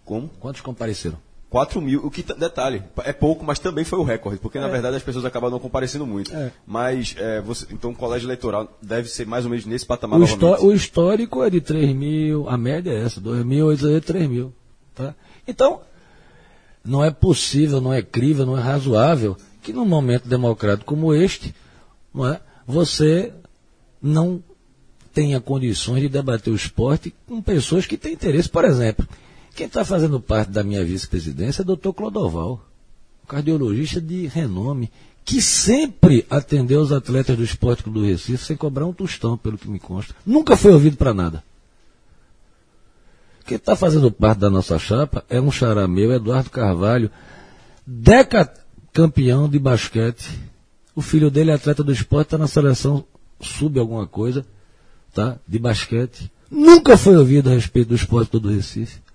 Como? 0.06 0.28
Quantos 0.40 0.62
compareceram? 0.62 1.18
4 1.48 1.80
mil, 1.80 2.04
o 2.04 2.10
que, 2.10 2.22
detalhe, 2.22 2.82
é 3.04 3.12
pouco, 3.12 3.44
mas 3.44 3.58
também 3.58 3.84
foi 3.84 3.98
o 3.98 4.02
recorde, 4.02 4.38
porque 4.40 4.58
na 4.58 4.66
verdade 4.68 4.96
as 4.96 5.02
pessoas 5.02 5.24
acabam 5.24 5.50
não 5.50 5.60
comparecendo 5.60 6.04
muito. 6.04 6.34
É. 6.34 6.50
Mas, 6.66 7.14
é, 7.18 7.40
você, 7.40 7.66
então 7.70 7.90
o 7.92 7.94
colégio 7.94 8.26
eleitoral 8.26 8.76
deve 8.82 9.08
ser 9.08 9.26
mais 9.26 9.44
ou 9.44 9.50
menos 9.50 9.64
nesse 9.64 9.86
patamar 9.86 10.18
O, 10.18 10.24
histó- 10.24 10.58
o 10.60 10.72
histórico 10.72 11.42
é 11.44 11.50
de 11.50 11.60
3 11.60 11.94
mil, 11.94 12.48
a 12.48 12.58
média 12.58 12.90
é 12.90 13.02
essa, 13.04 13.20
2 13.20 13.44
mil, 13.44 13.66
8 13.66 14.00
3 14.00 14.28
mil. 14.28 14.52
Tá? 14.94 15.14
Então, 15.46 15.80
não 16.84 17.04
é 17.04 17.10
possível, 17.10 17.80
não 17.80 17.92
é 17.92 18.02
crível, 18.02 18.44
não 18.44 18.58
é 18.58 18.60
razoável 18.60 19.36
que 19.62 19.72
num 19.72 19.84
momento 19.84 20.28
democrático 20.28 20.84
como 20.84 21.14
este, 21.14 21.54
não 22.14 22.26
é, 22.26 22.40
você 22.66 23.32
não 24.02 24.42
tenha 25.12 25.40
condições 25.40 26.02
de 26.02 26.08
debater 26.08 26.52
o 26.52 26.56
esporte 26.56 27.14
com 27.26 27.40
pessoas 27.40 27.86
que 27.86 27.96
têm 27.96 28.12
interesse. 28.12 28.48
Por 28.48 28.64
exemplo, 28.64 29.06
quem 29.56 29.66
está 29.66 29.84
fazendo 29.84 30.20
parte 30.20 30.50
da 30.50 30.62
minha 30.62 30.84
vice-presidência 30.84 31.62
é 31.62 31.64
o 31.64 31.66
doutor 31.66 31.94
Clodoval, 31.94 32.62
cardiologista 33.26 34.00
de 34.00 34.26
renome, 34.26 34.92
que 35.24 35.40
sempre 35.40 36.26
atendeu 36.28 36.80
os 36.80 36.92
atletas 36.92 37.36
do 37.36 37.42
Esporte 37.42 37.82
Clube 37.82 38.00
do 38.00 38.04
Recife 38.04 38.44
sem 38.44 38.56
cobrar 38.56 38.84
um 38.84 38.92
tostão, 38.92 39.36
pelo 39.36 39.56
que 39.56 39.68
me 39.68 39.80
consta. 39.80 40.14
Nunca 40.24 40.56
foi 40.56 40.72
ouvido 40.72 40.98
para 40.98 41.14
nada. 41.14 41.42
Quem 43.46 43.56
está 43.56 43.74
fazendo 43.74 44.10
parte 44.10 44.40
da 44.40 44.50
nossa 44.50 44.78
chapa 44.78 45.24
é 45.28 45.40
um 45.40 45.50
xará 45.50 45.88
meu, 45.88 46.12
Eduardo 46.12 46.50
Carvalho, 46.50 47.10
decacampeão 47.86 49.48
de 49.48 49.58
basquete. 49.58 50.38
O 50.94 51.00
filho 51.00 51.30
dele 51.30 51.50
é 51.50 51.54
atleta 51.54 51.82
do 51.82 51.92
esporte, 51.92 52.26
está 52.26 52.38
na 52.38 52.46
seleção 52.46 53.04
sub 53.40 53.78
alguma 53.80 54.06
coisa, 54.06 54.44
tá? 55.14 55.38
De 55.48 55.58
basquete. 55.58 56.30
Nunca 56.50 56.96
foi 56.96 57.16
ouvido 57.16 57.48
a 57.48 57.54
respeito 57.54 57.88
do 57.88 57.94
esporte 57.94 58.30
todo 58.30 58.50
Recife. 58.50 59.05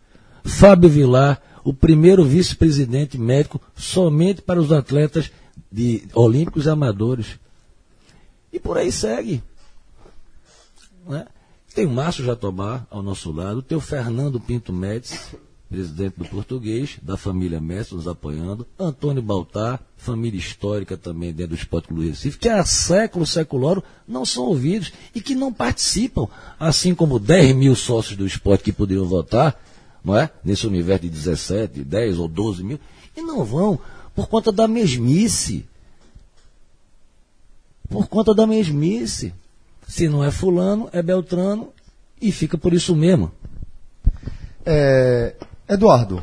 Fábio 0.44 0.90
Vilar, 0.90 1.42
o 1.64 1.74
primeiro 1.74 2.24
vice-presidente 2.24 3.18
médico 3.18 3.62
somente 3.76 4.42
para 4.42 4.60
os 4.60 4.72
atletas 4.72 5.32
de 5.72 6.04
olímpicos 6.14 6.66
e 6.66 6.70
amadores. 6.70 7.40
E 8.52 8.60
por 8.60 8.78
aí 8.78 8.92
segue. 8.92 9.44
Né? 11.08 11.26
Tem 11.74 11.86
o 11.86 11.90
Márcio 11.90 12.26
Jatobá 12.26 12.86
ao 12.90 13.02
nosso 13.02 13.32
lado, 13.32 13.62
tem 13.62 13.78
o 13.78 13.82
Fernando 13.82 14.40
Pinto 14.40 14.74
Médici, 14.74 15.38
presidente 15.70 16.16
do 16.18 16.26
Português, 16.26 16.98
da 17.02 17.16
família 17.16 17.62
Mestre, 17.62 17.96
nos 17.96 18.10
apoiando, 18.10 18.68
Antônio 18.78 19.22
Baltar, 19.22 19.80
família 19.96 20.38
histórica 20.38 20.98
também 20.98 21.32
dentro 21.32 21.56
do 21.56 21.60
Esporte 21.60 21.88
Clube 21.88 22.04
do 22.04 22.10
Recife, 22.10 22.38
que 22.38 22.50
há 22.50 22.66
século, 22.66 23.26
seculoro, 23.26 23.82
não 24.06 24.26
são 24.26 24.44
ouvidos 24.44 24.92
e 25.16 25.22
que 25.22 25.34
não 25.34 25.54
participam, 25.54 26.28
assim 26.60 26.94
como 26.94 27.18
10 27.18 27.56
mil 27.56 27.74
sócios 27.74 28.18
do 28.18 28.28
esporte 28.28 28.66
que 28.66 28.74
poderiam 28.74 29.06
votar, 29.06 29.58
não 30.04 30.16
é? 30.16 30.30
Nesse 30.44 30.68
universo 30.68 31.04
de 31.04 31.10
17, 31.10 31.84
10 31.84 32.20
ou 32.20 32.28
12 32.28 32.64
mil, 32.64 32.80
e 33.16 33.22
não 33.22 33.44
vão 33.44 33.80
por 34.16 34.28
conta 34.28 34.52
da 34.52 34.68
mesmice. 34.68 35.66
Por 37.90 38.08
conta 38.08 38.34
da 38.34 38.48
mesmice. 38.48 39.34
Se 39.88 40.08
não 40.08 40.24
é 40.24 40.32
fulano, 40.32 40.90
é 40.94 41.02
Beltrano 41.02 41.70
e 42.22 42.32
fica 42.32 42.58
por 42.58 42.74
isso 42.74 42.96
mesmo. 42.96 43.32
É, 44.66 45.36
Eduardo, 45.68 46.22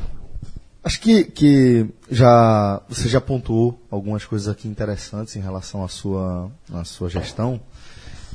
acho 0.83 0.99
que, 0.99 1.25
que 1.25 1.85
já 2.09 2.81
você 2.87 3.07
já 3.07 3.21
pontuou 3.21 3.79
algumas 3.91 4.25
coisas 4.25 4.47
aqui 4.47 4.67
interessantes 4.67 5.35
em 5.35 5.41
relação 5.41 5.83
à 5.83 5.87
sua, 5.87 6.51
à 6.73 6.83
sua 6.83 7.09
gestão. 7.09 7.59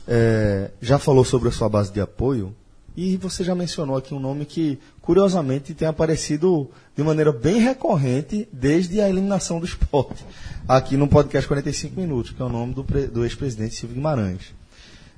É, 0.06 0.70
já 0.80 0.98
falou 0.98 1.24
sobre 1.24 1.48
a 1.48 1.52
sua 1.52 1.68
base 1.68 1.92
de 1.92 2.00
apoio 2.00 2.54
e 2.96 3.16
você 3.16 3.42
já 3.42 3.54
mencionou 3.54 3.96
aqui 3.96 4.14
um 4.14 4.20
nome 4.20 4.44
que, 4.44 4.78
curiosamente, 5.00 5.74
tem 5.74 5.88
aparecido 5.88 6.70
de 6.96 7.02
maneira 7.02 7.32
bem 7.32 7.58
recorrente 7.58 8.48
desde 8.52 9.00
a 9.00 9.08
eliminação 9.08 9.58
do 9.58 9.66
esporte, 9.66 10.24
aqui 10.68 10.96
no 10.96 11.08
podcast 11.08 11.48
45 11.48 12.00
Minutos, 12.00 12.32
que 12.32 12.40
é 12.40 12.44
o 12.44 12.48
nome 12.48 12.74
do, 12.74 12.82
do 12.82 13.24
ex-presidente 13.24 13.74
Silvio 13.74 13.96
Guimarães. 13.96 14.54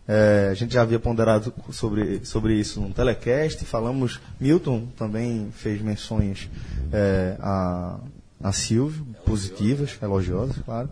É, 0.09 0.49
a 0.53 0.55
gente 0.55 0.73
já 0.73 0.83
havia 0.83 1.01
ponderado 1.01 1.53
sobre, 1.73 2.25
sobre 2.25 2.55
isso 2.55 2.81
no 2.81 2.95
telecast, 2.95 3.65
falamos, 3.65 4.21
Milton 4.39 4.87
também 4.97 5.49
fez 5.53 5.83
menções 5.83 6.49
é, 6.93 7.37
a, 7.41 7.99
a 8.43 8.53
Silvio, 8.53 9.07
positivas, 9.25 9.97
elogiosas, 10.01 10.57
claro. 10.65 10.89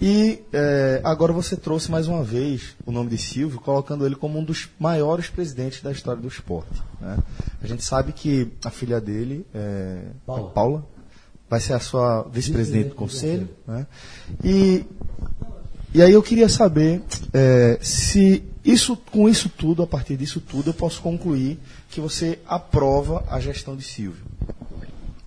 E 0.00 0.40
é, 0.52 1.00
agora 1.04 1.32
você 1.32 1.56
trouxe 1.56 1.90
mais 1.90 2.08
uma 2.08 2.22
vez 2.22 2.74
o 2.84 2.92
nome 2.92 3.10
de 3.10 3.18
Silvio, 3.18 3.60
colocando 3.60 4.04
ele 4.04 4.16
como 4.16 4.38
um 4.38 4.44
dos 4.44 4.68
maiores 4.78 5.28
presidentes 5.28 5.80
da 5.82 5.92
história 5.92 6.20
do 6.20 6.28
esporte. 6.28 6.82
né? 7.00 7.18
A 7.62 7.66
gente 7.66 7.84
sabe 7.84 8.12
que 8.12 8.52
a 8.64 8.70
filha 8.70 9.00
dele, 9.00 9.46
é, 9.54 10.02
Paula. 10.26 10.50
Paula, 10.50 10.86
vai 11.48 11.60
ser 11.60 11.74
a 11.74 11.80
sua 11.80 12.22
vice-presidente 12.32 12.90
do 12.90 12.94
conselho. 12.94 13.48
Né? 13.66 13.86
E 14.42 14.84
e 15.94 16.00
aí 16.00 16.12
eu 16.12 16.22
queria 16.22 16.48
saber 16.48 17.02
eh, 17.34 17.78
se 17.82 18.42
isso, 18.64 18.96
com 18.96 19.28
isso 19.28 19.50
tudo, 19.50 19.82
a 19.82 19.86
partir 19.86 20.16
disso 20.16 20.40
tudo, 20.40 20.70
eu 20.70 20.74
posso 20.74 21.02
concluir 21.02 21.58
que 21.90 22.00
você 22.00 22.38
aprova 22.46 23.22
a 23.28 23.38
gestão 23.38 23.76
de 23.76 23.82
Silvio. 23.82 24.24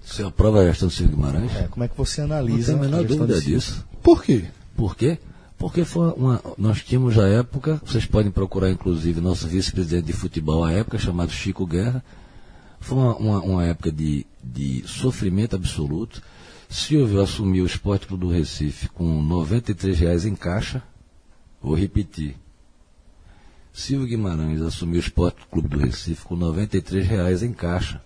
Você 0.06 0.24
aprova 0.24 0.62
a 0.62 0.66
gestão 0.68 0.88
do 0.88 0.93
Silvio 0.93 1.16
Guimarães? 1.16 1.56
É, 1.56 1.68
como 1.68 1.84
é 1.84 1.88
que 1.88 1.97
você 1.97 2.22
Não 2.22 2.38
analisa 2.38 2.74
tenho 2.74 2.78
a 2.78 2.82
menor 2.82 3.03
dúvida 3.03 3.41
disso. 3.41 3.84
Por 4.03 4.24
quê? 4.24 4.45
Por 4.76 4.95
quê? 4.95 5.18
Porque 5.58 5.84
foi 5.84 6.12
uma, 6.14 6.41
nós 6.58 6.84
tínhamos 6.84 7.18
a 7.18 7.28
época, 7.28 7.82
vocês 7.84 8.06
podem 8.06 8.32
procurar 8.32 8.70
inclusive 8.70 9.20
nosso 9.20 9.47
vice-presidente 9.47 10.06
de 10.06 10.14
futebol 10.14 10.64
à 10.64 10.72
época, 10.72 10.99
chamado 10.99 11.32
Chico 11.32 11.66
Guerra. 11.66 12.03
Foi 12.80 12.97
uma, 12.97 13.16
uma, 13.16 13.41
uma 13.41 13.66
época 13.66 13.91
de, 13.91 14.28
de 14.43 14.84
sofrimento 14.86 15.56
absoluto. 15.56 16.22
Silvio 16.70 17.22
assumiu 17.22 17.64
o 17.64 17.68
Esporte 17.68 18.06
Clube 18.06 18.26
do 18.26 18.32
Recife 18.32 18.89
com 18.89 19.24
93 19.24 19.97
reais 19.97 20.26
em 20.26 20.36
caixa. 20.36 20.84
Vou 21.62 21.74
repetir. 21.74 22.36
Silvio 23.74 24.08
Guimarães 24.08 24.62
assumiu 24.62 24.97
o 24.97 25.03
Esporte 25.03 25.39
Clube 25.49 25.68
do 25.68 25.80
Recife 25.80 26.26
com 26.26 26.36
93 26.36 27.08
reais 27.08 27.41
em 27.41 27.53
caixa. 27.53 28.01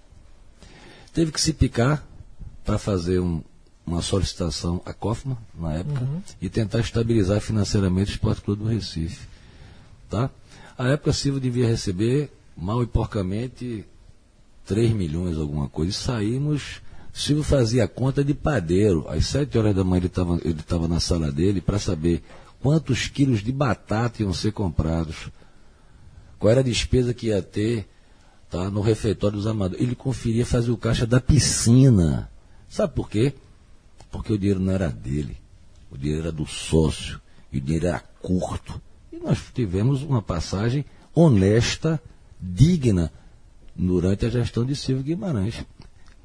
Teve 1.13 1.31
que 1.31 1.41
se 1.41 1.53
picar 1.53 2.05
para 2.63 2.77
fazer 2.77 3.19
um- 3.19 3.41
uma 3.85 4.01
solicitação 4.01 4.81
à 4.85 4.93
Kaufmann, 4.93 5.37
na 5.59 5.73
época, 5.73 6.07
e 6.41 6.49
tentar 6.49 6.79
estabilizar 6.79 7.41
financeiramente 7.41 8.11
o 8.11 8.13
Esporte 8.13 8.41
Clube 8.41 8.63
do 8.63 8.69
Recife. 8.69 9.27
Tá? 10.09 10.29
A 10.77 10.87
época, 10.89 11.11
Silvio 11.11 11.41
devia 11.41 11.67
receber, 11.67 12.31
mal 12.55 12.83
e 12.83 12.87
porcamente, 12.87 13.83
3 14.65 14.91
milhões, 14.91 15.37
alguma 15.37 15.67
coisa. 15.67 15.91
E 15.91 15.93
saímos. 15.93 16.81
Silvio 17.11 17.43
fazia 17.43 17.87
conta 17.87 18.23
de 18.23 18.35
padeiro. 18.35 19.05
Às 19.09 19.25
7 19.25 19.57
horas 19.57 19.75
da 19.75 19.83
manhã 19.83 20.01
ele 20.01 20.07
estava 20.07 20.39
ele 20.43 20.61
tava 20.61 20.87
na 20.87 20.99
sala 20.99 21.31
dele 21.31 21.59
para 21.59 21.79
saber 21.79 22.21
quantos 22.61 23.07
quilos 23.07 23.43
de 23.43 23.51
batata 23.51 24.21
iam 24.21 24.31
ser 24.31 24.51
comprados. 24.51 25.29
Qual 26.37 26.51
era 26.51 26.61
a 26.61 26.63
despesa 26.63 27.13
que 27.13 27.27
ia 27.27 27.41
ter 27.41 27.89
tá, 28.49 28.69
no 28.69 28.81
refeitório 28.81 29.37
dos 29.37 29.47
amadores. 29.47 29.83
Ele 29.83 29.95
conferia 29.95 30.45
fazer 30.45 30.71
o 30.71 30.77
caixa 30.77 31.05
da 31.05 31.21
piscina. 31.21 32.29
Sabe 32.67 32.93
por 32.93 33.09
quê? 33.09 33.33
Porque 34.11 34.33
o 34.33 34.37
dinheiro 34.37 34.59
não 34.59 34.73
era 34.73 34.89
dele. 34.89 35.37
O 35.91 35.97
dinheiro 35.97 36.23
era 36.23 36.31
do 36.31 36.45
sócio. 36.45 37.21
E 37.51 37.57
o 37.57 37.61
dinheiro 37.61 37.87
era 37.87 37.99
curto. 37.99 38.81
E 39.11 39.17
nós 39.17 39.39
tivemos 39.53 40.03
uma 40.03 40.21
passagem 40.21 40.85
honesta, 41.13 42.01
digna, 42.39 43.11
durante 43.75 44.25
a 44.25 44.29
gestão 44.29 44.65
de 44.65 44.75
Silvio 44.75 45.03
Guimarães. 45.03 45.65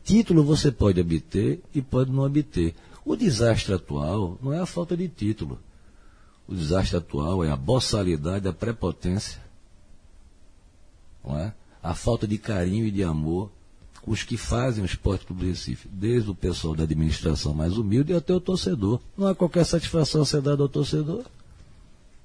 Título 0.03 0.45
você 0.45 0.71
pode 0.71 1.01
obter 1.01 1.63
e 1.75 1.81
pode 1.81 2.11
não 2.11 2.25
obter. 2.25 2.75
O 3.05 3.17
desastre 3.17 3.75
atual 3.75 4.39
não 4.43 4.53
é 4.53 4.61
a 4.61 4.67
falta 4.67 4.97
de 4.97 5.09
título. 5.09 5.59
O 6.47 6.55
desastre 6.55 6.97
atual 6.97 7.43
é 7.43 7.51
a 7.51 7.57
boçalidade, 7.57 8.47
a 8.47 8.53
prepotência, 8.53 9.41
não 11.25 11.39
é? 11.39 11.55
A 11.85 11.95
falta 11.95 12.27
de 12.27 12.39
carinho 12.39 12.87
e 12.87 12.91
de 12.91 13.05
amor 13.05 13.51
com 14.01 14.11
os 14.11 14.23
que 14.23 14.39
fazem 14.39 14.83
o 14.83 14.87
esporte 14.87 15.31
do 15.31 15.47
Recife, 15.47 15.87
desde 15.87 16.31
o 16.31 16.35
pessoal 16.35 16.75
da 16.75 16.85
administração 16.85 17.53
mais 17.53 17.77
humilde 17.77 18.15
até 18.15 18.33
o 18.33 18.41
torcedor. 18.41 19.01
Não 19.17 19.27
há 19.27 19.35
qualquer 19.35 19.65
satisfação 19.67 20.23
a 20.23 20.27
ser 20.27 20.41
dada 20.41 20.63
ao 20.63 20.69
torcedor. 20.69 21.25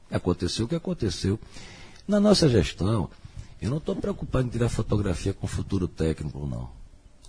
Aconteceu 0.09 0.65
o 0.65 0.67
que 0.67 0.75
aconteceu. 0.75 1.37
Na 2.07 2.21
nossa 2.21 2.47
gestão, 2.47 3.09
eu 3.61 3.69
não 3.69 3.77
estou 3.77 3.95
preocupado 3.97 4.47
em 4.47 4.49
tirar 4.49 4.69
fotografia 4.69 5.33
com 5.33 5.45
futuro 5.45 5.89
técnico, 5.89 6.47
não. 6.47 6.69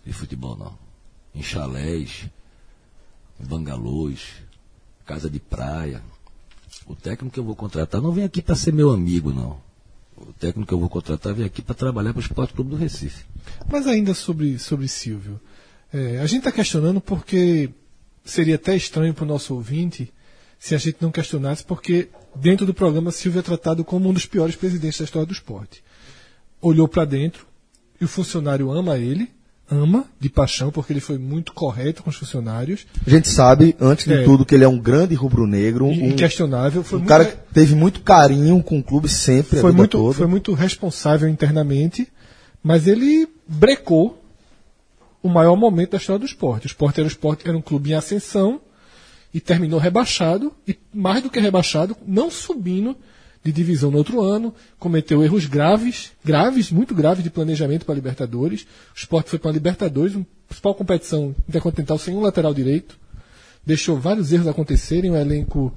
De 0.07 0.13
futebol, 0.13 0.57
não. 0.57 0.79
Em 1.35 1.43
chalés, 1.43 2.27
em 3.41 3.45
bangalôs, 3.45 4.35
casa 5.05 5.29
de 5.29 5.41
praia. 5.41 6.01
O 6.87 6.95
técnico 6.95 7.35
que 7.35 7.41
eu 7.41 7.45
vou 7.45 7.57
contratar 7.57 8.01
não 8.01 8.13
vem 8.13 8.25
aqui 8.25 8.41
para 8.41 8.55
ser 8.55 8.73
meu 8.73 8.91
amigo, 8.91 9.33
não. 9.33 9.70
O 10.21 10.33
técnico 10.35 10.69
que 10.69 10.75
eu 10.75 10.79
vou 10.79 10.89
contratar 10.89 11.33
vem 11.33 11.47
aqui 11.47 11.63
para 11.63 11.75
trabalhar 11.75 12.13
para 12.13 12.21
o 12.21 12.23
Esporte 12.23 12.53
Clube 12.53 12.71
do 12.71 12.77
Recife. 12.77 13.25
Mas 13.71 13.87
ainda 13.87 14.13
sobre, 14.13 14.59
sobre 14.59 14.87
Silvio, 14.87 15.41
é, 15.93 16.19
a 16.19 16.27
gente 16.27 16.39
está 16.39 16.53
questionando 16.53 17.01
porque 17.01 17.71
seria 18.25 18.57
até 18.57 18.77
estranho 18.77 19.15
para 19.15 19.25
o 19.25 19.29
nosso 19.29 19.55
ouvinte 19.55 20.13
se 20.59 20.75
a 20.75 20.79
gente 20.79 20.99
não 21.01 21.11
questionasse, 21.11 21.65
porque 21.65 22.11
dentro 22.35 22.67
do 22.67 22.75
programa 22.75 23.11
Silvio 23.11 23.39
é 23.39 23.43
tratado 23.43 23.83
como 23.83 24.11
um 24.11 24.13
dos 24.13 24.27
piores 24.27 24.55
presidentes 24.55 24.99
da 24.99 25.05
história 25.05 25.27
do 25.27 25.33
esporte. 25.33 25.83
Olhou 26.61 26.87
para 26.87 27.07
dentro 27.07 27.47
e 27.99 28.05
o 28.05 28.09
funcionário 28.09 28.71
ama 28.71 28.99
ele, 28.99 29.31
ama 29.71 30.05
de 30.19 30.29
paixão, 30.29 30.71
porque 30.71 30.93
ele 30.93 31.01
foi 31.01 31.17
muito 31.17 31.53
correto 31.53 32.03
com 32.03 32.11
os 32.11 32.17
funcionários. 32.17 32.87
A 33.07 33.11
gente 33.11 33.29
sabe, 33.29 33.77
antes 33.81 34.05
de 34.07 34.15
É. 34.15 34.25
tudo, 34.25 34.45
que 34.45 34.55
ele 34.55 34.65
é 34.65 34.69
um 34.69 34.79
grande 34.79 35.15
rubro-negro. 35.15 35.87
Um, 35.87 36.09
Inquestionável. 36.09 36.83
Foi 36.83 36.99
um 36.99 37.01
muito, 37.03 37.09
cara 37.09 37.25
que 37.25 37.37
teve 37.55 37.75
muito 37.75 38.01
carinho 38.01 38.63
com 38.63 38.79
o 38.79 38.83
clube 38.83 39.09
sempre. 39.09 39.61
foi, 39.61 39.73
muito, 39.73 39.93
toda. 39.99 40.15
foi 40.15 40.27
muito 40.27 40.53
responsável 40.55 41.29
internamente, 41.29 42.09
mas 42.63 42.87
ele 42.89 43.29
brecou 43.47 44.23
o 45.23 45.29
maior 45.29 45.55
momento 45.57 45.93
da 45.93 45.99
história 45.99 46.19
do 46.19 46.27
esporte. 46.27 46.67
O 46.67 46.69
esporte 46.69 46.99
era, 46.99 47.07
o 47.07 47.11
esporte, 47.11 47.47
era 47.49 47.57
um 47.57 47.63
clube 47.63 47.91
em 47.91 47.95
ascensão 47.95 48.61
e 49.33 49.41
terminou 49.41 49.79
rebaixado, 49.79 50.53
e 50.67 50.77
mais 50.93 51.23
do 51.23 51.31
que 51.31 51.39
rebaixado, 51.39 51.97
não 52.07 52.31
subindo 52.31 52.97
de 53.43 53.53
divisão 53.53 53.91
no 53.91 53.99
outro 53.99 54.21
ano, 54.21 54.55
cometeu 54.79 55.23
erros 55.23 55.47
graves, 55.47 56.13
graves, 56.25 56.71
muito 56.71 56.95
graves 56.95 57.25
de 57.25 57.31
planejamento 57.31 57.87
para 57.87 57.95
a 57.95 57.97
Libertadores. 57.97 58.63
O 58.95 58.99
esporte 58.99 59.31
foi 59.31 59.39
para 59.39 59.51
a 59.51 59.55
Libertadores, 59.55 60.15
a 60.15 60.21
principal 60.47 60.75
competição 60.75 61.35
intercontinental 61.49 61.99
sem 61.99 62.15
um 62.15 62.21
lateral 62.21 62.53
direito. 62.53 62.99
Deixou 63.65 63.99
vários 63.99 64.33
erros 64.33 64.47
acontecerem, 64.47 65.11
um 65.11 65.17
elenco 65.17 65.73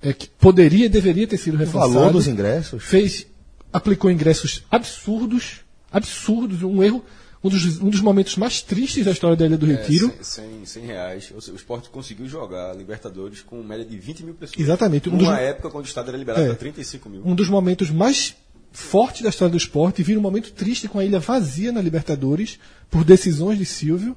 é, 0.00 0.12
que 0.12 0.28
poderia 0.28 0.86
e 0.86 0.88
deveria 0.88 1.26
ter 1.26 1.38
sido 1.38 1.54
O 1.54 1.58
reforçado 1.58 1.94
valor 1.94 2.12
dos 2.12 2.28
ingressos. 2.28 2.84
fez 2.84 3.26
aplicou 3.72 4.10
ingressos 4.10 4.62
absurdos, 4.70 5.60
absurdos, 5.90 6.62
um 6.62 6.80
erro, 6.80 7.04
um 7.44 7.48
dos, 7.50 7.80
um 7.80 7.90
dos 7.90 8.00
momentos 8.00 8.36
mais 8.36 8.62
tristes 8.62 9.04
da 9.04 9.10
história 9.10 9.36
da 9.36 9.44
Ilha 9.44 9.58
do 9.58 9.66
Retiro. 9.66 10.12
É, 10.18 10.22
100, 10.24 10.64
100 10.64 10.86
reais. 10.86 11.30
O 11.30 11.54
esporte 11.54 11.90
conseguiu 11.90 12.26
jogar 12.26 12.74
Libertadores 12.74 13.42
com 13.42 13.62
média 13.62 13.84
de 13.84 13.96
20 13.98 14.24
mil 14.24 14.34
pessoas. 14.34 14.58
Exatamente. 14.58 15.08
Um 15.10 15.16
Numa 15.16 15.32
dos- 15.32 15.40
época 15.40 15.70
quando 15.70 15.84
o 15.84 15.86
estado 15.86 16.08
era 16.08 16.16
liberado 16.16 16.42
É. 16.44 16.48
para 16.48 16.56
35 16.56 17.08
mil. 17.08 17.22
um 17.24 17.34
dos 17.34 17.48
momentos 17.48 17.90
mais 17.90 18.34
fortes 18.72 19.22
da 19.22 19.28
história 19.28 19.52
do 19.52 19.56
esporte, 19.58 20.02
vira 20.02 20.18
um 20.18 20.22
momento 20.22 20.50
triste 20.52 20.88
com 20.88 20.98
a 20.98 21.04
ilha 21.04 21.20
vazia 21.20 21.70
na 21.70 21.80
Libertadores 21.80 22.58
por 22.90 23.04
decisões 23.04 23.58
de 23.58 23.64
Silvio. 23.66 24.16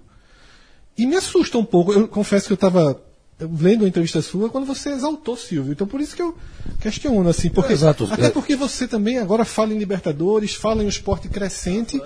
E 0.98 1.06
me 1.06 1.16
assusta 1.16 1.58
um 1.60 1.66
pouco. 1.66 1.94
Eu 1.94 2.08
confesso 2.08 2.48
que 2.48 2.54
eu 2.54 2.56
estava 2.56 3.00
lendo 3.40 3.82
uma 3.82 3.88
entrevista 3.88 4.20
sua 4.20 4.50
quando 4.50 4.66
você 4.66 4.90
exaltou 4.90 5.38
Silvio. 5.38 5.72
Então 5.74 5.86
por 5.86 6.02
isso 6.02 6.16
que 6.16 6.22
eu 6.24 6.36
questiono 6.82 7.30
assim, 7.30 7.50
porque 7.52 7.74
Exato. 7.74 8.06
até 8.12 8.26
É. 8.28 8.30
porque 8.32 8.56
você 8.56 8.88
também 8.88 9.20
agora 9.20 9.46
fala 9.46 9.74
em 9.74 9.78
Libertadores, 9.78 10.56
fala 10.56 10.82
em 10.82 10.88
um 10.88 10.90
esporte 10.90 11.28
crescente. 11.30 12.02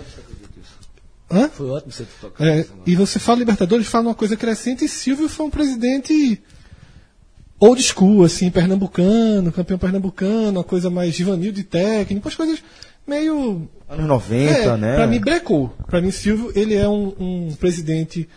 Hã? 1.32 1.50
Foi 1.50 1.70
ótimo 1.70 1.92
você 1.92 2.06
tocar 2.20 2.46
É, 2.46 2.66
e 2.86 2.96
você 2.96 3.20
fala 3.20 3.40
Libertadores, 3.40 3.88
fala 3.88 4.10
uma 4.10 4.16
coisa 4.16 4.36
crescente, 4.36 4.86
e 4.86 4.90
Silvio 4.90 5.28
foi 5.30 5.46
um 5.46 5.50
presidente 5.50 6.42
old 7.60 7.82
school, 7.82 8.24
assim, 8.24 8.50
pernambucano, 8.50 9.52
campeão 9.52 9.78
pernambucano, 9.78 10.60
uma 10.60 10.64
coisa 10.64 10.90
mais 10.90 11.16
juvenil 11.16 11.52
de 11.52 11.64
técnico, 11.64 12.28
as 12.28 12.36
coisas 12.36 12.60
meio. 13.08 13.68
Anos 13.90 14.06
90, 14.08 14.52
é, 14.52 14.78
né? 14.78 14.96
Pra 14.96 15.08
mim, 15.08 15.20
brecou. 15.20 15.76
Pra 15.88 16.02
mim, 16.02 16.12
Silvio, 16.12 16.52
ele 16.56 16.74
é 16.76 16.88
um, 16.88 17.14
um 17.20 17.56
presidente 17.60 18.28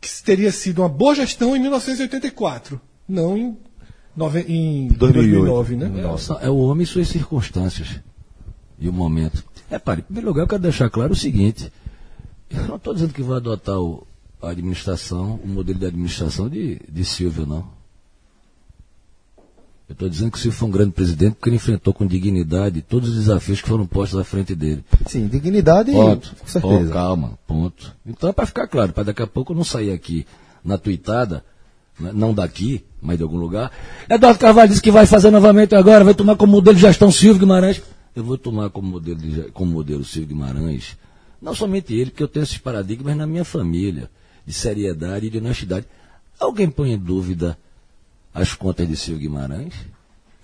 que 0.00 0.08
teria 0.22 0.50
sido 0.52 0.80
uma 0.82 0.88
boa 0.88 1.14
gestão 1.14 1.56
em 1.56 1.60
1984, 1.60 2.80
não 3.08 3.36
em, 3.36 3.56
nove- 4.16 4.44
em 4.48 4.88
2008. 4.88 5.44
2009, 5.46 5.76
né? 5.76 6.02
Nossa, 6.02 6.34
é 6.42 6.50
o 6.50 6.56
homem 6.58 6.82
e 6.84 6.86
suas 6.86 7.08
circunstâncias. 7.08 7.88
E 8.78 8.88
o 8.88 8.92
momento. 8.92 9.44
Repare, 9.70 10.00
em 10.00 10.04
primeiro 10.04 10.28
lugar, 10.28 10.42
eu 10.42 10.48
quero 10.48 10.62
deixar 10.62 10.90
claro 10.90 11.12
o 11.12 11.16
seguinte. 11.16 11.72
Eu 12.54 12.68
não 12.68 12.76
estou 12.76 12.94
dizendo 12.94 13.12
que 13.12 13.22
vou 13.22 13.36
adotar 13.36 13.78
o, 13.78 14.06
a 14.40 14.50
administração, 14.50 15.40
o 15.42 15.48
modelo 15.48 15.78
de 15.78 15.86
administração 15.86 16.48
de, 16.48 16.80
de 16.88 17.04
Silvio, 17.04 17.46
não. 17.46 17.82
Eu 19.88 19.94
estou 19.94 20.08
dizendo 20.08 20.30
que 20.30 20.38
o 20.38 20.40
Silvio 20.40 20.58
foi 20.58 20.68
um 20.68 20.72
grande 20.72 20.92
presidente 20.92 21.34
porque 21.34 21.50
ele 21.50 21.56
enfrentou 21.56 21.92
com 21.92 22.06
dignidade 22.06 22.80
todos 22.80 23.10
os 23.10 23.14
desafios 23.16 23.60
que 23.60 23.68
foram 23.68 23.86
postos 23.86 24.18
à 24.18 24.24
frente 24.24 24.54
dele. 24.54 24.82
Sim, 25.06 25.26
dignidade, 25.26 25.92
Ponto. 25.92 26.34
com 26.34 26.46
certeza. 26.46 26.90
Oh, 26.90 26.92
calma, 26.92 27.38
ponto. 27.46 27.94
Então 28.06 28.30
é 28.30 28.32
para 28.32 28.46
ficar 28.46 28.66
claro, 28.66 28.92
para 28.92 29.04
daqui 29.04 29.22
a 29.22 29.26
pouco 29.26 29.52
eu 29.52 29.56
não 29.56 29.64
sair 29.64 29.92
aqui 29.92 30.26
na 30.64 30.78
tuitada, 30.78 31.44
né, 32.00 32.10
não 32.14 32.32
daqui, 32.32 32.84
mas 33.02 33.18
de 33.18 33.22
algum 33.22 33.36
lugar. 33.36 33.70
Eduardo 34.08 34.38
Carvalho 34.38 34.70
disse 34.70 34.80
que 34.80 34.90
vai 34.90 35.04
fazer 35.04 35.30
novamente 35.30 35.74
agora, 35.74 36.04
vai 36.04 36.14
tomar 36.14 36.36
como 36.36 36.52
modelo 36.52 36.76
de 36.76 36.82
gestão 36.82 37.10
Silvio 37.10 37.40
Guimarães. 37.40 37.82
Eu 38.14 38.24
vou 38.24 38.38
tomar 38.38 38.70
como 38.70 38.88
modelo, 38.88 39.18
de, 39.18 39.42
como 39.52 39.72
modelo 39.72 40.04
Silvio 40.04 40.28
Guimarães, 40.28 40.96
não 41.42 41.54
somente 41.56 41.92
ele, 41.92 42.10
porque 42.10 42.22
eu 42.22 42.28
tenho 42.28 42.44
esses 42.44 42.58
paradigmas 42.58 43.16
na 43.16 43.26
minha 43.26 43.44
família, 43.44 44.08
de 44.46 44.52
seriedade 44.52 45.26
e 45.26 45.30
de 45.30 45.38
honestidade. 45.38 45.86
Alguém 46.38 46.70
põe 46.70 46.92
em 46.92 46.98
dúvida 46.98 47.58
as 48.32 48.54
contas 48.54 48.86
de 48.88 48.96
Silvio 48.96 49.28
Guimarães? 49.28 49.74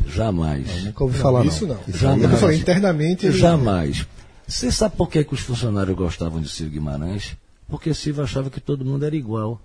Jamais. 0.06 0.84
Nunca 0.84 1.04
ouvi 1.04 1.18
falar, 1.18 1.44
não. 1.44 1.52
Isso 1.52 1.66
não. 1.66 1.78
Jamais. 1.88 2.32
Eu 2.32 2.38
falei, 2.38 2.58
internamente 2.58 3.26
ele. 3.26 3.38
Jamais. 3.38 4.06
Você 4.46 4.72
sabe 4.72 4.96
por 4.96 5.08
que, 5.08 5.22
que 5.22 5.34
os 5.34 5.40
funcionários 5.40 5.96
gostavam 5.96 6.40
de 6.40 6.48
Silvio 6.48 6.74
Guimarães? 6.74 7.36
Porque 7.68 7.94
Silvio 7.94 8.24
achava 8.24 8.50
que 8.50 8.60
todo 8.60 8.84
mundo 8.84 9.04
era 9.04 9.14
igual. 9.14 9.60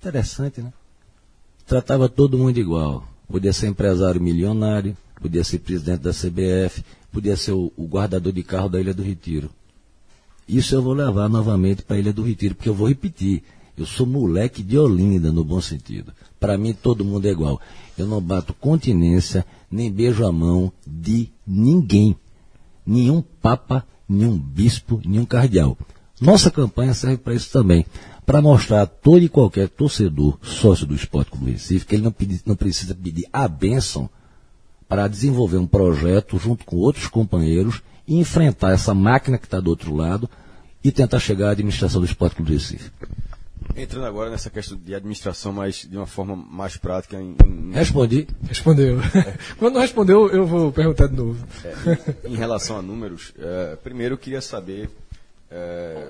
Interessante, 0.00 0.60
né? 0.60 0.72
Tratava 1.66 2.08
todo 2.08 2.38
mundo 2.38 2.58
igual. 2.58 3.06
Podia 3.28 3.52
ser 3.52 3.68
empresário 3.68 4.20
milionário, 4.20 4.96
podia 5.20 5.44
ser 5.44 5.58
presidente 5.58 6.00
da 6.00 6.12
CBF, 6.12 6.82
podia 7.12 7.36
ser 7.36 7.52
o, 7.52 7.70
o 7.76 7.86
guardador 7.86 8.32
de 8.32 8.42
carro 8.42 8.70
da 8.70 8.80
Ilha 8.80 8.94
do 8.94 9.02
Retiro. 9.02 9.50
Isso 10.48 10.74
eu 10.74 10.82
vou 10.82 10.94
levar 10.94 11.28
novamente 11.28 11.82
para 11.82 11.96
a 11.96 11.98
Ilha 11.98 12.12
do 12.12 12.22
Retiro, 12.22 12.54
porque 12.54 12.68
eu 12.68 12.74
vou 12.74 12.88
repetir. 12.88 13.42
Eu 13.76 13.86
sou 13.86 14.06
moleque 14.06 14.62
de 14.62 14.78
Olinda, 14.78 15.30
no 15.30 15.44
bom 15.44 15.60
sentido. 15.60 16.12
Para 16.40 16.56
mim, 16.56 16.72
todo 16.72 17.04
mundo 17.04 17.26
é 17.26 17.30
igual. 17.30 17.60
Eu 17.96 18.06
não 18.06 18.20
bato 18.20 18.54
continência, 18.54 19.44
nem 19.70 19.90
beijo 19.92 20.24
a 20.26 20.32
mão 20.32 20.72
de 20.86 21.28
ninguém. 21.46 22.16
Nenhum 22.86 23.22
papa, 23.42 23.86
nenhum 24.08 24.38
bispo, 24.38 25.00
nenhum 25.04 25.24
cardeal. 25.26 25.76
Nossa 26.20 26.50
campanha 26.50 26.94
serve 26.94 27.18
para 27.18 27.34
isso 27.34 27.52
também. 27.52 27.84
Para 28.26 28.42
mostrar 28.42 28.82
a 28.82 28.86
todo 28.86 29.22
e 29.22 29.28
qualquer 29.28 29.68
torcedor, 29.68 30.38
sócio 30.42 30.86
do 30.86 30.94
Esporte 30.94 31.30
Clube 31.30 31.52
Recife, 31.52 31.86
que 31.86 31.94
ele 31.94 32.02
não, 32.02 32.12
pedi- 32.12 32.40
não 32.44 32.56
precisa 32.56 32.94
pedir 32.94 33.26
a 33.32 33.46
bênção 33.46 34.08
para 34.88 35.06
desenvolver 35.06 35.58
um 35.58 35.66
projeto 35.66 36.38
junto 36.38 36.64
com 36.64 36.76
outros 36.76 37.06
companheiros 37.06 37.80
e 38.08 38.18
enfrentar 38.18 38.72
essa 38.72 38.92
máquina 38.94 39.38
que 39.38 39.44
está 39.46 39.60
do 39.60 39.68
outro 39.70 39.94
lado 39.94 40.28
e 40.82 40.90
tentar 40.90 41.20
chegar 41.20 41.48
à 41.48 41.50
administração 41.52 42.00
do 42.00 42.06
Esporte 42.06 42.36
Clube 42.36 42.54
Recife. 42.54 42.90
Entrando 43.76 44.06
agora 44.06 44.30
nessa 44.30 44.48
questão 44.50 44.76
de 44.76 44.94
administração, 44.94 45.52
mas 45.52 45.86
de 45.88 45.96
uma 45.96 46.06
forma 46.06 46.34
mais 46.34 46.76
prática. 46.76 47.16
Em, 47.20 47.36
em- 47.44 47.72
Respondi. 47.72 48.26
Respondeu. 48.48 48.98
Quando 49.58 49.74
não 49.74 49.80
respondeu, 49.82 50.28
eu 50.30 50.46
vou 50.46 50.72
perguntar 50.72 51.06
de 51.06 51.14
novo. 51.14 51.46
em 52.24 52.34
relação 52.34 52.78
a 52.78 52.82
números, 52.82 53.32
eh, 53.38 53.76
primeiro 53.84 54.14
eu 54.14 54.18
queria 54.18 54.40
saber 54.40 54.90
eh, 55.50 56.08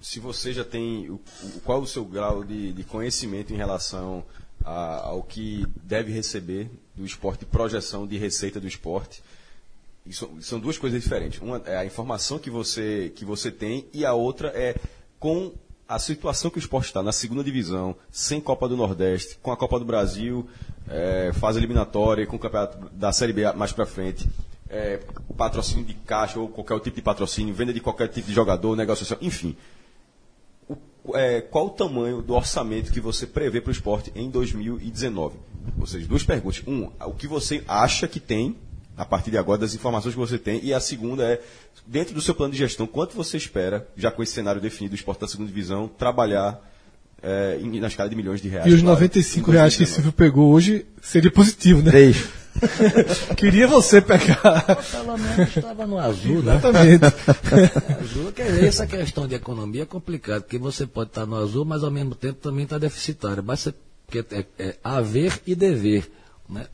se 0.00 0.18
você 0.20 0.52
já 0.52 0.64
tem 0.64 1.10
o, 1.10 1.14
o- 1.42 1.60
qual 1.64 1.80
o 1.82 1.86
seu 1.86 2.04
grau 2.04 2.42
de, 2.44 2.72
de 2.72 2.84
conhecimento 2.84 3.52
em 3.52 3.56
relação 3.56 4.24
a- 4.64 5.02
ao 5.08 5.22
que 5.22 5.66
deve 5.82 6.12
receber 6.12 6.70
do 6.96 7.04
esporte, 7.04 7.44
projeção 7.44 8.06
de 8.06 8.16
receita 8.16 8.58
do 8.60 8.68
esporte. 8.68 9.22
Isso, 10.10 10.28
são 10.40 10.58
duas 10.58 10.76
coisas 10.76 11.00
diferentes. 11.00 11.40
Uma 11.40 11.62
é 11.64 11.76
a 11.76 11.84
informação 11.84 12.36
que 12.36 12.50
você, 12.50 13.12
que 13.14 13.24
você 13.24 13.48
tem 13.48 13.86
e 13.92 14.04
a 14.04 14.12
outra 14.12 14.48
é 14.48 14.74
com 15.20 15.52
a 15.86 16.00
situação 16.00 16.50
que 16.50 16.58
o 16.58 16.58
esporte 16.58 16.86
está 16.86 17.00
na 17.00 17.12
segunda 17.12 17.44
divisão, 17.44 17.94
sem 18.10 18.40
Copa 18.40 18.68
do 18.68 18.76
Nordeste, 18.76 19.38
com 19.40 19.52
a 19.52 19.56
Copa 19.56 19.78
do 19.78 19.84
Brasil, 19.84 20.48
é, 20.88 21.30
fase 21.34 21.60
eliminatória, 21.60 22.26
com 22.26 22.34
o 22.34 22.38
campeonato 22.40 22.90
da 22.92 23.12
Série 23.12 23.32
B 23.32 23.52
mais 23.52 23.72
para 23.72 23.86
frente, 23.86 24.28
é, 24.68 24.98
patrocínio 25.36 25.84
de 25.84 25.94
caixa 25.94 26.40
ou 26.40 26.48
qualquer 26.48 26.80
tipo 26.80 26.96
de 26.96 27.02
patrocínio, 27.02 27.54
venda 27.54 27.72
de 27.72 27.80
qualquer 27.80 28.08
tipo 28.08 28.26
de 28.26 28.34
jogador, 28.34 28.74
negociação, 28.74 29.16
enfim. 29.20 29.56
O, 31.04 31.16
é, 31.16 31.40
qual 31.40 31.66
o 31.66 31.70
tamanho 31.70 32.20
do 32.20 32.34
orçamento 32.34 32.90
que 32.90 33.00
você 33.00 33.28
prevê 33.28 33.60
para 33.60 33.68
o 33.68 33.72
esporte 33.72 34.10
em 34.16 34.28
2019? 34.28 35.38
Ou 35.78 35.86
seja, 35.86 36.04
duas 36.04 36.24
perguntas. 36.24 36.64
Um, 36.66 36.90
o 37.06 37.12
que 37.12 37.28
você 37.28 37.62
acha 37.68 38.08
que 38.08 38.18
tem 38.18 38.56
a 38.96 39.04
partir 39.04 39.30
de 39.30 39.38
agora 39.38 39.58
das 39.58 39.74
informações 39.74 40.12
que 40.12 40.18
você 40.20 40.38
tem. 40.38 40.60
E 40.64 40.74
a 40.74 40.80
segunda 40.80 41.24
é, 41.24 41.40
dentro 41.86 42.14
do 42.14 42.20
seu 42.20 42.34
plano 42.34 42.52
de 42.52 42.58
gestão, 42.58 42.86
quanto 42.86 43.14
você 43.16 43.36
espera, 43.36 43.86
já 43.96 44.10
com 44.10 44.22
esse 44.22 44.32
cenário 44.32 44.60
definido 44.60 44.94
do 44.94 44.98
esporte 44.98 45.20
da 45.20 45.28
segunda 45.28 45.48
divisão, 45.48 45.88
trabalhar 45.88 46.60
é, 47.22 47.58
em- 47.60 47.80
na 47.80 47.88
escala 47.88 48.08
de 48.08 48.16
milhões 48.16 48.40
de 48.40 48.48
reais? 48.48 48.66
E 48.66 48.74
os 48.74 48.80
claro, 48.80 48.94
95 48.94 49.50
em 49.50 49.52
reais 49.54 49.74
que 49.74 49.78
2019. 49.84 49.94
Silvio 49.94 50.12
pegou 50.12 50.52
hoje 50.52 50.86
seria 51.02 51.30
positivo, 51.30 51.82
né? 51.82 51.90
Três. 51.90 52.28
Queria 53.36 53.66
você 53.68 54.00
pegar. 54.00 54.64
Pelo 54.90 55.16
menos 55.16 55.56
estava 55.56 55.86
no 55.86 55.98
azul, 55.98 56.42
né? 56.42 56.56
Exatamente. 56.56 57.04
azul, 58.02 58.32
quer 58.32 58.46
dizer, 58.46 58.64
essa 58.66 58.86
questão 58.86 59.26
de 59.28 59.34
economia 59.34 59.82
é 59.82 59.86
complicada, 59.86 60.40
porque 60.40 60.58
você 60.58 60.86
pode 60.86 61.10
estar 61.10 61.26
no 61.26 61.36
azul, 61.36 61.64
mas 61.64 61.84
ao 61.84 61.90
mesmo 61.90 62.14
tempo 62.14 62.40
também 62.40 62.64
está 62.64 62.76
deficitário. 62.76 63.42
Você, 63.42 63.72
porque 64.06 64.24
é, 64.34 64.44
é 64.58 64.76
haver 64.82 65.40
e 65.46 65.54
dever. 65.54 66.10
Né? 66.48 66.66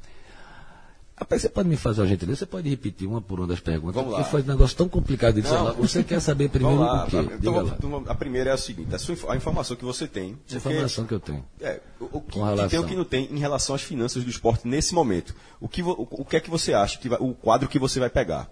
Rapaz, 1.18 1.40
você 1.40 1.48
pode 1.48 1.66
me 1.66 1.78
fazer 1.78 2.02
uma 2.02 2.06
gentileza? 2.06 2.40
Você 2.40 2.46
pode 2.46 2.68
repetir 2.68 3.08
uma 3.08 3.22
por 3.22 3.40
uma 3.40 3.46
das 3.46 3.58
perguntas? 3.58 3.94
Vamos 3.94 4.12
lá. 4.12 4.18
Porque 4.18 4.30
foi 4.30 4.42
um 4.42 4.46
negócio 4.46 4.76
tão 4.76 4.86
complicado 4.86 5.36
de 5.36 5.42
dizer 5.42 5.54
lá. 5.54 5.72
Você 5.72 6.04
quer 6.04 6.20
saber 6.20 6.50
primeiro 6.50 6.78
lá. 6.78 7.06
o 7.06 7.08
quê? 7.08 7.16
Então, 7.16 7.66
então, 7.68 8.04
a 8.06 8.14
primeira 8.14 8.50
é 8.50 8.52
a 8.52 8.56
seguinte: 8.58 8.94
a, 8.94 8.98
sua 8.98 9.16
a 9.32 9.36
informação 9.36 9.76
que 9.76 9.84
você 9.84 10.06
tem. 10.06 10.38
A 10.52 10.56
informação 10.56 11.06
que 11.06 11.14
eu 11.14 11.20
tenho. 11.20 11.42
É, 11.58 11.80
o, 11.98 12.04
o 12.18 12.20
que, 12.20 12.38
que 12.38 12.68
tem 12.68 12.78
o 12.78 12.84
que 12.86 12.94
não 12.94 13.04
tem 13.04 13.32
em 13.32 13.38
relação 13.38 13.74
às 13.74 13.80
finanças 13.80 14.24
do 14.24 14.28
esporte 14.28 14.68
nesse 14.68 14.94
momento. 14.94 15.34
O 15.58 15.66
que, 15.68 15.82
o, 15.82 16.06
o 16.10 16.24
que 16.24 16.36
é 16.36 16.40
que 16.40 16.50
você 16.50 16.74
acha 16.74 16.98
que 16.98 17.08
vai- 17.08 17.18
o 17.18 17.32
quadro 17.32 17.66
que 17.66 17.78
você 17.78 17.98
vai 17.98 18.10
pegar? 18.10 18.50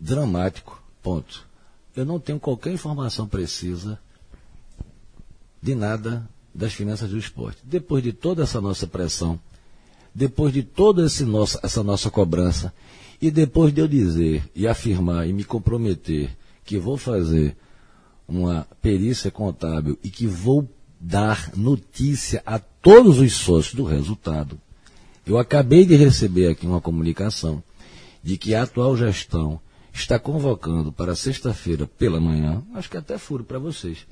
dramático. 0.00 0.82
Ponto. 1.02 1.46
Eu 1.94 2.04
não 2.04 2.18
tenho 2.18 2.40
qualquer 2.40 2.72
informação 2.72 3.28
precisa 3.28 3.98
de 5.62 5.74
nada 5.74 6.28
das 6.54 6.72
finanças 6.72 7.10
do 7.10 7.18
esporte. 7.18 7.60
Depois 7.62 8.02
de 8.02 8.12
toda 8.12 8.42
essa 8.42 8.60
nossa 8.60 8.86
pressão, 8.86 9.38
depois 10.14 10.52
de 10.52 10.62
toda 10.62 11.04
essa 11.04 11.82
nossa 11.82 12.10
cobrança, 12.10 12.72
e 13.20 13.30
depois 13.30 13.72
de 13.72 13.80
eu 13.80 13.88
dizer 13.88 14.42
e 14.54 14.66
afirmar 14.66 15.28
e 15.28 15.32
me 15.32 15.44
comprometer 15.44 16.30
que 16.64 16.78
vou 16.78 16.96
fazer 16.96 17.56
uma 18.26 18.66
perícia 18.80 19.30
contábil 19.30 19.98
e 20.02 20.08
que 20.08 20.26
vou 20.26 20.68
dar 20.98 21.50
notícia 21.56 22.42
a 22.46 22.58
todos 22.58 23.18
os 23.18 23.32
sócios 23.32 23.74
do 23.74 23.84
resultado, 23.84 24.58
eu 25.26 25.38
acabei 25.38 25.84
de 25.84 25.96
receber 25.96 26.48
aqui 26.48 26.66
uma 26.66 26.80
comunicação 26.80 27.62
de 28.22 28.36
que 28.36 28.54
a 28.54 28.62
atual 28.62 28.96
gestão 28.96 29.60
está 29.92 30.18
convocando 30.18 30.92
para 30.92 31.16
sexta-feira 31.16 31.86
pela 31.86 32.20
manhã, 32.20 32.62
acho 32.74 32.88
que 32.90 32.96
até 32.96 33.18
furo 33.18 33.44
para 33.44 33.58
vocês, 33.58 34.06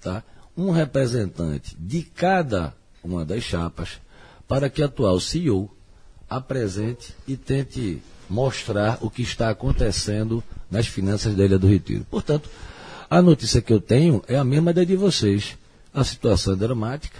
tá? 0.00 0.22
um 0.56 0.70
representante 0.70 1.76
de 1.78 2.02
cada 2.02 2.74
uma 3.02 3.24
das 3.24 3.42
chapas 3.42 4.00
para 4.46 4.68
que 4.70 4.82
a 4.82 4.86
atual 4.86 5.18
CEO 5.20 5.70
apresente 6.28 7.14
e 7.26 7.36
tente 7.36 8.02
mostrar 8.28 8.98
o 9.00 9.10
que 9.10 9.22
está 9.22 9.50
acontecendo 9.50 10.42
nas 10.70 10.86
finanças 10.86 11.34
da 11.34 11.44
Ilha 11.44 11.58
do 11.58 11.66
Retiro. 11.66 12.06
Portanto, 12.10 12.48
a 13.08 13.20
notícia 13.22 13.60
que 13.60 13.72
eu 13.72 13.80
tenho 13.80 14.22
é 14.26 14.36
a 14.36 14.44
mesma 14.44 14.72
da 14.72 14.84
de 14.84 14.96
vocês. 14.96 15.56
A 15.92 16.02
situação 16.02 16.54
é 16.54 16.56
dramática, 16.56 17.18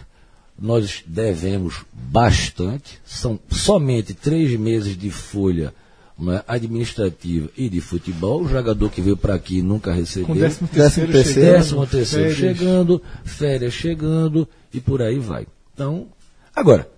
nós 0.59 1.05
devemos 1.07 1.85
bastante, 1.93 3.01
são 3.05 3.39
somente 3.51 4.15
três 4.15 4.59
meses 4.59 4.97
de 4.97 5.11
folha 5.11 5.73
não 6.19 6.33
é, 6.33 6.45
administrativa 6.47 7.49
e 7.57 7.69
de 7.69 7.81
futebol. 7.81 8.43
O 8.43 8.49
jogador 8.49 8.89
que 8.91 9.01
veio 9.01 9.17
para 9.17 9.35
aqui 9.35 9.63
nunca 9.63 9.93
recebeu. 9.93 10.29
Com 10.29 10.37
décimo 10.37 10.69
Décimo 10.73 11.09
terceiro 11.09 11.13
terceiro. 11.13 11.35
chegando, 11.35 11.63
Décimo 11.63 11.87
terceiro 11.87 12.35
férias. 12.35 12.59
chegando, 12.59 13.03
férias 13.25 13.73
chegando 13.75 14.49
e 14.73 14.81
por 14.81 15.03
aí 15.03 15.19
vai. 15.19 15.47
Então, 15.73 16.07
agora, 16.55 16.89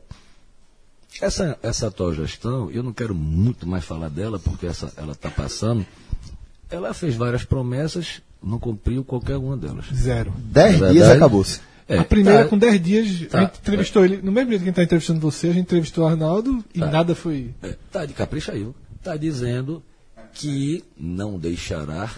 essa, 1.21 1.59
essa 1.63 1.87
atual 1.89 2.15
gestão, 2.15 2.71
eu 2.71 2.83
não 2.83 2.93
quero 2.93 3.15
muito 3.15 3.67
mais 3.67 3.85
falar 3.85 4.09
dela, 4.09 4.39
porque 4.39 4.67
essa, 4.67 4.93
ela 4.97 5.13
está 5.13 5.31
passando. 5.31 5.85
Ela 6.71 6.93
fez 6.95 7.15
várias 7.15 7.45
promessas, 7.45 8.21
não 8.43 8.59
cumpriu 8.59 9.05
qualquer 9.05 9.37
uma 9.37 9.57
delas. 9.57 9.87
Zero. 9.95 10.33
Dez 10.39 10.81
Na 10.81 10.91
dias 10.91 11.09
acabou-se. 11.09 11.61
É, 11.89 11.99
a 11.99 12.05
primeira, 12.05 12.43
tá- 12.43 12.49
com 12.51 12.59
10 12.59 12.81
dias, 12.83 13.29
Tá. 13.29 13.39
a 13.39 13.41
gente 13.43 13.59
entrevistou 13.61 14.05
ele. 14.05 14.17
No 14.21 14.33
mesmo 14.33 14.51
dia 14.51 14.59
que 14.59 14.65
a 14.65 14.67
gente 14.67 14.71
está 14.71 14.83
entrevistando 14.83 15.21
você, 15.21 15.47
a 15.49 15.53
gente 15.53 15.63
entrevistou 15.67 16.03
o 16.05 16.07
Arnaldo 16.09 16.65
e 16.75 16.81
Tá. 16.81 16.87
nada 16.91 17.15
foi. 17.15 17.55
É, 17.63 17.77
tá 17.93 18.05
de 18.05 18.13
capricha 18.13 18.51
aí. 18.53 18.67
Está 18.97 19.17
dizendo 19.17 19.81
que 20.35 20.83
não 20.99 21.39
deixará 21.39 22.11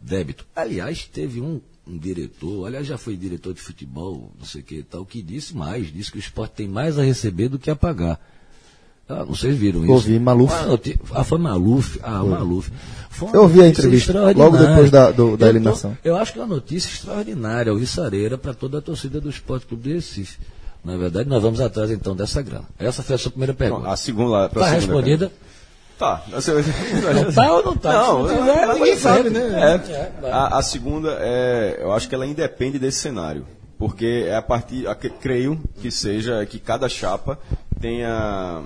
débito. 0.00 0.44
Aliás, 0.56 1.04
teve 1.06 1.40
um, 1.40 1.60
um 1.86 1.96
diretor, 1.96 2.66
aliás, 2.66 2.86
já 2.86 2.98
foi 2.98 3.16
diretor 3.16 3.54
de 3.54 3.60
futebol, 3.60 4.32
não 4.38 4.44
sei 4.44 4.60
o 4.60 4.64
que 4.64 4.74
e 4.78 4.82
tal, 4.82 5.04
que 5.06 5.22
disse 5.22 5.56
mais, 5.56 5.92
disse 5.92 6.10
que 6.10 6.18
o 6.18 6.20
esporte 6.20 6.52
tem 6.56 6.68
mais 6.68 6.98
a 6.98 7.02
receber 7.02 7.48
do 7.48 7.58
que 7.58 7.70
a 7.70 7.76
pagar. 7.76 8.18
Ah, 9.08 9.22
vocês 9.22 9.56
viram 9.56 9.84
isso? 9.84 9.92
Ouvi, 9.92 10.18
Maluf. 10.18 10.52
Ah, 10.52 10.64
eu 10.66 10.76
te- 10.78 10.98
ah, 11.12 11.22
foi 11.22 11.38
Maluf. 11.38 12.00
Ah, 12.02 12.24
Maluf. 12.24 12.72
Foi 13.08 13.28
Eu 13.32 13.42
ouvi 13.42 13.62
a 13.62 13.68
entrevista, 13.68 14.12
logo 14.32 14.56
depois 14.56 14.90
da- 14.90 15.12
do- 15.12 15.36
da 15.36 15.46
Eu 15.46 15.50
tô- 15.50 15.56
eliminação. 15.56 15.96
eu 16.02 16.16
acho 16.16 16.32
que 16.32 16.40
é 16.40 16.42
uma 16.42 16.56
notícia 16.56 16.88
extraordinária, 16.88 17.70
alvissareira 17.70 18.36
para 18.36 18.52
toda 18.52 18.78
a 18.78 18.82
torcida 18.82 19.20
do 19.20 19.30
Esporte 19.30 19.64
Clube 19.66 19.84
de 19.84 19.92
Recife. 19.94 20.38
Na 20.84 20.96
verdade, 20.96 21.28
nós 21.28 21.40
vamos 21.42 21.60
atrás 21.60 21.90
então 21.92 22.16
dessa 22.16 22.42
grana. 22.42 22.64
Essa 22.78 23.00
foi 23.02 23.14
a 23.14 23.18
sua 23.18 23.30
primeira 23.30 23.54
pergunta. 23.54 23.84
Não, 23.84 23.90
a 23.92 23.96
segunda. 23.96 24.46
Está 24.46 24.60
segunda 24.60 24.74
respondida? 24.74 25.32
Tá. 25.98 26.22
Você... 26.30 26.52
Não 26.52 27.32
tá 27.32 27.52
ou 27.54 27.64
não 27.64 27.76
tá? 27.76 27.92
Não, 27.92 28.22
não 28.24 28.28
tiver, 28.28 28.58
é, 28.58 28.66
ninguém 28.74 28.90
mas- 28.92 28.98
sabe, 29.00 29.28
é, 29.28 29.30
né? 29.30 30.12
é. 30.22 30.30
a, 30.30 30.58
a 30.58 30.62
segunda 30.62 31.16
é, 31.20 31.78
eu 31.80 31.92
acho 31.92 32.08
que 32.08 32.14
ela 32.14 32.26
independe 32.26 32.78
desse 32.78 32.98
cenário, 32.98 33.46
porque 33.78 34.24
é 34.28 34.36
a 34.36 34.42
partir, 34.42 34.86
a- 34.86 34.94
creio 34.94 35.58
que 35.80 35.90
seja 35.90 36.44
que 36.44 36.58
cada 36.58 36.86
chapa 36.88 37.38
tenha 37.80 38.62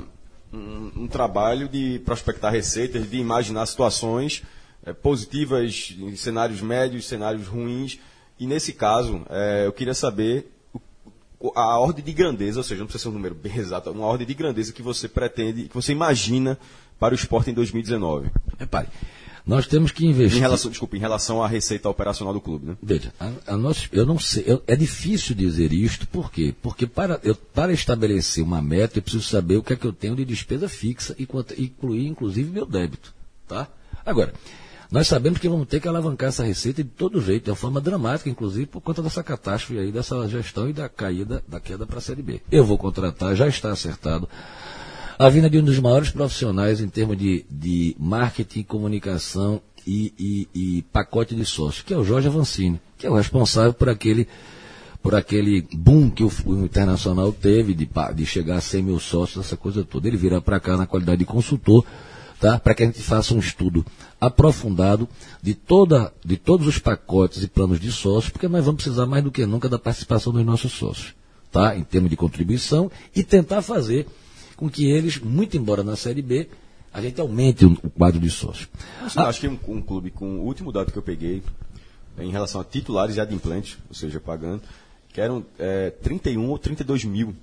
um, 0.52 0.92
um 1.02 1.06
trabalho 1.08 1.68
de 1.68 2.00
prospectar 2.04 2.52
receitas, 2.52 3.08
de 3.08 3.18
imaginar 3.18 3.64
situações 3.66 4.42
é, 4.84 4.92
positivas 4.92 5.94
em 5.98 6.16
cenários 6.16 6.60
médios, 6.60 7.06
cenários 7.06 7.46
ruins, 7.46 7.98
e 8.40 8.46
nesse 8.46 8.72
caso 8.72 9.22
é, 9.30 9.66
eu 9.66 9.72
queria 9.72 9.94
saber 9.94 10.50
a 11.54 11.78
ordem 11.78 12.04
de 12.04 12.12
grandeza, 12.12 12.58
ou 12.58 12.64
seja, 12.64 12.80
não 12.80 12.86
precisa 12.86 13.04
ser 13.04 13.08
um 13.08 13.12
número 13.12 13.34
bem 13.34 13.54
exato, 13.56 13.90
uma 13.92 14.06
ordem 14.06 14.26
de 14.26 14.34
grandeza 14.34 14.72
que 14.72 14.82
você 14.82 15.06
pretende, 15.08 15.68
que 15.68 15.74
você 15.74 15.92
imagina 15.92 16.58
para 17.00 17.12
o 17.12 17.16
esporte 17.16 17.50
em 17.50 17.54
2019. 17.54 18.30
Repare, 18.58 18.86
nós 19.46 19.66
temos 19.66 19.90
que 19.90 20.04
Em 20.04 20.10
investir. 20.10 20.38
relação, 20.40 20.70
desculpa, 20.70 20.96
em 20.96 21.00
relação 21.00 21.42
à 21.42 21.48
receita 21.48 21.88
operacional 21.88 22.32
do 22.34 22.40
clube, 22.40 22.66
né? 22.66 22.76
Veja, 22.82 23.12
a, 23.18 23.54
a 23.54 23.56
nós, 23.56 23.88
eu 23.90 24.04
não 24.06 24.18
sei, 24.18 24.44
eu- 24.46 24.62
é 24.66 24.76
difícil 24.76 25.34
dizer 25.34 25.72
isto, 25.72 26.06
por 26.06 26.30
quê? 26.30 26.54
Porque 26.62 26.86
para, 26.86 27.18
eu, 27.24 27.34
para 27.34 27.72
estabelecer 27.72 28.44
uma 28.44 28.60
meta, 28.62 28.98
eu 28.98 29.02
preciso 29.02 29.24
saber 29.24 29.56
o 29.56 29.62
que 29.62 29.72
é 29.72 29.76
que 29.76 29.86
eu 29.86 29.92
tenho 29.92 30.14
de 30.14 30.24
despesa 30.26 30.68
fixa 30.68 31.16
e 31.18 31.24
quanto, 31.26 31.60
incluir, 31.60 32.06
inclusive, 32.06 32.50
meu 32.50 32.66
débito. 32.66 33.12
Tá? 33.48 33.66
Agora, 34.04 34.32
nós 34.92 35.06
sabemos 35.08 35.38
que 35.38 35.48
vamos 35.48 35.66
ter 35.68 35.80
que 35.80 35.88
alavancar 35.88 36.28
essa 36.28 36.44
receita 36.44 36.82
de 36.84 36.90
todo 36.90 37.20
jeito, 37.22 37.44
de 37.44 37.50
uma 37.50 37.56
forma 37.56 37.80
dramática, 37.80 38.28
inclusive, 38.28 38.66
por 38.66 38.80
conta 38.80 39.00
dessa 39.02 39.22
catástrofe 39.22 39.78
aí, 39.80 39.90
dessa 39.90 40.28
gestão 40.28 40.68
e 40.68 40.72
da 40.72 40.88
caída, 40.88 41.42
da 41.48 41.58
queda 41.60 41.86
para 41.86 41.98
a 41.98 42.00
Série 42.00 42.22
B. 42.22 42.40
Eu 42.52 42.64
vou 42.64 42.76
contratar, 42.76 43.34
já 43.36 43.46
está 43.48 43.70
acertado, 43.72 44.28
a 45.20 45.28
vinda 45.28 45.50
de 45.50 45.58
um 45.58 45.62
dos 45.62 45.78
maiores 45.78 46.08
profissionais 46.10 46.80
em 46.80 46.88
termos 46.88 47.18
de, 47.18 47.44
de 47.50 47.94
marketing, 47.98 48.62
comunicação 48.62 49.60
e, 49.86 50.14
e- 50.18 50.48
e 50.78 50.82
pacote 50.90 51.34
de 51.34 51.44
sócios, 51.44 51.82
que 51.82 51.92
é 51.92 51.96
o 51.98 52.02
Jorge 52.02 52.26
Avancini, 52.28 52.80
que 52.96 53.06
é 53.06 53.10
o 53.10 53.16
responsável 53.16 53.74
por 53.74 53.90
aquele, 53.90 54.26
por 55.02 55.14
aquele 55.14 55.60
boom 55.74 56.08
que 56.08 56.24
o, 56.24 56.32
o 56.46 56.64
Internacional 56.64 57.34
teve 57.34 57.74
de, 57.74 57.86
de 58.14 58.24
chegar 58.24 58.56
a 58.56 58.60
100 58.62 58.82
mil 58.82 58.98
sócios, 58.98 59.44
essa 59.44 59.58
coisa 59.58 59.84
toda. 59.84 60.08
Ele 60.08 60.16
virá 60.16 60.40
para 60.40 60.58
cá 60.58 60.74
na 60.74 60.86
qualidade 60.86 61.18
de 61.18 61.26
consultor, 61.26 61.84
tá? 62.40 62.58
para 62.58 62.74
que 62.74 62.82
a 62.82 62.86
gente 62.86 63.02
faça 63.02 63.34
um 63.34 63.40
estudo 63.40 63.84
aprofundado 64.18 65.06
de, 65.42 65.52
toda, 65.52 66.14
de 66.24 66.38
todos 66.38 66.66
os 66.66 66.78
pacotes 66.78 67.42
e 67.42 67.46
planos 67.46 67.78
de 67.78 67.92
sócios, 67.92 68.30
porque 68.32 68.48
nós 68.48 68.64
vamos 68.64 68.82
precisar 68.82 69.04
mais 69.04 69.22
do 69.22 69.30
que 69.30 69.44
nunca 69.44 69.68
da 69.68 69.78
participação 69.78 70.32
dos 70.32 70.46
nossos 70.46 70.72
sócios, 70.72 71.12
tá? 71.52 71.76
em 71.76 71.84
termos 71.84 72.08
de 72.08 72.16
contribuição, 72.16 72.90
e 73.14 73.22
tentar 73.22 73.60
fazer 73.60 74.06
com 74.60 74.68
que 74.68 74.90
eles, 74.90 75.18
muito 75.18 75.56
embora 75.56 75.82
na 75.82 75.96
Série 75.96 76.20
B, 76.20 76.46
a 76.92 77.00
gente 77.00 77.18
aumente 77.18 77.64
o, 77.64 77.74
quadro 77.90 78.20
de 78.20 78.28
sócios. 78.28 78.68
Eu 79.16 79.22
acho 79.22 79.40
que 79.40 79.48
um, 79.48 79.58
um 79.68 79.80
clube 79.80 80.10
com 80.10 80.40
o 80.40 80.44
último 80.44 80.70
dado 80.70 80.92
que 80.92 80.98
eu 80.98 81.02
peguei, 81.02 81.42
é, 82.18 82.24
em 82.24 82.30
relação 82.30 82.60
a 82.60 82.64
titulares 82.64 83.16
e 83.16 83.20
adimplentes, 83.20 83.78
ou 83.88 83.94
seja, 83.94 84.20
pagando, 84.20 84.60
que 85.08 85.18
eram 85.18 85.46
é, 85.58 85.88
31 85.88 86.46
ou 86.46 86.58
32 86.58 87.04
mil. 87.06 87.34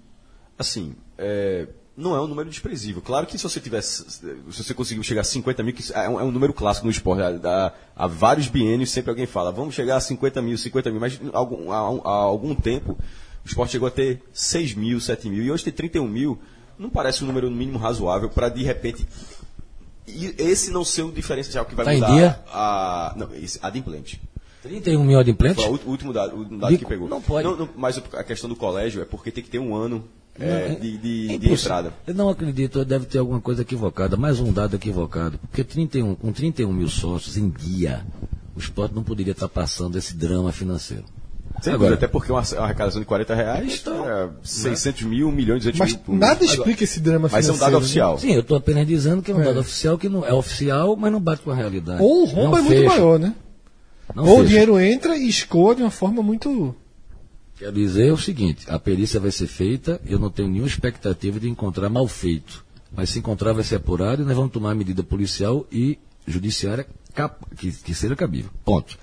Assim, 0.59 0.93
é, 1.17 1.67
não 1.95 2.15
é 2.15 2.21
um 2.21 2.27
número 2.27 2.51
desprezível. 2.51 3.01
Claro 3.01 3.25
que 3.25 3.35
se 3.35 3.43
você 3.43 3.59
tivesse, 3.59 4.05
se 4.11 4.63
você 4.63 4.75
conseguiu 4.75 5.01
chegar 5.01 5.21
a 5.21 5.23
50 5.23 5.63
mil, 5.63 5.73
que 5.73 5.91
é 5.93 6.07
um, 6.07 6.19
é 6.19 6.23
um 6.23 6.31
número 6.31 6.53
clássico 6.53 6.85
no 6.85 6.91
esporte, 6.91 7.23
há, 7.23 7.73
há, 7.95 8.05
vários 8.05 8.47
biênios 8.47 8.91
sempre 8.91 9.09
alguém 9.09 9.25
fala, 9.25 9.51
vamos 9.51 9.73
chegar 9.73 9.95
a 9.95 9.99
50 9.99 10.39
mil, 10.39 10.55
50 10.55 10.91
mil, 10.91 10.99
mas 10.99 11.19
algum, 11.33 11.71
há, 11.71 11.77
há 11.77 12.11
algum 12.11 12.53
tempo 12.53 12.95
o 13.43 13.47
esporte 13.47 13.71
chegou 13.71 13.87
a 13.87 13.91
ter 13.91 14.21
6 14.33 14.75
mil, 14.75 14.99
7 14.99 15.29
mil, 15.29 15.41
e 15.41 15.49
hoje 15.49 15.63
ter 15.63 15.71
31 15.71 16.07
mil 16.07 16.37
não 16.79 16.89
parece 16.89 17.23
um 17.23 17.27
número 17.27 17.49
mínimo 17.49 17.77
razoável 17.77 18.29
para 18.29 18.49
de 18.49 18.63
repente 18.63 19.07
esse 20.37 20.71
não 20.71 20.85
ser 20.85 21.03
o 21.03 21.11
diferencial 21.11 21.65
que 21.65 21.75
vai 21.75 21.85
tá 21.85 21.93
mudar 21.93 22.09
em 22.11 22.15
dia? 22.15 22.39
a 22.47 23.13
não, 23.17 23.33
esse, 23.35 23.59
adimplente. 23.61 24.21
31 24.63 25.03
mil 25.03 25.19
adimplentes? 25.19 25.63
Foi 25.63 25.79
o 25.85 25.89
último 25.89 26.13
dado, 26.13 26.37
o 26.39 26.45
dado 26.57 26.71
De- 26.71 26.77
que 26.77 26.85
pegou. 26.85 27.07
não 27.09 27.21
pode. 27.21 27.47
mas 27.75 27.97
a 28.13 28.23
questão 28.23 28.49
do 28.49 28.55
colégio 28.55 29.01
é 29.01 29.05
porque 29.05 29.31
tem 29.31 29.43
que 29.43 29.49
ter 29.49 29.59
um 29.59 29.75
ano 29.75 30.03
é, 30.39 30.69
de, 30.75 30.97
de- 30.97 31.33
É 31.33 31.37
de 31.37 31.51
entrada. 31.51 31.93
Eu 32.05 32.13
não 32.13 32.29
acredito, 32.29 32.83
deve 32.85 33.05
ter 33.05 33.17
alguma 33.17 33.41
coisa 33.41 33.61
equivocada, 33.63 34.15
mais 34.15 34.39
um 34.39 34.51
dado 34.53 34.75
equivocado. 34.75 35.37
Porque 35.39 35.63
31, 35.63 36.15
com 36.15 36.31
31 36.31 36.71
mil 36.71 36.87
sócios 36.89 37.37
em 37.37 37.49
dia, 37.49 38.05
o 38.55 38.59
esporte 38.59 38.93
não 38.95 39.03
poderia 39.03 39.31
estar 39.31 39.47
passando 39.49 39.97
esse 39.97 40.15
drama 40.15 40.51
financeiro. 40.51 41.03
Sem 41.61 41.73
Agora, 41.73 41.89
dúvida, 41.91 42.05
até 42.05 42.07
porque 42.07 42.31
uma, 42.31 42.41
uma 42.41 42.61
arrecadação 42.65 42.99
de 43.01 43.05
40 43.07 43.33
reais, 43.35 43.79
Então, 43.81 44.07
é, 44.09 44.29
600 44.43 45.03
mil, 45.03 45.27
1 45.27 45.31
milhão 45.31 45.55
e 45.55 45.59
200 45.59 45.79
Mas 45.79 45.93
mil. 45.93 45.99
por- 46.01 46.15
nada 46.15 46.45
explica 46.45 46.83
esse 46.83 46.99
drama 46.99 47.27
Mas 47.31 47.33
é 47.33 47.51
um 47.51 47.55
financeiro. 47.55 47.59
dado 47.59 47.71
né? 47.71 47.77
oficial. 47.77 48.19
sim, 48.19 48.31
eu 48.33 48.41
estou 48.41 48.57
apenas 48.57 48.85
dizendo 48.85 49.21
que 49.23 49.31
é 49.31 49.35
um 49.35 49.41
É. 49.41 49.43
dado 49.45 49.59
oficial 49.59 49.97
que 49.97 50.07
não 50.07 50.23
é 50.25 50.31
oficial, 50.33 50.95
mas 50.95 51.11
não 51.11 51.19
bate 51.19 51.41
com 51.41 51.49
a 51.51 51.55
realidade. 51.55 52.01
Ou 52.01 52.23
o 52.23 52.25
rombo 52.25 52.51
Não 52.51 52.57
é 52.57 52.61
muito 52.61 52.77
fecha, 52.81 52.89
maior, 52.89 53.19
né? 53.19 53.33
não 54.15 54.23
Ou 54.23 54.33
o 54.33 54.37
fecha. 54.37 54.49
dinheiro 54.49 54.79
entra 54.79 55.17
e 55.17 55.27
escoa 55.27 55.73
de 55.75 55.81
uma 55.81 55.91
forma 55.91 56.21
muito. 56.21 56.75
Quero 57.57 57.71
dizer 57.73 58.13
o 58.13 58.17
seguinte, 58.17 58.65
a 58.69 58.77
perícia 58.77 59.19
vai 59.19 59.31
ser 59.31 59.47
feita, 59.47 59.99
eu 60.05 60.19
não 60.19 60.29
tenho 60.29 60.47
nenhuma 60.47 60.67
expectativa 60.67 61.39
de 61.39 61.49
encontrar 61.49 61.89
mal 61.89 62.07
feito. 62.07 62.63
Mas 62.95 63.09
se 63.09 63.17
encontrar 63.19 63.51
vai 63.53 63.63
ser 63.63 63.77
apurado 63.77 64.21
e 64.21 64.25
nós 64.25 64.35
vamos 64.35 64.51
tomar 64.51 64.75
medida 64.75 65.03
policial 65.03 65.65
e 65.71 65.97
judiciária 66.27 66.85
que, 67.57 67.71
que 67.71 67.93
seja 67.95 68.15
cabível. 68.15 68.51
Ponto. 68.63 68.97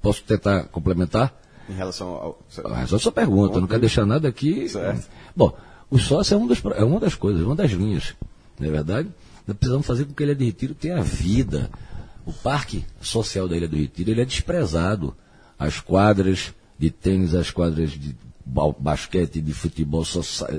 Posso 0.00 0.22
tentar 0.22 0.64
complementar? 0.68 1.34
Em 1.68 1.72
relação 1.74 2.08
ao. 2.08 2.38
Resolve 2.74 3.02
sua 3.02 3.12
pergunta, 3.12 3.60
não 3.60 3.66
quero 3.66 3.80
deixar 3.80 4.04
nada 4.06 4.28
aqui. 4.28 4.68
Certo. 4.68 5.08
Bom, 5.34 5.56
o 5.90 5.98
sócio 5.98 6.34
é, 6.34 6.36
um 6.38 6.46
dos 6.46 6.62
é 6.76 6.84
uma 6.84 7.00
das 7.00 7.14
coisas, 7.14 7.42
uma 7.42 7.54
das 7.56 7.70
linhas. 7.70 8.14
Não 8.58 8.68
é 8.68 8.70
verdade? 8.70 9.08
Nós 9.46 9.56
precisamos 9.56 9.86
fazer 9.86 10.04
com 10.04 10.12
que 10.14 10.22
a 10.22 10.26
Ilha 10.26 10.34
do 10.34 10.44
Retiro 10.44 10.74
tenha 10.74 11.02
vida. 11.02 11.70
O 12.26 12.32
parque 12.32 12.84
social 13.00 13.46
da 13.48 13.56
Ilha 13.56 13.68
do 13.68 13.76
Retiro 13.76 14.10
ele 14.10 14.20
é 14.22 14.24
desprezado. 14.24 15.14
As 15.58 15.80
quadras 15.80 16.52
de 16.78 16.90
tênis, 16.90 17.34
as 17.34 17.50
quadras 17.50 17.90
de 17.90 18.16
ba- 18.44 18.74
basquete, 18.78 19.40
de 19.40 19.52
futebol, 19.52 20.02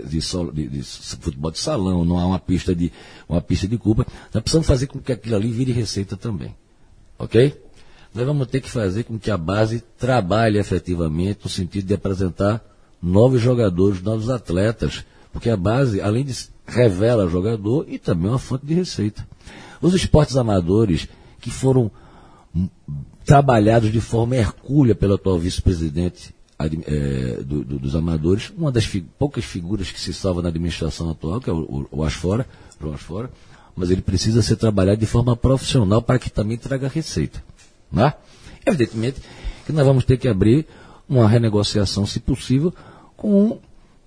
de, 0.06 0.20
de- 0.20 0.68
de 0.70 0.84
futebol 1.20 1.52
de 1.52 1.60
salão, 1.60 2.06
não 2.06 2.18
há 2.18 2.26
uma 2.26 2.40
pista 2.40 2.74
de, 2.76 2.92
uma 3.28 3.42
pista 3.42 3.68
de 3.68 3.78
Cuba. 3.78 4.06
Nós 4.34 4.42
precisamos 4.44 4.68
fazer 4.68 4.88
com 4.88 5.00
que 5.00 5.12
aquilo 5.12 5.36
ali 5.36 5.52
vire 5.52 5.72
receita 5.72 6.16
também. 6.16 6.56
Ok? 7.18 7.56
Nós 8.16 8.26
vamos 8.26 8.48
ter 8.48 8.62
que 8.62 8.70
fazer 8.72 9.04
com 9.04 9.20
que 9.20 9.30
a 9.30 9.36
base 9.38 9.84
trabalhe 10.00 10.58
efetivamente 10.58 11.42
no 11.44 11.50
sentido 11.50 11.86
de 11.86 11.94
apresentar 11.94 12.64
novos 13.04 13.42
jogadores, 13.42 14.02
novos 14.02 14.30
atletas, 14.30 15.04
porque 15.34 15.50
a 15.50 15.58
base, 15.58 16.00
além 16.00 16.24
de 16.24 16.34
revela 16.66 17.28
jogador 17.30 17.86
e 17.90 18.00
também 18.00 18.28
é 18.28 18.32
uma 18.32 18.40
fonte 18.40 18.66
de 18.66 18.74
receita. 18.74 19.28
Os 19.82 19.94
esportes 19.94 20.38
amadores 20.38 21.10
que 21.42 21.52
foram 21.52 21.92
hum, 22.56 22.70
trabalhados 23.26 23.92
de 23.92 24.00
forma 24.00 24.36
hercúlea 24.38 24.96
pelo 24.96 25.16
atual 25.16 25.38
vice-presidente 25.38 26.34
eh, 26.58 27.44
do- 27.46 27.66
do- 27.66 27.80
dos 27.80 27.96
amadores, 27.98 28.50
uma 28.58 28.72
das 28.72 28.86
fi- 28.86 29.06
poucas 29.20 29.44
figuras 29.44 29.92
que 29.92 30.00
se 30.00 30.14
salva 30.14 30.42
na 30.42 30.48
administração 30.48 31.10
atual, 31.10 31.42
que 31.42 31.50
é 31.50 31.54
o, 31.54 31.58
o, 31.58 31.88
o 31.92 32.04
Asfora, 32.06 32.48
João 32.80 32.94
Asfora, 32.96 33.30
mas 33.76 33.92
ele 33.92 34.02
precisa 34.02 34.42
ser 34.42 34.56
trabalhado 34.56 35.02
de 35.02 35.06
forma 35.06 35.36
profissional 35.36 36.02
para 36.02 36.18
que 36.18 36.30
também 36.30 36.58
traga 36.58 36.88
receita. 36.88 37.44
Né? 37.96 38.14
Evidentemente 38.66 39.22
que 39.66 39.72
nós 39.72 39.86
vamos 39.86 40.04
ter 40.06 40.18
que 40.18 40.28
abrir 40.28 40.68
uma 41.10 41.28
renegociação, 41.28 42.06
se 42.06 42.20
possível, 42.20 42.74
com 43.18 43.60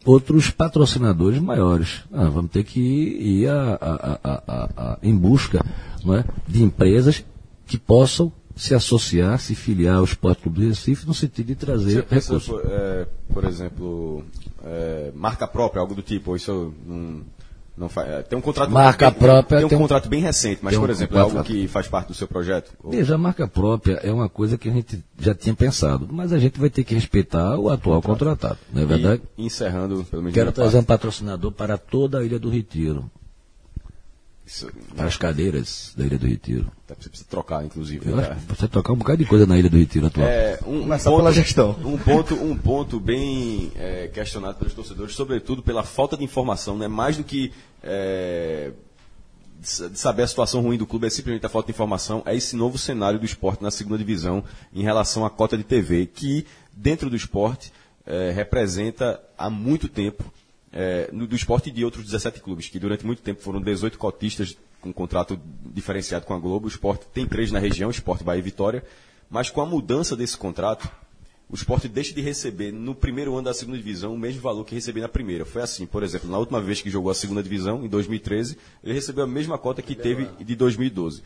outros 0.05 0.51
patrocinadores 0.51 1.41
maiores. 1.41 2.05
Ah, 2.13 2.29
vamos 2.29 2.51
ter 2.53 2.63
que 2.65 2.79
ir, 2.81 3.43
ir 3.43 3.49
a- 3.49 3.79
a- 3.81 4.43
a- 4.77 4.99
em 5.03 5.17
busca 5.17 5.65
é, 6.07 6.25
de 6.47 6.63
empresas 6.63 7.25
que 7.67 7.77
possam 7.77 8.33
se 8.57 8.75
associar, 8.75 9.39
se 9.41 9.55
filiar 9.55 9.97
ao 9.97 10.05
Esporte 10.05 10.43
Clube 10.43 10.61
do 10.61 10.69
Recife, 10.69 11.07
no 11.07 11.15
sentido 11.15 11.47
de 11.47 11.55
trazer 11.55 12.05
recursos. 12.11 12.47
por, 12.47 12.63
é, 12.67 13.07
por 13.33 13.45
exemplo, 13.45 14.25
é, 14.65 15.13
marca 15.15 15.47
própria, 15.47 15.81
algo 15.81 15.95
do 15.95 16.03
tipo, 16.03 16.31
ou 16.31 16.37
isso 16.37 16.73
não, 16.87 17.23
não 17.79 17.89
faz. 17.89 18.09
é, 18.09 18.23
tem 18.23 18.39
um 18.39 18.43
contrato 18.43 18.71
Marca 18.71 19.11
bem, 19.11 19.19
própria 19.21 19.59
Tem 19.59 19.67
um 19.67 19.69
tem 19.69 19.79
um- 19.79 19.81
contrato 19.83 20.09
bem 20.09 20.21
recente, 20.21 20.61
mas, 20.63 20.77
um 20.77 20.81
por 20.81 20.91
exemplo, 20.91 21.17
é 21.17 21.21
algo 21.21 21.43
que 21.45 21.69
faz 21.69 21.87
parte 21.89 22.09
do 22.09 22.15
seu 22.15 22.27
projeto? 22.27 22.73
Ou- 22.83 22.91
Veja, 22.91 23.15
a 23.15 23.19
marca 23.19 23.47
própria 23.47 23.95
é 24.03 24.13
uma 24.13 24.29
coisa 24.29 24.59
que 24.59 24.69
a 24.69 24.73
gente 24.73 25.03
já 25.19 25.35
tinha 25.35 25.55
pensado, 25.55 26.09
mas 26.11 26.33
a 26.33 26.39
gente 26.39 26.59
vai 26.59 26.69
ter 26.71 26.85
que 26.85 26.95
respeitar 26.95 27.59
o 27.59 27.69
atual 27.71 28.03
contratado, 28.03 28.59
não 28.73 28.83
é 28.83 28.87
verdade? 28.87 29.23
E, 29.37 29.47
encerrando, 29.47 30.05
pelo 30.05 30.23
menos. 30.23 30.35
Quero 30.35 30.53
trazer 30.53 30.79
um 30.79 30.83
parte, 30.83 30.89
patrocinador 31.01 31.53
para 31.53 31.79
toda 31.79 32.19
a 32.19 32.25
Ilha 32.25 32.39
do 32.39 32.51
Retiro, 32.51 33.11
isso, 34.49 34.67
para 34.97 35.07
as 35.07 35.17
cadeiras 35.19 35.93
da 35.95 36.07
Ilha 36.07 36.19
do 36.19 36.27
Retiro. 36.27 36.73
você 36.89 37.11
precisa 37.11 37.29
trocar, 37.29 37.65
inclusive. 37.67 38.09
Eu 38.09 38.17
né? 38.17 38.29
acho 38.31 38.41
que 38.41 38.55
você 38.55 38.67
tocar 38.67 38.95
um 38.95 38.97
bocado 38.97 39.19
de 39.19 39.27
coisa 39.27 39.47
na 39.47 39.59
Ilha 39.59 39.69
do 39.69 39.77
Retiro 39.77 40.07
atual. 40.07 40.27
É, 40.27 40.59
um, 40.67 40.79
um 40.79 40.83
Começar 40.85 41.11
pela 41.11 41.33
gestão. 41.33 41.77
Um 41.85 41.99
ponto, 41.99 42.35
um 42.35 42.57
ponto 42.57 42.99
bem 42.99 43.71
é, 43.77 44.09
questionado 44.09 44.59
pelos 44.59 44.73
torcedores, 44.73 45.15
sobretudo 45.15 45.63
pela 45.63 45.85
falta 45.85 46.17
de 46.17 46.25
informação, 46.25 46.79
né? 46.79 46.89
Mais 46.89 47.19
do 47.19 47.25
que 47.25 47.53
é, 47.83 48.73
de 49.61 49.99
saber 49.99 50.23
a 50.23 50.27
situação 50.27 50.63
ruim 50.63 50.79
do 50.79 50.87
clube, 50.87 51.07
é 51.07 51.11
simplesmente 51.11 51.45
a 51.45 51.51
falta 51.51 51.67
de 51.67 51.73
informação, 51.73 52.23
é 52.25 52.35
esse 52.35 52.57
novo 52.57 52.79
cenário 52.79 53.19
do 53.19 53.27
esporte 53.27 53.63
na 53.63 53.71
segunda 53.71 53.99
divisão 53.99 54.43
em 54.73 54.83
relação 54.83 55.27
à 55.27 55.31
cota 55.31 55.59
de 55.59 55.65
TV, 55.65 56.07
que 56.07 56.47
dentro 56.73 57.11
do 57.11 57.17
esporte 57.17 57.71
é, 58.07 58.31
representa 58.31 59.21
há 59.37 59.51
muito 59.51 59.89
tempo 59.89 60.25
é, 60.73 61.11
do 61.13 61.35
esporte 61.35 61.69
e 61.69 61.73
de 61.73 61.85
outros 61.85 62.05
17 62.05 62.41
clubes, 62.41 62.69
que 62.69 62.79
durante 62.79 63.05
muito 63.07 63.23
tempo 63.23 63.43
foram 63.43 63.61
18 63.61 63.99
cotistas 63.99 64.57
com 64.81 64.93
contrato 64.93 65.39
diferenciado 65.75 66.25
com 66.25 66.35
a 66.35 66.39
Globo. 66.39 66.67
O 66.67 66.69
esporte 66.69 67.07
tem 67.13 67.27
três 67.27 67.51
na 67.51 67.59
região, 67.59 67.91
Esporte 67.91 68.23
Bahia 68.23 68.39
e 68.39 68.43
Vitória, 68.43 68.85
mas 69.31 69.51
com 69.51 69.61
a 69.61 69.67
mudança 69.67 70.17
desse 70.17 70.37
contrato, 70.37 70.89
o 71.51 71.55
esporte 71.55 71.89
deixa 71.89 72.15
de 72.15 72.21
receber 72.21 72.73
no 72.73 72.95
primeiro 72.95 73.35
ano 73.35 73.45
da 73.45 73.55
segunda 73.55 73.79
divisão 73.79 74.15
o 74.15 74.19
mesmo 74.19 74.41
valor 74.41 74.65
que 74.65 74.75
recebia 74.75 75.03
na 75.03 75.09
primeira. 75.09 75.45
Foi 75.45 75.63
assim, 75.63 75.87
por 75.87 76.03
exemplo, 76.03 76.31
na 76.31 76.39
última 76.39 76.61
vez 76.61 76.83
que 76.83 76.91
jogou 76.91 77.11
a 77.11 77.15
segunda 77.15 77.43
divisão, 77.43 77.85
em 77.85 77.89
2013, 77.89 78.59
ele 78.85 78.93
recebeu 78.93 79.25
a 79.25 79.27
mesma 79.27 79.57
cota 79.57 79.81
que 79.81 79.95
teve 79.95 80.29
de 80.45 80.55
2012. 80.55 81.23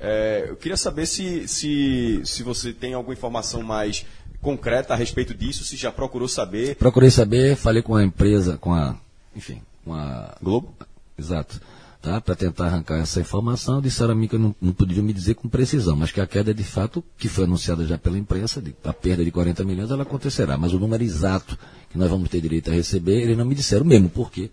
É, 0.00 0.46
eu 0.48 0.56
queria 0.56 0.76
saber 0.76 1.06
se, 1.06 1.46
se, 1.46 2.20
se 2.24 2.42
você 2.42 2.72
tem 2.72 2.92
alguma 2.92 3.14
informação 3.14 3.62
mais 3.62 4.04
concreta 4.42 4.92
a 4.92 4.96
respeito 4.96 5.32
disso, 5.32 5.64
se 5.64 5.76
já 5.76 5.92
procurou 5.92 6.28
saber. 6.28 6.74
Procurei 6.74 7.10
saber, 7.10 7.56
falei 7.56 7.80
com 7.80 7.94
a 7.94 8.02
empresa, 8.02 8.58
com 8.58 8.74
a, 8.74 8.96
enfim, 9.34 9.62
com 9.84 9.94
a 9.94 10.36
Globo? 10.42 10.74
Exato. 11.16 11.60
Tá? 12.02 12.20
Para 12.20 12.34
tentar 12.34 12.66
arrancar 12.66 12.98
essa 12.98 13.20
informação, 13.20 13.80
disseram 13.80 14.10
a 14.10 14.14
mim 14.16 14.26
que 14.26 14.36
não, 14.36 14.52
não 14.60 14.72
poderiam 14.72 15.04
me 15.04 15.12
dizer 15.12 15.34
com 15.34 15.48
precisão, 15.48 15.94
mas 15.94 16.10
que 16.10 16.20
a 16.20 16.26
queda 16.26 16.52
de 16.52 16.64
fato, 16.64 17.02
que 17.16 17.28
foi 17.28 17.44
anunciada 17.44 17.86
já 17.86 17.96
pela 17.96 18.18
imprensa, 18.18 18.60
de, 18.60 18.74
a 18.82 18.92
perda 18.92 19.24
de 19.24 19.30
40 19.30 19.64
milhões, 19.64 19.90
ela 19.92 20.02
acontecerá. 20.02 20.58
Mas 20.58 20.72
o 20.72 20.80
número 20.80 21.04
exato 21.04 21.56
que 21.88 21.96
nós 21.96 22.10
vamos 22.10 22.28
ter 22.28 22.40
direito 22.40 22.72
a 22.72 22.74
receber, 22.74 23.22
eles 23.22 23.38
não 23.38 23.44
me 23.44 23.54
disseram 23.54 23.84
mesmo, 23.84 24.10
porque 24.10 24.50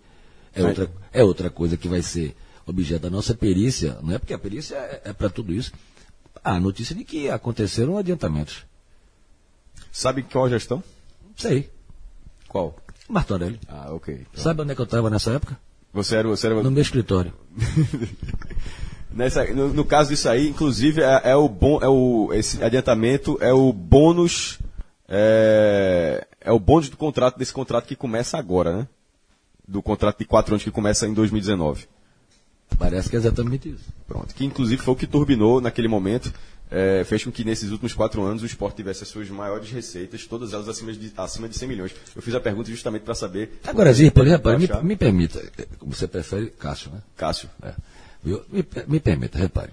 é 0.54 0.64
outra, 0.64 0.90
é 1.12 1.24
outra 1.24 1.50
coisa 1.50 1.76
que 1.76 1.88
vai 1.88 2.02
ser 2.02 2.36
objeto 2.64 3.02
da 3.02 3.10
nossa 3.10 3.34
perícia, 3.34 3.98
não 4.00 4.14
é 4.14 4.18
porque 4.18 4.32
a 4.32 4.38
perícia 4.38 4.76
é, 4.76 5.00
é 5.06 5.12
para 5.12 5.28
tudo 5.28 5.52
isso. 5.52 5.72
A 6.44 6.60
notícia 6.60 6.94
de 6.94 7.02
que 7.02 7.28
aconteceram 7.28 7.98
adiantamentos. 7.98 8.69
Sabe 9.92 10.22
qual 10.22 10.44
a 10.44 10.48
gestão? 10.48 10.82
Sei. 11.36 11.70
Qual? 12.48 12.76
Martorelli. 13.08 13.60
Ah, 13.68 13.92
ok. 13.92 14.26
Sabe 14.34 14.62
onde 14.62 14.72
é 14.72 14.74
que 14.74 14.80
eu 14.80 14.84
estava 14.84 15.10
nessa 15.10 15.32
época? 15.32 15.58
Você 15.92 16.16
era, 16.16 16.28
você 16.28 16.46
era 16.46 16.62
No 16.62 16.70
meu 16.70 16.82
escritório. 16.82 17.32
Nessa, 19.12 19.44
no, 19.52 19.72
no 19.72 19.84
caso 19.84 20.10
disso 20.10 20.28
aí, 20.28 20.48
inclusive, 20.48 21.02
é, 21.02 21.30
é 21.30 21.36
o 21.36 21.48
bom, 21.48 21.80
é 21.82 21.88
o, 21.88 22.32
esse 22.32 22.62
adiantamento 22.62 23.36
é 23.40 23.52
o 23.52 23.72
bônus, 23.72 24.60
é, 25.08 26.26
é 26.40 26.52
o 26.52 26.60
bônus 26.60 26.88
do 26.88 26.96
contrato, 26.96 27.36
desse 27.36 27.52
contrato 27.52 27.86
que 27.86 27.96
começa 27.96 28.38
agora, 28.38 28.76
né? 28.76 28.88
Do 29.66 29.82
contrato 29.82 30.18
de 30.18 30.24
quatro 30.24 30.54
anos 30.54 30.62
que 30.62 30.70
começa 30.70 31.08
em 31.08 31.12
2019. 31.12 31.88
Parece 32.78 33.10
que 33.10 33.16
é 33.16 33.18
exatamente 33.18 33.68
isso. 33.68 33.84
Pronto. 34.06 34.32
Que 34.32 34.44
inclusive 34.44 34.80
foi 34.80 34.94
o 34.94 34.96
que 34.96 35.08
turbinou 35.08 35.60
naquele 35.60 35.88
momento, 35.88 36.32
é, 36.70 37.02
fez 37.04 37.24
com 37.24 37.32
que 37.32 37.44
nesses 37.44 37.70
últimos 37.70 37.92
quatro 37.92 38.22
anos 38.22 38.42
o 38.42 38.46
esporte 38.46 38.76
tivesse 38.76 39.02
as 39.02 39.08
suas 39.08 39.28
maiores 39.28 39.70
receitas, 39.70 40.24
todas 40.26 40.52
elas 40.52 40.68
acima 40.68 40.92
de, 40.92 41.12
acima 41.16 41.48
de 41.48 41.58
100 41.58 41.68
milhões. 41.68 41.94
Eu 42.14 42.22
fiz 42.22 42.34
a 42.34 42.40
pergunta 42.40 42.70
justamente 42.70 43.02
para 43.02 43.14
saber. 43.14 43.60
Agora, 43.64 43.92
repare, 43.92 44.58
me, 44.58 44.82
me 44.82 44.96
permita, 44.96 45.40
eh, 45.58 45.66
você 45.80 46.06
prefere 46.06 46.46
Cássio, 46.50 46.92
né? 46.92 47.02
Cássio. 47.16 47.50
É. 47.62 47.74
Viu? 48.22 48.42
Me, 48.48 48.64
me 48.86 49.00
permita, 49.00 49.38
repare. 49.38 49.72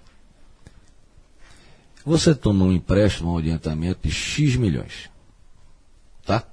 Você 2.04 2.34
toma 2.34 2.66
um 2.66 2.72
empréstimo, 2.72 3.32
um 3.32 3.34
orientamento 3.34 4.00
de 4.08 4.12
X 4.12 4.56
milhões. 4.56 5.10
Tá? 6.26 6.44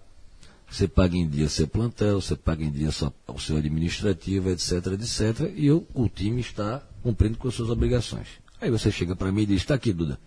Você 0.69 0.89
paga 0.89 1.17
em 1.17 1.29
dia 1.29 1.49
seu 1.49 1.69
plantel, 1.69 2.21
você 2.21 2.35
paga 2.35 2.65
em 2.65 2.71
dia 2.71 2.89
o 2.89 3.39
seu 3.39 3.57
administrativo, 3.57 4.51
etc, 4.51 4.73
etc. 4.93 5.53
E 5.55 5.67
eu, 5.67 5.87
o 5.95 6.09
time 6.09 6.41
está 6.41 6.83
cumprindo 7.03 7.39
com 7.39 7.49
as 7.49 7.55
suas 7.55 7.71
obrigações. 7.71 8.27
Aí 8.61 8.71
você 8.71 8.91
chega 8.91 9.15
para 9.15 9.31
mim 9.31 9.43
e 9.43 9.47
diz, 9.47 9.59
está 9.59 9.75
aqui, 9.75 9.93
Duda. 9.93 10.19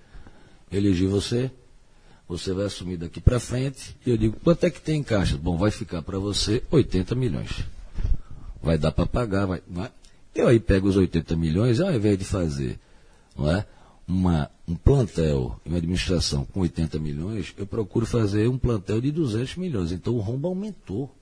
Elegi 0.71 1.05
você, 1.07 1.51
você 2.27 2.53
vai 2.53 2.65
assumir 2.65 2.97
daqui 2.97 3.21
para 3.21 3.39
frente. 3.39 3.95
E 4.05 4.09
eu 4.09 4.17
digo, 4.17 4.37
quanto 4.43 4.65
é 4.65 4.69
que 4.69 4.81
tem 4.81 4.99
em 4.99 5.03
caixa? 5.03 5.37
Bom, 5.37 5.57
vai 5.57 5.71
ficar 5.71 6.01
para 6.01 6.19
você 6.19 6.63
80 6.71 7.15
milhões. 7.15 7.63
Vai 8.61 8.77
dar 8.77 8.91
para 8.91 9.05
pagar, 9.05 9.45
vai, 9.45 9.61
não 9.67 9.85
é? 9.85 9.91
Eu 10.35 10.47
aí 10.47 10.59
pego 10.59 10.87
os 10.87 10.95
80 10.95 11.35
milhões, 11.35 11.79
ao 11.79 11.91
invés 11.91 12.17
de 12.17 12.25
fazer 12.25 12.79
não 13.35 13.49
é, 13.49 13.65
uma, 14.07 14.49
um 14.67 14.75
plantel 14.75 15.59
uma 15.65 15.77
administração 15.77 16.45
com 16.45 16.61
80 16.61 16.97
milhões, 16.99 17.53
eu 17.57 17.67
procuro 17.67 18.05
fazer 18.05 18.47
um 18.47 18.57
plantel 18.57 18.99
de 19.01 19.11
200 19.11 19.55
milhões. 19.57 19.91
Então 19.91 20.13
o 20.15 20.19
rombo 20.19 20.47
aumentou. 20.47 21.13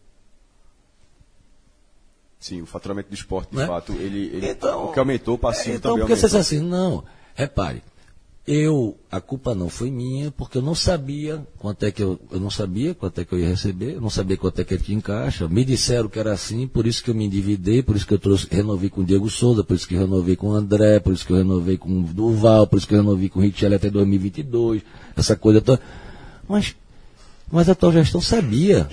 Sim, 2.39 2.61
o 2.61 2.65
faturamento 2.65 3.09
do 3.09 3.15
esporte, 3.15 3.51
de 3.51 3.57
Né? 3.57 3.65
fato, 3.65 3.91
ele, 3.93 4.27
ele 4.27 4.49
Então, 4.49 4.85
o 4.85 4.93
que 4.93 4.99
aumentou, 4.99 5.35
o 5.35 5.37
passivo 5.37 5.77
então, 5.77 5.91
também 5.93 6.05
porque 6.07 6.15
você 6.19 6.25
aumentou. 6.27 6.39
diz 6.41 6.47
assim, 6.53 6.59
não, 6.59 7.03
repare, 7.33 7.81
eu, 8.47 8.95
a 9.11 9.19
culpa 9.19 9.55
não 9.55 9.69
foi 9.69 9.89
minha, 9.89 10.29
porque 10.29 10.59
eu 10.59 10.61
não 10.61 10.75
sabia 10.75 11.45
quanto 11.57 11.83
é 11.83 11.91
que 11.91 12.03
eu, 12.03 12.19
eu 12.29 12.39
não 12.39 12.51
sabia 12.51 12.93
quanto 12.93 13.19
é 13.19 13.25
que 13.25 13.33
eu 13.33 13.39
ia 13.39 13.47
receber, 13.47 13.95
eu 13.95 14.01
não 14.01 14.09
sabia 14.09 14.37
quanto 14.37 14.61
é 14.61 14.63
que 14.63 14.75
eu 14.75 14.79
tinha 14.79 14.95
em 14.95 15.01
caixa, 15.01 15.47
me 15.47 15.65
disseram 15.65 16.07
que 16.07 16.19
era 16.19 16.31
assim, 16.31 16.67
por 16.67 16.85
isso 16.85 17.03
que 17.03 17.09
eu 17.09 17.15
me 17.15 17.25
endividei, 17.25 17.81
por 17.81 17.95
isso 17.95 18.05
que 18.05 18.13
eu 18.13 18.19
trouxe, 18.19 18.47
renovei 18.51 18.87
com 18.87 19.01
o 19.01 19.03
Diego 19.03 19.27
Souza, 19.31 19.63
por 19.63 19.75
isso 19.75 19.87
que 19.87 19.95
eu 19.95 19.99
renovei 19.99 20.35
com 20.35 20.49
o 20.49 20.53
André, 20.53 20.99
por 20.99 21.11
isso 21.11 21.25
que 21.25 21.33
eu 21.33 21.37
renovei 21.37 21.75
com 21.75 21.89
o 21.89 22.03
Duval, 22.03 22.67
por 22.67 22.77
isso 22.77 22.87
que 22.87 22.93
eu 22.93 22.99
renovei 22.99 23.29
com 23.29 23.39
o 23.39 23.41
Richelli 23.41 23.73
até 23.73 23.89
2022, 23.89 24.83
essa 25.15 25.35
coisa 25.35 25.59
toda. 25.59 25.81
Mas, 26.47 26.75
mas 27.51 27.67
a 27.67 27.73
tua 27.73 27.91
gestão 27.93 28.21
sabia, 28.21 28.87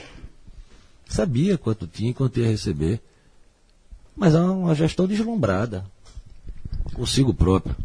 sabia 1.07 1.59
quanto 1.59 1.87
tinha 1.87 2.11
e 2.11 2.15
quanto 2.15 2.41
ia 2.41 2.49
receber. 2.49 3.03
Mas 4.17 4.35
é 4.35 4.41
uma 4.41 4.75
gestão 4.75 5.07
deslumbrada. 5.07 5.85
Consigo 6.95 7.35
próprio. 7.35 7.77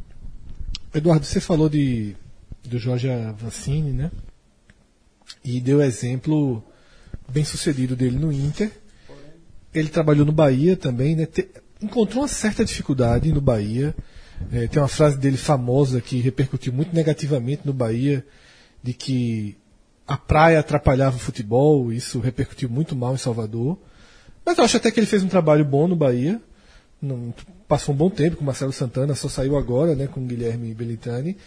Eduardo, 0.94 1.26
você 1.26 1.40
falou 1.40 1.70
de 1.70 2.16
do 2.64 2.78
Jorge 2.78 3.10
Avancini, 3.10 3.94
né? 3.94 4.12
E 5.44 5.60
deu 5.62 5.82
exemplo 5.82 6.64
bem 7.30 7.44
sucedido 7.44 7.96
dele 7.96 8.18
no 8.18 8.32
Inter. 8.32 8.72
Ele 9.74 9.90
trabalhou 9.90 10.26
no 10.26 10.32
Bahia 10.32 10.76
também, 10.76 11.16
né? 11.16 11.26
Te- 11.26 11.50
encontrou 11.82 12.22
uma 12.24 12.28
certa 12.28 12.66
dificuldade 12.66 13.32
no 13.32 13.42
Bahia. 13.42 13.96
É, 14.52 14.68
tem 14.68 14.82
uma 14.82 14.88
frase 14.88 15.18
dele 15.18 15.38
famosa 15.38 16.02
que 16.02 16.20
repercutiu 16.20 16.72
muito 16.72 16.94
negativamente 16.96 17.62
no 17.66 17.74
Bahia, 17.74 18.26
de 18.84 18.94
que 18.94 19.58
a 20.08 20.18
praia 20.18 20.60
atrapalhava 20.60 21.18
o 21.18 21.20
futebol, 21.20 21.92
isso 21.92 22.20
repercutiu 22.20 22.70
muito 22.70 22.96
mal 22.96 23.14
em 23.14 23.18
Salvador. 23.18 23.78
Mas 24.46 24.58
eu 24.58 24.64
acho 24.64 24.78
até 24.78 24.90
que 24.90 25.00
ele 25.00 25.08
fez 25.08 25.24
um 25.24 25.28
trabalho 25.28 25.66
bom 25.66 25.88
no 25.88 25.96
Bahia. 25.96 26.42
Não- 27.02 27.34
passou 27.68 27.94
um 27.94 27.98
bom 27.98 28.10
tempo 28.10 28.38
com 28.38 28.44
o 28.44 28.46
Marcelo 28.46 28.74
Santana, 28.74 29.14
só 29.16 29.28
saiu 29.30 29.56
agora 29.58 29.94
né, 29.96 30.08
com 30.08 30.20
o 30.20 30.26
Guilherme 30.26 30.74
Belintani. 30.74 31.38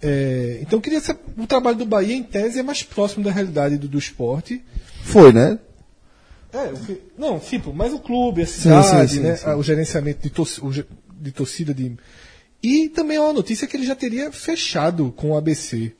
É, 0.00 0.58
então 0.60 0.80
queria 0.80 1.00
saber, 1.00 1.20
o 1.38 1.46
trabalho 1.46 1.76
do 1.78 1.86
Bahia, 1.86 2.14
em 2.14 2.22
tese, 2.22 2.58
é 2.58 2.62
mais 2.62 2.82
próximo 2.82 3.24
da 3.24 3.30
realidade 3.30 3.78
do, 3.78 3.88
do 3.88 3.98
esporte. 3.98 4.62
Foi, 5.02 5.32
né? 5.32 5.58
É, 6.52 6.64
o 6.72 6.76
que- 6.76 7.00
não, 7.18 7.38
tipo, 7.38 7.72
mas 7.72 7.92
o 7.92 7.98
clube, 7.98 8.42
a 8.42 8.46
cidade, 8.46 9.08
sim, 9.12 9.16
sim, 9.18 9.22
né, 9.22 9.36
sim. 9.36 9.48
o 9.50 9.62
gerenciamento 9.62 10.20
de, 10.28 10.72
ge- 10.72 10.86
de 11.20 11.32
torcida 11.32 11.72
de. 11.74 11.96
E 12.62 12.88
também 12.88 13.16
há 13.16 13.22
uma 13.22 13.32
notícia 13.32 13.66
que 13.66 13.76
ele 13.76 13.86
já 13.86 13.94
teria 13.94 14.30
fechado 14.30 15.12
com 15.16 15.30
o 15.30 15.36
ABC. 15.36 15.92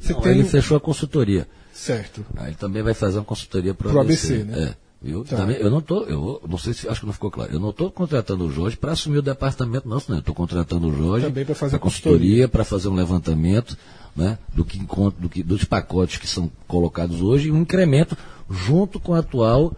Você 0.00 0.12
Não, 0.12 0.20
tem. 0.20 0.32
Ele 0.32 0.44
fechou 0.44 0.76
a 0.76 0.80
consultoria. 0.80 1.46
Certo. 1.72 2.24
Aí 2.36 2.48
ele 2.48 2.56
também 2.56 2.82
vai 2.82 2.94
fazer 2.94 3.18
uma 3.18 3.24
consultoria 3.24 3.74
para 3.74 3.88
o 3.92 4.00
ABC, 4.00 4.34
ABC. 4.34 4.44
né? 4.44 4.68
É. 4.70 4.91
Viu? 5.02 5.24
Tá. 5.24 5.36
Também, 5.36 5.56
eu 5.56 5.70
não 5.70 5.80
tô, 5.80 6.04
eu 6.04 6.40
não 6.48 6.56
sei 6.56 6.72
se 6.72 6.88
acho 6.88 7.00
que 7.00 7.06
não 7.06 7.12
ficou 7.12 7.30
claro. 7.30 7.52
Eu 7.52 7.58
não 7.58 7.70
estou 7.70 7.90
contratando 7.90 8.44
o 8.44 8.52
Jorge 8.52 8.76
para 8.76 8.92
assumir 8.92 9.18
o 9.18 9.22
departamento 9.22 9.88
não. 9.88 10.00
Eu 10.08 10.18
estou 10.18 10.34
contratando 10.34 10.88
o 10.88 10.94
Jorge 10.94 11.26
Também 11.26 11.44
pra 11.44 11.54
fazer 11.54 11.76
a 11.76 11.78
consultoria. 11.78 12.48
para 12.48 12.64
fazer 12.64 12.88
um 12.88 12.94
levantamento, 12.94 13.76
né, 14.14 14.38
do 14.54 14.64
que 14.64 14.78
encontra, 14.78 15.20
do 15.20 15.28
que 15.28 15.42
dos 15.42 15.64
pacotes 15.64 16.18
que 16.18 16.28
são 16.28 16.50
colocados 16.68 17.20
hoje 17.20 17.48
e 17.48 17.52
um 17.52 17.62
incremento 17.62 18.16
junto 18.48 19.00
com 19.00 19.12
o 19.12 19.14
atual 19.14 19.74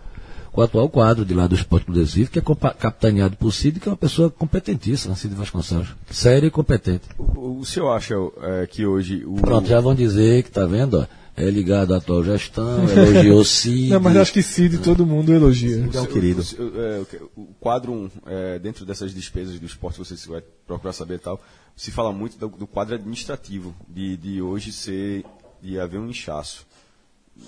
com 0.55 0.61
o 0.61 0.65
atual 0.65 0.89
quadro 0.89 1.25
de 1.25 1.35
lá 1.35 1.49
do 1.49 1.57
Esporte 1.57 1.91
Recife, 1.91 2.31
que 2.31 2.39
é 2.39 2.43
capitaneado 2.79 3.37
por 3.37 3.53
Cid, 3.53 3.81
que 3.81 3.89
é 3.89 3.91
uma 3.91 3.97
pessoa 3.97 4.31
competentíssima, 4.31 5.17
Cid 5.17 5.35
Vasconcelos. 5.35 5.89
Séria 6.09 6.47
e 6.47 6.51
competente. 6.51 7.09
O, 7.19 7.59
o 7.59 7.65
senhor 7.65 7.91
acha 7.91 8.15
é, 8.41 8.65
que 8.65 8.87
hoje 8.87 9.25
o, 9.27 9.35
Pronto, 9.35 9.67
já 9.67 9.81
vão 9.81 9.97
dizer 9.97 10.45
que 10.45 10.53
tá 10.53 10.65
vendo, 10.65 11.01
ó, 11.01 11.07
é 11.37 11.51
ligado 11.51 11.95
à 11.95 11.99
atual 11.99 12.23
gestão, 12.25 12.89
elogiou 12.89 13.43
Cid. 13.47 13.89
Não, 13.91 14.01
mas 14.01 14.17
acho 14.17 14.33
que 14.33 14.43
Cid 14.43 14.79
todo 14.79 15.05
mundo 15.07 15.33
elogia. 15.33 15.89
o, 15.93 15.97
é 15.97 16.01
um 16.01 16.07
querido. 16.07 16.43
O, 16.59 16.63
o- 16.63 16.81
é, 16.81 17.01
o 17.37 17.41
o 17.43 17.47
quadro 17.61 17.93
1, 17.93 18.11
é, 18.27 18.59
dentro 18.59 18.85
dessas 18.87 19.13
despesas 19.15 19.59
do 19.59 19.67
esporte, 19.67 19.99
você 19.99 20.15
vai 20.29 20.43
procurar 20.67 20.93
saber 20.93 21.15
e 21.17 21.19
tal, 21.19 21.41
se 21.77 21.91
fala 21.91 22.13
muito 22.13 22.39
do, 22.39 22.49
do 22.49 22.67
quadro 22.67 22.95
administrativo, 22.95 23.75
de, 23.89 24.17
de 24.17 24.41
hoje 24.43 24.71
ser, 24.73 25.25
de 25.63 25.79
haver 25.81 25.99
um 25.99 26.09
inchaço. 26.09 26.65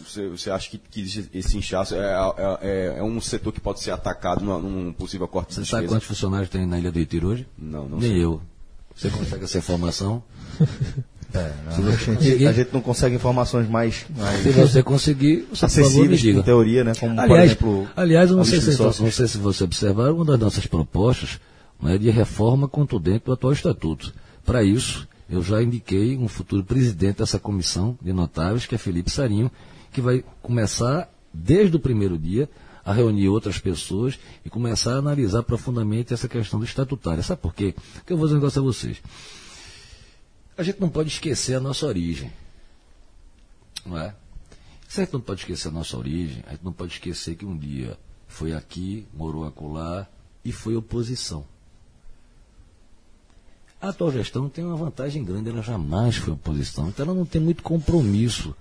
Você, 0.05 0.29
você 0.29 0.51
acha 0.51 0.69
que, 0.69 0.79
que 0.79 1.29
esse 1.33 1.57
inchaço 1.57 1.95
é, 1.95 2.13
é, 2.61 2.95
é 2.99 3.03
um 3.05 3.21
setor 3.21 3.53
que 3.53 3.61
pode 3.61 3.81
ser 3.81 3.93
atacado 3.93 4.45
numa- 4.45 4.59
num 4.59 4.93
possível 4.93 5.29
corte 5.29 5.51
de 5.51 5.55
Você 5.55 5.65
sabe 5.65 5.87
quantos 5.87 6.09
funcionários 6.09 6.51
tem 6.51 6.67
na 6.67 6.77
Ilha 6.77 6.91
do 6.91 6.99
Retiro 6.99 7.29
hoje? 7.29 7.47
Não, 7.57 7.89
não 7.89 7.99
Nem 7.99 8.11
sei. 8.15 8.25
eu. 8.25 8.43
Você 8.97 9.11
consegue 9.11 9.45
essa 9.45 9.59
informação? 9.59 10.25
É, 11.35 11.53
não, 11.67 11.89
a, 11.89 11.97
gente, 11.97 12.47
a 12.47 12.53
gente 12.53 12.73
não 12.73 12.81
consegue 12.81 13.17
informações 13.17 13.69
mais, 13.69 14.07
mais 14.17 14.43
Se 14.43 14.51
você 14.51 14.83
conseguir, 14.83 15.47
você 15.51 15.67
acessíveis, 15.67 16.23
teoria, 16.45 16.85
né? 16.85 16.95
Como, 16.99 17.15
por 17.15 17.23
Aliás, 17.25 17.51
exemplo, 17.51 17.89
aliás 17.97 18.31
eu 18.31 18.37
não 18.37 18.45
sei, 18.45 18.61
se, 18.61 18.73
sócios. 18.73 19.05
não 19.05 19.11
sei 19.11 19.27
se 19.27 19.37
você 19.39 19.65
observar, 19.65 20.13
uma 20.13 20.25
das 20.25 20.39
nossas 20.39 20.67
propostas 20.67 21.41
não 21.81 21.91
é 21.91 21.99
de 21.99 22.09
reforma 22.11 22.69
contundente 22.69 23.25
do 23.27 23.33
atual 23.33 23.53
estatuto. 23.53 24.15
Para 24.45 24.63
isso, 24.63 25.07
eu 25.29 25.43
já 25.43 25.63
indiquei 25.63 26.17
um 26.17 26.29
futuro 26.29 26.65
presidente 26.65 27.19
dessa 27.19 27.39
comissão 27.39 27.99
de 28.01 28.13
notáveis, 28.13 28.65
que 28.65 28.75
é 28.75 28.79
Felipe 28.79 29.11
Sarinho, 29.11 29.51
que 29.93 30.01
vai 30.01 30.25
começar, 30.41 31.11
desde 31.35 31.77
o 31.77 31.81
primeiro 31.81 32.17
dia, 32.17 32.49
a 32.85 32.93
reunir 32.93 33.29
outras 33.29 33.59
pessoas 33.59 34.17
e 34.45 34.49
começar 34.49 34.95
a 34.95 34.99
analisar 34.99 35.43
profundamente 35.43 36.15
essa 36.15 36.29
questão 36.29 36.61
do 36.61 36.65
estatutário. 36.65 37.23
Sabe 37.23 37.43
por 37.43 37.53
quê? 37.53 37.75
Porque 37.95 38.13
eu 38.13 38.17
vou 38.17 38.27
dizer 38.27 38.37
um 38.37 38.41
negócio 38.41 38.63
a 38.63 38.65
vocês. 38.65 38.99
A 40.57 40.63
gente 40.63 40.81
não 40.81 40.89
pode 40.89 41.11
esquecer 41.11 41.55
a 41.55 41.61
nossa 41.61 41.87
origem. 41.87 42.33
Não 43.85 43.99
é? 43.99 44.15
Se 44.89 45.01
a 45.01 45.05
gente 45.05 45.13
não 45.13 45.21
pode 45.21 45.41
esquecer 45.41 45.69
a 45.69 45.71
nossa 45.71 45.97
origem, 45.97 46.43
a 46.47 46.53
gente 46.53 46.65
não 46.65 46.73
pode 46.73 46.93
esquecer 46.95 47.35
que 47.35 47.45
um 47.45 47.57
dia 47.57 47.99
foi 48.27 48.53
aqui, 48.53 49.07
morou 49.13 49.45
acolá 49.45 50.07
e 50.45 50.53
foi 50.53 50.77
oposição. 50.77 51.45
A 53.81 53.91
atual 53.91 54.11
gestão 54.11 54.49
tem 54.49 54.65
uma 54.65 54.77
vantagem 54.77 55.25
grande, 55.25 55.51
ela 55.51 55.63
jamais 55.63 56.17
foi 56.17 56.33
oposição, 56.33 56.89
então 56.89 57.05
ela 57.05 57.15
não 57.15 57.27
tem 57.27 57.41
muito 57.41 57.63
compromisso 57.63 58.57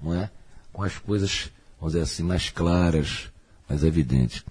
não 0.00 0.14
é? 0.14 0.30
com 0.72 0.82
as 0.82 0.98
coisas, 0.98 1.50
vamos 1.78 1.92
dizer 1.92 2.04
assim, 2.04 2.22
mais 2.22 2.50
claras, 2.50 3.30
mais 3.68 3.82
evidentes. 3.84 4.44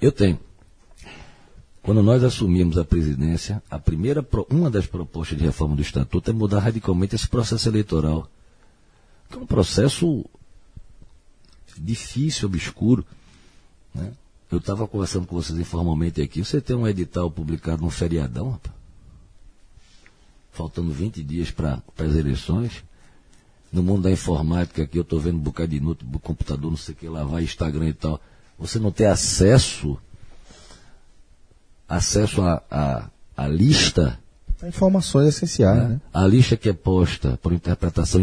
Eu 0.00 0.12
tenho. 0.12 0.38
Quando 1.82 2.02
nós 2.02 2.22
assumimos 2.22 2.76
a 2.76 2.84
presidência, 2.84 3.62
a 3.70 3.78
primeira, 3.78 4.26
uma 4.50 4.70
das 4.70 4.86
propostas 4.86 5.38
de 5.38 5.44
reforma 5.44 5.74
do 5.74 5.82
Estatuto 5.82 6.30
é 6.30 6.32
mudar 6.32 6.60
radicalmente 6.60 7.14
esse 7.14 7.28
processo 7.28 7.68
eleitoral. 7.68 8.28
Que 9.30 9.36
é 9.36 9.40
um 9.40 9.46
processo 9.46 10.24
difícil, 11.78 12.48
obscuro. 12.48 13.04
Né? 13.94 14.12
Eu 14.50 14.58
estava 14.58 14.86
conversando 14.86 15.26
com 15.26 15.36
vocês 15.36 15.58
informalmente 15.58 16.20
aqui. 16.20 16.44
Você 16.44 16.60
tem 16.60 16.76
um 16.76 16.86
edital 16.86 17.30
publicado 17.30 17.82
num 17.82 17.90
feriadão, 17.90 18.50
rapaz? 18.50 18.80
faltando 20.52 20.92
20 20.92 21.22
dias 21.22 21.50
para 21.50 21.82
as 21.98 22.14
eleições. 22.14 22.84
No 23.72 23.82
mundo 23.82 24.02
da 24.02 24.10
informática 24.10 24.82
aqui, 24.82 24.98
eu 24.98 25.02
estou 25.02 25.20
vendo 25.20 25.36
um 25.36 25.42
bocado 25.42 25.68
de 25.68 25.80
computador, 26.20 26.70
não 26.70 26.76
sei 26.76 26.94
o 26.94 26.98
que 26.98 27.08
lá, 27.08 27.24
vai 27.24 27.44
Instagram 27.44 27.88
e 27.88 27.92
tal. 27.94 28.20
Você 28.58 28.78
não 28.78 28.90
tem 28.90 29.06
acesso 29.06 29.96
acesso 31.90 32.40
à 32.40 32.62
a, 32.70 33.10
a, 33.36 33.48
lista 33.48 34.18
Informações 34.62 35.28
essenciais, 35.28 35.78
né? 35.78 35.88
né? 35.88 36.00
A 36.12 36.26
lista 36.26 36.56
que 36.56 36.68
é 36.68 36.72
posta 36.72 37.38
por 37.42 37.52
interpretação 37.52 38.20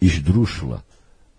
esdrúxula, 0.00 0.84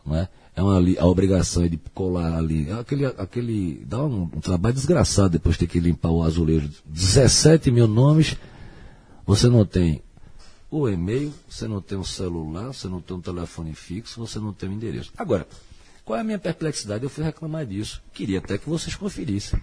não 0.05 0.17
é? 0.17 0.27
É 0.55 0.61
uma, 0.61 0.77
a 0.99 1.05
obrigação 1.07 1.63
é 1.63 1.69
de 1.69 1.77
colar 1.93 2.37
ali. 2.37 2.69
É 2.69 2.73
Aquele, 2.73 3.05
aquele, 3.05 3.83
dá 3.87 4.03
um, 4.03 4.23
um 4.23 4.39
trabalho 4.41 4.75
desgraçado 4.75 5.29
depois 5.29 5.55
de 5.55 5.59
ter 5.59 5.67
que 5.67 5.79
limpar 5.79 6.11
o 6.11 6.21
azulejo. 6.21 6.69
17 6.85 7.71
mil 7.71 7.87
nomes, 7.87 8.35
você 9.25 9.47
não 9.47 9.65
tem 9.65 10.01
o 10.69 10.87
e-mail, 10.87 11.33
você 11.49 11.67
não 11.67 11.81
tem 11.81 11.97
um 11.97 12.03
celular, 12.03 12.67
você 12.67 12.87
não 12.87 12.99
tem 12.99 13.15
um 13.15 13.21
telefone 13.21 13.73
fixo, 13.73 14.19
você 14.19 14.37
não 14.37 14.51
tem 14.51 14.69
um 14.69 14.73
endereço. 14.73 15.11
Agora, 15.17 15.47
qual 16.03 16.17
é 16.17 16.21
a 16.21 16.25
minha 16.25 16.39
perplexidade? 16.39 17.03
Eu 17.03 17.09
fui 17.09 17.23
reclamar 17.23 17.65
disso. 17.65 18.01
Queria 18.13 18.39
até 18.39 18.57
que 18.57 18.69
vocês 18.69 18.95
conferissem. 18.95 19.59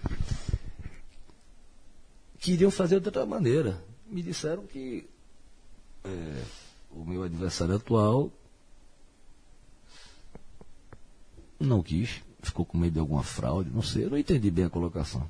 Queriam 2.41 2.71
fazer 2.71 2.99
de 2.99 3.05
outra 3.05 3.25
maneira. 3.25 3.81
Me 4.09 4.21
disseram 4.21 4.65
que 4.65 5.07
é, 6.03 6.43
o 6.91 7.05
meu 7.05 7.23
adversário 7.23 7.75
atual 7.75 8.31
não 11.59 11.83
quis, 11.83 12.23
ficou 12.41 12.65
com 12.65 12.77
medo 12.77 12.93
de 12.93 12.99
alguma 12.99 13.21
fraude, 13.21 13.69
não 13.69 13.83
sei, 13.83 14.05
eu 14.05 14.09
não 14.09 14.17
entendi 14.17 14.49
bem 14.49 14.65
a 14.65 14.69
colocação. 14.69 15.29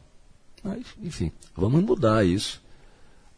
Mas, 0.64 0.86
enfim, 1.02 1.32
vamos 1.54 1.84
mudar 1.84 2.26
isso. 2.26 2.62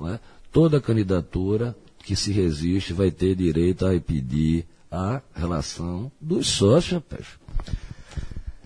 É? 0.01 0.19
Toda 0.51 0.79
candidatura 0.79 1.75
que 1.99 2.15
se 2.15 2.31
resiste 2.31 2.93
vai 2.93 3.09
ter 3.09 3.35
direito 3.35 3.85
a 3.85 3.99
pedir 3.99 4.67
a 4.91 5.19
relação 5.33 6.11
dos 6.21 6.47
sócios, 6.47 6.93
rapaz. 6.93 7.25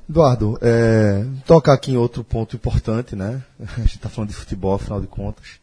Eduardo, 0.09 0.57
é, 0.61 1.25
tocar 1.45 1.73
aqui 1.73 1.91
em 1.91 1.97
outro 1.97 2.23
ponto 2.23 2.55
importante, 2.55 3.15
né? 3.15 3.43
A 3.59 3.81
gente 3.81 3.97
está 3.97 4.07
falando 4.07 4.29
de 4.29 4.35
futebol, 4.35 4.73
afinal 4.73 5.01
de 5.01 5.07
contas. 5.07 5.59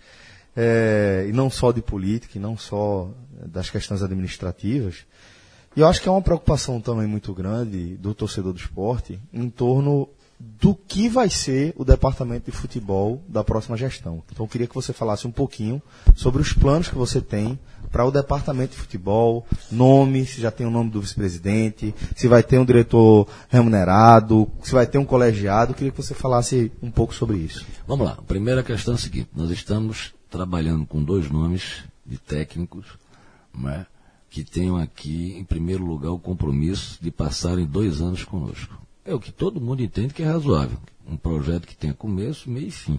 É, 0.54 1.26
e 1.28 1.32
não 1.32 1.48
só 1.48 1.72
de 1.72 1.80
política, 1.80 2.36
e 2.36 2.40
não 2.40 2.56
só 2.56 3.10
das 3.46 3.70
questões 3.70 4.02
administrativas. 4.02 5.06
E 5.74 5.80
eu 5.80 5.88
acho 5.88 6.00
que 6.00 6.08
é 6.08 6.12
uma 6.12 6.22
preocupação 6.22 6.80
também 6.80 7.06
muito 7.06 7.32
grande 7.32 7.96
do 7.96 8.14
torcedor 8.14 8.52
do 8.52 8.58
esporte 8.58 9.18
em 9.32 9.48
torno 9.48 10.08
do 10.38 10.74
que 10.74 11.08
vai 11.08 11.30
ser 11.30 11.72
o 11.76 11.84
departamento 11.84 12.50
de 12.50 12.56
futebol 12.56 13.22
da 13.26 13.42
próxima 13.42 13.76
gestão. 13.76 14.22
Então 14.30 14.44
eu 14.44 14.48
queria 14.48 14.66
que 14.66 14.74
você 14.74 14.92
falasse 14.92 15.26
um 15.26 15.32
pouquinho 15.32 15.82
sobre 16.14 16.42
os 16.42 16.52
planos 16.52 16.88
que 16.88 16.94
você 16.94 17.20
tem 17.20 17.58
para 17.94 18.04
o 18.04 18.10
departamento 18.10 18.72
de 18.72 18.78
futebol, 18.78 19.46
nome, 19.70 20.26
se 20.26 20.40
já 20.40 20.50
tem 20.50 20.66
o 20.66 20.70
nome 20.70 20.90
do 20.90 21.00
vice-presidente, 21.00 21.94
se 22.16 22.26
vai 22.26 22.42
ter 22.42 22.58
um 22.58 22.64
diretor 22.64 23.28
remunerado, 23.48 24.50
se 24.64 24.72
vai 24.72 24.84
ter 24.84 24.98
um 24.98 25.04
colegiado. 25.04 25.70
Eu 25.70 25.76
queria 25.76 25.92
que 25.92 26.02
você 26.02 26.12
falasse 26.12 26.72
um 26.82 26.90
pouco 26.90 27.14
sobre 27.14 27.36
isso. 27.36 27.64
Vamos 27.86 28.04
lá. 28.04 28.14
A 28.14 28.22
primeira 28.22 28.64
questão 28.64 28.94
é 28.94 28.96
a 28.96 29.00
seguinte: 29.00 29.28
nós 29.32 29.48
estamos 29.48 30.12
trabalhando 30.28 30.84
com 30.84 31.04
dois 31.04 31.30
nomes 31.30 31.84
de 32.04 32.18
técnicos, 32.18 32.84
né, 33.56 33.86
que 34.28 34.42
tenham 34.42 34.76
aqui, 34.76 35.36
em 35.38 35.44
primeiro 35.44 35.86
lugar, 35.86 36.10
o 36.10 36.18
compromisso 36.18 36.98
de 37.00 37.12
passarem 37.12 37.64
dois 37.64 38.00
anos 38.00 38.24
conosco. 38.24 38.76
É 39.04 39.14
o 39.14 39.20
que 39.20 39.30
todo 39.30 39.60
mundo 39.60 39.84
entende 39.84 40.12
que 40.12 40.24
é 40.24 40.26
razoável. 40.26 40.78
Um 41.08 41.16
projeto 41.16 41.68
que 41.68 41.76
tenha 41.76 41.94
começo, 41.94 42.50
meio 42.50 42.66
e 42.66 42.72
fim. 42.72 42.98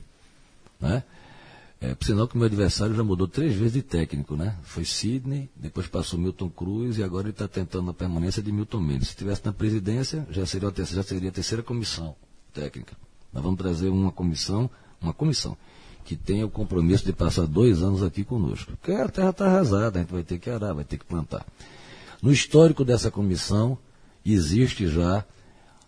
Né? 0.80 1.04
É, 1.82 1.93
por 1.93 2.05
sinal 2.05 2.28
que 2.28 2.36
o 2.36 2.38
meu 2.38 2.47
adversário 2.47 2.95
já 2.95 3.03
mudou 3.03 3.28
três 3.28 3.53
vezes 3.53 3.73
de 3.73 3.82
técnico, 3.82 4.36
né? 4.36 4.57
Foi 4.63 4.86
Sidney, 4.86 5.49
depois 5.55 5.88
passou 5.88 6.17
Milton 6.17 6.49
Cruz 6.49 6.97
e 6.97 7.03
agora 7.03 7.26
ele 7.26 7.32
está 7.32 7.47
tentando 7.47 7.91
a 7.91 7.93
permanência 7.93 8.41
de 8.41 8.51
Milton 8.51 8.80
Mendes. 8.80 9.09
Se 9.09 9.13
estivesse 9.13 9.45
na 9.45 9.51
presidência, 9.51 10.26
já 10.32 10.45
seria, 10.45 10.71
já 10.76 11.03
seria 11.03 11.30
a 11.30 11.34
terceira 11.34 11.61
comissão 11.61 12.15
técnica. 12.53 12.95
Nós 13.34 13.43
vamos 13.43 13.57
trazer 13.57 13.89
uma 13.89 14.11
comissão, 14.11 14.69
uma 15.01 15.13
comissão, 15.13 15.57
que 16.05 16.15
tenha 16.15 16.45
o 16.45 16.49
compromisso 16.49 17.05
de 17.05 17.11
passar 17.11 17.45
dois 17.45 17.84
anos 17.84 18.01
aqui 18.01 18.23
conosco. 18.23 18.71
Porque 18.78 18.93
a 18.93 19.09
terra 19.09 19.32
está 19.32 19.45
arrasada, 19.45 19.99
a 19.99 20.01
gente 20.01 20.11
vai 20.11 20.23
ter 20.23 20.39
que 20.39 20.49
arar, 20.49 20.73
vai 20.73 20.86
ter 20.86 20.97
que 20.97 21.05
plantar. 21.05 21.45
No 22.21 22.32
histórico 22.32 22.86
dessa 22.86 23.11
comissão, 23.11 23.78
existe 24.26 24.88
já 24.88 25.26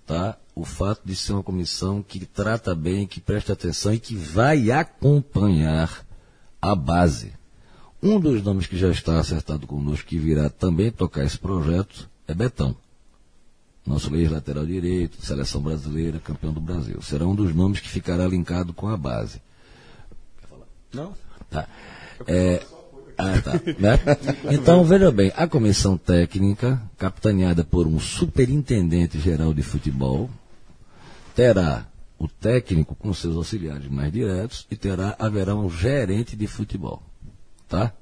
tá, 0.05 0.37
o 0.59 0.65
fato 0.65 1.01
de 1.05 1.15
ser 1.15 1.33
uma 1.33 1.43
comissão 1.43 2.01
que 2.01 2.25
trata 2.25 2.73
bem, 2.73 3.05
que 3.05 3.21
presta 3.21 3.53
atenção 3.53 3.93
e 3.93 3.99
que 3.99 4.15
vai 4.15 4.71
acompanhar 4.71 6.05
a 6.61 6.75
base. 6.75 7.33
Um 8.01 8.19
dos 8.19 8.43
nomes 8.43 8.67
que 8.67 8.77
já 8.77 8.89
está 8.89 9.19
acertado 9.19 9.67
conosco, 9.67 10.07
que 10.07 10.17
virá 10.17 10.49
também 10.49 10.91
tocar 10.91 11.23
esse 11.23 11.37
projeto, 11.37 12.09
é 12.27 12.33
Betão. 12.33 12.75
Nosso 13.85 14.13
ex-lateral 14.15 14.65
direito, 14.65 15.23
seleção 15.25 15.61
brasileira, 15.61 16.19
campeão 16.19 16.51
do 16.51 16.59
Brasil. 16.59 17.01
Será 17.01 17.25
um 17.25 17.35
dos 17.35 17.55
nomes 17.55 17.79
que 17.79 17.87
ficará 17.87 18.27
linkado 18.27 18.73
com 18.73 18.87
a 18.87 18.97
base. 18.97 19.41
Não? 20.93 21.13
Tá. 21.49 21.67
É, 22.27 22.61
ah, 23.17 23.41
tá. 23.41 23.53
Né? 23.79 23.99
Então, 24.53 24.83
veja 24.83 25.11
bem, 25.11 25.31
a 25.35 25.47
comissão 25.47 25.97
técnica, 25.97 26.81
capitaneada 26.97 27.63
por 27.63 27.87
um 27.87 27.99
superintendente 27.99 29.19
geral 29.19 29.53
de 29.53 29.63
futebol, 29.63 30.29
terá 31.37 31.85
o 32.17 32.27
técnico 32.27 32.95
com 32.95 33.13
seus 33.13 33.35
auxiliares 33.35 33.87
mais 33.87 34.11
diretos 34.11 34.65
e 34.71 34.75
terá, 34.75 35.15
haverá 35.19 35.55
um 35.55 35.69
gerente 35.69 36.35
de 36.35 36.47
futebol. 36.47 37.03
Tá? 37.69 37.93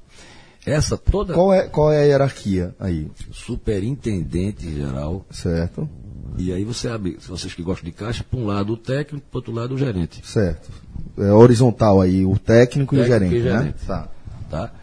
Essa 0.65 0.97
toda. 0.97 1.33
Qual 1.33 1.53
é, 1.53 1.67
qual 1.67 1.91
é 1.91 1.99
a 1.99 2.05
hierarquia 2.05 2.73
aí? 2.79 3.11
Superintendente 3.33 4.73
geral. 4.73 5.25
Certo. 5.29 5.89
E 6.38 6.53
aí 6.53 6.63
você 6.63 6.88
abre, 6.88 7.17
se 7.19 7.27
vocês 7.27 7.53
que 7.53 7.61
gostam 7.61 7.86
de 7.86 7.91
caixa, 7.91 8.23
para 8.23 8.39
um 8.39 8.45
lado 8.45 8.71
o 8.71 8.77
técnico, 8.77 9.27
para 9.29 9.38
outro 9.38 9.51
lado 9.51 9.75
o 9.75 9.77
gerente. 9.77 10.25
Certo. 10.25 10.71
É 11.17 11.31
horizontal 11.31 11.99
aí, 11.99 12.25
o 12.25 12.39
técnico, 12.39 12.95
e 12.95 12.99
o 12.99 13.01
Técnico 13.01 13.19
gerente, 13.19 13.36
e 13.36 13.43
gerente. 13.43 13.65
né? 13.65 13.73
Tá. 13.86 14.09
tá? 14.49 14.73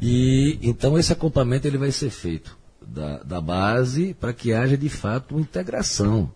E 0.00 0.58
então 0.62 0.98
esse 0.98 1.12
acompanhamento 1.12 1.66
ele 1.66 1.78
vai 1.78 1.92
ser 1.92 2.08
feito 2.08 2.56
da, 2.86 3.18
da 3.22 3.40
base 3.42 4.14
para 4.14 4.32
que 4.32 4.54
haja 4.54 4.76
de 4.76 4.88
fato 4.88 5.32
uma 5.34 5.40
integração, 5.42 6.30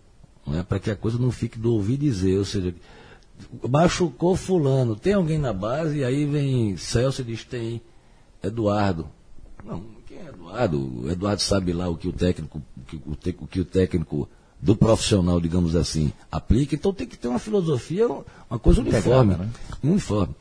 não 0.48 0.58
é? 0.58 0.62
para 0.62 0.78
que 0.78 0.90
a 0.90 0.96
coisa 0.96 1.18
não 1.18 1.30
fique 1.30 1.58
do 1.58 1.72
ouvir 1.74 1.96
dizer, 1.96 2.38
ou 2.38 2.44
seja, 2.44 2.74
machucou 3.68 4.34
fulano, 4.36 4.96
tem 4.96 5.14
alguém 5.14 5.38
na 5.38 5.52
base 5.52 5.98
e 5.98 6.04
aí 6.04 6.24
vem 6.26 6.76
Celso 6.76 7.22
e 7.22 7.24
diz 7.24 7.44
tem 7.44 7.80
Eduardo. 8.42 9.06
Não, 9.64 9.82
quem 10.06 10.18
é 10.18 10.28
Eduardo? 10.28 11.02
O 11.04 11.10
Eduardo 11.10 11.42
sabe 11.42 11.72
lá 11.72 11.88
o 11.88 11.96
que 11.96 12.08
o 12.08 12.12
técnico, 12.12 12.62
o 13.06 13.14
que 13.16 13.30
o, 13.40 13.46
que 13.46 13.60
o 13.60 13.64
técnico 13.64 14.28
do 14.60 14.74
profissional, 14.74 15.40
digamos 15.40 15.76
assim, 15.76 16.12
aplica. 16.30 16.74
Então 16.74 16.92
tem 16.92 17.06
que 17.06 17.16
ter 17.16 17.28
uma 17.28 17.38
filosofia, 17.38 18.08
uma 18.50 18.58
coisa 18.58 18.80
uniforme, 18.80 19.34
né? 19.36 19.48
uniforme, 19.82 20.34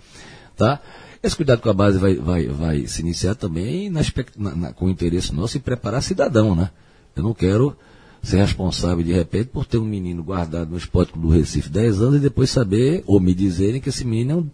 tá? 0.56 0.80
Esse 1.22 1.36
cuidado 1.36 1.62
com 1.62 1.70
a 1.70 1.74
base 1.74 1.98
vai, 1.98 2.16
vai, 2.16 2.48
vai 2.48 2.88
se 2.88 3.02
iniciar 3.02 3.36
também 3.36 3.90
na- 3.90 4.56
na- 4.56 4.74
com 4.74 4.86
o 4.86 4.90
interesse 4.90 5.34
nosso 5.34 5.58
em 5.58 5.62
preparar 5.62 6.02
cidadão, 6.02 6.56
né? 6.56 6.72
Eu 7.16 7.24
não 7.24 7.34
quero 7.34 7.76
ser 8.22 8.38
responsável 8.38 9.04
de 9.04 9.14
repente 9.14 9.48
por 9.48 9.66
ter 9.66 9.78
um 9.78 9.86
menino 9.86 10.24
guardado 10.24 10.72
no 10.72 10.78
esporte 10.78 11.18
do 11.18 11.30
Recife 11.30 11.70
10 11.70 12.02
anos 12.02 12.16
e 12.18 12.20
depois 12.20 12.50
saber 12.50 13.04
ou 13.06 13.20
me 13.20 13.34
dizerem 13.34 13.80
que 13.80 13.90
esse 13.90 14.06
menino 14.06 14.32
é 14.32 14.36
um 14.36 14.50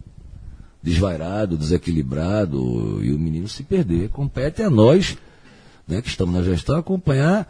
desvairado, 0.81 1.57
desequilibrado 1.57 2.99
e 3.03 3.13
o 3.13 3.19
menino 3.19 3.47
se 3.47 3.63
perder. 3.63 4.09
Compete 4.09 4.61
a 4.61 4.69
nós, 4.69 5.17
né, 5.87 6.01
que 6.01 6.09
estamos 6.09 6.35
na 6.35 6.43
gestão, 6.43 6.75
acompanhar 6.75 7.47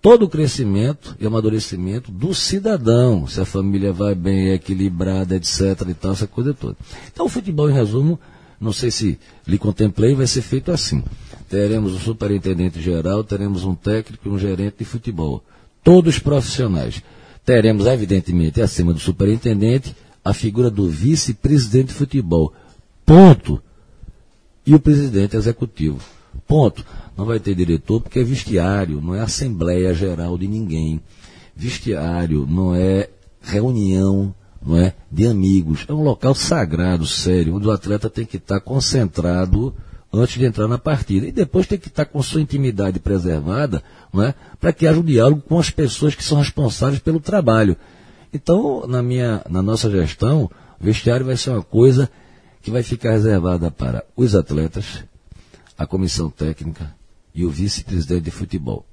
todo 0.00 0.24
o 0.24 0.28
crescimento 0.28 1.14
e 1.20 1.26
amadurecimento 1.26 2.10
do 2.10 2.34
cidadão, 2.34 3.26
se 3.26 3.40
a 3.40 3.44
família 3.44 3.92
vai 3.92 4.14
bem, 4.14 4.48
é 4.48 4.54
equilibrada, 4.54 5.36
etc. 5.36 5.86
e 5.88 5.94
tal, 5.94 6.12
essa 6.12 6.26
coisa 6.26 6.54
toda. 6.54 6.76
Então 7.12 7.26
o 7.26 7.28
futebol, 7.28 7.68
em 7.68 7.74
resumo, 7.74 8.18
não 8.58 8.72
sei 8.72 8.90
se 8.90 9.18
lhe 9.46 9.58
contemplei, 9.58 10.14
vai 10.14 10.26
ser 10.26 10.42
feito 10.42 10.72
assim. 10.72 11.02
Teremos 11.50 11.92
um 11.94 11.98
superintendente 11.98 12.80
geral, 12.80 13.24
teremos 13.24 13.64
um 13.64 13.74
técnico 13.74 14.28
e 14.28 14.30
um 14.30 14.38
gerente 14.38 14.76
de 14.78 14.84
futebol. 14.84 15.42
Todos 15.82 16.16
profissionais. 16.16 17.02
Teremos, 17.44 17.86
evidentemente, 17.86 18.62
acima 18.62 18.92
do 18.92 19.00
superintendente, 19.00 19.96
a 20.24 20.32
figura 20.32 20.70
do 20.70 20.88
vice-presidente 20.88 21.88
de 21.88 21.94
futebol. 21.94 22.52
Ponto. 23.04 23.60
E 24.64 24.76
o 24.76 24.78
presidente 24.78 25.36
executivo. 25.36 25.98
Ponto. 26.46 26.86
Não 27.16 27.24
vai 27.24 27.40
ter 27.40 27.56
diretor 27.56 28.00
porque 28.00 28.20
é 28.20 28.24
vestiário, 28.24 29.00
não 29.00 29.12
é 29.12 29.20
assembleia 29.20 29.92
geral 29.92 30.38
de 30.38 30.46
ninguém. 30.46 31.00
Vestiário 31.56 32.46
não 32.48 32.76
é 32.76 33.10
reunião, 33.42 34.32
não 34.64 34.76
é 34.76 34.94
de 35.10 35.26
amigos. 35.26 35.84
É 35.88 35.92
um 35.92 36.04
local 36.04 36.32
sagrado, 36.32 37.08
sério, 37.08 37.56
onde 37.56 37.66
o 37.66 37.72
atleta 37.72 38.08
tem 38.08 38.24
que 38.24 38.36
estar 38.36 38.60
concentrado 38.60 39.74
antes 40.12 40.38
de 40.38 40.44
entrar 40.44 40.66
na 40.66 40.78
partida. 40.78 41.26
E 41.26 41.32
depois 41.32 41.66
tem 41.66 41.78
que 41.78 41.88
estar 41.88 42.04
com 42.04 42.22
sua 42.22 42.40
intimidade 42.40 42.98
preservada, 42.98 43.82
não 44.12 44.22
é? 44.22 44.34
Para 44.58 44.72
que 44.72 44.86
haja 44.86 44.98
um 44.98 45.04
diálogo 45.04 45.42
com 45.42 45.58
as 45.58 45.70
pessoas 45.70 46.14
que 46.14 46.24
são 46.24 46.38
responsáveis 46.38 47.00
pelo 47.00 47.20
trabalho. 47.20 47.76
Então, 48.32 48.86
na 48.86 49.02
minha, 49.02 49.42
na 49.48 49.62
nossa 49.62 49.90
gestão, 49.90 50.50
o 50.80 50.84
vestiário 50.84 51.26
vai 51.26 51.36
ser 51.36 51.50
uma 51.50 51.62
coisa 51.62 52.10
que 52.62 52.70
vai 52.70 52.82
ficar 52.82 53.12
reservada 53.12 53.70
para 53.70 54.04
os 54.16 54.34
atletas, 54.34 55.04
a 55.76 55.86
comissão 55.86 56.30
técnica 56.30 56.94
e 57.34 57.44
o 57.44 57.50
vice-presidente 57.50 58.24
de 58.24 58.30
futebol. 58.30 58.84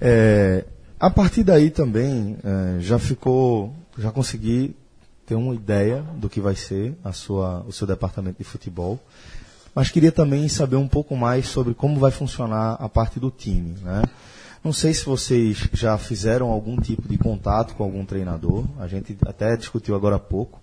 É, 0.00 0.64
a 0.98 1.10
partir 1.10 1.44
daí 1.44 1.70
também 1.70 2.36
é, 2.42 2.80
já 2.80 2.98
ficou, 2.98 3.74
já 3.98 4.10
consegui 4.10 4.74
ter 5.26 5.34
uma 5.34 5.54
ideia 5.54 6.02
do 6.16 6.28
que 6.28 6.40
vai 6.40 6.54
ser 6.54 6.96
a 7.02 7.12
sua, 7.12 7.64
o 7.66 7.72
seu 7.72 7.86
departamento 7.86 8.38
de 8.38 8.44
futebol, 8.44 9.00
mas 9.76 9.90
queria 9.90 10.10
também 10.10 10.48
saber 10.48 10.76
um 10.76 10.88
pouco 10.88 11.14
mais 11.14 11.48
sobre 11.48 11.74
como 11.74 12.00
vai 12.00 12.10
funcionar 12.10 12.78
a 12.80 12.88
parte 12.88 13.20
do 13.20 13.30
time, 13.30 13.76
né? 13.82 14.02
Não 14.64 14.72
sei 14.72 14.94
se 14.94 15.04
vocês 15.04 15.68
já 15.74 15.98
fizeram 15.98 16.48
algum 16.48 16.80
tipo 16.80 17.06
de 17.06 17.18
contato 17.18 17.74
com 17.74 17.84
algum 17.84 18.02
treinador. 18.02 18.64
A 18.80 18.88
gente 18.88 19.14
até 19.26 19.54
discutiu 19.54 19.94
agora 19.94 20.16
há 20.16 20.18
pouco. 20.18 20.58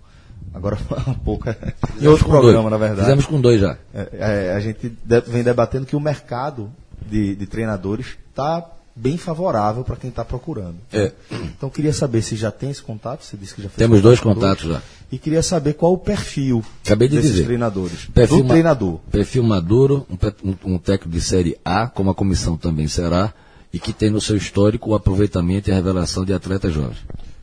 Agora 0.51 0.79
há 1.07 1.13
pouco, 1.13 1.47
é, 1.47 1.55
em 2.01 2.07
outro 2.07 2.27
programa, 2.27 2.69
dois. 2.69 2.71
na 2.71 2.77
verdade. 2.77 3.01
Fizemos 3.01 3.25
com 3.27 3.39
dois 3.39 3.61
já. 3.61 3.77
É, 3.93 4.09
é, 4.13 4.53
a 4.55 4.59
gente 4.59 4.91
vem 5.27 5.43
debatendo 5.43 5.85
que 5.85 5.95
o 5.95 5.99
mercado 5.99 6.71
de, 7.07 7.35
de 7.35 7.45
treinadores 7.45 8.17
está 8.29 8.67
bem 8.95 9.17
favorável 9.17 9.83
para 9.83 9.95
quem 9.95 10.09
está 10.09 10.23
procurando. 10.23 10.75
É. 10.91 11.11
Então 11.31 11.69
queria 11.69 11.91
saber 11.93 12.21
se 12.21 12.35
já 12.35 12.51
tem 12.51 12.69
esse 12.69 12.81
contato, 12.81 13.23
você 13.23 13.35
disse 13.35 13.55
que 13.55 13.61
já 13.63 13.69
fez 13.69 13.77
Temos 13.77 14.01
dois 14.01 14.19
contatos 14.19 14.65
já. 14.69 14.81
E 15.11 15.17
queria 15.17 15.41
saber 15.43 15.73
qual 15.73 15.93
o 15.93 15.97
perfil 15.97 16.63
Acabei 16.85 17.07
de 17.07 17.15
desses 17.17 17.31
dizer. 17.31 17.45
treinadores. 17.45 18.05
Perfil 18.13 18.37
do 18.37 18.43
ma- 18.45 18.49
treinador. 18.49 18.99
Perfil 19.11 19.43
maduro, 19.43 20.07
um, 20.43 20.73
um- 20.73 20.77
técnico 20.77 21.09
de 21.09 21.21
série 21.21 21.57
A, 21.63 21.87
como 21.87 22.09
a 22.09 22.15
comissão 22.15 22.57
também 22.57 22.87
será, 22.87 23.33
e 23.71 23.79
que 23.79 23.93
tem 23.93 24.09
no 24.09 24.21
seu 24.21 24.35
histórico 24.37 24.91
o 24.91 24.95
aproveitamento 24.95 25.69
e 25.69 25.71
a 25.71 25.75
revelação 25.75 26.23
de 26.25 26.33
atletas 26.33 26.73
jovens. 26.73 26.97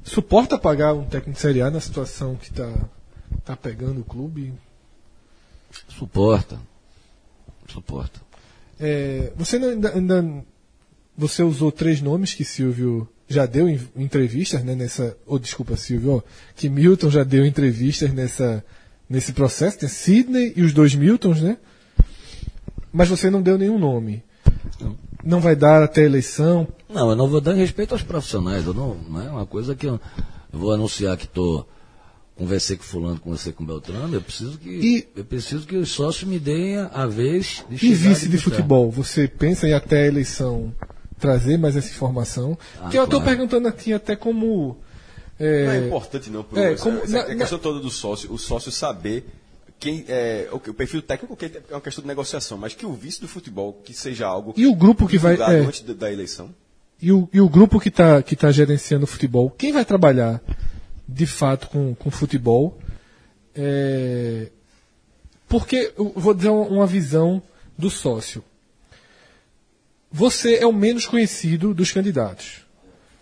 Suporta 0.04 0.56
pagar 0.58 0.94
um 0.94 1.04
técnico 1.04 1.32
de 1.36 1.40
Série 1.40 1.60
A 1.62 1.70
na 1.70 1.80
situação 1.80 2.34
que 2.36 2.50
está 2.50 2.72
tá 3.44 3.56
pegando 3.56 4.00
o 4.00 4.04
clube? 4.04 4.52
Suporta. 5.88 6.58
Suporta. 7.68 8.20
É, 8.78 9.32
você 9.36 9.58
não- 9.58 9.68
ainda, 9.68 9.90
ainda- 9.94 10.44
você 11.20 11.42
usou 11.42 11.70
três 11.70 12.00
nomes 12.00 12.34
que 12.34 12.44
Silvio 12.44 13.06
já 13.28 13.46
deu 13.46 13.68
em 13.68 13.78
entrevistas, 13.96 14.64
né, 14.64 14.74
nessa, 14.74 15.16
ou 15.26 15.38
desculpa, 15.38 15.76
Silvio, 15.76 16.24
que 16.56 16.68
Milton 16.68 17.10
já 17.10 17.22
deu 17.22 17.44
entrevistas 17.46 18.12
nessa 18.12 18.64
nesse 19.08 19.32
processo, 19.32 19.78
tem 19.80 19.88
Sidney 19.88 20.52
e 20.56 20.62
os 20.62 20.72
dois 20.72 20.94
Miltons, 20.94 21.40
né? 21.42 21.56
Mas 22.92 23.08
você 23.08 23.28
não 23.28 23.42
deu 23.42 23.58
nenhum 23.58 23.76
nome. 23.78 24.22
Não 25.24 25.40
vai 25.40 25.54
dar 25.56 25.82
até 25.82 26.02
a 26.02 26.04
eleição. 26.04 26.66
Não, 26.88 27.10
eu 27.10 27.16
não 27.16 27.28
vou 27.28 27.40
dar 27.40 27.54
em 27.54 27.58
respeito 27.58 27.92
aos 27.92 28.02
profissionais. 28.02 28.64
Eu 28.66 28.72
não, 28.74 28.94
não 28.94 29.20
é 29.20 29.28
uma 29.30 29.46
coisa 29.46 29.74
que 29.74 29.86
eu, 29.86 30.00
eu 30.52 30.58
vou 30.58 30.72
anunciar 30.72 31.16
que 31.16 31.24
estou 31.24 31.68
conversei 32.36 32.76
com 32.76 32.84
fulano, 32.84 33.18
conversei 33.20 33.52
com 33.52 33.64
Beltrano. 33.66 34.14
Eu 34.14 34.22
preciso 34.22 34.56
que 34.58 34.68
E- 34.70 35.08
eu 35.16 35.24
preciso 35.24 35.66
que 35.66 35.76
os 35.76 35.90
sócios 35.90 36.24
me 36.28 36.38
deem 36.38 36.76
a, 36.78 36.86
a 36.86 37.06
vez 37.06 37.64
de 37.68 37.86
E 37.86 37.94
vice 37.94 38.28
de 38.28 38.36
puxar. 38.38 38.50
futebol, 38.50 38.90
você 38.90 39.26
pensa 39.28 39.68
em 39.68 39.72
até 39.74 40.04
a 40.04 40.06
eleição 40.06 40.72
trazer 41.20 41.58
mais 41.58 41.76
essa 41.76 41.88
informação? 41.88 42.58
Ah, 42.76 42.82
Porque 42.82 42.98
eu 42.98 43.04
estou 43.04 43.20
claro. 43.20 43.36
perguntando 43.36 43.68
aqui 43.68 43.92
até 43.92 44.16
como 44.16 44.76
é, 45.38 45.64
Não 45.66 45.72
é 45.72 45.86
importante 45.86 46.30
não, 46.30 46.42
pro, 46.42 46.58
é, 46.58 46.74
como- 46.76 46.98
essa- 46.98 47.12
na- 47.12 47.20
a 47.32 47.36
questão 47.36 47.58
toda 47.58 47.78
do 47.80 47.90
sócio, 47.90 48.32
o 48.32 48.38
sócio 48.38 48.70
saber 48.72 49.26
quem 49.78 50.04
é 50.08 50.48
o, 50.52 50.58
que- 50.60 50.68
o 50.70 50.74
perfil 50.74 51.00
técnico 51.00 51.34
que 51.36 51.46
é 51.46 51.62
uma 51.70 51.80
questão 51.80 52.02
de 52.02 52.08
negociação, 52.08 52.58
mas 52.58 52.74
que 52.74 52.84
o 52.84 52.92
vice 52.92 53.20
do 53.20 53.26
futebol 53.28 53.72
que 53.84 53.94
seja 53.94 54.26
algo 54.26 54.52
E 54.56 54.66
o 54.66 54.74
grupo 54.74 55.06
que 55.06 55.16
vai- 55.16 55.36
é. 55.36 55.60
antes 55.60 55.80
da, 55.82 55.94
da 55.94 56.12
eleição. 56.12 56.50
E 57.00 57.10
o, 57.12 57.26
e 57.32 57.40
o 57.40 57.48
grupo 57.48 57.80
que 57.80 57.88
está 57.88 58.22
que 58.22 58.36
tá 58.36 58.50
gerenciando 58.52 59.04
o 59.04 59.06
futebol, 59.06 59.48
quem 59.50 59.72
vai 59.72 59.84
trabalhar 59.86 60.42
de 61.08 61.26
fato 61.26 61.68
com, 61.68 61.94
com 61.94 62.10
futebol? 62.10 62.78
É, 63.54 64.48
porque 65.48 65.92
eu 65.96 66.12
vou 66.14 66.34
dizer 66.34 66.50
uma 66.50 66.86
visão 66.86 67.42
do 67.76 67.88
sócio. 67.90 68.44
Você 70.12 70.56
é 70.56 70.66
o 70.66 70.72
menos 70.72 71.06
conhecido 71.06 71.72
dos 71.72 71.92
candidatos. 71.92 72.64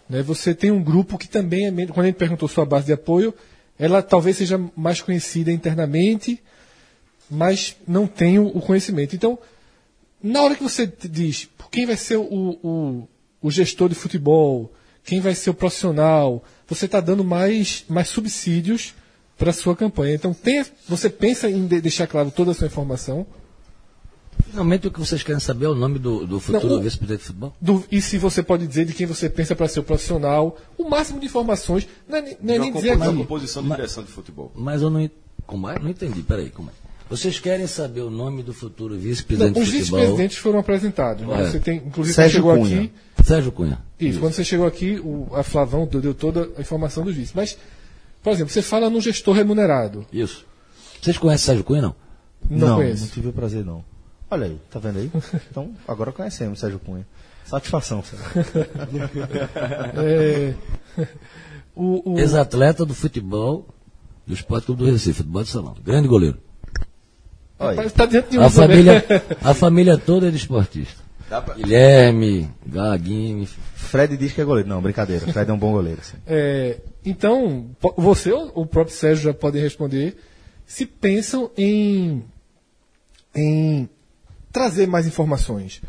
né? 0.09 0.23
Você 0.23 0.55
tem 0.55 0.71
um 0.71 0.83
grupo 0.83 1.19
que 1.19 1.29
também 1.29 1.67
é 1.67 1.71
menos. 1.71 1.93
Quando 1.93 2.05
a 2.05 2.09
gente 2.09 2.17
perguntou 2.17 2.49
sua 2.49 2.65
base 2.65 2.87
de 2.87 2.93
apoio, 2.93 3.35
ela 3.79 4.03
talvez 4.03 4.37
seja 4.37 4.59
mais 4.77 5.01
conhecida 5.01 5.53
internamente, 5.53 6.43
mas 7.31 7.77
não 7.87 8.07
tem 8.07 8.39
o, 8.39 8.61
conhecimento. 8.61 9.15
Então, 9.15 9.39
na 10.23 10.43
hora 10.43 10.55
que 10.55 10.63
você 10.63 10.91
diz 11.05 11.49
quem 11.71 11.85
vai 11.85 11.97
ser 11.97 12.17
o, 12.17 12.59
o, 12.63 13.09
o 13.43 13.51
gestor 13.51 13.91
de 13.91 13.95
futebol, 13.95 14.73
quem 15.05 15.21
vai 15.21 15.35
ser 15.35 15.51
o 15.51 15.55
profissional, 15.55 16.43
você 16.67 16.87
está 16.87 17.01
dando 17.01 17.23
mais, 17.23 17.85
mais 17.89 18.09
subsídios 18.09 18.95
para 19.37 19.51
a 19.51 19.53
sua 19.53 19.77
campanha. 19.77 20.15
Então, 20.15 20.33
tenha, 20.33 20.67
você 20.89 21.11
pensa 21.11 21.49
em 21.51 21.67
de- 21.67 21.81
deixar 21.83 22.07
claro 22.07 22.31
toda 22.31 22.51
a 22.51 22.55
sua 22.55 22.67
informação. 22.67 23.27
Finalmente 24.51 24.87
o 24.87 24.91
que 24.91 24.99
vocês 24.99 25.23
querem 25.23 25.41
saber 25.41 25.67
é 25.67 25.69
o 25.69 25.75
nome 25.75 25.99
do, 25.99 26.27
do 26.27 26.41
futuro 26.41 26.75
Não, 26.77 26.83
vice-presidente 26.83 27.21
de 27.21 27.27
futebol? 27.27 27.53
do- 27.61 27.85
e 27.91 28.01
se 28.01 28.17
você 28.19 28.43
pode 28.43 28.67
dizer 28.67 28.85
de 28.87 28.93
quem 28.95 29.07
você 29.07 29.29
pensa 29.29 29.55
para 29.55 29.69
ser 29.69 29.81
o 29.81 29.83
profissional, 29.83 30.57
o 30.77 30.89
máximo 30.89 31.21
de 31.21 31.27
informações. 31.27 31.87
Não 32.09 32.19
é, 32.19 32.23
nem- 32.23 32.37
não 32.43 32.55
é 32.55 32.59
nem 32.59 32.73
dizer 32.73 32.91
aqui. 32.93 33.17
composição 33.17 33.63
de 33.63 33.69
direção 33.71 34.03
de 34.05 34.11
futebol. 34.11 34.51
Mas 34.55 34.83
eu 34.83 34.91
não 34.91 35.09
como 35.47 35.69
é? 35.69 35.79
Não 35.79 35.89
entendi. 35.91 36.23
Peraí, 36.23 36.51
como 36.51 36.71
é? 36.71 36.73
Vocês 37.11 37.39
querem 37.39 37.67
saber 37.67 38.03
o 38.03 38.11
nome 38.11 38.43
do 38.43 38.53
futuro 38.53 38.93
Não, 38.95 39.01
vice-presidente 39.01 39.59
os 39.59 39.67
de 39.67 39.73
futebol? 39.79 39.99
vice-presidentes 40.01 40.37
foram 40.39 40.59
apresentados. 40.59 41.27
né? 41.27 41.41
É. 41.43 41.51
Você 41.51 41.59
tem, 41.59 41.77
inclusive, 41.79 42.15
Sérgio 42.15 42.43
quando 42.43 42.57
chegou 42.67 42.69
Cunha. 42.79 42.91
aqui. 43.17 43.25
Sérgio 43.25 43.53
Cunha. 43.53 43.79
Isso, 43.99 44.21
quando 44.21 44.33
você 44.35 44.45
chegou 44.45 44.67
aqui, 44.67 45.01
o, 45.03 45.27
a 45.35 45.43
Flavão 45.43 45.87
deu, 45.87 46.01
deu 46.03 46.13
toda 46.15 46.51
a 46.57 46.61
informação 46.61 47.05
dos 47.05 47.15
vice. 47.17 47.33
Mas, 47.35 47.57
por 48.23 48.33
exemplo, 48.35 48.53
você 48.53 48.61
fala 48.61 48.91
no 48.91 49.01
gestor 49.01 49.35
remunerado. 49.35 50.05
Isso. 50.13 50.45
Vocês 51.01 51.17
conhecem 51.17 51.47
Sérgio 51.47 51.65
Cunha, 51.65 51.81
não? 51.81 51.95
Não, 52.51 52.69
não 52.69 52.77
conheço. 52.77 53.07
tive 53.09 53.29
o 53.29 53.33
prazer 53.33 53.65
não. 53.65 53.83
Olha 54.31 54.47
aí, 54.47 54.59
tá 54.71 54.79
vendo 54.79 54.99
aí? 54.99 55.11
Então, 55.51 55.73
agora 55.87 56.13
conhecemos 56.13 56.59
Sérgio 56.61 56.79
Cunha. 56.79 57.07
Satisfação, 57.47 58.03
Sérgio. 58.03 58.27
É, 59.97 60.55
o, 61.75 62.13
o- 62.15 62.19
Ex-atleta 62.19 62.85
do 62.85 62.95
futebol 62.95 63.67
do 64.27 64.35
Esporte 64.35 64.67
Clube 64.67 64.85
do 64.85 64.91
Recife, 64.91 65.19
futebol 65.19 65.43
de 65.43 65.49
salão. 65.49 65.75
Grande 65.83 66.09
goleiro. 66.09 66.39
Rapaz, 67.59 67.93
tá 67.93 68.07
dentro 68.07 68.31
de 68.31 68.39
um 68.39 68.43
A 68.43 68.51
família, 68.51 69.05
a 69.43 69.55
família 69.55 69.99
toda 69.99 70.29
é 70.29 70.31
de 70.31 70.37
esportista. 70.37 71.03
Pra- 71.29 71.55
Guilherme, 71.55 72.51
Gaguinho. 72.67 73.47
Fred 73.75 74.17
diz 74.17 74.33
que 74.33 74.41
é 74.41 74.45
goleiro. 74.45 74.69
Não, 74.69 74.81
brincadeira. 74.81 75.27
Fred 75.33 75.51
é 75.51 75.55
um 75.55 75.59
bom 75.59 75.73
goleiro. 75.73 76.01
Sim. 76.03 76.17
É, 76.27 76.79
então, 77.05 77.71
você 77.97 78.31
ou 78.33 78.51
o 78.55 78.67
próprio 78.67 78.95
Sérgio 78.95 79.25
já 79.25 79.35
podem 79.35 79.61
responder 79.63 80.17
se 80.67 80.87
pensam 80.87 81.51
em, 81.57 82.23
em 83.35 83.89
trazer 84.59 84.87
mais 84.89 85.07
informações. 85.07 85.81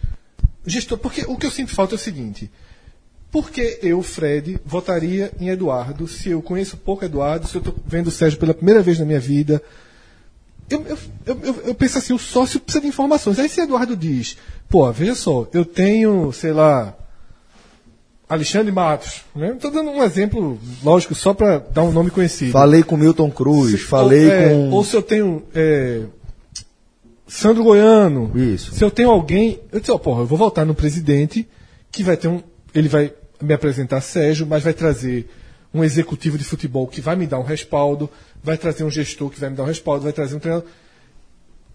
Gestor, 0.66 0.98
porque 1.00 1.24
o 1.28 1.36
que 1.38 1.46
eu 1.48 1.52
sinto 1.52 1.72
falta 1.74 1.96
é 1.96 1.98
o 1.98 2.00
seguinte. 2.00 2.52
Por 3.32 3.50
que 3.50 3.80
eu, 3.82 4.02
Fred, 4.04 4.60
votaria 4.66 5.32
em 5.40 5.50
Eduardo 5.50 6.08
se 6.08 6.30
eu 6.30 6.42
conheço 6.42 6.78
pouco 6.78 7.04
Eduardo, 7.06 7.48
se 7.48 7.56
eu 7.56 7.60
estou 7.60 7.76
vendo 7.86 8.08
o 8.08 8.12
Sérgio 8.12 8.40
pela 8.40 8.54
primeira 8.54 8.82
vez 8.82 9.00
na 9.00 9.06
minha 9.06 9.20
vida? 9.20 9.62
Eu, 10.70 10.86
eu, 10.86 10.98
eu, 11.26 11.62
eu- 11.68 11.76
penso 11.76 11.98
assim, 11.98 12.14
o 12.14 12.20
sócio 12.20 12.60
precisa 12.60 12.82
de 12.82 12.88
informações. 12.88 13.40
Aí 13.40 13.50
se 13.50 13.60
Eduardo 13.62 13.96
diz, 13.96 14.38
pô, 14.70 14.92
veja 14.92 15.16
só, 15.16 15.48
eu 15.52 15.66
tenho, 15.66 16.32
sei 16.32 16.52
lá, 16.54 16.96
Alexandre 18.28 18.72
Matos. 18.72 19.22
Né? 19.36 19.54
Estou 19.54 19.72
dando 19.72 19.90
um 19.90 20.04
exemplo, 20.04 20.60
lógico, 20.84 21.16
só 21.16 21.34
para 21.34 21.58
dar 21.58 21.82
um 21.84 21.92
nome 21.92 22.12
conhecido. 22.12 22.52
Falei 22.52 22.84
com 22.84 22.96
Milton 22.98 23.32
Cruz, 23.32 23.72
Se- 23.72 23.78
falei 23.80 24.26
ou, 24.28 24.32
é, 24.32 24.50
com. 24.50 24.70
Ou 24.72 24.84
se 24.84 24.96
eu 24.96 25.02
tenho 25.02 25.44
é, 25.56 26.04
Sandro 27.30 27.64
Goiano. 27.64 28.31
Isso. 28.35 28.73
Se 28.73 28.84
eu 28.84 28.89
tenho 28.89 29.11
alguém. 29.11 29.61
Eu 29.72 29.80
disse, 29.80 29.91
ó, 29.91 29.97
porra, 29.97 30.22
eu 30.22 30.26
vou 30.26 30.38
voltar 30.38 30.65
no 30.65 30.73
presidente, 30.73 31.47
que 31.91 32.03
vai 32.03 32.18
ter 32.18 32.27
um. 32.27 32.41
Ele 32.73 32.89
vai 32.89 33.14
me 33.41 33.53
apresentar 33.53 34.01
Sérgio, 34.01 34.47
mas 34.47 34.64
vai 34.64 34.73
trazer 34.73 35.30
um 35.73 35.84
executivo 35.84 36.38
de 36.38 36.43
futebol 36.43 36.88
que 36.88 36.99
vai 36.99 37.15
me 37.15 37.27
dar 37.27 37.39
um 37.39 37.43
respaldo, 37.43 38.10
vai 38.43 38.57
trazer 38.57 38.84
um 38.84 38.89
gestor 38.89 39.30
que 39.30 39.39
vai 39.39 39.51
me 39.51 39.56
dar 39.56 39.64
um 39.64 39.68
respaldo, 39.68 40.03
vai 40.03 40.11
trazer 40.11 40.35
um 40.35 40.39
treinador. 40.39 40.68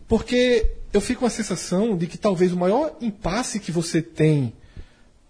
Porque 0.08 0.68
eu 0.92 1.00
fico 1.00 1.20
com 1.20 1.26
a 1.26 1.30
sensação 1.30 1.96
de 1.96 2.08
que 2.08 2.18
talvez 2.18 2.52
o 2.52 2.56
maior 2.56 2.96
impasse 3.00 3.60
que 3.60 3.70
você 3.70 4.02
tem 4.02 4.52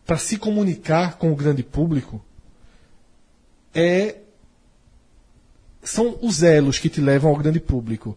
para 0.06 0.16
se 0.16 0.38
comunicar 0.38 1.18
com 1.18 1.30
o 1.30 1.36
grande 1.36 1.62
público 1.62 2.24
é 3.74 4.16
são 5.82 6.18
os 6.22 6.42
elos 6.42 6.78
que 6.78 6.88
te 6.88 7.00
levam 7.00 7.30
ao 7.30 7.36
grande 7.36 7.60
público. 7.60 8.16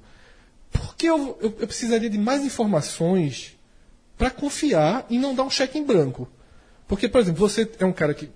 Porque 0.71 1.07
eu, 1.07 1.37
eu, 1.41 1.55
eu 1.59 1.67
precisaria 1.67 2.09
de 2.09 2.17
mais 2.17 2.43
informações 2.43 3.57
para 4.17 4.29
confiar 4.29 5.05
e 5.09 5.17
não 5.17 5.35
dar 5.35 5.43
um 5.43 5.49
cheque 5.49 5.77
em 5.77 5.83
branco. 5.83 6.27
Porque, 6.87 7.07
por 7.07 7.21
exemplo, 7.21 7.39
você 7.39 7.69
é 7.79 7.85
um 7.85 7.93
cara 7.93 8.13
que 8.13 8.29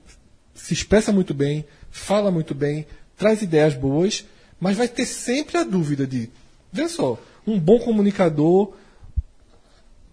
se 0.54 0.74
expressa 0.74 1.12
muito 1.12 1.34
bem, 1.34 1.66
fala 1.90 2.30
muito 2.30 2.54
bem, 2.54 2.86
traz 3.18 3.42
ideias 3.42 3.74
boas, 3.74 4.26
mas 4.60 4.78
vai 4.78 4.88
ter 4.88 5.06
sempre 5.06 5.58
a 5.58 5.64
dúvida 5.64 6.06
de, 6.06 6.30
veja 6.72 6.90
só, 6.90 7.18
um 7.48 7.60
bom 7.60 7.80
comunicador, 7.80 8.74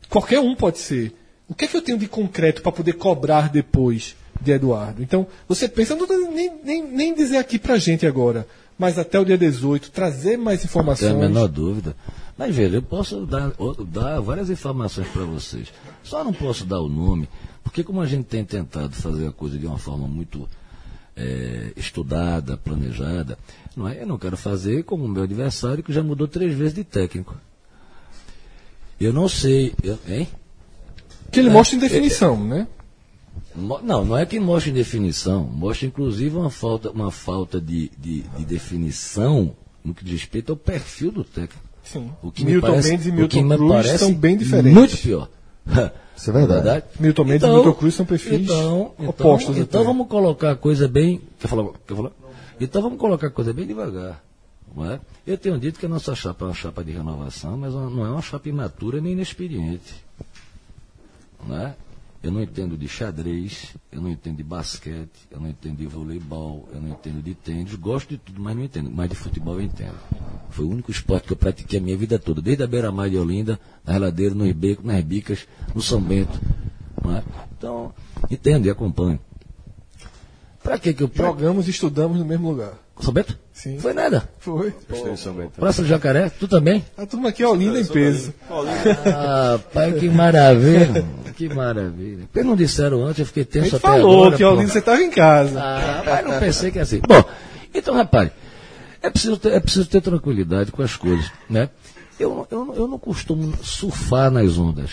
qualquer 0.09 0.40
um 0.40 0.55
pode 0.55 0.78
ser. 0.78 1.15
O 1.49 1.55
que 1.55 1.65
é 1.65 1.69
que 1.69 1.77
eu 1.77 1.82
tenho 1.82 1.99
de 1.99 2.09
concreto 2.09 2.62
para 2.62 2.73
poder 2.73 2.95
cobrar 2.95 3.51
depois 3.51 4.16
de 4.40 4.53
Eduardo? 4.53 5.03
Então, 5.03 5.27
você 5.47 5.69
pensa, 5.69 5.95
não 5.95 6.07
nem, 6.31 6.53
nem, 6.62 6.82
nem 6.82 7.15
dizer 7.15 7.39
aqui 7.39 7.59
pra 7.59 7.78
gente 7.78 8.07
agora, 8.07 8.47
mas 8.79 8.99
até 8.99 9.19
o 9.19 9.25
dia 9.25 9.37
18, 9.37 9.91
trazer 9.91 10.37
mais 10.37 10.61
Não 10.61 10.67
informações. 10.67 11.09
tenho 11.11 11.23
a 11.25 11.29
menor 11.29 11.49
dúvida. 11.49 11.97
Mas 12.37 12.55
veja, 12.55 12.77
eu 12.77 12.83
posso 12.83 13.27
dar, 13.27 13.53
dar 13.89 14.21
várias 14.21 14.49
informações 14.49 15.09
para 15.09 15.25
vocês. 15.25 15.73
Só 16.05 16.23
não 16.23 16.33
posso 16.33 16.65
dar 16.65 16.81
o 16.81 16.89
nome, 16.89 17.29
porque 17.65 17.83
como 17.83 18.01
a 18.01 18.07
gente 18.07 18.27
tem 18.27 18.45
tentado 18.45 18.95
fazer 18.95 19.27
a 19.27 19.33
coisa 19.33 19.59
de 19.59 19.67
uma 19.67 19.79
forma 19.79 20.07
muito 20.07 20.49
eh, 21.17 21.73
estudada, 21.77 22.57
planejada, 22.57 23.37
não 23.77 23.89
é? 23.89 24.01
eu 24.03 24.07
não 24.07 24.17
quero 24.17 24.37
fazer 24.37 24.85
como 24.85 25.05
o 25.05 25.09
meu 25.09 25.25
adversário 25.25 25.83
que 25.83 25.93
já 25.93 26.01
mudou 26.03 26.29
três 26.29 26.55
vezes 26.57 26.75
de 26.75 26.85
técnico. 26.85 27.35
Eu 29.01 29.13
não 29.13 29.29
sei, 29.29 29.75
eu- 29.83 29.99
hein? 30.09 30.29
Que 31.33 31.41
ele 31.41 31.51
mostra 31.51 31.77
em 31.77 31.81
definição, 31.81 32.43
né? 32.43 32.67
Não, 33.59 34.05
não 34.05 34.16
é 34.16 34.24
que 34.24 34.39
mostra 34.39 34.70
em 34.70 34.74
definição, 34.74 35.44
mostra 35.44 35.86
inclusive 35.86 36.36
uma 36.36 36.51
falta, 36.51 36.90
uma 36.90 37.10
falta 37.10 37.60
de, 37.60 37.90
de, 37.98 38.22
de 38.22 38.44
definição 38.44 39.55
no 39.85 39.94
que 39.94 40.05
diz 40.05 40.20
respeito 40.20 40.52
ao 40.52 40.56
perfil 40.56 41.10
do 41.10 41.24
técnico. 41.24 41.66
Sim. 41.82 42.10
O 42.22 42.30
que 42.30 42.44
me 42.44 42.52
Milton 42.52 42.66
parece, 42.68 42.90
Mendes 42.90 43.06
e 43.06 43.10
o 43.10 43.28
que 43.28 43.43
Milton 43.43 43.64
me 43.64 43.82
Cruz 43.82 44.01
são 44.01 44.14
bem 44.14 44.36
diferentes. 44.36 44.74
Muito 44.74 44.97
pior. 44.98 45.28
Isso 46.16 46.30
é 46.30 46.32
verdade. 46.32 46.85
Milton 47.01 47.24
Mendes 47.24 47.48
e 47.48 47.51
Milton 47.51 47.74
Cruz 47.74 47.94
são 47.94 48.06
perfis 48.06 48.40
então, 48.40 48.93
opostos 48.98 49.56
Então, 49.56 49.62
então 49.62 49.85
vamos 49.85 50.09
colocar 50.09 50.52
a 50.52 50.56
coisa 50.56 50.86
bem. 50.86 51.20
Quer 51.39 51.48
falar? 51.48 51.70
Quer 51.86 51.97
falar? 51.97 52.12
Então 52.60 52.82
vamos 52.82 52.98
colocar 52.98 53.28
a 53.28 53.30
coisa 53.30 53.52
bem 53.52 53.66
devagar. 53.66 54.22
Não 54.74 54.93
é? 54.93 55.01
Eu 55.26 55.39
tenho 55.39 55.59
dito 55.59 55.78
que 55.78 55.86
a 55.86 55.89
nossa 55.89 56.14
chapa 56.14 56.44
é 56.44 56.48
uma 56.48 56.55
chapa 56.55 56.85
de 56.85 56.93
renovação, 56.93 57.56
mas 57.56 57.72
não 57.72 58.05
é 58.05 58.10
uma 58.10 58.22
chapa 58.22 58.48
imatura 58.48 59.01
nem 59.01 59.12
inexperiente. 59.12 59.94
Não 61.47 61.56
é? 61.56 61.74
Eu 62.20 62.32
não 62.32 62.43
entendo 62.43 62.77
de 62.77 62.89
xadrez, 62.89 63.77
eu 63.93 64.01
não 64.01 64.11
entendo 64.11 64.39
de 64.39 64.43
basquete, 64.43 65.28
eu 65.31 65.40
não 65.40 65.49
entendo 65.49 65.77
de 65.77 65.86
voleibol, 65.86 66.69
eu 66.73 66.81
não 66.81 66.89
entendo 66.89 67.23
de 67.23 67.32
tênis. 67.32 67.73
Gosto 67.77 68.09
de 68.09 68.19
tudo, 68.19 68.40
mas 68.40 68.57
não 68.57 68.65
entendo. 68.65 68.90
Mas 68.90 69.09
de 69.11 69.15
futebol 69.15 69.55
eu 69.55 69.62
entendo. 69.62 69.95
Foi 70.51 70.65
o 70.65 70.70
único 70.70 70.90
esporte 70.90 71.28
que 71.28 71.32
eu 71.32 71.36
pratiquei 71.36 71.78
a 71.78 71.82
minha 71.82 71.97
vida 71.97 72.19
toda, 72.19 72.43
desde 72.43 72.65
a 72.65 72.66
beira-mar 72.66 73.09
de 73.09 73.16
Olinda, 73.16 73.61
na 73.85 73.93
Reladeira, 73.93 74.35
no 74.35 74.45
Ribeco, 74.45 74.85
nas 74.85 75.03
Bicas, 75.05 75.47
no 75.73 75.81
São 75.81 76.01
Bento. 76.01 76.40
É? 77.05 77.23
Então, 77.57 77.95
entendo 78.28 78.66
e 78.66 78.70
acompanho. 78.70 79.20
Pra 80.61 80.77
que 80.77 80.93
que 80.93 81.05
eu... 81.05 81.11
Jogamos 81.15 81.69
e 81.69 81.70
estudamos 81.70 82.19
no 82.19 82.24
mesmo 82.24 82.51
lugar. 82.51 82.74
São 83.01 83.15
Bento? 83.15 83.39
Sim. 83.59 83.76
Foi 83.80 83.93
nada. 83.93 84.28
Foi. 84.39 84.72
Gostei 84.89 85.14
de 85.14 85.18
São 85.18 85.35
Bento. 85.35 85.51
Praça 85.59 85.82
do 85.82 85.89
Jacaré, 85.89 86.30
tu 86.30 86.47
também? 86.47 86.85
A 86.97 87.05
turma 87.05 87.30
aqui 87.30 87.43
é 87.43 87.48
Olinda 87.48 87.80
em 87.80 87.85
peso. 87.85 88.32
Ah, 89.05 89.59
pai, 89.74 89.94
que 89.94 90.09
maravilha. 90.09 91.05
Que 91.36 91.48
maravilha. 91.48 92.28
Porque 92.32 92.47
não 92.47 92.55
disseram 92.55 93.05
antes, 93.05 93.18
eu 93.18 93.26
fiquei 93.26 93.44
tenso 93.44 93.74
até 93.74 93.89
falou 93.89 94.26
agora. 94.26 94.36
que 94.36 94.44
pô. 94.44 94.51
Olinda 94.51 94.72
você 94.72 94.78
estava 94.78 95.02
em 95.02 95.10
casa. 95.10 95.60
Ah, 95.60 96.02
mas 96.06 96.24
não 96.24 96.39
pensei 96.39 96.70
que 96.70 96.78
é 96.78 96.82
assim. 96.82 97.01
Bom, 97.01 97.24
então, 97.74 97.97
rapaz, 97.97 98.30
é 99.02 99.10
preciso 99.10 99.36
ter, 99.36 99.52
é 99.52 99.59
preciso 99.59 99.89
ter 99.89 100.02
tranquilidade 100.02 100.70
com 100.70 100.80
as 100.80 100.94
coisas, 100.94 101.28
né? 101.51 101.68
Eu, 102.18 102.47
eu, 102.52 102.74
eu 102.76 102.86
não 102.86 102.98
costumo 102.98 103.52
surfar 103.60 104.30
nas 104.30 104.56
ondas. 104.56 104.93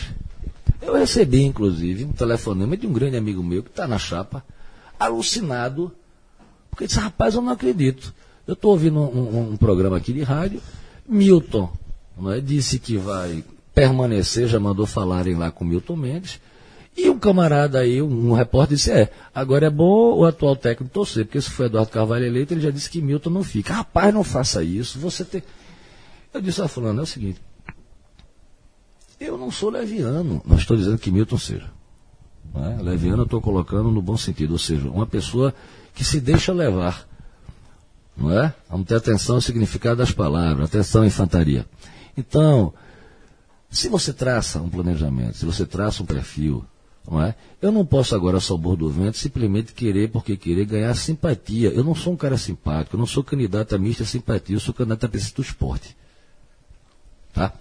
Eu 0.81 0.95
recebi, 0.95 1.43
inclusive, 1.43 2.03
um 2.03 2.11
telefonema 2.11 2.75
de 2.75 2.87
um 2.87 2.93
grande 2.93 3.15
amigo 3.15 3.43
meu 3.43 3.61
que 3.61 3.69
está 3.69 3.87
na 3.87 3.99
chapa, 3.99 4.43
alucinado, 4.99 5.91
porque 6.71 6.87
disse, 6.87 6.99
rapaz, 6.99 7.35
eu 7.35 7.43
não 7.43 7.53
acredito. 7.53 8.11
Eu 8.47 8.53
estou 8.53 8.71
ouvindo 8.71 8.99
um, 8.99 9.03
um- 9.19 9.51
um 9.53 9.57
programa 9.57 9.97
aqui 9.97 10.13
de 10.13 10.21
rádio, 10.23 10.61
Milton 11.07 11.69
é, 12.27 12.39
disse 12.39 12.79
que 12.79 12.97
vai 12.97 13.43
permanecer, 13.73 14.47
já 14.47 14.59
mandou 14.59 14.85
falarem 14.85 15.35
lá 15.35 15.51
com 15.51 15.65
Milton 15.65 15.95
Mendes, 15.95 16.39
e 16.97 17.09
um 17.09 17.19
camarada 17.19 17.79
aí, 17.79 18.01
um, 18.01 18.29
um 18.29 18.33
repórter, 18.33 18.77
disse: 18.77 18.89
é, 18.91 19.11
agora 19.33 19.65
é 19.67 19.69
bom 19.69 20.13
o 20.17 20.25
atual 20.25 20.55
técnico 20.55 20.93
torcer, 20.93 21.25
porque 21.25 21.41
se 21.41 21.49
foi 21.49 21.65
Eduardo 21.65 21.91
Carvalho 21.91 22.25
eleito, 22.25 22.53
ele 22.53 22.61
já 22.61 22.71
disse 22.71 22.89
que 22.89 23.01
Milton 23.01 23.29
não 23.31 23.43
fica. 23.43 23.73
Rapaz, 23.73 24.13
não 24.13 24.23
faça 24.23 24.63
isso, 24.63 24.97
você 24.99 25.25
tem. 25.25 25.43
Eu 26.33 26.39
disse 26.41 26.61
a 26.61 26.67
Fulano: 26.69 27.01
é 27.01 27.03
o 27.03 27.05
seguinte, 27.05 27.41
eu 29.19 29.37
não 29.37 29.51
sou 29.51 29.69
leviano, 29.69 30.41
não 30.45 30.55
estou 30.57 30.75
dizendo 30.77 30.97
que 30.97 31.11
Milton 31.11 31.37
seja. 31.37 31.69
É? 32.55 32.81
Leviano 32.81 33.23
eu 33.23 33.25
estou 33.25 33.41
colocando 33.41 33.91
no 33.91 34.01
bom 34.01 34.15
sentido, 34.15 34.51
ou 34.51 34.57
seja, 34.59 34.87
uma 34.89 35.05
pessoa 35.05 35.53
que 35.93 36.03
se 36.05 36.21
deixa 36.21 36.53
levar. 36.53 37.07
Não 38.17 38.31
é? 38.31 38.53
Vamos 38.69 38.87
ter 38.87 38.95
atenção 38.95 39.35
ao 39.35 39.41
significado 39.41 39.97
das 39.97 40.11
palavras, 40.11 40.69
atenção 40.69 41.05
infantaria. 41.05 41.65
Então, 42.17 42.73
se 43.69 43.89
você 43.89 44.13
traça 44.13 44.61
um 44.61 44.69
planejamento, 44.69 45.37
se 45.37 45.45
você 45.45 45.65
traça 45.65 46.01
um 46.01 46.05
perfil, 46.05 46.65
não 47.09 47.21
é? 47.21 47.35
Eu 47.61 47.71
não 47.71 47.85
posso 47.85 48.15
agora, 48.15 48.39
só 48.39 48.55
bordo 48.57 48.85
do 48.85 48.91
vento, 48.91 49.17
simplesmente 49.17 49.73
querer, 49.73 50.09
porque 50.09 50.37
querer, 50.37 50.65
ganhar 50.65 50.95
simpatia. 50.95 51.69
Eu 51.69 51.83
não 51.83 51.93
sou 51.93 52.13
um 52.13 52.17
cara 52.17 52.37
simpático, 52.37 52.95
eu 52.95 52.99
não 52.99 53.05
sou 53.05 53.23
candidato 53.23 53.75
a 53.75 53.77
mista 53.77 54.05
simpatia, 54.05 54.55
eu 54.55 54.59
sou 54.59 54.73
candidato 54.73 55.05
a 55.05 55.09
presidente 55.09 55.35
do 55.35 55.41
esporte. 55.41 55.95
Tá? 57.33 57.53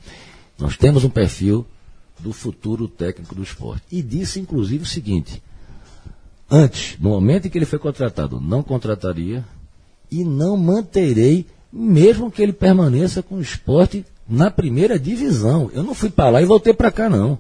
Nós 0.59 0.77
temos 0.77 1.05
um 1.05 1.11
perfil 1.11 1.67
do 2.21 2.33
futuro 2.33 2.87
técnico 2.89 3.35
do 3.35 3.43
esporte. 3.43 3.85
E 3.91 4.01
disse, 4.03 4.41
inclusive, 4.41 4.85
o 4.85 4.87
seguinte: 4.87 5.43
antes, 6.51 6.97
no 6.99 7.11
momento 7.11 7.47
em 7.47 7.51
que 7.51 7.59
ele 7.59 7.67
foi 7.67 7.79
contratado, 7.79 8.41
não 8.41 8.63
contrataria 8.63 9.45
e 10.21 10.25
não 10.25 10.57
manterei, 10.57 11.47
mesmo 11.73 12.31
que 12.31 12.43
ele 12.43 12.53
permaneça 12.53 13.23
com 13.23 13.37
o 13.37 13.41
esporte 13.43 14.05
na 14.29 14.51
primeira 14.51 14.99
divisão. 14.99 15.71
Eu 15.75 15.83
não 15.83 15.95
fui 15.95 16.11
para 16.11 16.31
lá 16.31 16.43
e 16.43 16.45
voltei 16.47 16.73
para 16.73 16.91
cá, 16.91 17.09
não. 17.09 17.39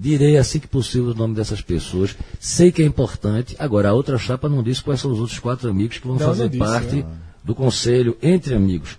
Direi 0.00 0.36
assim 0.36 0.60
que 0.60 0.68
possível 0.68 1.10
o 1.10 1.14
nome 1.14 1.34
dessas 1.34 1.60
pessoas. 1.60 2.16
Sei 2.38 2.70
que 2.70 2.82
é 2.82 2.86
importante. 2.86 3.56
Agora, 3.58 3.88
a 3.88 3.92
outra 3.92 4.16
chapa 4.16 4.48
não 4.48 4.62
disse 4.62 4.82
quais 4.82 5.00
são 5.00 5.10
os 5.10 5.18
outros 5.18 5.38
quatro 5.40 5.68
amigos 5.68 5.98
que 5.98 6.06
vão 6.06 6.16
Não, 6.16 6.26
fazer 6.26 6.48
disse, 6.48 6.58
parte 6.58 7.04
do 7.42 7.54
conselho 7.54 8.16
entre 8.22 8.54
amigos. 8.54 8.96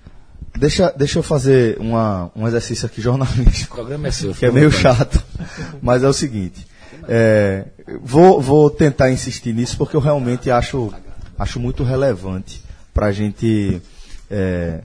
Deixa, 0.57 0.91
deixa 0.97 1.19
eu 1.19 1.23
fazer 1.23 1.77
uma, 1.79 2.29
um 2.35 2.45
exercício 2.47 2.85
aqui 2.85 2.99
O 2.99 3.03
jornalístico, 3.03 3.75
programa 3.75 4.07
é 4.09 4.11
seu. 4.11 4.33
que 4.33 4.45
é 4.45 4.51
meio 4.51 4.69
chato, 4.71 5.23
mas 5.81 6.03
é 6.03 6.07
o 6.07 6.11
seguinte. 6.11 6.67
é, 7.07 7.65
vou, 8.03 8.41
vou 8.41 8.69
tentar 8.69 9.09
insistir 9.09 9.53
nisso 9.53 9.77
porque 9.77 9.95
eu 9.95 10.01
realmente 10.01 10.51
acho, 10.51 10.91
acho 11.39 11.59
muito 11.59 11.83
relevante 11.83 12.61
para 12.93 13.07
a 13.07 13.11
gente 13.11 13.81
é, 14.29 14.81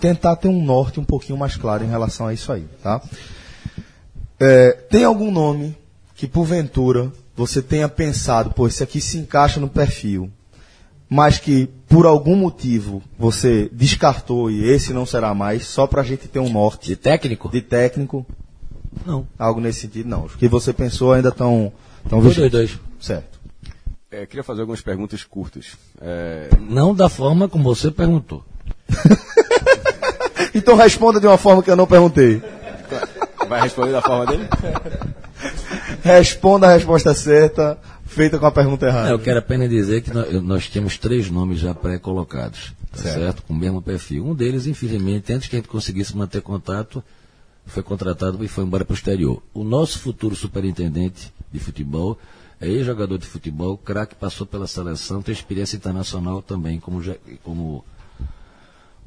tentar 0.00 0.36
ter 0.36 0.48
um 0.48 0.62
norte 0.64 0.98
um 1.00 1.04
pouquinho 1.04 1.36
mais 1.38 1.56
claro 1.56 1.84
em 1.84 1.88
relação 1.88 2.26
a 2.28 2.32
isso 2.32 2.50
aí, 2.52 2.64
tá? 2.82 3.02
É, 4.40 4.72
tem 4.88 5.04
algum 5.04 5.30
nome 5.30 5.76
que 6.14 6.26
porventura 6.26 7.12
você 7.36 7.60
tenha 7.60 7.88
pensado, 7.88 8.50
pô, 8.50 8.66
esse 8.66 8.82
aqui 8.82 9.00
se 9.00 9.18
encaixa 9.18 9.60
no 9.60 9.68
perfil, 9.68 10.30
mas 11.08 11.38
que 11.38 11.68
por 11.88 12.06
algum 12.06 12.36
motivo 12.36 13.02
você 13.18 13.68
descartou 13.72 14.50
e 14.50 14.64
esse 14.68 14.92
não 14.92 15.06
será 15.06 15.34
mais, 15.34 15.66
só 15.66 15.86
para 15.86 16.02
a 16.02 16.04
gente 16.04 16.28
ter 16.28 16.38
um 16.38 16.50
norte 16.50 16.88
De 16.88 16.96
técnico? 16.96 17.48
de 17.48 17.60
técnico, 17.62 18.26
Não. 19.06 19.26
algo 19.38 19.60
nesse 19.60 19.80
sentido, 19.80 20.08
não. 20.08 20.24
Os 20.24 20.34
que 20.36 20.48
você 20.48 20.72
pensou 20.72 21.12
ainda 21.12 21.30
estão 21.30 21.72
tão 22.08 22.20
vigentes. 22.20 22.50
dois, 22.52 22.70
dois. 22.70 22.80
Certo. 23.00 23.37
É, 24.10 24.24
queria 24.26 24.42
fazer 24.42 24.62
algumas 24.62 24.80
perguntas 24.80 25.22
curtas. 25.22 25.76
É, 26.00 26.48
Não 26.60 26.94
da 26.94 27.08
forma 27.08 27.48
como 27.48 27.64
você 27.64 27.90
perguntou. 27.90 28.44
Então 30.54 30.74
responda 30.76 31.20
de 31.20 31.26
uma 31.26 31.36
forma 31.38 31.62
que 31.62 31.70
eu 31.70 31.76
não 31.76 31.86
perguntei. 31.86 32.42
vai 33.48 33.60
responder 33.60 33.92
da 33.92 34.00
forma 34.02 34.26
dele? 34.26 34.48
Responda 36.02 36.66
a 36.68 36.72
resposta 36.74 37.12
certa, 37.14 37.78
feita 38.06 38.38
com 38.38 38.46
a 38.46 38.50
pergunta 38.50 38.86
errada. 38.86 39.10
É, 39.10 39.12
eu 39.12 39.18
quero 39.18 39.38
apenas 39.38 39.68
dizer 39.68 40.00
que 40.00 40.12
nós, 40.12 40.42
nós 40.42 40.68
tínhamos 40.68 40.96
três 40.98 41.30
nomes 41.30 41.58
já 41.60 41.74
pré-colocados, 41.74 42.72
tá 42.90 42.98
Certo. 43.02 43.18
certo. 43.18 43.42
Com 43.42 43.52
o 43.52 43.56
mesmo 43.56 43.80
perfil. 43.82 44.26
Um 44.26 44.34
deles, 44.34 44.66
infelizmente, 44.66 45.32
antes 45.32 45.48
que 45.48 45.56
a 45.56 45.58
gente 45.58 45.68
conseguisse 45.68 46.16
manter 46.16 46.40
contato, 46.40 47.04
foi 47.66 47.82
contratado 47.82 48.42
e 48.42 48.48
foi 48.48 48.64
embora 48.64 48.84
para 48.84 48.94
o 48.94 48.96
exterior. 48.96 49.42
O 49.52 49.62
nosso 49.62 49.98
futuro 49.98 50.34
superintendente 50.34 51.32
de 51.52 51.60
futebol 51.60 52.18
é 52.60 52.66
ex-jogador 52.68 53.18
de 53.18 53.26
futebol, 53.26 53.76
craque, 53.78 54.14
passou 54.14 54.46
pela 54.46 54.66
seleção, 54.66 55.22
tem 55.22 55.32
experiência 55.32 55.76
internacional 55.76 56.42
também 56.42 56.80
como, 56.80 57.00
como, 57.44 57.84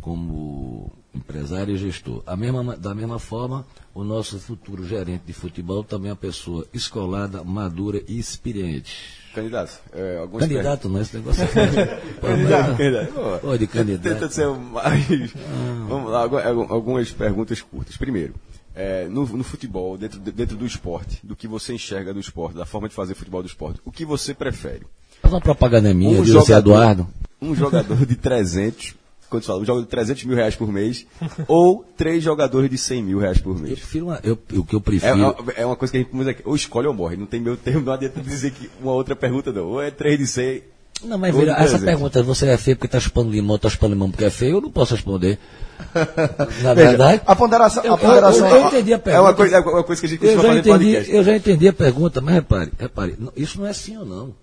como 0.02 0.92
empresário 1.14 1.76
e 1.76 1.78
gestor. 1.78 2.24
A 2.26 2.36
mesma, 2.36 2.64
ma- 2.64 2.76
da 2.76 2.96
mesma 2.96 3.20
forma, 3.20 3.66
o 3.94 4.04
nosso 4.04 4.40
futuro 4.40 4.86
gerente 4.86 5.24
de 5.26 5.34
futebol 5.34 5.84
também 5.84 6.10
é 6.10 6.14
uma 6.14 6.18
pessoa 6.18 6.66
escolada, 6.74 7.44
madura 7.44 8.02
e 8.08 8.18
experiente. 8.18 9.20
Candidato. 9.36 9.80
É, 9.94 10.18
algumas 10.18 10.48
Candidato, 10.48 10.90
não, 10.90 11.02
esse 11.02 11.16
negócio 11.18 11.44
é 11.44 11.48
Candidato, 12.22 12.78
candidato. 12.78 13.40
Pô, 13.42 13.58
de 13.58 13.68
candidato. 13.68 14.14
Tenta 14.14 14.30
ser 14.30 14.48
o 14.48 14.58
mais. 14.60 15.06
Vamos 15.88 16.12
lá, 16.12 16.22
algu- 16.22 16.38
algu- 16.40 16.74
algumas 16.74 17.12
perguntas 17.12 17.62
curtas. 17.62 17.96
Primeiro, 17.98 18.34
é, 18.76 19.08
no, 19.08 19.26
no 19.26 19.44
futebol, 19.44 19.98
dentro, 19.98 20.20
de- 20.20 20.32
dentro 20.32 20.56
do 20.58 20.66
esporte, 20.66 21.20
do 21.24 21.36
que 21.36 21.48
você 21.48 21.74
enxerga 21.74 22.14
do 22.14 22.20
esporte, 22.20 22.56
da 22.58 22.66
forma 22.66 22.88
de 22.90 22.96
fazer 22.96 23.16
futebol 23.16 23.42
do 23.42 23.48
esporte, 23.48 23.80
o 23.86 23.92
que 23.92 24.06
você 24.06 24.34
prefere? 24.34 24.86
Faz 25.22 25.34
uma 25.34 25.42
propaganda 25.42 25.94
minha, 25.94 26.20
Um 26.20 26.24
de 26.24 26.32
jogador- 26.32 26.58
Eduardo. 26.60 27.08
Um 27.42 27.56
jogador 27.56 28.06
de 28.06 28.16
300, 28.16 28.96
quando 29.30 29.44
você 29.44 29.48
fala, 29.48 29.62
um 29.62 29.66
jogador 29.66 29.84
de 29.86 29.90
300 29.90 30.24
mil 30.26 30.36
reais 30.36 30.56
por 30.56 30.72
mês, 30.72 31.06
ou 31.48 31.84
três 31.98 32.24
jogadores 32.24 32.70
de 32.70 32.78
100 32.78 33.04
mil 33.04 33.20
reais 33.20 33.40
por 33.40 33.56
Eu 33.56 33.62
mês? 33.62 33.80
prefiro 33.80 34.06
uma, 34.08 34.20
eu, 34.24 34.34
o 34.54 34.64
que 34.64 34.74
eu 34.76 34.80
É, 34.80 34.82
prefiro. 34.82 35.36
é- 35.56 35.62
é 35.62 35.66
uma 35.66 35.76
coisa 35.76 35.92
que 35.92 35.98
a 35.98 36.02
gente 36.02 36.42
ou 36.46 36.56
escolhe 36.56 36.88
ou 36.88 36.94
morre, 36.94 37.18
não 37.18 37.26
tem 37.26 37.40
meu 37.42 37.58
termo, 37.58 37.82
não 37.86 37.94
adianta 37.94 38.22
dizer 38.22 38.52
que 38.52 38.70
uma 38.82 38.94
outra 38.94 39.16
pergunta 39.16 39.52
não, 39.52 39.66
ou 39.68 39.82
é 39.82 39.90
3 39.92 40.18
de 40.20 40.28
100, 40.28 40.64
Não, 41.04 41.18
mas 41.18 41.34
veja, 41.34 41.46
de 41.48 41.52
essa 41.52 41.78
300. 41.80 41.86
pergunta, 41.86 42.24
você 42.24 42.48
é 42.48 42.58
feio 42.58 42.78
porque 42.78 42.88
está 42.88 43.00
chupando 43.00 43.32
limão, 43.32 43.56
está 43.56 43.70
chupando 43.70 43.94
limão 43.94 44.12
porque 44.12 44.26
é 44.26 44.30
feio, 44.30 44.58
eu 44.58 44.62
não 44.62 44.72
posso 44.72 44.94
responder. 44.94 45.40
Na 46.62 46.74
Veja, 46.74 46.90
verdade. 46.90 47.22
a 47.26 47.36
ponderação, 47.36 47.84
eu, 47.84 47.94
a 47.94 47.98
ponderação 47.98 48.48
eu, 48.48 48.56
eu 48.58 48.68
entendi 48.68 48.94
a 48.94 49.00
pergunta. 49.00 49.18
É 49.18 49.22
uma 49.30 49.34
coisa, 49.34 49.56
é 49.56 49.60
uma 49.60 49.84
coisa 49.84 50.00
que 50.02 50.06
a 50.06 50.10
gente 50.10 50.24
eu 50.26 50.34
costuma 50.34 50.44
já, 50.44 50.48
fazer 50.64 50.70
entendi, 50.70 50.92
podcast. 50.92 51.16
eu 51.16 51.24
já 51.24 51.36
entendi 51.36 51.68
a 51.68 51.74
pergunta, 51.74 52.22
mas 52.22 52.34
repare, 52.36 52.72
repare, 52.78 53.16
não- 53.20 53.34
isso 53.36 53.60
não 53.60 53.66
é 53.68 53.74
sim 53.74 53.98
ou 53.98 54.06
não. 54.06 54.34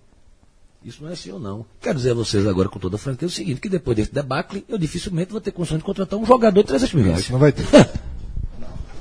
Isso 0.85 1.03
não 1.03 1.11
é 1.11 1.17
sim 1.17 1.31
ou 1.33 1.39
não. 1.41 1.65
Quero 1.81 1.97
dizer 1.97 2.11
a 2.13 2.15
vocês 2.15 2.47
agora 2.47 2.69
com 2.69 2.79
toda 2.79 2.97
a 2.97 2.99
franqueza 2.99 3.33
o 3.33 3.35
seguinte, 3.35 3.61
que 3.61 3.69
depois 3.69 3.97
desse 3.97 4.13
debacle, 4.13 4.65
eu 4.69 4.79
dificilmente 4.79 5.31
vou 5.33 5.41
ter 5.41 5.51
condições 5.53 5.79
de 5.79 5.85
contratar 5.85 6.19
um 6.19 6.25
jogador 6.27 6.61
de 6.63 6.69
300 6.69 6.95
mil 6.95 7.05
reais. 7.05 7.29
Não 7.31 7.39
vai 7.39 7.53
ter. 7.53 7.65
Não 7.73 7.79
é 7.81 7.89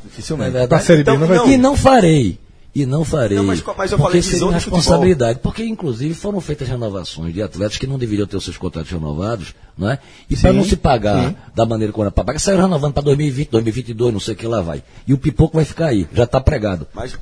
dificilmente. 0.04 0.52
Da 0.52 0.60
verdade? 0.60 0.94
Então, 0.94 1.18
não 1.18 1.28
vai 1.28 1.38
não. 1.38 1.46
ter. 1.46 1.52
E 1.52 1.58
não 1.58 1.76
farei. 1.76 2.40
E 2.78 2.86
não 2.86 3.04
farei. 3.04 3.38
Não, 3.38 3.44
mas- 3.44 3.64
mas 3.76 3.92
eu 3.92 3.98
porque 3.98 4.10
falei 4.10 4.22
seria 4.22 4.52
responsabilidade. 4.52 5.40
Porque, 5.40 5.64
inclusive, 5.66 6.14
foram 6.14 6.40
feitas 6.40 6.68
renovações 6.68 7.34
de 7.34 7.42
atletas 7.42 7.78
que 7.78 7.88
não 7.88 7.98
deveriam 7.98 8.28
ter 8.28 8.38
os 8.38 8.44
seus 8.44 8.56
contratos 8.56 8.92
renovados, 8.92 9.56
não 9.76 9.90
é? 9.90 9.98
E 10.30 10.38
para 10.38 10.52
Sim, 10.52 10.58
não 10.58 10.64
se 10.64 10.76
pagar 10.76 11.50
da 11.56 11.66
maneira 11.66 11.92
como 11.92 12.04
era 12.04 12.12
para 12.12 12.24
pagar, 12.24 12.40
saiu 12.40 12.60
renovando 12.62 12.94
para 12.94 13.02
2020, 13.02 13.50
2022, 13.50 14.14
não 14.14 14.20
sei 14.20 14.36
o 14.36 14.38
que 14.38 14.46
lá 14.46 14.62
vai. 14.62 14.84
E 15.08 15.14
o 15.14 15.18
pipoco 15.18 15.56
vai 15.56 15.66
ficar 15.66 15.88
aí, 15.88 16.08
já 16.14 16.26
está 16.26 16.40
pregado. 16.40 16.86
Mas 16.94 17.18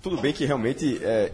tudo 0.00 0.16
bem 0.18 0.32
que 0.32 0.44
realmente 0.44 1.00
é, 1.02 1.32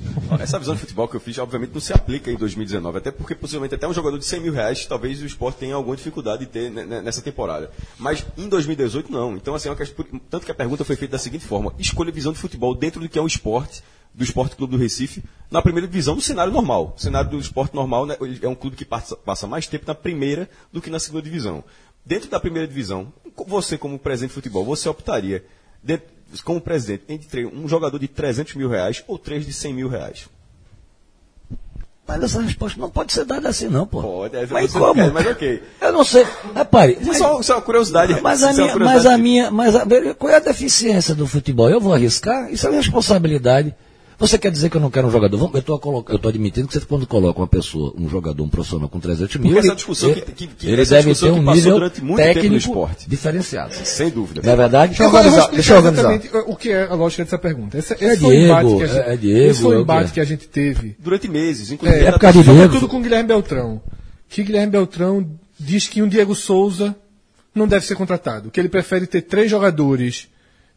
essa 0.40 0.58
visão 0.58 0.74
de 0.74 0.80
futebol 0.80 1.08
que 1.08 1.16
eu 1.16 1.20
fiz, 1.20 1.36
obviamente, 1.38 1.72
não 1.72 1.80
se 1.80 1.92
aplica 1.92 2.30
em 2.30 2.36
2019. 2.36 2.98
Até 2.98 3.10
porque, 3.10 3.34
possivelmente, 3.34 3.74
até 3.74 3.86
um 3.88 3.92
jogador 3.92 4.18
de 4.18 4.24
100 4.24 4.40
mil 4.40 4.52
reais, 4.52 4.86
talvez 4.86 5.20
o 5.22 5.26
esporte 5.26 5.58
tenha 5.58 5.74
alguma 5.74 5.96
dificuldade 5.96 6.46
de 6.46 6.50
ter 6.50 6.70
ne- 6.70 6.84
ne- 6.84 7.02
nessa 7.02 7.20
temporada. 7.22 7.70
Mas 7.98 8.24
em 8.36 8.48
2018, 8.48 9.10
não. 9.10 9.34
Então, 9.36 9.54
assim, 9.54 9.68
é 9.68 9.74
tanto 10.30 10.44
que 10.46 10.52
a 10.52 10.54
pergunta 10.54 10.84
foi 10.84 10.96
feita 10.96 11.12
da 11.12 11.18
seguinte 11.18 11.44
forma: 11.44 11.72
escolha 11.78 12.12
visão 12.12 12.32
de 12.32 12.38
futebol 12.38 12.74
dentro 12.74 13.00
do 13.00 13.08
que 13.08 13.18
é 13.18 13.22
um 13.22 13.26
esporte 13.26 13.82
do 14.14 14.24
Esporte 14.24 14.56
Clube 14.56 14.72
do 14.72 14.78
Recife 14.78 15.22
na 15.50 15.62
primeira 15.62 15.86
divisão 15.86 16.14
no 16.14 16.20
cenário 16.20 16.52
normal. 16.52 16.94
O 16.96 17.00
cenário 17.00 17.30
do 17.30 17.38
esporte 17.38 17.74
normal 17.74 18.06
né, 18.06 18.16
é 18.42 18.48
um 18.48 18.54
clube 18.54 18.76
que 18.76 18.84
passa, 18.84 19.14
passa 19.16 19.46
mais 19.46 19.66
tempo 19.66 19.84
na 19.86 19.94
primeira 19.94 20.48
do 20.72 20.80
que 20.80 20.90
na 20.90 20.98
segunda 20.98 21.22
divisão. 21.22 21.62
Dentro 22.04 22.28
da 22.30 22.40
primeira 22.40 22.66
divisão, 22.66 23.12
você 23.46 23.78
como 23.78 23.98
presidente 23.98 24.30
de 24.30 24.34
futebol, 24.34 24.64
você 24.64 24.88
optaria, 24.88 25.44
dentro, 25.82 26.08
como 26.44 26.60
presidente, 26.60 27.04
entre 27.08 27.46
um 27.46 27.68
jogador 27.68 27.98
de 27.98 28.08
300 28.08 28.54
mil 28.54 28.68
reais 28.68 29.02
ou 29.06 29.18
três 29.18 29.46
de 29.46 29.52
100 29.52 29.74
mil 29.74 29.88
reais? 29.88 30.28
Mas 32.06 32.22
essa 32.22 32.40
resposta 32.40 32.80
não 32.80 32.88
pode 32.88 33.12
ser 33.12 33.26
dada 33.26 33.50
assim, 33.50 33.68
não, 33.68 33.86
pô. 33.86 34.00
Pode, 34.00 34.34
é, 34.34 34.46
mas 34.46 34.72
como? 34.72 34.94
quer, 34.94 35.12
mas 35.12 35.26
ok. 35.26 35.62
Eu 35.78 35.92
não 35.92 36.02
sei. 36.02 36.26
Repare. 36.54 36.92
Isso 36.92 37.02
é 37.02 37.06
mas- 37.08 37.18
só, 37.18 37.42
só 37.42 37.54
uma 37.56 37.62
curiosidade. 37.62 38.18
Mas 38.22 38.42
a, 38.42 38.46
é 38.46 38.48
uma 38.48 38.56
minha, 38.56 38.72
curiosidade 38.72 39.04
mas 39.04 39.06
a 39.14 39.18
minha, 39.18 39.50
mas 39.50 39.76
a, 39.76 40.14
qual 40.14 40.32
é 40.32 40.36
a 40.36 40.40
deficiência 40.40 41.14
do 41.14 41.26
futebol? 41.26 41.68
Eu 41.68 41.80
vou 41.80 41.92
arriscar? 41.92 42.50
Isso 42.50 42.66
é 42.66 42.70
responsabilidade. 42.70 43.74
Você 44.18 44.36
quer 44.36 44.50
dizer 44.50 44.68
que 44.68 44.76
eu 44.76 44.80
não 44.80 44.90
quero 44.90 45.06
um 45.06 45.10
jogador? 45.12 45.36
Vamos- 45.38 45.54
Eu 45.54 45.60
estou 46.16 46.28
admitindo 46.28 46.66
que 46.66 46.74
você, 46.74 46.80
quando 46.84 47.06
coloca 47.06 47.38
uma 47.40 47.46
pessoa, 47.46 47.94
um 47.96 48.08
jogador, 48.08 48.42
um 48.42 48.48
profissional 48.48 48.88
com 48.88 48.98
300 48.98 49.36
mil, 49.36 49.44
Porque 49.52 49.58
essa 49.60 49.68
ele, 49.68 49.76
discussão 49.76 50.10
ele, 50.10 50.20
que- 50.22 50.32
que- 50.32 50.46
que- 50.48 50.66
ele 50.66 50.82
essa 50.82 50.96
deve 50.96 51.10
discussão 51.10 51.34
ter 51.34 51.40
um 51.40 51.44
passou 51.44 51.54
nível 51.56 51.72
durante 51.74 52.02
muito 52.04 52.16
tempo 52.16 52.28
no 52.28 52.34
técnico 52.34 52.56
esporte. 52.56 53.08
diferenciado. 53.08 53.74
Sem 53.84 54.10
dúvida. 54.10 54.42
Não 54.44 54.52
é 54.52 54.56
verdade? 54.56 54.96
Vou, 54.96 55.06
eu 55.06 55.12
organizar, 55.14 55.50
deixa 55.52 55.72
eu 55.72 55.76
organizar. 55.76 56.12
exatamente 56.14 56.50
o 56.50 56.56
que 56.56 56.70
é 56.70 56.84
a 56.88 56.94
lógica 56.94 57.22
dessa 57.24 57.38
pergunta. 57.38 57.78
Esse, 57.78 57.94
esse 57.94 58.04
É 58.04 58.16
foi 58.16 58.36
o 58.36 58.44
embate 58.44 58.64
Diego, 58.66 58.78
que 58.78 58.82
a 58.84 58.86
gente, 58.88 59.08
é 59.08 59.16
Diego, 59.16 59.50
esse 59.50 59.62
foi 59.62 59.72
é 59.74 59.76
o 59.76 59.78
o 59.78 59.82
embate 59.82 60.04
que 60.04 60.10
é. 60.10 60.14
que 60.14 60.20
a 60.20 60.24
gente 60.24 60.48
teve 60.48 60.96
Durante 60.98 61.28
meses, 61.28 61.70
inclusive. 61.70 62.00
É, 62.00 62.02
era- 62.02 62.12
por 62.14 62.18
causa 62.20 62.38
de 62.38 62.44
Diego. 62.44 62.58
Sobretudo 62.60 62.88
com 62.88 62.98
o 62.98 63.00
Guilherme 63.02 63.28
Beltrão. 63.28 63.80
Que 64.28 64.42
Guilherme 64.42 64.72
Beltrão 64.72 65.30
diz 65.60 65.86
que 65.86 66.02
um 66.02 66.08
Diego 66.08 66.34
Souza 66.34 66.96
não 67.54 67.68
deve 67.68 67.86
ser 67.86 67.94
contratado. 67.94 68.50
Que 68.50 68.58
ele 68.58 68.68
prefere 68.68 69.06
ter 69.06 69.22
três 69.22 69.48
jogadores 69.48 70.26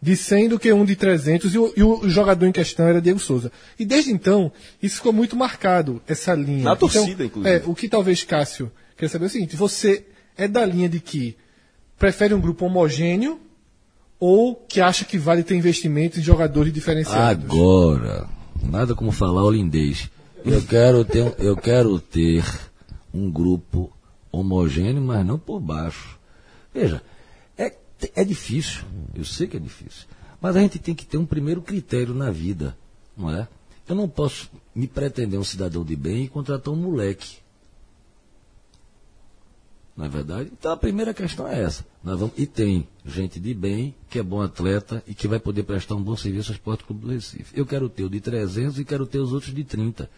de 0.02 0.16
100 0.16 0.50
do 0.50 0.60
que 0.60 0.74
um 0.74 0.84
de 0.84 0.96
300 0.96 1.54
e 1.54 1.60
o, 1.60 1.74
e 1.78 1.84
o 1.84 2.10
jogador 2.10 2.46
em 2.48 2.52
questão 2.52 2.88
era 2.88 3.02
Diego 3.02 3.20
Souza. 3.20 3.52
E 3.78 3.86
desde 3.86 4.12
então, 4.12 4.52
isso 4.82 4.96
ficou 4.96 5.14
muito 5.14 5.36
marcado, 5.36 6.02
essa 6.08 6.34
linha. 6.34 6.64
Na 6.64 6.74
Então, 6.74 6.90
torcida, 6.90 7.24
inclusive. 7.24 7.56
É, 7.56 7.62
o 7.66 7.76
que 7.76 7.88
talvez 7.88 8.24
Cássio 8.24 8.72
quer 8.98 9.10
saber 9.10 9.26
é 9.26 9.28
o 9.28 9.30
seguinte: 9.30 9.56
você 9.56 10.06
é 10.36 10.48
da 10.48 10.66
linha 10.66 10.90
de 10.90 11.00
que 11.00 11.38
prefere 12.00 12.34
um 12.34 12.42
grupo 12.42 12.66
homogêneo 12.66 13.40
ou 14.20 14.56
que 14.56 14.82
acha 14.82 15.06
que 15.06 15.18
vale 15.18 15.44
ter 15.44 15.56
investimento 15.56 16.20
em 16.20 16.24
jogadores 16.24 16.74
diferenciados? 16.74 17.46
Agora, 17.46 18.28
nada 18.64 18.96
como 18.96 19.12
falar 19.12 19.44
holandês. 19.44 20.10
Eu 20.44 20.64
quero 20.64 21.06
ter, 21.06 21.36
eu 21.38 21.56
quero 21.56 22.00
ter 22.00 22.44
um 23.14 23.30
grupo 23.30 23.92
homogêneo, 24.32 25.02
mas 25.02 25.24
não 25.24 25.38
por 25.38 25.60
baixo. 25.60 26.18
Veja, 26.74 27.04
é, 28.16 28.24
difícil, 28.24 28.84
eu 29.16 29.26
sei 29.26 29.48
que 29.48 29.58
é 29.58 29.60
difícil, 29.60 30.08
mas 30.40 30.56
a 30.56 30.60
gente 30.60 30.80
tem 30.80 30.96
que 30.96 31.06
ter 31.06 31.18
um 31.18 31.26
primeiro 31.26 31.62
critério 31.62 32.14
na 32.14 32.32
vida, 32.32 32.78
não 33.16 33.30
é? 33.30 33.48
Eu 33.88 33.96
não 33.96 34.08
posso 34.08 34.50
me 34.74 34.88
pretender 34.88 35.40
um 35.40 35.44
cidadão 35.44 35.84
de 35.84 35.96
bem 35.96 36.24
e 36.24 36.30
contratar 36.30 36.74
um 36.74 36.78
moleque. 36.78 37.38
Não 39.96 40.06
é 40.06 40.10
verdade? 40.10 40.50
Então 40.58 40.72
a 40.72 40.78
primeira 40.78 41.14
questão 41.14 41.48
é 41.48 41.62
essa. 41.62 41.86
Nós 42.04 42.20
vamos, 42.20 42.34
e 42.38 42.46
tem 42.46 42.88
gente 43.06 43.40
de 43.40 43.54
bem, 43.54 43.94
que 44.10 44.18
é 44.18 44.24
bom 44.24 44.42
atleta 44.42 45.04
e 45.06 45.14
que 45.14 45.28
vai 45.28 45.40
poder 45.40 45.64
prestar 45.64 45.96
um 45.96 46.02
bom 46.02 46.16
serviço 46.16 46.52
ao 46.52 46.56
Esporte 46.56 46.86
Clube 46.86 47.02
do 47.02 47.12
Recife. 47.12 47.54
Eu 47.54 47.66
quero 47.66 47.90
ter 47.90 48.04
o 48.04 48.10
de 48.10 48.22
300 48.22 48.80
e 48.80 48.86
quero 48.86 49.06
ter 49.06 49.20
os 49.20 49.34
outros 49.34 49.54
de 49.54 49.64
30. 49.64 50.10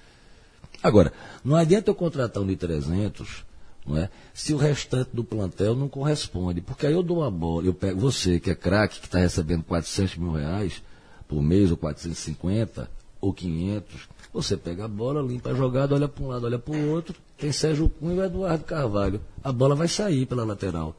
Agora, 0.81 1.11
não 1.43 1.55
adianta 1.55 1.89
eu 1.89 1.95
contratar 1.95 2.43
um 2.43 2.47
de 2.47 2.55
300, 2.55 3.43
não 3.85 3.97
é? 3.97 4.09
Se 4.33 4.53
o 4.53 4.57
restante 4.57 5.09
do 5.13 5.23
plantel 5.23 5.75
não 5.75 5.89
corresponde. 5.89 6.61
Porque 6.61 6.87
aí 6.87 6.93
eu 6.93 7.03
dou 7.03 7.19
uma 7.19 7.31
bola, 7.31 7.65
eu 7.65 7.73
pego 7.73 7.99
você, 7.99 8.39
que 8.39 8.49
é 8.49 8.55
craque, 8.55 8.99
que 8.99 9.07
está 9.07 9.19
recebendo 9.19 9.63
400 9.63 10.17
mil 10.17 10.31
reais 10.31 10.81
por 11.27 11.41
mês, 11.41 11.71
ou 11.71 11.77
450, 11.77 12.89
ou 13.19 13.33
500. 13.33 14.09
Você 14.33 14.57
pega 14.57 14.85
a 14.85 14.87
bola, 14.87 15.21
limpa 15.21 15.51
a 15.51 15.53
jogada, 15.53 15.95
olha 15.95 16.07
para 16.07 16.23
um 16.23 16.27
lado, 16.27 16.45
olha 16.45 16.59
para 16.59 16.73
o 16.73 16.89
outro. 16.89 17.15
Tem 17.37 17.51
Sérgio 17.51 17.89
Cunha 17.89 18.15
e 18.15 18.19
o 18.19 18.23
Eduardo 18.23 18.63
Carvalho. 18.63 19.21
A 19.43 19.51
bola 19.51 19.75
vai 19.75 19.87
sair 19.87 20.25
pela 20.25 20.43
lateral. 20.43 20.95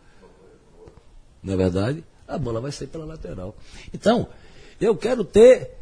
Não 1.42 1.54
é 1.54 1.56
verdade? 1.56 2.04
A 2.26 2.38
bola 2.38 2.60
vai 2.60 2.72
sair 2.72 2.88
pela 2.88 3.04
lateral. 3.04 3.54
Então, 3.92 4.28
eu 4.80 4.96
quero 4.96 5.24
ter 5.24 5.78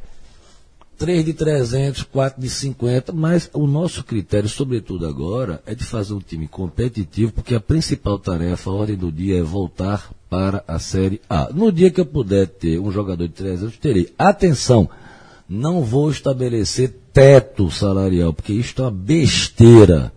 3 1.03 1.25
de 1.25 1.33
300, 1.33 2.05
4 2.05 2.41
de 2.41 2.49
50, 2.49 3.13
mas 3.13 3.51
o 3.53 3.67
nosso 3.67 4.05
critério, 4.05 4.49
sobretudo 4.49 5.05
agora, 5.05 5.61
é 5.67 5.75
de 5.75 5.83
fazer 5.83 6.15
um 6.15 6.21
time 6.21 6.47
competitivo, 6.47 7.33
porque 7.33 7.57
a 7.57 7.61
principal 7.61 8.21
tarefa, 8.21 8.71
a 8.71 8.73
ordem 8.73 8.97
do 8.97 9.11
dia, 9.11 9.41
é 9.41 9.43
voltar 9.43 10.13
para 10.31 10.63
a 10.65 10.79
Série 10.79 11.21
A. 11.29 11.51
No 11.53 11.73
dia 11.73 11.91
que 11.91 12.01
eu 12.01 12.07
puder 12.07 12.47
ter 12.47 12.79
um 12.79 12.93
jogador 12.93 13.27
de 13.27 13.35
300, 13.35 13.77
terei. 13.79 14.15
Atenção, 14.17 14.89
não 15.49 15.83
vou 15.83 16.09
estabelecer 16.09 16.95
teto 17.13 17.69
salarial, 17.69 18.33
porque 18.33 18.53
isto 18.53 18.83
é 18.83 18.85
uma 18.85 18.93
besteira. 18.93 20.13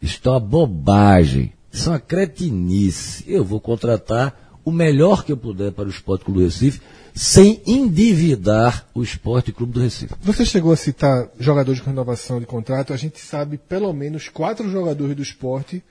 Isto 0.00 0.30
é 0.30 0.32
uma 0.32 0.40
bobagem. 0.40 1.52
Isso 1.70 1.90
é 1.90 1.92
uma 1.92 2.00
cretinice. 2.00 3.22
Eu 3.26 3.44
vou 3.44 3.60
contratar 3.60 4.58
o 4.64 4.70
melhor 4.72 5.24
que 5.24 5.32
eu 5.32 5.36
puder 5.36 5.72
para 5.72 5.88
o 5.88 5.90
Esporte 5.90 6.24
Clube 6.24 6.42
Recife, 6.42 6.80
sem 7.14 7.60
endividar 7.66 8.86
o 8.94 9.02
Esporte 9.02 9.52
Clube 9.52 9.72
do 9.72 9.80
Recife. 9.80 10.14
Você 10.22 10.44
chegou 10.44 10.72
a 10.72 10.76
citar 10.76 11.28
jogadores 11.38 11.80
com 11.80 11.90
renovação 11.90 12.40
de 12.40 12.46
contrato. 12.46 12.92
A 12.92 12.96
gente 12.96 13.18
sabe 13.20 13.58
pelo 13.58 13.92
menos 13.92 14.28
quatro 14.28 14.70
jogadores 14.70 15.14
do 15.16 15.22
esporte 15.22 15.82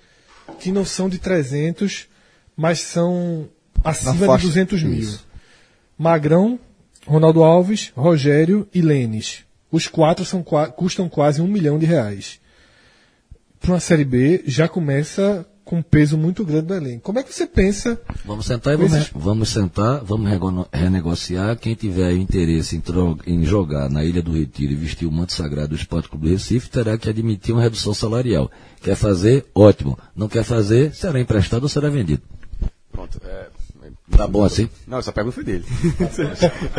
que 0.59 0.71
não 0.71 0.83
são 0.83 1.07
de 1.07 1.19
300, 1.19 2.07
mas 2.57 2.79
são 2.79 3.47
acima 3.83 4.13
de 4.13 4.25
faixa- 4.25 4.47
200 4.47 4.83
mil. 4.83 4.99
isso. 4.99 5.27
Magrão, 5.97 6.59
Ronaldo 7.05 7.43
Alves, 7.43 7.91
Rogério 7.95 8.67
e 8.73 8.81
Lênis. 8.81 9.43
Os 9.71 9.87
quatro 9.87 10.25
são, 10.25 10.43
custam 10.75 11.07
quase 11.07 11.41
um 11.41 11.47
milhão 11.47 11.77
de 11.79 11.85
reais. 11.85 12.39
Para 13.59 13.71
uma 13.73 13.79
Série 13.79 14.03
B, 14.03 14.43
já 14.45 14.67
começa 14.67 15.45
com 15.71 15.77
um 15.77 15.81
peso 15.81 16.17
muito 16.17 16.43
grande 16.43 16.67
no 16.67 16.75
elenco. 16.75 17.01
Como 17.01 17.17
é 17.17 17.23
que 17.23 17.33
você 17.33 17.47
pensa 17.47 17.97
Vamos 18.25 18.45
sentar 18.45 18.73
e 18.73 18.77
vamos, 18.77 18.93
Esses- 18.93 19.11
vamos 19.15 19.47
sentar, 19.49 20.03
vamos 20.03 20.29
renegociar. 20.73 21.57
Quem 21.57 21.73
tiver 21.75 22.11
interesse 22.11 22.75
em, 22.75 22.81
em 23.25 23.45
jogar 23.45 23.89
na 23.89 24.03
Ilha 24.03 24.21
do 24.21 24.33
Retiro 24.33 24.73
e 24.73 24.75
vestir 24.75 25.05
o 25.05 25.11
manto 25.11 25.31
sagrado 25.31 25.69
do 25.69 25.75
Esporte 25.75 26.09
Clube 26.09 26.27
do 26.27 26.31
Recife, 26.33 26.69
terá 26.69 26.97
que 26.97 27.09
admitir 27.09 27.53
uma 27.53 27.61
redução 27.61 27.93
salarial. 27.93 28.51
Quer 28.83 28.95
fazer? 28.95 29.45
Ótimo. 29.55 29.97
Não 30.13 30.27
quer 30.27 30.43
fazer? 30.43 30.93
Será 30.93 31.19
emprestado 31.21 31.63
ou 31.63 31.69
será 31.69 31.89
vendido. 31.89 32.21
É, 34.13 34.17
Tá 34.17 34.27
bom 34.27 34.43
assim? 34.43 34.69
Não, 34.87 34.99
essa 34.99 35.11
pergunta 35.11 35.35
foi 35.35 35.43
dele. 35.43 35.65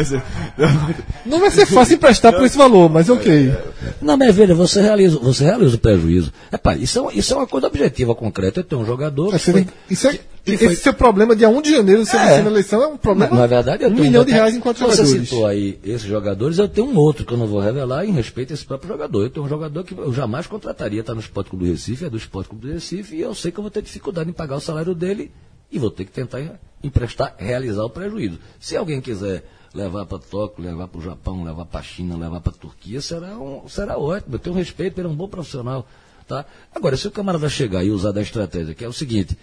Não 1.26 1.40
vai 1.40 1.50
ser 1.50 1.66
fácil 1.66 1.94
emprestar 1.96 2.32
por 2.32 2.44
esse 2.44 2.56
valor, 2.56 2.88
mas 2.90 3.09
ok. 3.09 3.52
Não, 4.00 4.16
mas 4.16 4.34
veja, 4.34 4.54
você 4.54 4.80
realiza, 4.80 5.18
você 5.18 5.44
realiza 5.44 5.76
o 5.76 5.78
prejuízo. 5.78 6.32
Epá, 6.52 6.76
isso, 6.76 6.98
é, 6.98 7.02
uma- 7.02 7.12
isso 7.14 7.32
é 7.32 7.36
uma 7.36 7.46
coisa 7.46 7.66
objetiva, 7.66 8.14
concreta. 8.14 8.60
Eu 8.60 8.64
tenho 8.64 8.82
um 8.82 8.86
jogador. 8.86 9.32
que 9.32 9.38
Você 9.38 9.52
foi- 9.52 9.66
isso 9.90 10.09
é, 10.09 10.18
esse 10.46 10.76
seu 10.76 10.94
problema 10.94 11.34
dia 11.36 11.48
1 11.48 11.62
de 11.62 11.70
janeiro, 11.72 12.04
você 12.04 12.16
É. 12.16 12.42
na 12.42 12.50
eleição, 12.50 12.82
é 12.82 12.86
um 12.86 12.96
problema. 12.96 13.34
Na 13.36 13.46
verdade, 13.46 13.84
eu 13.84 13.90
um 13.90 13.94
tenho 13.94 14.04
milhão 14.04 14.24
de 14.24 14.32
reais 14.32 14.54
em 14.54 14.60
quatro 14.60 14.84
Você 14.86 14.96
jogadores. 14.96 15.28
citou 15.28 15.46
aí 15.46 15.78
esses 15.84 16.06
jogadores, 16.06 16.59
eu 16.59 16.68
tenho 16.68 16.88
um 16.88 16.96
outro 16.96 17.24
que 17.24 17.32
eu 17.32 17.38
não 17.38 17.46
vou 17.46 17.60
revelar 17.60 18.04
em 18.04 18.12
respeito 18.12 18.52
a 18.52 18.54
esse 18.54 18.64
próprio 18.64 18.88
jogador. 18.90 19.22
Eu 19.24 19.30
tenho 19.30 19.46
um 19.46 19.48
jogador 19.48 19.84
que 19.84 19.94
eu 19.96 20.12
jamais 20.12 20.46
contrataria, 20.46 21.00
está 21.00 21.14
no 21.14 21.20
Esporte 21.20 21.50
Clube 21.50 21.66
do 21.66 21.70
Recife, 21.72 22.04
é 22.04 22.10
do 22.10 22.16
Esporte 22.16 22.48
Clube 22.48 22.66
do 22.66 22.72
Recife, 22.72 23.16
e 23.16 23.20
eu 23.20 23.34
sei 23.34 23.50
que 23.52 23.59
eu 23.59 23.62
vou 23.62 23.70
ter 23.70 23.82
dificuldade 23.82 24.30
em 24.30 24.32
pagar 24.32 24.56
o 24.56 24.60
salário 24.60 24.94
dele 24.94 25.30
e 25.72 25.78
vou 25.78 25.90
ter 25.90 26.04
que 26.04 26.12
tentar 26.12 26.60
emprestar, 26.82 27.34
realizar 27.38 27.84
o 27.84 27.90
prejuízo. 27.90 28.38
Se 28.60 28.76
alguém 28.76 29.00
quiser 29.00 29.44
levar 29.74 30.04
para 30.04 30.18
Tóquio, 30.18 30.62
levar 30.62 30.86
para 30.86 30.98
o 30.98 31.02
Japão, 31.02 31.42
levar 31.42 31.64
para 31.64 31.80
a 31.80 31.82
China, 31.82 32.16
levar 32.16 32.40
para 32.40 32.52
a 32.52 32.56
Turquia, 32.56 33.00
será, 33.00 33.38
um, 33.38 33.68
será 33.68 33.96
ótimo. 33.96 34.34
Eu 34.34 34.38
tenho 34.38 34.54
respeito, 34.54 35.00
ele 35.00 35.08
é 35.08 35.10
um 35.10 35.16
bom 35.16 35.28
profissional. 35.28 35.86
Tá? 36.28 36.44
Agora, 36.74 36.96
se 36.96 37.08
o 37.08 37.10
camarada 37.10 37.48
chegar 37.48 37.82
e 37.82 37.90
usar 37.90 38.12
da 38.12 38.20
estratégia, 38.20 38.74
que 38.74 38.84
é 38.84 38.88
o 38.88 38.92
seguinte, 38.92 39.36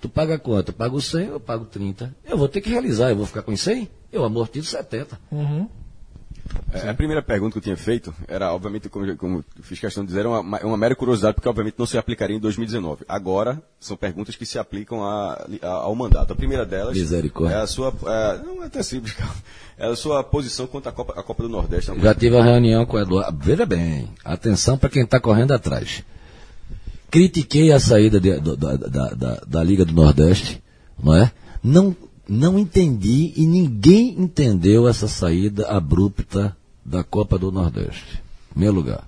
Tu 0.00 0.08
paga 0.08 0.38
quanto? 0.38 0.70
Eu 0.70 0.74
pago 0.74 1.00
100, 1.00 1.26
eu 1.26 1.40
pago 1.40 1.66
30. 1.66 2.14
Eu 2.24 2.38
vou 2.38 2.48
ter 2.48 2.62
que 2.62 2.70
realizar, 2.70 3.10
eu 3.10 3.16
vou 3.16 3.26
ficar 3.26 3.42
com 3.42 3.54
100? 3.54 3.88
Eu 4.10 4.24
amortizo 4.24 4.66
70. 4.68 5.20
É, 6.72 6.88
a 6.88 6.94
primeira 6.94 7.20
pergunta 7.22 7.52
que 7.52 7.58
eu 7.58 7.62
tinha 7.62 7.76
feito 7.76 8.14
era, 8.28 8.52
obviamente, 8.52 8.88
como, 8.88 9.16
como 9.16 9.44
fiz 9.62 9.78
questão 9.78 10.04
de 10.04 10.08
dizer, 10.08 10.26
uma, 10.26 10.40
uma 10.40 10.76
mera 10.76 10.94
curiosidade, 10.94 11.34
porque 11.34 11.48
obviamente 11.48 11.74
não 11.78 11.86
se 11.86 11.98
aplicaria 11.98 12.36
em 12.36 12.40
2019. 12.40 13.04
Agora, 13.08 13.60
são 13.78 13.96
perguntas 13.96 14.36
que 14.36 14.46
se 14.46 14.58
aplicam 14.58 15.02
a- 15.04 15.46
a- 15.62 15.66
ao 15.68 15.94
mandato. 15.94 16.32
A 16.32 16.36
primeira 16.36 16.64
delas 16.64 16.96
Misericórdia. 16.96 17.56
é 17.56 17.60
a 17.60 17.66
sua. 17.66 17.92
É, 18.06 18.38
não 18.44 18.62
é 18.62 18.66
até 18.66 18.82
simples, 18.82 19.12
calma. 19.18 19.34
É 19.78 19.86
a 19.86 19.96
sua 19.96 20.22
posição 20.22 20.66
quanto 20.66 20.88
à 20.88 20.92
Copa, 20.92 21.18
à 21.18 21.22
Copa 21.22 21.42
do 21.42 21.48
Nordeste. 21.48 21.90
Já 22.00 22.14
tive 22.14 22.36
uma 22.36 22.44
reunião 22.44 22.84
com 22.86 22.96
o 22.96 23.00
Eduardo. 23.00 23.38
Veja 23.42 23.64
bem, 23.66 24.08
atenção 24.24 24.76
para 24.78 24.90
quem 24.90 25.02
está 25.04 25.18
correndo 25.18 25.52
atrás. 25.52 26.04
Critiquei 27.10 27.72
a 27.72 27.80
saída 27.80 28.20
de- 28.20 28.38
da, 28.40 28.54
da- 28.54 29.08
da- 29.14 29.42
da 29.46 29.64
Liga 29.64 29.84
do 29.84 29.92
Nordeste, 29.92 30.62
não 31.02 31.14
é? 31.14 31.32
Não, 31.62 31.96
não 32.30 32.56
entendi 32.56 33.32
e 33.36 33.44
ninguém 33.44 34.14
entendeu 34.16 34.86
essa 34.86 35.08
saída 35.08 35.68
abrupta 35.68 36.56
da 36.86 37.02
Copa 37.02 37.36
do 37.36 37.50
Nordeste. 37.50 38.22
Em 38.56 38.60
Meu 38.60 38.72
lugar. 38.72 39.04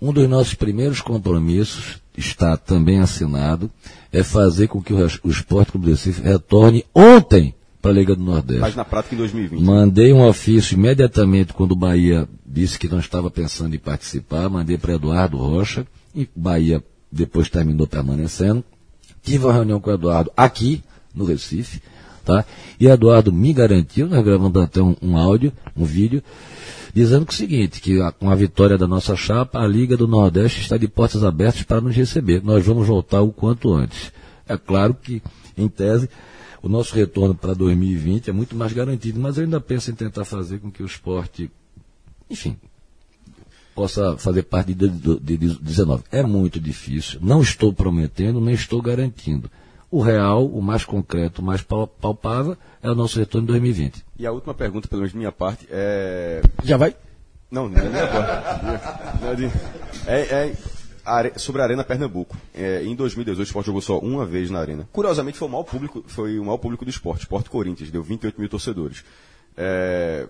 Um 0.00 0.12
dos 0.12 0.28
nossos 0.28 0.54
primeiros 0.54 1.00
compromissos 1.00 2.00
está 2.16 2.56
também 2.56 3.00
assinado, 3.00 3.68
é 4.12 4.22
fazer 4.22 4.68
com 4.68 4.80
que 4.80 4.92
o 4.92 5.28
Esporte 5.28 5.72
Clube 5.72 5.86
do 5.86 5.90
Recife 5.90 6.22
retorne 6.22 6.84
ontem 6.94 7.52
para 7.82 7.90
a 7.90 7.94
Liga 7.94 8.14
do 8.14 8.22
Nordeste. 8.22 8.60
Mas 8.60 8.76
na 8.76 8.84
prática 8.84 9.16
em 9.16 9.18
2020. 9.18 9.60
Mandei 9.60 10.12
um 10.12 10.24
ofício 10.24 10.74
imediatamente 10.74 11.52
quando 11.52 11.72
o 11.72 11.76
Bahia 11.76 12.28
disse 12.46 12.78
que 12.78 12.88
não 12.88 13.00
estava 13.00 13.28
pensando 13.30 13.74
em 13.74 13.80
participar, 13.80 14.48
mandei 14.48 14.78
para 14.78 14.94
Eduardo 14.94 15.36
Rocha, 15.36 15.84
e 16.14 16.28
Bahia 16.36 16.84
depois 17.10 17.50
terminou 17.50 17.86
permanecendo. 17.88 18.64
Tive 19.24 19.44
uma 19.44 19.52
reunião 19.52 19.80
com 19.80 19.90
o 19.90 19.94
Eduardo 19.94 20.30
aqui, 20.36 20.84
no 21.12 21.24
Recife, 21.24 21.82
E 22.78 22.86
Eduardo 22.86 23.32
me 23.32 23.52
garantiu, 23.52 24.08
nós 24.08 24.24
gravamos 24.24 24.56
até 24.62 24.80
um, 24.82 24.94
um 25.02 25.16
áudio, 25.16 25.52
um 25.76 25.84
vídeo, 25.84 26.22
dizendo 26.94 27.26
que 27.26 27.32
o 27.32 27.36
seguinte, 27.36 27.80
que 27.80 28.00
a- 28.00 28.12
com 28.12 28.30
a 28.30 28.34
vitória 28.34 28.76
da 28.78 28.86
nossa 28.86 29.14
chapa, 29.16 29.60
a 29.60 29.66
Liga 29.66 29.96
do 29.96 30.06
Nordeste 30.08 30.60
está 30.60 30.76
de 30.76 30.88
portas 30.88 31.22
abertas 31.24 31.62
para 31.62 31.80
nos 31.80 31.94
receber. 31.94 32.42
Nós 32.42 32.64
vamos 32.64 32.86
voltar 32.86 33.22
o 33.22 33.32
quanto 33.32 33.72
antes. 33.72 34.12
É 34.48 34.56
claro 34.56 34.94
que, 34.94 35.22
em 35.56 35.68
tese, 35.68 36.08
o 36.62 36.68
nosso 36.68 36.94
retorno 36.94 37.34
para 37.34 37.54
2020 37.54 38.30
é 38.30 38.32
muito 38.32 38.56
mais 38.56 38.72
garantido, 38.72 39.20
mas 39.20 39.36
eu 39.38 39.44
ainda 39.44 39.60
penso 39.60 39.90
em 39.90 39.94
tentar 39.94 40.24
fazer 40.24 40.58
com 40.58 40.70
que 40.70 40.82
o 40.82 40.86
esporte, 40.86 41.50
enfim, 42.30 42.56
possa 43.74 44.16
fazer 44.16 44.42
parte 44.42 44.74
de, 44.74 44.88
de, 44.88 45.36
de 45.36 45.36
19. 45.60 46.02
É 46.10 46.22
muito 46.22 46.58
difícil. 46.58 47.20
Não 47.22 47.40
estou 47.40 47.72
prometendo, 47.72 48.40
nem 48.40 48.54
estou 48.54 48.82
garantindo. 48.82 49.48
O 49.90 50.02
real, 50.02 50.44
o 50.46 50.60
mais 50.60 50.84
concreto, 50.84 51.40
o 51.40 51.44
mais 51.44 51.62
pal- 51.62 51.86
palpável, 51.86 52.56
é 52.82 52.90
o 52.90 52.94
nosso 52.94 53.18
retorno 53.18 53.44
em 53.46 53.48
2020. 53.48 54.04
E 54.18 54.26
a 54.26 54.32
última 54.32 54.52
pergunta, 54.52 54.86
pelo 54.86 55.00
menos 55.00 55.12
de 55.12 55.18
minha 55.18 55.32
parte, 55.32 55.66
é. 55.70 56.42
Já 56.62 56.76
vai? 56.76 56.94
Não, 57.50 57.68
não 57.68 57.78
é 57.78 57.88
minha 57.88 58.06
parte. 58.06 58.66
É 60.06 60.12
É, 60.12 60.52
é 61.26 61.38
sobre 61.38 61.62
a 61.62 61.64
Arena 61.64 61.82
Pernambuco. 61.84 62.36
É, 62.54 62.82
em 62.84 62.94
2018, 62.94 63.38
o 63.38 63.42
esporte 63.42 63.66
jogou 63.66 63.80
só 63.80 63.98
uma 63.98 64.26
vez 64.26 64.50
na 64.50 64.60
Arena. 64.60 64.86
Curiosamente, 64.92 65.38
foi 65.38 65.48
o 65.48 65.50
maior 65.50 65.64
público, 65.64 66.04
foi 66.06 66.38
o 66.38 66.44
maior 66.44 66.58
público 66.58 66.84
do 66.84 66.90
esporte. 66.90 67.22
Esporte 67.22 67.48
Corinthians, 67.48 67.90
deu 67.90 68.02
28 68.02 68.38
mil 68.38 68.48
torcedores. 68.50 69.02
É, 69.56 70.26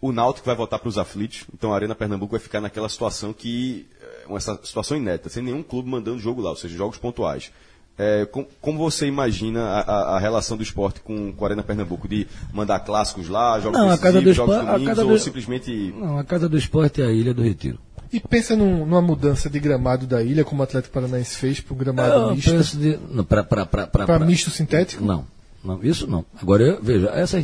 o 0.00 0.12
Náutico 0.12 0.46
vai 0.46 0.54
voltar 0.54 0.78
para 0.78 0.88
os 0.88 0.96
aflitos, 0.98 1.44
então 1.52 1.72
a 1.72 1.74
Arena 1.74 1.94
Pernambuco 1.96 2.30
vai 2.32 2.40
ficar 2.40 2.60
naquela 2.60 2.88
situação 2.88 3.32
que. 3.32 3.88
é, 4.00 4.26
Uma 4.28 4.38
essa 4.38 4.58
situação 4.62 4.96
inédita, 4.96 5.28
sem 5.28 5.42
nenhum 5.42 5.62
clube 5.62 5.88
mandando 5.90 6.20
jogo 6.20 6.40
lá, 6.40 6.50
ou 6.50 6.56
seja, 6.56 6.76
jogos 6.76 6.98
pontuais. 6.98 7.50
É, 7.98 8.26
com- 8.26 8.46
como 8.60 8.78
você 8.78 9.06
imagina 9.06 9.62
a, 9.62 9.80
a- 9.80 10.16
a 10.16 10.18
relação 10.18 10.56
do 10.56 10.62
esporte 10.62 11.00
com, 11.00 11.32
com 11.32 11.44
a 11.44 11.48
Arena 11.48 11.62
Pernambuco? 11.62 12.06
De 12.06 12.26
mandar 12.52 12.80
clássicos 12.80 13.26
lá, 13.28 13.58
jogos 13.58 13.78
Não, 13.78 13.88
a 13.90 13.96
casa 13.96 14.20
do 14.20 14.24
decisivos, 14.24 14.36
jogos 14.36 14.54
Esporte- 14.54 14.68
a 14.68 14.72
domingos, 14.74 14.94
casa 14.96 15.06
ou 15.06 15.12
do- 15.12 15.18
simplesmente 15.18 15.94
Não, 15.96 16.18
a 16.18 16.24
casa 16.24 16.48
do 16.48 16.58
esporte 16.58 17.00
é 17.00 17.06
a 17.06 17.10
Ilha 17.12 17.32
do 17.32 17.42
Retiro. 17.42 17.78
E 18.12 18.20
pensa 18.20 18.54
num- 18.54 18.84
numa 18.86 19.00
mudança 19.02 19.48
de 19.50 19.58
gramado 19.58 20.06
da 20.06 20.22
ilha, 20.22 20.44
como 20.44 20.60
o 20.60 20.64
Atlético 20.64 20.92
Paranaense 20.94 21.36
fez 21.36 21.60
para 21.60 21.72
o 21.72 21.76
gramado 21.76 22.12
Eu 22.12 22.34
misto, 22.36 22.50
penso 22.50 22.76
de. 22.78 22.98
não, 23.10 23.24
pra- 23.24 23.42
pra- 23.42 23.64
pra- 23.66 23.86
pra- 23.86 24.04
para 24.06 24.18
pra- 24.18 24.26
misto 24.26 24.50
sintético? 24.50 25.02
Não, 25.02 25.26
não, 25.64 25.82
isso 25.82 26.06
não. 26.06 26.24
Agora, 26.40 26.62
eu, 26.62 26.82
veja, 26.82 27.08
essas 27.14 27.42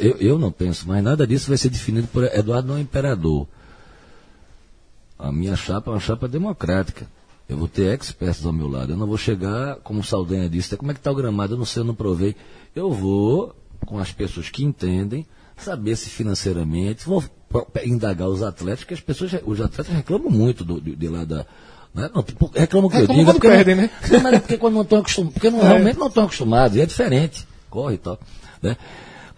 eu, 0.00 0.16
eu 0.18 0.38
não 0.38 0.50
penso, 0.52 0.86
mas 0.88 1.02
nada 1.02 1.26
disso 1.26 1.48
vai 1.48 1.58
ser 1.58 1.68
definido 1.68 2.06
por 2.08 2.24
Eduardo 2.24 2.68
não 2.68 2.78
Imperador. 2.78 3.46
A 5.18 5.30
minha 5.32 5.54
chapa 5.56 5.90
é 5.90 5.94
uma 5.94 6.00
chapa 6.00 6.26
democrática. 6.28 7.06
Eu 7.50 7.56
vou 7.56 7.66
ter 7.66 7.92
experts 7.92 8.46
ao 8.46 8.52
meu 8.52 8.68
lado. 8.68 8.92
Eu 8.92 8.96
não 8.96 9.08
vou 9.08 9.18
chegar, 9.18 9.76
como 9.82 9.98
o 10.00 10.04
Saldanha 10.04 10.48
disse, 10.48 10.76
como 10.76 10.92
é 10.92 10.94
que 10.94 11.00
está 11.00 11.10
o 11.10 11.14
gramado? 11.16 11.54
Eu 11.54 11.58
não 11.58 11.64
sei, 11.64 11.82
eu 11.82 11.86
não 11.86 11.96
provei. 11.96 12.36
Eu 12.76 12.92
vou, 12.92 13.54
com 13.84 13.98
as 13.98 14.12
pessoas 14.12 14.48
que 14.48 14.64
entendem, 14.64 15.26
saber 15.56 15.96
se 15.96 16.08
financeiramente, 16.08 17.04
vou 17.04 17.24
indagar 17.84 18.28
os 18.28 18.40
atletas, 18.40 18.84
que 18.84 18.94
as 18.94 19.00
pessoas, 19.00 19.32
os 19.44 19.60
atletas 19.60 19.92
reclamam 19.92 20.30
muito 20.30 20.64
do, 20.64 20.80
de, 20.80 20.94
de 20.94 21.08
lá 21.08 21.24
da. 21.24 21.44
Né? 21.92 22.08
Não, 22.14 22.22
tipo, 22.22 22.48
reclamam 22.54 22.86
o 22.86 22.90
que 22.90 22.98
eu 22.98 23.06
digo. 23.08 23.12
é 23.20 23.24
quando 23.24 23.34
porque 23.34 23.48
não- 23.48 23.56
perdem, 23.56 23.74
né? 23.74 23.90
não, 24.12 24.20
mas 24.20 24.32
é 24.34 24.38
porque 24.38 24.56
quando 24.56 24.74
não 24.74 24.82
estão 24.82 24.98
acostumados, 25.00 25.34
porque 25.34 25.50
não, 25.50 25.58
realmente 25.66 25.98
não 25.98 26.06
estão 26.06 26.24
acostumados, 26.24 26.76
e 26.76 26.80
é 26.80 26.86
diferente, 26.86 27.48
corre 27.68 27.96
e 27.96 27.98
tal. 27.98 28.20
Né? 28.62 28.76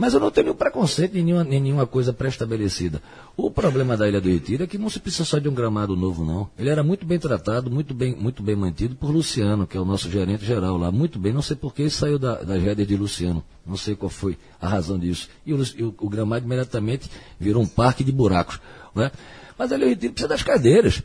Mas 0.02 0.14
eu 0.14 0.18
não 0.18 0.32
tenho 0.32 0.46
nenhum 0.46 0.56
preconceito 0.56 1.14
nem 1.14 1.22
nenhuma, 1.22 1.44
nem 1.44 1.60
nenhuma 1.60 1.86
coisa 1.86 2.12
pré-estabelecida. 2.12 3.00
O 3.36 3.48
problema 3.52 3.96
da 3.96 4.08
Ilha 4.08 4.20
do 4.20 4.28
Retiro 4.28 4.64
é 4.64 4.66
que 4.66 4.76
não 4.76 4.90
se 4.90 4.98
precisa 4.98 5.24
só 5.24 5.38
de 5.38 5.48
um 5.48 5.54
gramado 5.54 5.94
novo, 5.94 6.24
não. 6.24 6.50
Ele 6.58 6.68
era 6.70 6.82
muito 6.82 7.06
bem 7.06 7.20
tratado, 7.20 7.70
muito 7.70 7.94
bem, 7.94 8.16
muito 8.16 8.42
bem 8.42 8.56
mantido 8.56 8.96
por 8.96 9.12
Luciano, 9.12 9.64
que 9.64 9.76
é 9.76 9.80
o 9.80 9.84
nosso 9.84 10.10
gerente 10.10 10.44
geral 10.44 10.76
lá. 10.76 10.90
Muito 10.90 11.20
bem, 11.20 11.32
não 11.32 11.40
sei 11.40 11.54
por 11.54 11.72
que 11.72 11.88
saiu 11.88 12.18
da, 12.18 12.42
das 12.42 12.60
rédeas 12.60 12.88
de 12.88 12.96
Luciano. 12.96 13.44
Não 13.64 13.76
sei 13.76 13.94
qual 13.94 14.10
foi 14.10 14.36
a 14.60 14.66
razão 14.68 14.98
disso. 14.98 15.28
E 15.46 15.54
o, 15.54 15.62
o- 15.62 15.94
o 16.00 16.08
gramado 16.08 16.44
imediatamente 16.44 17.08
virou 17.38 17.62
um 17.62 17.66
parque 17.68 18.02
de 18.02 18.10
buracos. 18.10 18.58
Né? 18.96 19.08
Mas 19.56 19.70
a 19.70 19.76
Ilha 19.76 19.84
do 19.86 19.90
Retiro 19.90 20.12
precisa 20.14 20.28
das 20.28 20.42
cadeiras. 20.42 21.00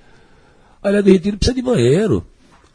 A 0.82 0.90
Ilha 0.90 1.04
do 1.04 1.12
Retiro 1.12 1.38
precisa 1.38 1.54
de 1.54 1.62
banheiro. 1.62 2.26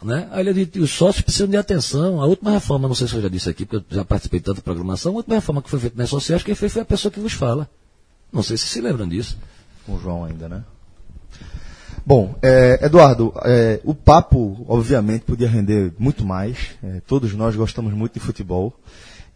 Né? 0.02 0.28
A 0.32 0.40
Ilha 0.40 0.52
do 0.52 0.58
Retiro, 0.58 0.84
os 0.84 0.90
sócios 0.90 1.22
precisam 1.22 1.48
de 1.48 1.56
atenção. 1.56 2.20
A 2.20 2.26
última 2.26 2.50
reforma, 2.50 2.88
não 2.88 2.94
sei 2.94 3.06
se 3.06 3.14
eu 3.14 3.22
já 3.22 3.28
disse 3.28 3.48
aqui, 3.48 3.64
porque 3.64 3.84
eu 3.92 3.96
já 3.96 4.04
participei 4.04 4.40
de 4.40 4.46
tanta 4.46 4.60
programação, 4.60 5.12
a 5.12 5.16
última 5.16 5.36
reforma 5.36 5.62
que 5.62 5.70
foi 5.70 5.78
feita 5.78 5.96
nas 5.96 6.10
sociais, 6.10 6.42
quem 6.42 6.54
fez 6.54 6.72
foi 6.72 6.82
a 6.82 6.84
pessoa 6.84 7.12
que 7.12 7.20
vos 7.20 7.32
fala. 7.32 7.68
Não 8.32 8.42
sei 8.42 8.56
se 8.56 8.66
se 8.66 8.80
lembram 8.80 9.08
disso. 9.08 9.38
com 9.86 9.94
o 9.94 10.00
João 10.00 10.24
ainda, 10.24 10.48
né? 10.48 10.64
Bom, 12.04 12.34
é, 12.42 12.84
Eduardo, 12.84 13.32
é, 13.44 13.80
o 13.84 13.94
papo, 13.94 14.64
obviamente, 14.68 15.22
podia 15.22 15.48
render 15.48 15.92
muito 15.98 16.24
mais. 16.24 16.70
É, 16.82 17.00
todos 17.06 17.32
nós 17.34 17.54
gostamos 17.54 17.92
muito 17.94 18.14
de 18.14 18.20
futebol 18.20 18.74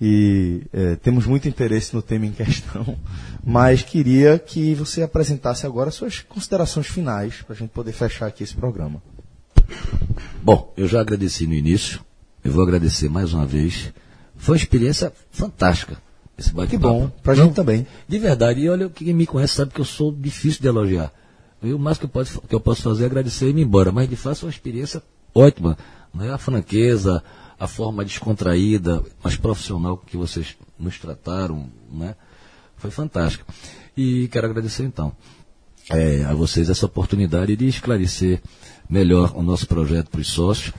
e 0.01 0.63
é, 0.73 0.97
temos 0.97 1.27
muito 1.27 1.49
interesse 1.49 1.95
no 1.95 2.03
tema 2.03 2.27
em 2.27 2.33
questão, 2.33 2.99
mas 3.45 3.83
queria 3.83 4.39
que 4.39 4.75
você 4.75 5.03
apresentasse 5.03 5.65
agora 5.65 5.93
suas 5.93 6.21
considerações 6.21 6.89
finais 6.89 7.43
para 7.43 7.55
a 7.55 7.57
gente 7.57 7.71
poder 7.71 7.93
fechar 7.93 8.27
aqui 8.27 8.43
esse 8.43 8.55
programa. 8.55 9.01
Bom, 10.43 10.73
eu 10.77 10.87
já 10.87 11.01
agradeci 11.01 11.47
no 11.47 11.55
início, 11.55 12.01
eu 12.45 12.53
vou 12.53 12.63
agradecer 12.63 13.09
mais 13.09 13.33
uma 13.33 13.47
vez. 13.47 13.93
Foi 14.37 14.55
uma 14.55 14.63
experiência 14.63 15.13
fantástica. 15.31 16.01
Esse 16.39 16.51
Que 16.51 16.57
bate-papo. 16.57 16.89
bom, 16.89 17.09
para 17.23 17.33
a 17.33 17.37
Não, 17.37 17.45
gente 17.47 17.55
também. 17.55 17.87
De 18.07 18.19
verdade, 18.19 18.61
e 18.61 18.69
olha, 18.69 18.89
quem 18.91 19.13
me 19.15 19.27
conhece 19.27 19.55
sabe 19.55 19.73
que 19.73 19.81
eu 19.81 19.85
sou 19.85 20.13
difícil 20.13 20.61
de 20.61 20.69
elogiar. 20.69 21.13
E 21.63 21.73
o 21.73 21.79
mais 21.79 21.97
que 21.99 22.05
eu, 22.05 22.09
posso, 22.09 22.41
que 22.43 22.55
eu 22.55 22.61
posso 22.61 22.83
fazer 22.83 23.05
é 23.05 23.07
agradecer 23.07 23.47
e 23.47 23.51
ir 23.51 23.59
embora. 23.59 23.91
Mas 23.91 24.09
de 24.09 24.17
fato 24.17 24.41
foi 24.41 24.49
uma 24.49 24.53
experiência 24.53 25.03
ótima. 25.35 25.77
Né? 26.15 26.31
A 26.31 26.39
franqueza, 26.39 27.25
a 27.59 27.67
forma 27.67 28.05
descontraída, 28.05 29.03
mas 29.23 29.37
profissional 29.37 29.97
que 29.97 30.17
vocês 30.17 30.57
nos 30.79 30.99
trataram, 30.99 31.71
né? 31.91 32.15
foi 32.77 32.91
fantástica. 32.91 33.45
E 33.97 34.29
quero 34.29 34.47
agradecer 34.47 34.85
então 34.85 35.13
é, 35.89 36.25
a 36.25 36.35
vocês 36.35 36.69
essa 36.69 36.87
oportunidade 36.87 37.57
de 37.57 37.67
esclarecer 37.67 38.43
melhor 38.89 39.33
o 39.37 39.43
nosso 39.43 39.67
projeto 39.67 40.11
para 40.11 40.21
os 40.21 40.29
sócios. 40.29 40.73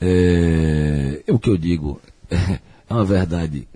É, 0.00 1.22
o 1.28 1.38
que 1.38 1.48
eu 1.48 1.56
digo 1.56 2.00
é 2.30 2.58
uma 2.90 3.04
verdade 3.04 3.68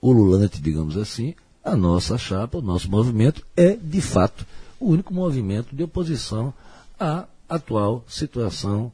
ululante, 0.00 0.60
digamos 0.60 0.96
assim, 0.96 1.34
a 1.64 1.76
nossa 1.76 2.18
chapa, 2.18 2.58
o 2.58 2.62
nosso 2.62 2.90
movimento 2.90 3.44
é, 3.56 3.76
de 3.76 4.00
fato, 4.00 4.44
o 4.80 4.88
único 4.90 5.14
movimento 5.14 5.74
de 5.74 5.84
oposição 5.84 6.52
à 6.98 7.26
atual 7.48 8.04
situação 8.08 8.90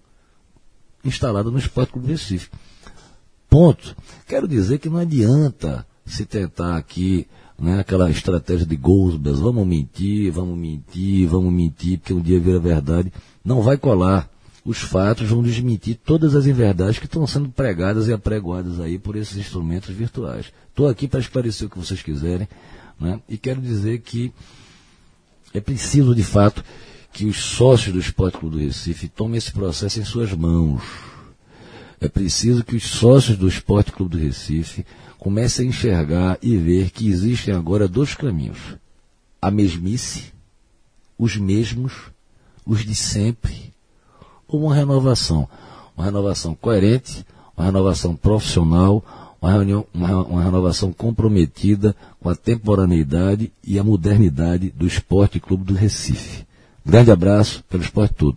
instalada 1.03 1.51
no 1.51 1.59
Esporte 1.59 1.93
Clube 1.93 2.09
Recife. 2.09 2.51
Ponto. 3.49 3.97
Quero 4.27 4.47
dizer 4.47 4.79
que 4.79 4.91
não 4.91 4.99
adianta 4.99 5.87
se 6.05 6.27
tentar 6.27 6.77
aqui 6.77 7.27
né, 7.59 7.81
aquela 7.81 8.09
estratégia 8.09 8.65
de 8.65 8.77
Goldsberg, 8.77 9.41
vamos 9.41 9.67
mentir, 9.67 10.31
vamos 10.31 10.57
mentir, 10.57 11.27
vamos 11.27 11.53
mentir, 11.53 11.99
porque 11.99 12.15
um 12.15 12.21
dia 12.21 12.39
vira 12.39 12.61
verdade. 12.61 13.13
Não 13.45 13.61
vai 13.61 13.77
colar. 13.77 14.31
Os 14.65 14.79
fatos 14.79 15.29
vão 15.29 15.43
desmentir 15.43 15.99
todas 16.05 16.35
as 16.35 16.47
inverdades 16.47 16.99
que 16.99 17.07
estão 17.07 17.27
sendo 17.27 17.49
pregadas 17.49 18.07
e 18.07 18.13
apregoadas 18.13 18.79
aí 18.79 18.99
por 18.99 19.17
esses 19.17 19.37
instrumentos 19.37 19.95
virtuais. 19.95 20.53
Estou 20.69 20.89
aqui 20.89 21.09
para 21.09 21.21
esclarecer 21.21 21.67
o 21.67 21.71
que 21.71 21.79
vocês 21.79 22.03
quiserem, 22.03 22.47
né, 23.01 23.21
e 23.29 23.37
quero 23.39 23.61
dizer 23.61 24.01
que 24.01 24.33
é 25.55 25.61
preciso, 25.61 26.15
de 26.15 26.23
fato, 26.23 26.63
que 27.13 27.25
os 27.25 27.39
sócios 27.39 27.95
do 27.95 27.99
Esporte 27.99 28.39
Clube 28.39 28.57
do 28.57 28.63
Recife 28.63 29.09
tomem 29.09 29.39
esse 29.39 29.51
processo 29.51 29.99
em 29.99 30.05
suas 30.05 30.33
mãos. 30.33 30.83
É 32.01 32.09
preciso 32.09 32.63
que 32.63 32.77
os 32.77 32.85
sócios 32.85 33.37
do 33.37 33.49
Esporte 33.49 33.91
Clube 33.91 34.17
do 34.17 34.23
Recife 34.23 34.85
comecem 35.19 35.67
a 35.67 35.69
enxergar 35.69 36.39
e 36.41 36.57
ver 36.57 36.91
que 36.91 37.09
existem 37.09 37.55
agora 37.55 37.89
dois 37.89 38.15
caminhos. 38.15 38.59
A 39.41 39.51
mesmice, 39.51 40.33
os 41.19 41.37
mesmos, 41.37 41.93
os 42.65 42.85
de 42.85 42.95
sempre, 42.95 43.73
ou 44.47 44.65
uma 44.65 44.75
renovação. 44.75 45.49
Uma 45.97 46.05
renovação 46.05 46.55
coerente, 46.55 47.27
uma 47.57 47.67
renovação 47.67 48.15
profissional, 48.15 49.05
uma, 49.43 49.51
reunião, 49.51 49.85
uma, 49.93 50.25
uma 50.25 50.43
renovação 50.43 50.93
comprometida 50.93 51.95
com 52.21 52.29
a 52.29 52.37
temporaneidade 52.37 53.53
e 53.65 53.79
a 53.79 53.85
modernidade 53.85 54.71
do 54.71 54.87
Esporte 54.87 55.41
Clube 55.41 55.65
do 55.65 55.75
Recife. 55.75 56.47
Grande 56.87 57.11
abraço 57.11 57.65
pelo 57.69 57.83
esporte 57.83 58.15
todo. 58.15 58.37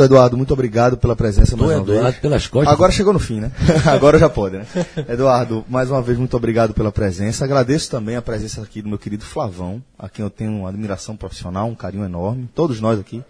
Então, 0.00 0.06
Eduardo, 0.06 0.34
muito 0.34 0.54
obrigado 0.54 0.96
pela 0.96 1.14
presença 1.14 1.54
Tô, 1.54 1.58
mais 1.64 1.76
uma 1.76 1.82
Eduardo, 1.82 2.02
vez. 2.04 2.16
pelas 2.16 2.46
costas. 2.46 2.72
Agora 2.72 2.90
chegou 2.90 3.12
no 3.12 3.18
fim, 3.18 3.38
né? 3.38 3.52
Agora 3.84 4.18
já 4.18 4.30
pode, 4.30 4.56
né? 4.56 4.64
Eduardo, 5.06 5.62
mais 5.68 5.90
uma 5.90 6.00
vez, 6.00 6.16
muito 6.16 6.34
obrigado 6.34 6.72
pela 6.72 6.90
presença. 6.90 7.44
Agradeço 7.44 7.90
também 7.90 8.16
a 8.16 8.22
presença 8.22 8.62
aqui 8.62 8.80
do 8.80 8.88
meu 8.88 8.96
querido 8.96 9.26
Flavão, 9.26 9.82
a 9.98 10.08
quem 10.08 10.24
eu 10.24 10.30
tenho 10.30 10.52
uma 10.52 10.70
admiração 10.70 11.16
profissional, 11.16 11.68
um 11.68 11.74
carinho 11.74 12.04
enorme. 12.06 12.48
Todos 12.54 12.80
nós 12.80 12.98
aqui. 12.98 13.22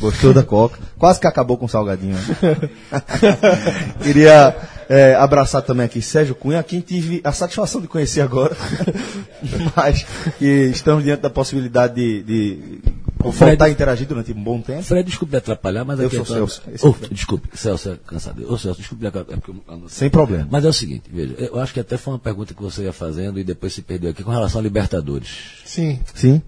Gostou 0.00 0.32
da 0.34 0.42
Coca. 0.42 0.78
Quase 0.98 1.20
que 1.20 1.26
acabou 1.28 1.56
com 1.56 1.66
o 1.66 1.68
salgadinho. 1.68 2.14
Né? 2.14 2.70
Queria 4.02 4.56
É, 4.90 5.14
abraçar 5.16 5.60
também 5.60 5.84
aqui 5.84 6.00
Sérgio 6.00 6.34
Cunha, 6.34 6.60
a 6.60 6.62
quem 6.62 6.80
tive 6.80 7.20
a 7.22 7.30
satisfação 7.30 7.78
de 7.78 7.86
conhecer 7.86 8.22
agora, 8.22 8.56
mas 9.76 10.06
que 10.38 10.46
estamos 10.72 11.04
diante 11.04 11.20
da 11.20 11.28
possibilidade 11.28 11.94
de, 11.94 12.22
de 12.22 12.78
voltar 13.18 13.64
a 13.64 13.70
interagir 13.70 14.06
durante 14.06 14.32
um 14.32 14.42
bom 14.42 14.60
tempo. 14.60 14.82
Fred, 14.82 15.08
desculpe 15.08 15.32
me 15.32 15.38
atrapalhar, 15.38 15.84
mas 15.84 15.98
Eu 16.00 16.06
aqui 16.06 16.16
sou 16.16 16.24
é 16.24 16.26
só- 16.26 16.34
Celso, 16.34 16.62
esse 16.72 16.84
é 16.84 16.88
Ô, 16.88 16.90
o 16.90 16.94
Fred. 16.94 17.14
desculpe, 17.14 17.48
Celso 17.56 17.90
é 17.90 17.96
cansado. 17.96 18.42
Ô, 18.52 18.56
Celso, 18.58 18.78
desculpe 18.80 19.02
me 19.02 19.08
atrapalhar, 19.08 19.36
é 19.38 19.40
porque 19.40 19.50
eu- 19.70 19.88
Sem 19.88 20.08
problema. 20.10 20.48
Mas 20.50 20.64
é 20.64 20.68
o 20.68 20.72
seguinte, 20.72 21.04
veja, 21.12 21.34
eu 21.34 21.58
acho 21.60 21.72
que 21.74 21.80
até 21.80 21.96
foi 21.96 22.12
uma 22.14 22.18
pergunta 22.18 22.54
que 22.54 22.62
você 22.62 22.82
ia 22.84 22.92
fazendo 22.92 23.38
e 23.38 23.44
depois 23.44 23.72
se 23.72 23.82
perdeu 23.82 24.10
aqui 24.10 24.22
com 24.22 24.30
relação 24.30 24.60
a 24.60 24.62
Libertadores. 24.62 25.62
Sim. 25.64 26.00
Sim. 26.14 26.42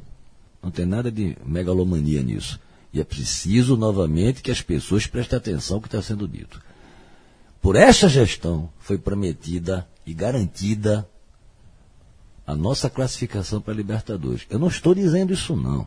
Não 0.63 0.71
tem 0.71 0.85
nada 0.87 1.11
de 1.11 1.37
megalomania 1.45 2.23
nisso. 2.23 2.59
E 2.93 3.01
é 3.01 3.05
preciso, 3.05 3.77
novamente, 3.77 4.43
que 4.43 4.51
as 4.51 4.61
pessoas 4.61 5.07
prestem 5.07 5.37
atenção 5.39 5.77
ao 5.77 5.81
que 5.81 5.89
está 5.89 6.03
sendo 6.03 6.27
dito. 6.27 6.61
Por 7.63 7.77
esta 7.77 8.09
gestão 8.09 8.69
foi 8.79 8.99
prometida 8.99 9.87
e 10.07 10.13
garantida 10.13 11.07
a 12.47 12.55
nossa 12.57 12.91
classificação 12.91 13.61
para 13.61 13.73
a 13.73 13.77
Libertadores. 13.77 14.43
Eu 14.51 14.59
não 14.59 14.67
estou 14.69 14.95
dizendo 14.95 15.33
isso, 15.33 15.55
não. 15.55 15.87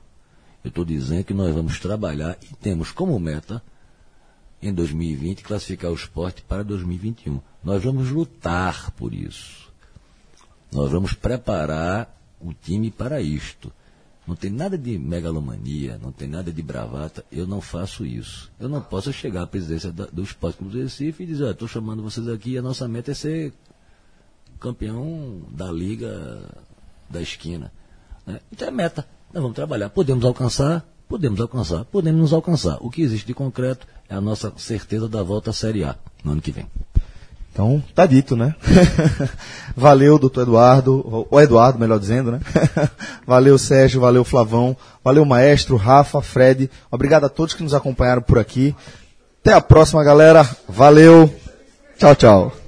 Eu 0.64 0.70
estou 0.70 0.86
dizendo 0.86 1.26
que 1.26 1.34
nós 1.34 1.54
vamos 1.54 1.80
trabalhar 1.80 2.38
e 2.42 2.56
temos 2.56 2.92
como 2.92 3.20
meta, 3.20 3.62
em 4.62 4.74
2020, 4.74 5.44
classificar 5.44 5.92
o 5.92 5.96
esporte 5.96 6.42
para 6.42 6.64
2021. 6.64 7.42
Nós 7.64 7.84
vamos 7.84 8.10
lutar 8.10 8.92
por 8.92 9.14
isso. 9.14 9.70
Nós 10.72 10.90
vamos 10.90 11.14
preparar 11.14 12.18
o 12.40 12.54
time 12.54 12.90
para 12.90 13.22
isto. 13.22 13.72
Não 14.26 14.38
tem 14.38 14.50
nada 14.50 14.78
de 14.78 14.98
megalomania, 14.98 16.00
não 16.02 16.14
tem 16.14 16.30
nada 16.30 16.52
de 16.52 16.62
bravata. 16.62 17.26
Eu 17.30 17.46
não 17.46 17.60
faço 17.60 18.06
isso. 18.06 18.50
Eu 18.58 18.70
não 18.70 18.82
posso 18.82 19.12
chegar 19.12 19.44
à 19.44 19.48
presidência 19.48 19.92
do 19.92 20.24
Esporte 20.24 20.58
Clube 20.58 20.72
do 20.72 20.82
Recife 20.82 21.24
e 21.24 21.26
dizer, 21.26 21.52
estou 21.52 21.68
chamando 21.68 22.02
vocês 22.02 22.28
aqui 22.30 22.58
a 22.58 22.62
nossa 22.62 22.88
meta 22.88 23.12
é 23.12 23.14
ser 23.14 23.54
campeão 24.62 25.42
da 25.52 25.70
liga 25.70 26.50
da 27.10 27.22
esquina. 27.22 27.72
né? 28.26 28.40
Então 28.50 28.66
é 28.66 28.72
meta. 28.72 29.06
Nós 29.34 29.42
vamos 29.42 29.56
trabalhar. 29.56 29.90
Podemos 29.90 30.24
alcançar? 30.24 30.86
Podemos 31.10 31.42
alcançar. 31.42 31.84
Podemos 31.86 32.22
nos 32.22 32.34
alcançar. 32.34 32.78
O 32.82 32.90
que 32.90 33.02
existe 33.02 33.26
de 33.26 33.34
concreto 33.34 33.88
é 34.08 34.14
a 34.14 34.22
nossa 34.22 34.54
certeza 34.58 35.10
da 35.10 35.24
volta 35.24 35.50
à 35.50 35.54
Série 35.54 35.84
A 35.84 35.96
no 36.24 36.34
ano 36.34 36.42
que 36.42 36.52
vem. 36.52 36.68
Então, 37.52 37.84
tá 37.94 38.06
dito, 38.06 38.36
né? 38.36 38.56
valeu, 39.76 40.18
doutor 40.18 40.42
Eduardo, 40.42 41.28
o 41.30 41.40
Eduardo, 41.40 41.78
melhor 41.78 42.00
dizendo, 42.00 42.32
né? 42.32 42.40
valeu, 43.28 43.60
Sérgio, 43.60 44.02
valeu, 44.02 44.24
Flavão, 44.24 44.76
valeu, 45.04 45.24
maestro, 45.24 45.78
Rafa, 45.78 46.20
Fred. 46.20 46.70
Obrigado 46.90 47.26
a 47.26 47.30
todos 47.30 47.54
que 47.54 47.62
nos 47.62 47.76
acompanharam 47.76 48.24
por 48.24 48.40
aqui. 48.40 48.76
Até 49.42 49.54
a 49.54 49.62
próxima, 49.62 50.04
galera. 50.04 50.48
Valeu. 50.68 51.32
Tchau, 51.98 52.16
tchau. 52.16 52.63